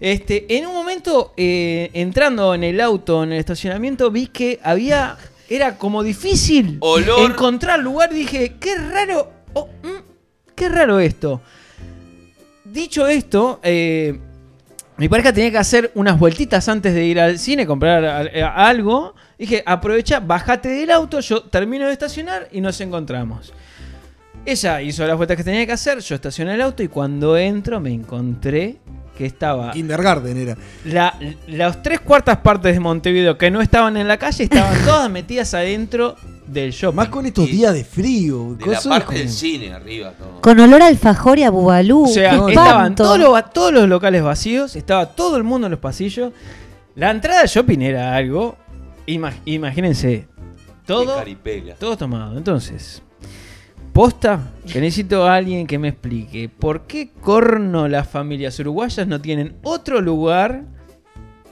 Este, 0.00 0.58
en 0.58 0.66
un 0.66 0.74
momento, 0.74 1.32
eh, 1.36 1.90
entrando 1.94 2.54
en 2.54 2.64
el 2.64 2.80
auto, 2.80 3.22
en 3.22 3.32
el 3.32 3.38
estacionamiento, 3.38 4.10
vi 4.10 4.26
que 4.26 4.60
había. 4.62 5.16
Era 5.48 5.76
como 5.76 6.02
difícil 6.02 6.78
Olor. 6.80 7.30
encontrar 7.30 7.78
lugar. 7.80 8.12
Dije, 8.12 8.56
qué 8.58 8.76
raro. 8.76 9.30
oh, 9.52 9.66
mm, 9.82 10.54
qué 10.54 10.68
raro 10.68 10.98
esto. 11.00 11.42
Dicho 12.74 13.06
esto, 13.06 13.60
eh, 13.62 14.18
mi 14.96 15.08
pareja 15.08 15.32
tenía 15.32 15.52
que 15.52 15.58
hacer 15.58 15.92
unas 15.94 16.18
vueltitas 16.18 16.68
antes 16.68 16.92
de 16.92 17.04
ir 17.04 17.20
al 17.20 17.38
cine, 17.38 17.68
comprar 17.68 18.04
a- 18.04 18.66
algo. 18.68 19.14
Dije, 19.38 19.62
aprovecha, 19.64 20.18
bájate 20.18 20.70
del 20.70 20.90
auto, 20.90 21.20
yo 21.20 21.44
termino 21.44 21.86
de 21.86 21.92
estacionar 21.92 22.48
y 22.50 22.60
nos 22.60 22.80
encontramos. 22.80 23.52
Ella 24.46 24.82
hizo 24.82 25.06
las 25.06 25.16
vueltas 25.16 25.36
que 25.36 25.44
tenía 25.44 25.64
que 25.66 25.72
hacer, 25.72 26.00
yo 26.00 26.14
estacioné 26.14 26.54
el 26.54 26.60
auto 26.60 26.82
y 26.82 26.88
cuando 26.88 27.36
entro 27.36 27.80
me 27.80 27.92
encontré 27.92 28.76
que 29.16 29.24
estaba 29.26 29.70
Kindergarten 29.70 30.36
era. 30.36 30.56
la- 30.84 31.16
las 31.46 31.82
tres 31.82 32.00
cuartas 32.00 32.38
partes 32.38 32.74
de 32.74 32.80
Montevideo 32.80 33.38
que 33.38 33.50
no 33.50 33.60
estaban 33.62 33.96
en 33.96 34.08
la 34.08 34.16
calle 34.18 34.44
estaban 34.44 34.74
todas 34.84 35.08
metidas 35.10 35.54
adentro 35.54 36.16
del 36.46 36.72
shopping. 36.72 36.96
Más 36.96 37.08
con 37.08 37.24
estos 37.24 37.48
Y- 37.48 37.52
días 37.52 37.72
de 37.72 37.84
frío. 37.84 38.54
De 38.58 38.66
la 38.66 38.76
cosas 38.76 38.86
parte 38.88 39.06
como- 39.06 39.18
del 39.18 39.28
cine 39.30 39.72
arriba. 39.72 40.10
todo. 40.18 40.40
Con 40.42 40.60
olor 40.60 40.82
a 40.82 40.88
alfajor 40.88 41.38
y 41.38 41.44
a 41.44 41.50
bubalú. 41.50 42.04
O 42.04 42.08
sea, 42.08 42.36
no, 42.36 42.48
estaban 42.48 42.94
todos 42.96 43.18
los, 43.18 43.50
todos 43.52 43.72
los 43.72 43.88
locales 43.88 44.22
vacíos, 44.22 44.76
estaba 44.76 45.06
todo 45.06 45.36
el 45.38 45.44
mundo 45.44 45.68
en 45.68 45.70
los 45.70 45.80
pasillos. 45.80 46.32
La 46.96 47.10
entrada 47.10 47.40
al 47.40 47.46
shopping 47.48 47.78
era 47.80 48.14
algo, 48.14 48.56
ima- 49.06 49.32
imagínense, 49.46 50.26
todo, 50.86 51.16
caripela. 51.16 51.74
todo 51.76 51.96
tomado. 51.96 52.36
Entonces, 52.36 53.00
posta, 53.94 54.50
que 54.70 54.80
necesito 54.80 55.24
a 55.26 55.36
alguien 55.36 55.66
que 55.68 55.78
me 55.78 55.88
explique 55.88 56.48
por 56.50 56.82
qué 56.88 57.10
corno 57.20 57.86
las 57.88 58.08
familias 58.08 58.58
uruguayas 58.58 59.06
no 59.06 59.20
tienen 59.20 59.56
otro 59.62 60.00
lugar 60.00 60.64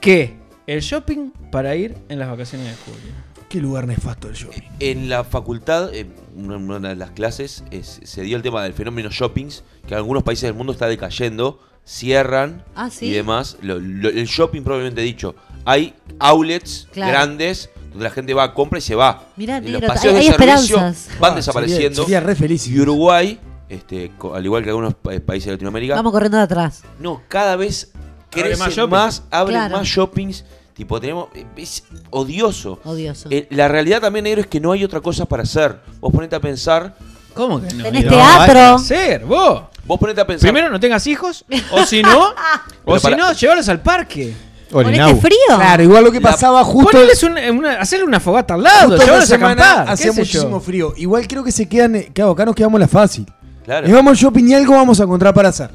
que 0.01 0.35
el 0.67 0.81
shopping 0.81 1.31
para 1.51 1.75
ir 1.77 1.95
en 2.09 2.19
las 2.19 2.29
vacaciones 2.29 2.67
de 2.67 2.73
julio. 2.83 3.11
Qué 3.47 3.61
lugar 3.61 3.87
nefasto 3.87 4.27
el 4.27 4.33
shopping. 4.35 4.61
En 4.81 5.07
la 5.09 5.23
facultad, 5.23 5.93
en 5.93 6.11
una, 6.35 6.89
de 6.89 6.95
las 6.95 7.11
clases, 7.11 7.63
es- 7.71 8.01
se 8.03 8.21
dio 8.23 8.35
el 8.35 8.43
tema 8.43 8.61
del 8.63 8.73
fenómeno 8.73 9.09
shoppings, 9.09 9.63
que 9.87 9.93
en 9.93 9.99
algunos 9.99 10.23
países 10.23 10.43
del 10.43 10.53
mundo 10.55 10.73
está 10.73 10.87
decayendo, 10.87 11.59
cierran 11.85 12.63
Ah, 12.75 12.89
¿sí? 12.89 13.05
y 13.07 13.11
demás. 13.11 13.57
Lo- 13.61 13.79
lo- 13.79 14.09
el 14.09 14.25
shopping, 14.25 14.63
probablemente 14.63 15.01
dicho, 15.01 15.35
hay 15.63 15.93
outlets 16.19 16.89
Claro. 16.91 17.11
grandes 17.11 17.69
donde 17.93 18.03
la 18.03 18.09
gente 18.09 18.33
va, 18.33 18.53
compra 18.53 18.79
y 18.79 18.81
se 18.81 18.95
va. 18.95 19.23
Mirá, 19.37 19.59
Y 19.59 19.69
los 19.69 19.81
negro, 19.81 19.87
paseos 19.87 20.13
hay- 20.15 20.19
de 20.25 20.31
hay 20.31 20.37
servicio 20.37 20.75
esperanzas. 20.77 21.19
van 21.19 21.31
Ah, 21.31 21.35
desapareciendo. 21.35 22.03
Sería, 22.03 22.19
sería 22.19 22.19
re 22.19 22.35
feliz. 22.35 22.67
Y 22.67 22.79
Uruguay, 22.81 23.39
este, 23.69 24.11
co- 24.17 24.35
al 24.35 24.43
igual 24.43 24.63
que 24.63 24.69
algunos 24.69 24.93
pa- 24.95 25.11
países 25.25 25.45
de 25.47 25.51
Latinoamérica, 25.53 25.95
Vamos 25.95 26.11
corriendo 26.11 26.37
de 26.37 26.43
atrás. 26.43 26.81
no, 26.99 27.21
cada 27.27 27.55
vez 27.55 27.91
Abre 27.93 28.43
crece 28.43 28.57
más 28.59 28.89
más, 28.89 29.15
shopping. 29.15 29.27
abren 29.31 29.57
Claro. 29.57 29.77
más 29.77 29.87
shoppings. 29.87 30.45
Tipo, 30.73 30.99
tenemos. 30.99 31.27
Es 31.55 31.83
odioso. 32.09 32.79
Odioso. 32.83 33.29
Eh, 33.29 33.47
la 33.51 33.67
realidad 33.67 34.01
también, 34.01 34.23
negro, 34.23 34.41
es 34.41 34.47
que 34.47 34.59
no 34.59 34.71
hay 34.71 34.83
otra 34.83 35.01
cosa 35.01 35.25
para 35.25 35.43
hacer. 35.43 35.79
Vos 35.99 36.11
ponete 36.11 36.35
a 36.35 36.39
pensar. 36.41 36.95
¿Cómo 37.35 37.61
que 37.61 37.71
no? 37.75 37.83
Tenés 37.83 38.07
teatro. 38.07 38.53
que 38.53 38.59
hacer, 38.59 39.25
vos. 39.25 39.63
Vos 39.85 39.99
ponete 39.99 40.21
a 40.21 40.25
pensar. 40.25 40.49
Primero 40.49 40.71
no 40.71 40.79
tengas 40.79 41.05
hijos, 41.07 41.45
o 41.71 41.83
si 41.83 42.01
no, 42.01 42.29
o 42.29 42.33
Pero 42.85 42.99
si 42.99 43.03
para- 43.03 43.17
no, 43.17 43.33
llévalos 43.33 43.69
al 43.69 43.81
parque. 43.81 44.33
¿Ponete 44.73 45.15
frío? 45.15 45.37
Claro, 45.55 45.83
igual 45.83 46.03
lo 46.03 46.11
que 46.11 46.19
La- 46.19 46.31
pasaba 46.31 46.63
justo. 46.63 46.97
Una- 47.51 47.73
hacerle 47.79 48.05
una 48.05 48.19
fogata 48.19 48.53
al 48.55 48.63
lado, 48.63 48.79
justo 48.79 48.93
esta 48.95 49.05
llévalos 49.05 49.23
a 49.23 49.27
semana 49.27 49.71
acampar. 49.73 49.93
hacía 49.93 50.05
qué 50.07 50.11
sé 50.13 50.23
yo. 50.23 50.39
muchísimo 50.39 50.59
frío. 50.59 50.93
Igual 50.97 51.27
creo 51.27 51.43
que 51.43 51.51
se 51.51 51.67
quedan. 51.67 51.95
eh, 51.95 52.09
Claro, 52.13 52.31
acá 52.31 52.45
nos 52.45 52.55
quedamos 52.55 52.79
la 52.79 52.87
fácil. 52.87 53.25
Claro. 53.63 53.87
Y 53.87 53.91
vamos 53.91 54.11
al 54.11 54.17
shopping 54.17 54.43
y 54.49 54.53
algo 54.55 54.73
vamos 54.73 54.99
a 54.99 55.03
encontrar 55.03 55.33
para 55.33 55.49
hacer. 55.49 55.69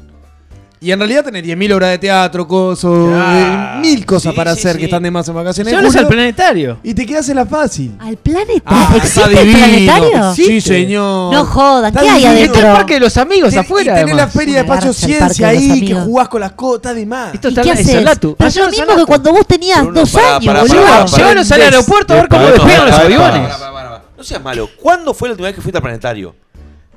Y 0.81 0.91
en 0.93 0.99
realidad 0.99 1.25
tenés 1.25 1.43
10.000 1.43 1.73
obras 1.73 1.89
de 1.89 1.97
teatro, 1.97 2.47
cosas, 2.47 2.89
Claro. 2.89 3.75
eh, 3.77 3.79
mil 3.81 4.05
cosas 4.05 4.31
Sí, 4.31 4.35
para 4.37 4.53
sí, 4.53 4.59
hacer 4.59 4.73
sí. 4.73 4.79
que 4.79 4.85
están 4.85 5.03
de 5.03 5.11
más 5.11 5.27
en 5.27 5.35
vacaciones. 5.35 5.71
Llévalos 5.71 5.93
al 5.97 6.07
planetario. 6.07 6.77
y 6.83 6.93
te 6.93 7.05
quedas 7.05 7.27
en 7.27 7.35
la 7.35 7.45
fácil. 7.45 7.97
¿Al 7.99 8.15
planeta? 8.15 8.61
Ah, 8.65 8.93
¿Existe 8.95 9.19
está 9.19 9.41
el 9.41 9.51
planetario? 9.51 10.33
Sí, 10.35 10.61
señor. 10.61 11.33
No 11.33 11.43
jodan, 11.45 11.91
¿qué 11.91 11.99
hay 11.99 12.05
divino. 12.05 12.29
Está 12.29 12.31
el 12.31 12.37
adentro? 12.37 12.73
parque 12.75 12.93
de 12.93 12.99
los 13.01 13.17
amigos 13.17 13.49
Te- 13.51 13.59
afuera. 13.59 13.91
y 13.91 13.99
tenés 13.99 14.15
la 14.15 14.27
feria 14.29 14.53
de 14.55 14.59
Espacio 14.61 14.93
Ciencia 14.93 15.47
ahí, 15.49 15.85
que 15.85 15.95
jugás 15.95 16.29
con 16.29 16.39
las 16.39 16.53
cosas 16.53 16.95
de 16.95 17.05
más. 17.05 17.33
Esto 17.33 17.49
¿Y 17.49 17.51
está 17.51 17.61
qué 17.61 17.69
en? 17.71 17.85
Salatu. 17.85 18.35
Pero 18.37 18.49
Llévalos 18.49 18.77
mismo 18.79 18.95
que 18.95 19.05
cuando 19.05 19.31
vos 19.33 19.45
tenías 19.47 19.83
dos 19.93 20.15
años, 20.15 20.45
boludo. 20.69 21.53
al 21.55 21.61
aeropuerto 21.61 22.13
a 22.13 22.15
ver 22.17 22.27
cómo 22.29 22.45
despegan 22.47 22.85
los 22.87 22.95
aviones. 22.99 23.49
No 24.17 24.23
seas 24.23 24.41
malo. 24.41 24.69
¿Cuándo 24.81 25.13
fue 25.13 25.27
la 25.27 25.33
última 25.33 25.47
vez 25.49 25.55
que 25.55 25.61
fuiste 25.61 25.77
al 25.77 25.81
planetario? 25.81 26.35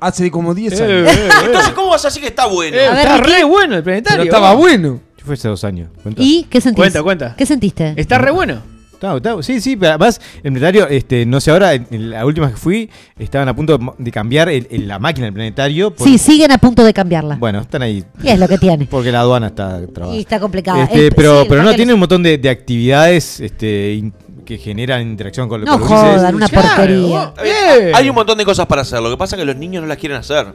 Hace 0.03 0.29
como 0.31 0.53
10 0.53 0.79
Eh, 0.79 0.83
años. 0.83 1.13
eh, 1.15 1.29
Entonces, 1.45 1.71
¿cómo 1.73 1.89
vas 1.91 2.03
a 2.03 2.07
decir 2.09 2.21
que 2.21 2.27
está 2.29 2.45
bueno? 2.47 2.75
eh, 2.77 2.87
A 2.87 2.91
ver, 2.91 2.99
está 2.99 3.17
Ricky. 3.17 3.31
re 3.31 3.43
bueno 3.43 3.75
el 3.77 3.83
planetario. 3.83 4.23
Pero 4.23 4.35
estaba 4.35 4.53
bueno. 4.53 4.99
Yo 5.17 5.25
fui 5.25 5.33
hace 5.35 5.47
dos 5.47 5.63
años. 5.63 5.89
¿Cuenta? 6.01 6.21
¿Y 6.21 6.43
qué 6.49 6.59
sentiste? 6.59 6.81
Cuenta, 6.81 7.03
cuenta. 7.03 7.35
¿Qué 7.37 7.45
sentiste? 7.45 7.93
Está 7.95 8.17
re 8.17 8.31
bueno. 8.31 8.61
Está- 8.93 9.17
está- 9.17 9.43
sí, 9.43 9.59
sí, 9.59 9.75
pero 9.75 9.91
además 9.91 10.21
el 10.37 10.53
planetario, 10.53 10.87
este, 10.87 11.25
no 11.25 11.41
sé 11.41 11.51
ahora, 11.51 11.73
en, 11.73 11.85
en 11.91 12.09
la 12.09 12.25
última 12.25 12.49
que 12.49 12.55
fui, 12.55 12.89
estaban 13.19 13.49
a 13.49 13.53
punto 13.55 13.77
de, 13.97 14.11
cambiar 14.11 14.47
el- 14.47 14.65
el- 14.71 14.87
la 14.87 14.97
máquina 14.97 15.25
del 15.25 15.33
planetario. 15.33 15.93
por- 15.93 16.07
Sí, 16.07 16.17
siguen 16.17 16.51
a 16.53 16.57
punto 16.57 16.85
de 16.85 16.93
cambiarla. 16.93 17.35
Bueno, 17.35 17.59
están 17.59 17.81
ahí. 17.81 18.05
Y 18.23 18.29
es 18.29 18.39
lo 18.39 18.47
que 18.47 18.57
tiene. 18.57 18.85
Porque 18.89 19.11
la 19.11 19.19
aduana 19.21 19.47
está 19.47 19.85
trabajando. 19.87 20.15
Y 20.15 20.19
está 20.21 20.39
complicada. 20.39 20.83
Este, 20.83 21.07
El- 21.07 21.13
pero 21.15 21.35
sí, 21.35 21.41
el 21.43 21.47
pero 21.49 21.63
no, 21.63 21.73
tiene 21.73 21.93
un 21.93 21.99
montón 21.99 22.23
de, 22.23 22.37
de 22.37 22.49
actividades 22.49 23.41
este, 23.41 23.93
in- 23.95 24.13
que 24.45 24.57
generan 24.57 25.01
interacción 25.01 25.47
con, 25.49 25.63
No 25.63 25.71
los 25.77 25.79
gurises. 25.87 26.15
jodan, 26.15 26.35
una 26.35 26.47
Claro, 26.49 26.67
porquería. 26.75 27.33
bien, 27.43 27.87
Eh. 27.87 27.91
Hay 27.95 28.09
un 28.09 28.15
montón 28.15 28.37
de 28.37 28.45
cosas 28.45 28.65
para 28.67 28.81
hacer. 28.83 29.01
Lo 29.01 29.09
que 29.09 29.17
pasa 29.17 29.35
es 29.35 29.39
que 29.39 29.45
los 29.45 29.55
niños 29.55 29.81
no 29.81 29.87
las 29.87 29.97
quieren 29.97 30.17
hacer. 30.17 30.47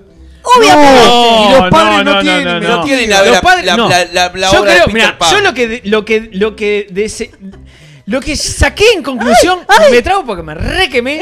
Obviamente. 0.56 1.02
y 1.05 1.60
los 1.60 1.70
padres 1.70 2.05
no, 2.05 2.20
tienen. 2.20 2.44
no, 2.44 2.60
No 2.60 2.77
no. 2.78 2.85
tienen 2.85 3.10
la, 3.10 3.40
padres- 3.43 3.65
la- 3.66 3.77
no. 3.77 3.89
la- 3.89 4.05
la- 4.06 4.32
la 4.35 4.51
yo 4.52 4.60
obra 4.60 4.70
creo, 4.73 4.86
de 4.86 4.93
Peter 4.93 4.94
mira, 4.94 5.19
Pan. 5.19 5.31
yo 5.32 5.40
lo 5.40 5.52
que 5.55 5.81
lo 5.85 6.05
que 6.05 6.31
lo 6.32 6.56
que 6.56 6.86
dese- 6.90 7.31
lo 8.09 8.21
que 8.21 8.37
saqué 8.37 8.85
en 8.95 9.03
conclusión, 9.03 9.61
me 9.91 10.03
trago 10.03 10.25
porque 10.25 10.43
me 10.43 10.55
requemé, 10.55 11.21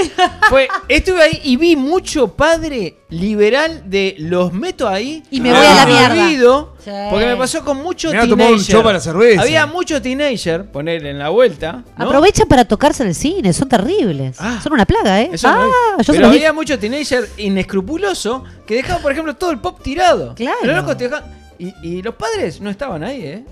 fue 0.49 0.69
estuve 0.89 1.21
ahí 1.23 1.41
y 1.45 1.57
vi 1.57 1.75
mucho 1.77 2.29
padre 2.29 2.99
liberal 3.09 3.83
de 3.87 4.15
los 4.19 4.53
meto 4.53 4.89
ahí 4.89 5.23
Y 5.31 5.41
me 5.41 5.53
voy 5.53 5.65
a 5.67 5.75
la 5.75 5.87
me 5.87 5.93
mierda. 5.93 6.25
olvido, 6.25 6.77
Sí. 6.85 6.91
porque 7.11 7.27
me 7.27 7.37
pasó 7.37 7.65
con 7.65 7.79
mucho 7.83 8.11
Me 8.13 8.23
un 8.23 8.29
teenager. 8.37 8.67
chop 8.77 8.87
a 8.87 8.93
la 8.93 9.01
cerveza. 9.01 9.43
Había 9.43 9.67
mucho 9.67 10.01
teenager, 10.01 10.71
poner 10.71 11.05
en 11.05 11.19
la 11.19 11.29
vuelta, 11.31 11.85
¿no? 11.99 12.05
Aprovechan 12.05 12.47
para 12.47 12.65
tocarse 12.65 13.03
en 13.03 13.09
el 13.09 13.15
cine, 13.17 13.53
son 13.53 13.69
terribles. 13.69 14.37
Ah. 14.39 14.61
son 14.63 14.73
una 14.73 14.87
plaga, 14.87 15.21
¿eh? 15.23 15.31
Eso 15.33 15.49
ah, 15.49 15.55
no 15.57 15.67
vi. 15.67 15.73
yo 15.99 16.05
se 16.05 16.13
Pero 16.13 16.27
había 16.29 16.39
dije. 16.41 16.53
mucho 16.53 16.79
teenager 16.79 17.29
inescrupuloso 17.37 18.45
que 18.67 18.75
dejaba, 18.77 19.01
por 19.01 19.11
ejemplo, 19.13 19.35
todo 19.35 19.51
el 19.51 19.59
pop 19.59 19.81
tirado. 19.83 20.35
Claro. 20.35 20.57
Los 20.63 20.77
locos 20.77 20.97
te 20.97 21.05
dejaban- 21.09 21.25
Y, 21.59 21.73
y 21.83 22.03
los 22.03 22.15
padres 22.15 22.61
no 22.61 22.69
estaban 22.69 23.03
ahí, 23.03 23.23
¿eh? 23.23 23.45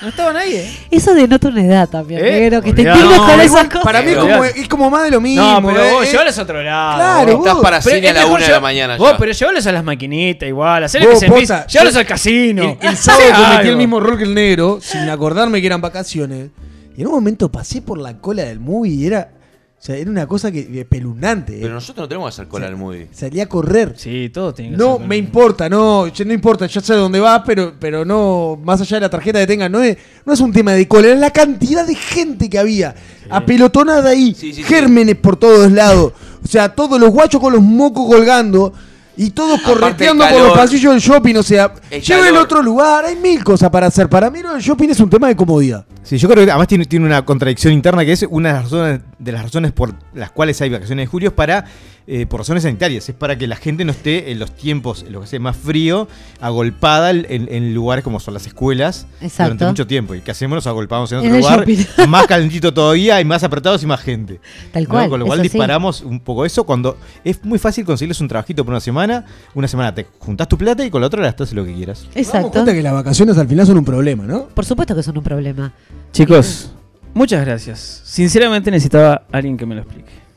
No 0.00 0.08
estaban 0.08 0.34
ahí, 0.36 0.54
¿eh? 0.56 0.70
Eso 0.90 1.12
denota 1.14 1.48
una 1.48 1.62
edad 1.62 1.88
también, 1.88 2.24
¿Eh? 2.24 2.30
negro, 2.40 2.62
que 2.62 2.72
te 2.72 2.82
entiendes 2.82 3.18
No, 3.18 3.26
con 3.26 3.40
esas 3.40 3.64
cosas. 3.66 3.82
para 3.84 4.00
mí 4.00 4.12
es 4.12 4.16
como, 4.16 4.44
es 4.44 4.68
como 4.68 4.90
más 4.90 5.04
de 5.04 5.10
lo 5.10 5.20
mismo. 5.20 5.42
No, 5.60 5.66
pero 5.68 5.84
eh, 5.84 5.92
vos 5.92 6.10
llevalos 6.10 6.38
a 6.38 6.42
otro 6.42 6.62
lado. 6.62 6.96
Claro, 6.96 7.36
vos. 7.38 7.46
Estás 7.46 7.62
para 7.62 7.80
Pero 7.80 7.96
cine 7.96 8.08
a 8.08 8.12
la 8.14 8.26
una 8.26 8.46
de 8.46 8.50
la 8.52 8.60
mañana 8.60 8.96
Vos, 8.96 9.12
ya. 9.12 9.18
pero 9.18 9.32
llevalos 9.32 9.66
a 9.66 9.72
las 9.72 9.84
maquinitas 9.84 10.48
igual. 10.48 10.84
Hacerle 10.84 11.08
Vos, 11.08 11.20
que 11.20 11.26
se. 11.46 11.54
Llévalos 11.68 11.94
yo- 11.94 12.00
al 12.00 12.06
casino. 12.06 12.78
El, 12.80 12.88
el 12.88 12.96
sábado 12.96 13.24
cometí 13.30 13.54
algo. 13.56 13.70
el 13.70 13.76
mismo 13.76 14.00
rol 14.00 14.16
que 14.16 14.24
el 14.24 14.34
negro, 14.34 14.78
sin 14.80 15.08
acordarme 15.10 15.60
que 15.60 15.66
eran 15.66 15.80
vacaciones. 15.82 16.48
Y 16.96 17.02
en 17.02 17.06
un 17.08 17.12
momento 17.14 17.52
pasé 17.52 17.82
por 17.82 17.98
la 17.98 18.16
cola 18.18 18.44
del 18.44 18.58
movie 18.60 18.92
y 18.94 19.06
era. 19.06 19.32
O 19.80 19.82
sea, 19.82 19.96
era 19.96 20.10
una 20.10 20.26
cosa 20.26 20.52
que 20.52 20.60
eh. 20.60 20.86
Pero 20.90 21.72
nosotros 21.72 22.04
no 22.04 22.08
tenemos 22.08 22.26
que 22.26 22.34
hacer 22.34 22.48
cola 22.48 22.66
al 22.66 22.76
movie. 22.76 23.08
Salí 23.12 23.40
a 23.40 23.48
correr. 23.48 23.94
Sí, 23.96 24.28
todo 24.28 24.52
tiene 24.52 24.72
que 24.72 24.76
No 24.76 24.98
me 24.98 25.16
importa, 25.16 25.70
no, 25.70 26.06
yo- 26.08 26.24
no 26.26 26.34
importa, 26.34 26.66
yo 26.66 26.82
sé 26.82 26.92
dónde 26.92 27.18
va, 27.18 27.42
pero, 27.42 27.72
pero 27.80 28.04
no, 28.04 28.58
más 28.62 28.82
allá 28.82 28.98
de 28.98 29.00
la 29.00 29.08
tarjeta 29.08 29.38
que 29.40 29.46
tenga, 29.46 29.70
no 29.70 29.80
es, 29.80 29.96
no 30.26 30.34
es 30.34 30.40
un 30.40 30.52
tema 30.52 30.72
de 30.72 30.86
cola, 30.86 31.08
es 31.08 31.18
la 31.18 31.30
cantidad 31.30 31.86
de 31.86 31.94
gente 31.94 32.50
que 32.50 32.58
había, 32.58 32.94
apelotonada 33.30 34.10
ahí, 34.10 34.34
Sí, 34.34 34.52
sí, 34.52 34.54
sí. 34.56 34.62
gérmenes 34.64 35.16
por 35.16 35.36
todos 35.36 35.72
lados, 35.72 36.12
o 36.44 36.46
sea, 36.46 36.68
todos 36.74 37.00
los 37.00 37.08
guachos 37.10 37.40
con 37.40 37.52
los 37.54 37.62
mocos 37.62 38.06
colgando 38.06 38.74
y 39.16 39.30
todos 39.30 39.60
Aparte 39.60 39.80
correteando 39.80 40.24
el 40.24 40.30
por 40.30 40.38
los 40.40 40.48
calor. 40.52 40.62
pasillos 40.66 40.92
del 40.92 41.00
shopping, 41.00 41.36
o 41.36 41.42
sea, 41.42 41.72
El 41.90 42.02
llévenlo 42.02 42.26
a 42.28 42.32
calor. 42.32 42.44
otro 42.44 42.62
lugar, 42.62 43.04
hay 43.06 43.16
mil 43.16 43.42
cosas 43.42 43.70
para 43.70 43.86
hacer, 43.86 44.08
para 44.10 44.30
mí 44.30 44.40
lo 44.42 44.52
del 44.52 44.60
shopping 44.60 44.88
es 44.90 45.00
un 45.00 45.08
tema 45.08 45.28
de 45.28 45.36
comodidad. 45.36 45.86
Sí, 46.02 46.18
yo 46.18 46.28
creo 46.28 46.44
que 46.44 46.50
además 46.50 46.68
tiene, 46.68 46.84
tiene 46.84 47.06
una 47.06 47.24
contradicción 47.24 47.72
interna 47.72 48.04
que 48.04 48.12
es 48.12 48.26
una 48.28 48.48
de 48.50 48.54
las 48.54 48.64
razones, 48.64 49.00
de 49.20 49.32
las 49.32 49.42
razones 49.42 49.72
por 49.72 49.94
las 50.14 50.30
cuales 50.30 50.60
hay 50.60 50.70
vacaciones 50.70 51.04
de 51.04 51.06
julio 51.06 51.28
es 51.28 51.34
para 51.34 51.66
eh, 52.06 52.26
por 52.26 52.40
razones 52.40 52.64
sanitarias, 52.64 53.08
es 53.08 53.14
para 53.14 53.38
que 53.38 53.46
la 53.46 53.54
gente 53.54 53.84
no 53.84 53.92
esté 53.92 54.32
en 54.32 54.40
los 54.40 54.50
tiempos, 54.56 55.04
en 55.06 55.12
lo 55.12 55.20
que 55.20 55.28
sea 55.28 55.38
más 55.38 55.56
frío, 55.56 56.08
agolpada 56.40 57.10
en, 57.10 57.24
en 57.28 57.72
lugares 57.72 58.02
como 58.02 58.18
son 58.18 58.34
las 58.34 58.46
escuelas 58.46 59.06
Exacto. 59.20 59.54
durante 59.54 59.66
mucho 59.66 59.86
tiempo. 59.86 60.14
¿Y 60.14 60.20
qué 60.20 60.32
hacemos? 60.32 60.56
Nos 60.56 60.66
agolpamos 60.66 61.12
en 61.12 61.18
otro 61.18 61.30
lugar, 61.30 61.66
más 62.08 62.26
calentito 62.26 62.74
todavía 62.74 63.20
y 63.20 63.24
más 63.24 63.44
apretados 63.44 63.82
y 63.84 63.86
más 63.86 64.00
gente. 64.00 64.40
Tal 64.72 64.84
¿no? 64.84 64.88
cual. 64.88 65.10
Con 65.10 65.20
lo 65.20 65.26
cual 65.26 65.38
sí. 65.38 65.42
disparamos 65.44 66.00
un 66.00 66.18
poco 66.18 66.44
eso 66.44 66.64
cuando 66.64 66.96
es 67.22 67.44
muy 67.44 67.58
fácil 67.58 67.84
conseguirles 67.84 68.20
un 68.20 68.28
trabajito 68.28 68.64
por 68.64 68.72
una 68.72 68.80
semana, 68.80 69.24
una 69.54 69.68
semana 69.68 69.94
te 69.94 70.06
juntás 70.18 70.48
tu 70.48 70.58
plata 70.58 70.84
y 70.84 70.90
con 70.90 71.02
la 71.02 71.06
otra 71.06 71.22
gastás 71.22 71.52
lo 71.52 71.64
que 71.64 71.74
quieras. 71.74 72.02
Damos 72.02 72.16
Exacto. 72.16 72.50
cuenta 72.50 72.72
que 72.72 72.82
las 72.82 72.94
vacaciones 72.94 73.38
al 73.38 73.46
final 73.46 73.66
son 73.66 73.78
un 73.78 73.84
problema, 73.84 74.24
¿no? 74.24 74.46
Por 74.48 74.64
supuesto 74.64 74.96
que 74.96 75.02
son 75.02 75.16
un 75.16 75.22
problema. 75.22 75.72
Chicos, 76.12 76.72
muchas 77.14 77.44
gracias. 77.44 78.02
Sinceramente 78.04 78.70
necesitaba 78.70 79.26
alguien 79.32 79.56
que 79.56 79.66
me 79.66 79.74
lo 79.74 79.82
explique. 79.82 80.29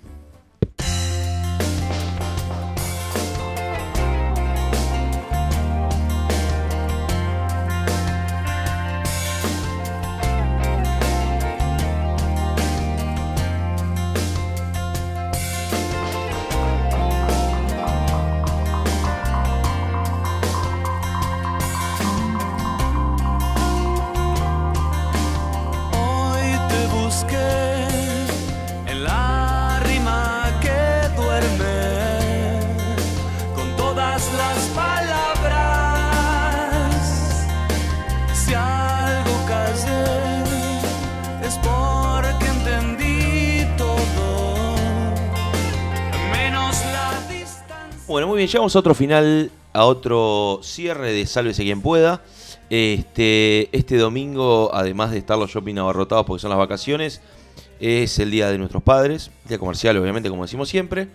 Llegamos 48.64 48.76
a 48.78 48.80
otro 48.80 48.96
final, 48.96 49.52
a 49.74 49.84
otro 49.84 50.62
cierre 50.64 51.12
de 51.12 51.26
Sálvese 51.26 51.64
quien 51.64 51.82
pueda. 51.82 52.22
Este, 52.70 53.68
este 53.78 53.98
domingo, 53.98 54.72
además 54.74 55.12
de 55.12 55.18
estar 55.18 55.38
los 55.38 55.52
shopping 55.52 55.76
abarrotados 55.80 56.26
porque 56.26 56.40
son 56.40 56.50
las 56.50 56.58
vacaciones, 56.58 57.20
es 57.82 58.20
el 58.20 58.32
día 58.32 58.50
de 58.50 58.58
nuestros 58.58 58.82
padres, 58.82 59.32
día 59.50 59.60
comercial, 59.60 59.98
obviamente, 59.98 60.30
como 60.30 60.44
decimos 60.44 60.70
siempre. 60.70 61.10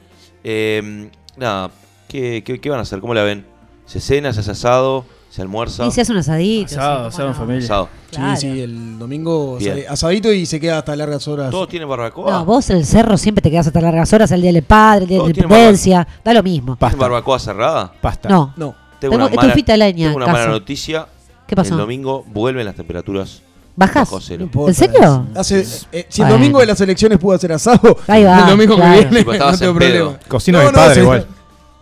Eh, 0.45 1.11
nada, 1.39 1.71
¿qué, 2.07 2.43
qué, 2.45 2.61
qué 2.61 2.69
van 2.69 2.81
a 2.81 2.83
hacer? 2.83 3.01
¿Cómo 3.01 3.15
la 3.15 3.23
ven? 3.23 3.47
¿Se 3.87 3.99
cena, 3.99 4.35
se 4.35 4.41
hace 4.41 4.51
asado, 4.51 5.07
se 5.31 5.43
almuerza? 5.43 5.87
Y 5.87 5.91
se 5.91 6.01
hace 6.01 6.13
un 6.13 6.19
asadito. 6.19 6.73
Asado, 6.73 7.11
sí, 7.11 7.15
asado 7.15 7.29
en 7.29 7.35
familia. 7.35 7.65
Asado. 7.65 7.89
Claro. 8.11 8.37
Sí, 8.41 8.51
sí, 8.53 8.61
el 8.61 8.99
domingo 8.99 9.57
Bien. 9.59 9.71
sale 9.73 9.89
asadito 9.89 10.33
y 10.33 10.47
se 10.47 10.59
queda 10.59 10.79
hasta 10.79 10.97
largas 10.97 11.29
horas. 11.29 11.51
¿Todos 11.51 11.69
tienen 11.69 11.89
barbacoa? 11.89 12.31
No, 12.31 12.45
vos 12.45 12.69
en 12.71 12.79
el 12.79 12.87
cerro 12.87 13.17
siempre 13.19 13.43
te 13.43 13.51
quedas 13.51 13.67
hasta 13.67 13.81
largas 13.81 14.13
horas, 14.13 14.31
el 14.33 14.41
día 14.41 14.53
del 14.53 14.63
padre, 14.63 15.03
el 15.05 15.09
día 15.09 15.19
de 15.19 15.25
la 15.25 15.29
independencia, 15.31 16.09
da 16.25 16.33
lo 16.33 16.43
mismo. 16.43 16.77
¿Tienen 16.77 16.79
Pasta. 16.79 16.97
barbacoa 16.97 17.39
cerrada? 17.39 17.93
Pasta. 18.01 18.29
No, 18.29 18.53
No. 18.57 18.75
Tengo 18.99 19.13
Tengo 19.13 19.27
una 19.27 19.35
mala, 19.37 19.55
de 19.55 19.77
leña 19.77 20.07
tengo 20.09 20.17
una 20.17 20.27
mala 20.27 20.47
noticia. 20.49 21.07
¿qué 21.47 21.55
pasó? 21.55 21.75
El 21.75 21.79
domingo 21.81 22.25
vuelven 22.27 22.67
las 22.67 22.75
temperaturas 22.75 23.43
¿Bajás? 23.77 24.11
bajo 24.11 24.21
cero. 24.21 24.39
No 24.41 24.45
importa. 24.47 24.71
¿En 24.71 24.75
serio? 24.75 25.27
Hace, 25.37 25.65
eh, 25.93 26.07
si 26.09 26.23
el 26.23 26.29
domingo 26.29 26.59
de 26.59 26.67
las 26.67 26.81
elecciones 26.81 27.17
pudo 27.19 27.37
hacer 27.37 27.53
asado, 27.53 27.97
Ahí 28.09 28.25
va, 28.25 28.41
el 28.41 28.47
domingo 28.49 28.75
claro. 28.75 28.99
que 29.01 29.07
viene 29.23 29.39
no 29.39 29.57
tengo 29.57 29.75
problema. 29.75 30.19
Cocina 30.27 30.63
No, 30.63 30.69
mi 30.71 30.75
padre 30.75 31.01
igual. 31.03 31.27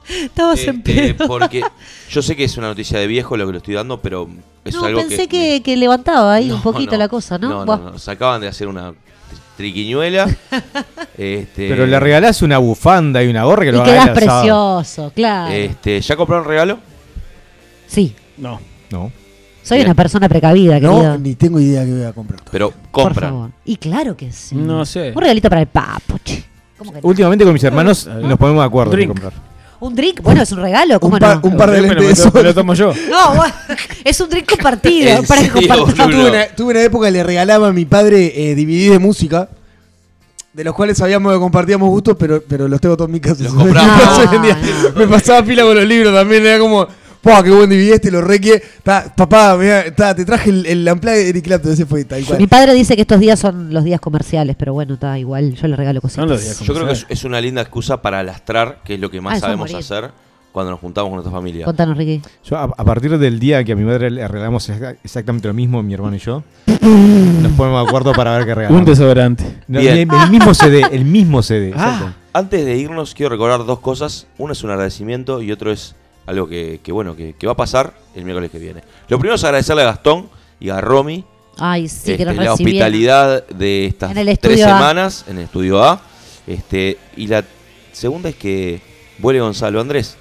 Estabas 0.08 0.60
en 0.64 0.76
Este, 0.78 1.14
pedo. 1.14 1.26
porque 1.26 1.62
yo 2.10 2.22
sé 2.22 2.36
que 2.36 2.44
es 2.44 2.56
una 2.56 2.68
noticia 2.68 2.98
de 2.98 3.06
viejo 3.06 3.36
lo 3.36 3.46
que 3.46 3.52
lo 3.52 3.58
estoy 3.58 3.74
dando, 3.74 4.00
pero 4.00 4.28
es 4.64 4.74
No, 4.74 4.84
algo 4.84 5.00
pensé 5.00 5.26
que, 5.28 5.56
que, 5.58 5.62
que 5.62 5.76
levantaba 5.76 6.34
ahí 6.34 6.44
un 6.50 6.56
No, 6.58 6.62
poquito 6.62 6.92
no. 6.92 6.98
la 6.98 7.08
cosa, 7.08 7.38
¿no? 7.38 7.48
No, 7.48 7.64
no, 7.64 7.76
no. 7.92 7.98
Se 7.98 8.10
acaban 8.10 8.40
de 8.40 8.48
hacer 8.48 8.68
una 8.68 8.94
triquiñuela. 9.56 10.26
este, 11.16 11.68
Pero 11.68 11.86
le 11.86 11.98
regalás 11.98 12.42
una 12.42 12.58
bufanda 12.58 13.22
y 13.22 13.28
una 13.28 13.44
gorra 13.44 13.64
que 13.64 13.72
lo 13.72 13.78
Y 13.78 13.80
haga 13.90 13.92
quedás 14.04 14.10
precioso, 14.10 15.12
claro. 15.14 15.52
Este, 15.54 16.00
¿Ya 16.00 16.16
compraron 16.16 16.44
regalo? 16.46 16.78
Sí, 17.86 18.14
No. 18.36 18.60
No. 18.90 19.10
soy 19.62 19.78
Bien. 19.78 19.88
una 19.88 19.94
persona 19.94 20.28
precavida, 20.28 20.78
No, 20.78 20.92
querido. 20.98 21.18
ni 21.18 21.34
tengo 21.34 21.58
idea 21.58 21.84
que 21.84 21.92
voy 21.92 22.04
a 22.04 22.12
comprar. 22.12 22.40
Pero 22.52 22.70
Por 22.70 22.90
compran. 22.90 23.30
favor. 23.30 23.50
Y 23.64 23.76
claro 23.78 24.16
que 24.16 24.30
sí. 24.30 24.54
No 24.54 24.84
sé. 24.84 25.12
Un 25.14 25.20
regalito 25.22 25.48
para 25.48 25.62
el 25.62 25.66
papo, 25.66 26.18
che. 26.24 26.44
¿Cómo 26.78 26.92
que 26.92 27.00
no? 27.00 27.08
Últimamente 27.08 27.44
con 27.44 27.52
mis 27.54 27.64
hermanos 27.64 28.06
nos 28.06 28.38
ponemos 28.38 28.62
de 28.62 28.66
acuerdo 28.66 28.96
en 28.96 29.08
comprar. 29.08 29.32
Un 29.86 29.94
drink, 29.94 30.20
bueno, 30.22 30.42
es 30.42 30.50
un 30.52 30.58
regalo, 30.60 30.98
¿cómo 31.00 31.14
Un 31.14 31.20
par, 31.20 31.36
no? 31.42 31.48
un 31.50 31.56
par 31.56 31.70
de 31.70 31.80
lentes 31.82 32.02
me 32.02 32.08
lo- 32.08 32.16
sol. 32.16 32.30
me 32.34 32.42
lo 32.42 32.54
tomo 32.54 32.74
yo. 32.74 32.92
No, 33.10 33.44
es 34.04 34.20
un 34.20 34.28
drink 34.30 34.48
compartido. 34.50 35.08
¿En 35.18 35.24
para 35.26 35.42
que 35.42 35.50
serio. 35.50 35.68
Yo 35.68 35.84
boludo? 35.84 36.08
tuve 36.10 36.30
una, 36.30 36.46
tuve 36.48 36.70
una 36.72 36.82
época 36.82 37.06
que 37.06 37.12
le 37.12 37.22
regalaba 37.22 37.68
a 37.68 37.72
mi 37.72 37.84
padre 37.84 38.32
eh, 38.50 38.54
DVD 38.54 38.92
de 38.92 38.98
música, 38.98 39.48
de 40.52 40.64
los 40.64 40.74
cuales 40.74 40.96
sabíamos 40.98 41.32
que 41.32 41.38
compartíamos 41.38 41.88
gustos, 41.88 42.16
pero, 42.18 42.42
pero 42.48 42.66
los 42.66 42.80
tengo 42.80 42.96
todos 42.96 43.08
en 43.08 43.12
mi 43.12 43.20
casa. 43.20 43.44
Los 43.44 43.54
compramos. 43.54 44.04
No 44.06 44.16
se 44.20 44.26
vendía. 44.28 44.58
No, 44.94 44.98
Me 45.00 45.06
pasaba 45.08 45.42
pila 45.44 45.62
con 45.62 45.74
los 45.76 45.84
libros 45.86 46.14
también, 46.14 46.44
era 46.46 46.58
como, 46.58 46.86
¡pah, 47.26 47.42
qué 47.42 47.50
buen 47.50 47.68
DVD 47.68 47.92
este! 47.94 48.10
Lo 48.10 48.20
requie. 48.22 48.62
Ta, 48.82 49.12
papá, 49.14 49.56
mirá, 49.58 49.94
ta, 49.94 50.14
te 50.14 50.24
traje 50.24 50.50
el, 50.50 50.64
el 50.66 50.84
de 50.84 51.28
Eric 51.28 51.44
Clapton, 51.44 51.72
ese 51.72 51.84
fue 51.86 52.04
tal 52.04 52.24
cual. 52.24 52.38
Mi 52.38 52.46
padre 52.46 52.72
dice 52.74 52.94
que 52.96 53.02
estos 53.02 53.20
días 53.20 53.38
son 53.38 53.72
los 53.74 53.84
días 53.84 54.00
comerciales, 54.00 54.56
pero 54.58 54.72
bueno, 54.72 54.94
está 54.94 55.18
igual, 55.18 55.54
yo 55.54 55.68
le 55.68 55.76
regalo 55.76 56.00
cositas. 56.00 56.22
Son 56.22 56.28
los 56.30 56.42
días 56.42 56.60
Yo 56.60 56.72
creo 56.74 56.86
que 56.86 56.92
es, 56.92 57.06
es 57.08 57.24
una 57.24 57.40
linda 57.40 57.60
excusa 57.60 58.00
para 58.00 58.22
lastrar, 58.22 58.78
que 58.84 58.94
es 58.94 59.00
lo 59.00 59.10
que 59.10 59.20
más 59.20 59.34
Ah, 59.34 59.36
eso 59.36 59.46
sabemos 59.46 59.70
morir. 59.70 59.76
hacer 59.84 60.10
cuando 60.52 60.70
nos 60.70 60.80
juntamos 60.80 61.10
con 61.10 61.16
nuestra 61.16 61.32
familia. 61.32 61.66
Contanos, 61.66 61.98
Ricky. 61.98 62.22
Yo, 62.44 62.56
a, 62.56 62.62
a 62.64 62.84
partir 62.84 63.18
del 63.18 63.38
día 63.38 63.62
que 63.62 63.72
a 63.72 63.76
mi 63.76 63.84
madre 63.84 64.10
le 64.10 64.26
regalamos 64.26 64.70
exa- 64.70 64.96
exactamente 65.04 65.48
lo 65.48 65.52
mismo, 65.52 65.82
mi 65.82 65.92
hermano 65.92 66.16
y 66.16 66.18
yo, 66.18 66.42
nos 66.66 67.52
ponemos 67.52 67.82
de 67.82 67.88
acuerdo 67.88 68.12
para 68.14 68.36
ver 68.38 68.46
qué 68.46 68.54
regalamos. 68.54 68.80
Un 68.80 68.86
desodorante. 68.86 69.44
No, 69.68 69.80
Bien. 69.80 70.10
el, 70.10 70.22
el 70.22 70.30
mismo 70.30 70.54
CD, 70.54 70.86
el 70.92 71.04
mismo 71.04 71.42
CD. 71.42 71.68
exacto. 71.70 72.14
Antes 72.32 72.64
de 72.64 72.76
irnos, 72.76 73.14
quiero 73.14 73.30
recordar 73.30 73.64
dos 73.66 73.80
cosas. 73.80 74.26
Uno 74.38 74.52
es 74.52 74.62
un 74.64 74.70
agradecimiento 74.70 75.42
y 75.42 75.52
otro 75.52 75.72
es 75.72 75.94
algo 76.26 76.48
que, 76.48 76.80
que, 76.82 76.92
bueno, 76.92 77.14
que, 77.16 77.34
que 77.38 77.46
va 77.46 77.52
a 77.54 77.56
pasar 77.56 77.94
el 78.14 78.24
miércoles 78.24 78.50
que 78.50 78.58
viene. 78.58 78.82
Lo 79.08 79.18
primero 79.18 79.36
es 79.36 79.44
agradecerle 79.44 79.82
a 79.82 79.86
Gastón 79.86 80.28
y 80.60 80.68
a 80.70 80.80
Romy 80.80 81.24
Ay, 81.58 81.88
sí, 81.88 82.04
que 82.04 82.12
este, 82.14 82.24
nos 82.26 82.36
la 82.36 82.52
hospitalidad 82.52 83.46
de 83.48 83.86
estas 83.86 84.10
En 84.10 84.18
el 84.18 84.26
tres 84.38 84.54
estudio 84.60 84.66
A. 84.66 84.68
semanas 84.78 85.24
en 85.28 85.38
el 85.38 85.44
estudio 85.44 85.82
A. 85.82 86.00
Este, 86.46 86.98
y 87.16 87.26
la 87.28 87.44
segunda 87.92 88.28
es 88.28 88.36
que 88.36 88.80
vuelve 89.18 89.40
Gonzalo 89.40 89.80
Andrés. 89.80 90.16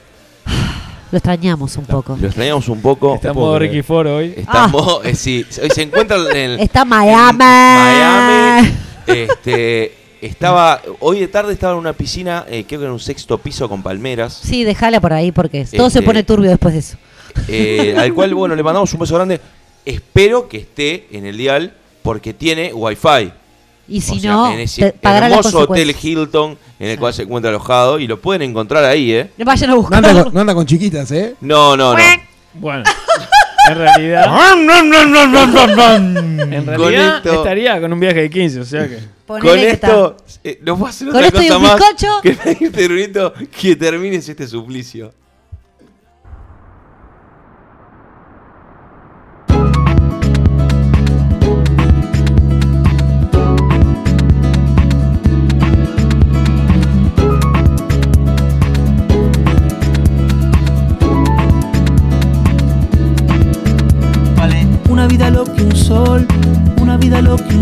Lo 1.12 1.18
extrañamos 1.18 1.76
un 1.78 1.86
poco. 1.86 2.18
Lo 2.20 2.28
extrañamos 2.28 2.68
un 2.70 2.82
poco. 2.82 3.16
Está 3.16 3.30
en 3.30 3.36
modo. 3.36 3.60
Ricky 3.60 3.82
Foro 3.82 4.18
hoy. 4.18 4.34
Está 4.38 4.64
Ah. 4.64 4.66
en 4.66 4.72
modo- 4.72 5.04
eh, 5.04 5.14
sí, 5.16 5.46
hoy 5.62 5.70
se 5.70 5.82
encuentra 5.84 6.18
en 6.32 6.38
el, 6.52 6.60
Está 6.62 6.86
Miami. 6.86 7.38
Miami. 7.40 8.70
Este, 9.08 9.94
estaba, 10.22 10.82
hoy 11.00 11.20
de 11.20 11.28
tarde 11.28 11.54
estaba 11.54 11.74
en 11.74 11.80
una 11.80 11.94
piscina, 11.94 12.46
eh, 12.50 12.66
creo 12.68 12.80
que 12.82 12.86
en 12.88 12.92
un 12.92 13.00
sexto 13.00 13.38
piso 13.38 13.68
con 13.70 13.82
palmeras, 13.84 14.34
Sí, 14.44 14.64
déjala 14.64 15.00
por 15.02 15.14
ahí 15.14 15.32
porque 15.32 15.66
todo 15.66 15.90
se 15.90 16.00
Este- 16.00 16.06
pone 16.06 16.24
turbio 16.24 16.50
después 16.50 16.74
de 16.74 16.80
eso. 16.80 16.98
eh, 17.48 17.96
al 17.98 18.14
cual, 18.14 18.34
bueno, 18.34 18.56
le 18.56 18.64
mandamos 18.64 18.92
un 18.94 19.00
beso 19.00 19.16
grande. 19.16 19.40
Espero 19.86 20.48
que 20.48 20.58
esté 20.58 21.08
en 21.12 21.26
el 21.26 21.38
dial 21.38 21.74
porque 22.02 22.34
tiene 22.34 22.74
wifi. 22.74 23.32
Y 23.88 24.02
si 24.02 24.18
O 24.18 24.20
sea, 24.20 24.32
no, 24.32 24.52
en 24.52 24.60
ese 24.62 24.96
hermoso 25.02 25.60
hotel. 25.60 25.96
Hilton 26.02 26.58
en 26.80 26.90
el 26.90 26.98
cual 27.00 27.14
se 27.14 27.22
encuentra 27.22 27.50
alojado 27.52 28.00
y 28.00 28.08
lo 28.08 28.20
pueden 28.20 28.42
encontrar 28.42 28.84
ahí, 28.84 29.12
¿eh? 29.12 29.30
Vayan 29.38 29.70
a 29.70 29.74
No 29.76 29.82
anda, 29.84 30.00
buscarlo. 30.00 30.24
con, 30.26 30.34
no 30.34 30.40
anda 30.42 30.56
con 30.56 30.66
chiquitas, 30.66 31.12
¿eh? 31.12 31.36
No, 31.42 31.78
no, 31.78 31.94
no. 31.96 32.04
Bueno, 32.56 32.84
en 33.70 33.78
realidad, 33.78 34.26
en 34.26 34.32
Con 36.66 36.66
realidad 36.66 37.18
esto- 37.18 37.34
estaría 37.34 37.80
con 37.82 37.94
un 37.94 38.00
viaje 38.00 38.22
de 38.22 38.30
15, 38.30 38.60
o 38.60 38.66
sea 38.66 38.88
que. 38.88 39.00
Con 39.26 39.58
esto, 39.58 40.18
eh, 40.44 40.60
no 40.64 40.78
puedo 40.78 40.90
hacer 40.90 41.08
Con 41.08 41.16
otra 41.16 41.28
esto 41.28 41.42
y 41.42 41.48
cosa 41.48 41.58
un 41.58 41.64
más 41.64 41.80
bizcocho. 41.80 42.22
que 42.22 42.32
pedirte, 42.34 42.88
Brunito, 42.88 43.34
que 43.60 43.76
termines 43.76 44.30
este 44.30 44.48
suplicio. 44.48 45.14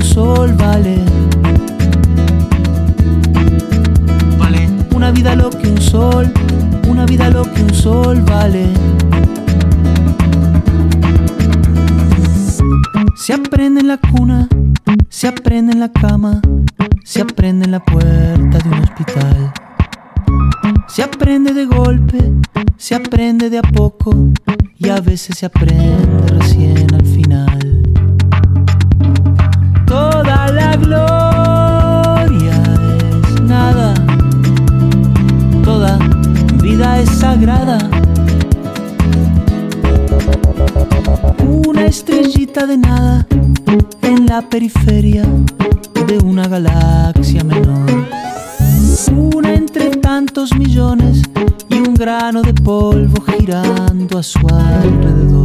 Sol 0.04 0.54
vale. 0.54 0.98
Vale. 4.38 4.70
Una 4.96 5.12
vida 5.12 5.36
lo 5.36 5.50
que 5.50 5.68
un 5.68 5.82
sol, 5.82 6.32
una 6.88 7.06
vida 7.06 7.30
lo 7.30 7.44
que 7.44 7.64
un 7.64 7.74
sol 7.74 8.22
vale. 8.22 8.68
Se 13.16 13.34
aprende 13.34 13.80
en 13.82 13.88
la 13.88 13.98
cuna, 13.98 14.50
se 15.10 15.28
aprende 15.28 15.72
en 15.74 15.80
la 15.80 15.92
cama, 15.92 16.42
se 17.04 17.22
aprende 17.22 17.66
en 17.66 17.72
la 17.72 17.80
puerta 17.80 18.58
de 18.58 18.70
un 18.70 18.80
hospital. 18.80 19.54
Se 20.88 21.04
aprende 21.04 21.54
de 21.54 21.66
golpe, 21.66 22.34
se 22.78 22.96
aprende 22.96 23.50
de 23.50 23.60
a 23.60 23.62
poco 23.62 24.14
y 24.78 24.90
a 24.90 25.00
veces 25.00 25.38
se 25.38 25.46
aprende 25.46 26.06
recién 26.28 26.94
al 26.94 27.06
final. 27.06 27.53
La 30.74 32.26
gloria 32.26 32.64
es 33.28 33.42
nada, 33.42 33.94
toda 35.64 36.00
vida 36.62 37.00
es 37.00 37.10
sagrada. 37.10 37.78
Una 41.68 41.86
estrellita 41.86 42.66
de 42.66 42.78
nada 42.78 43.28
en 44.02 44.26
la 44.26 44.42
periferia 44.42 45.26
de 46.08 46.18
una 46.20 46.48
galaxia 46.48 47.44
menor. 47.44 48.08
Una 49.36 49.54
entre 49.54 49.90
tantos 49.98 50.56
millones 50.56 51.22
y 51.70 51.76
un 51.76 51.94
grano 51.94 52.42
de 52.42 52.54
polvo 52.54 53.22
girando 53.22 54.18
a 54.18 54.24
su 54.24 54.40
alrededor. 54.40 55.43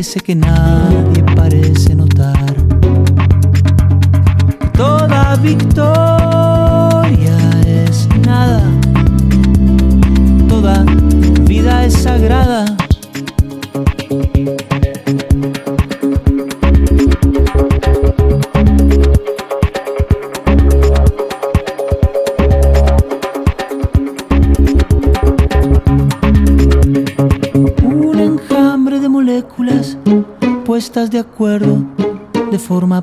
Parece 0.00 0.20
que 0.20 0.34
nadie 0.34 0.59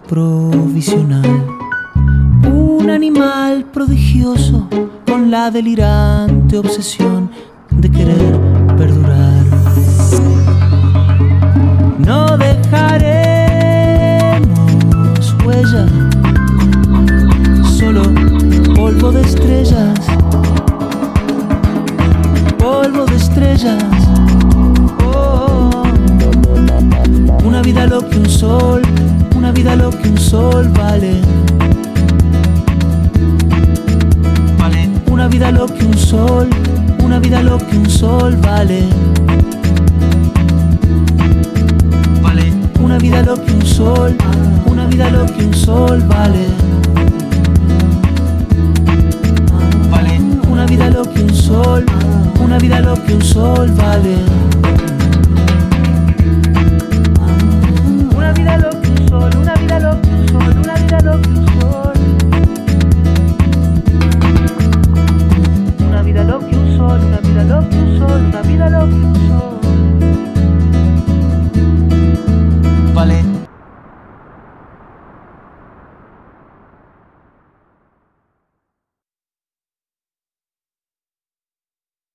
provisional. 0.08 1.26
Un 2.52 2.90
animal 2.90 3.66
prodigioso 3.66 4.68
con 5.06 5.30
la 5.30 5.52
delirante 5.52 6.58
obsesión 6.58 7.27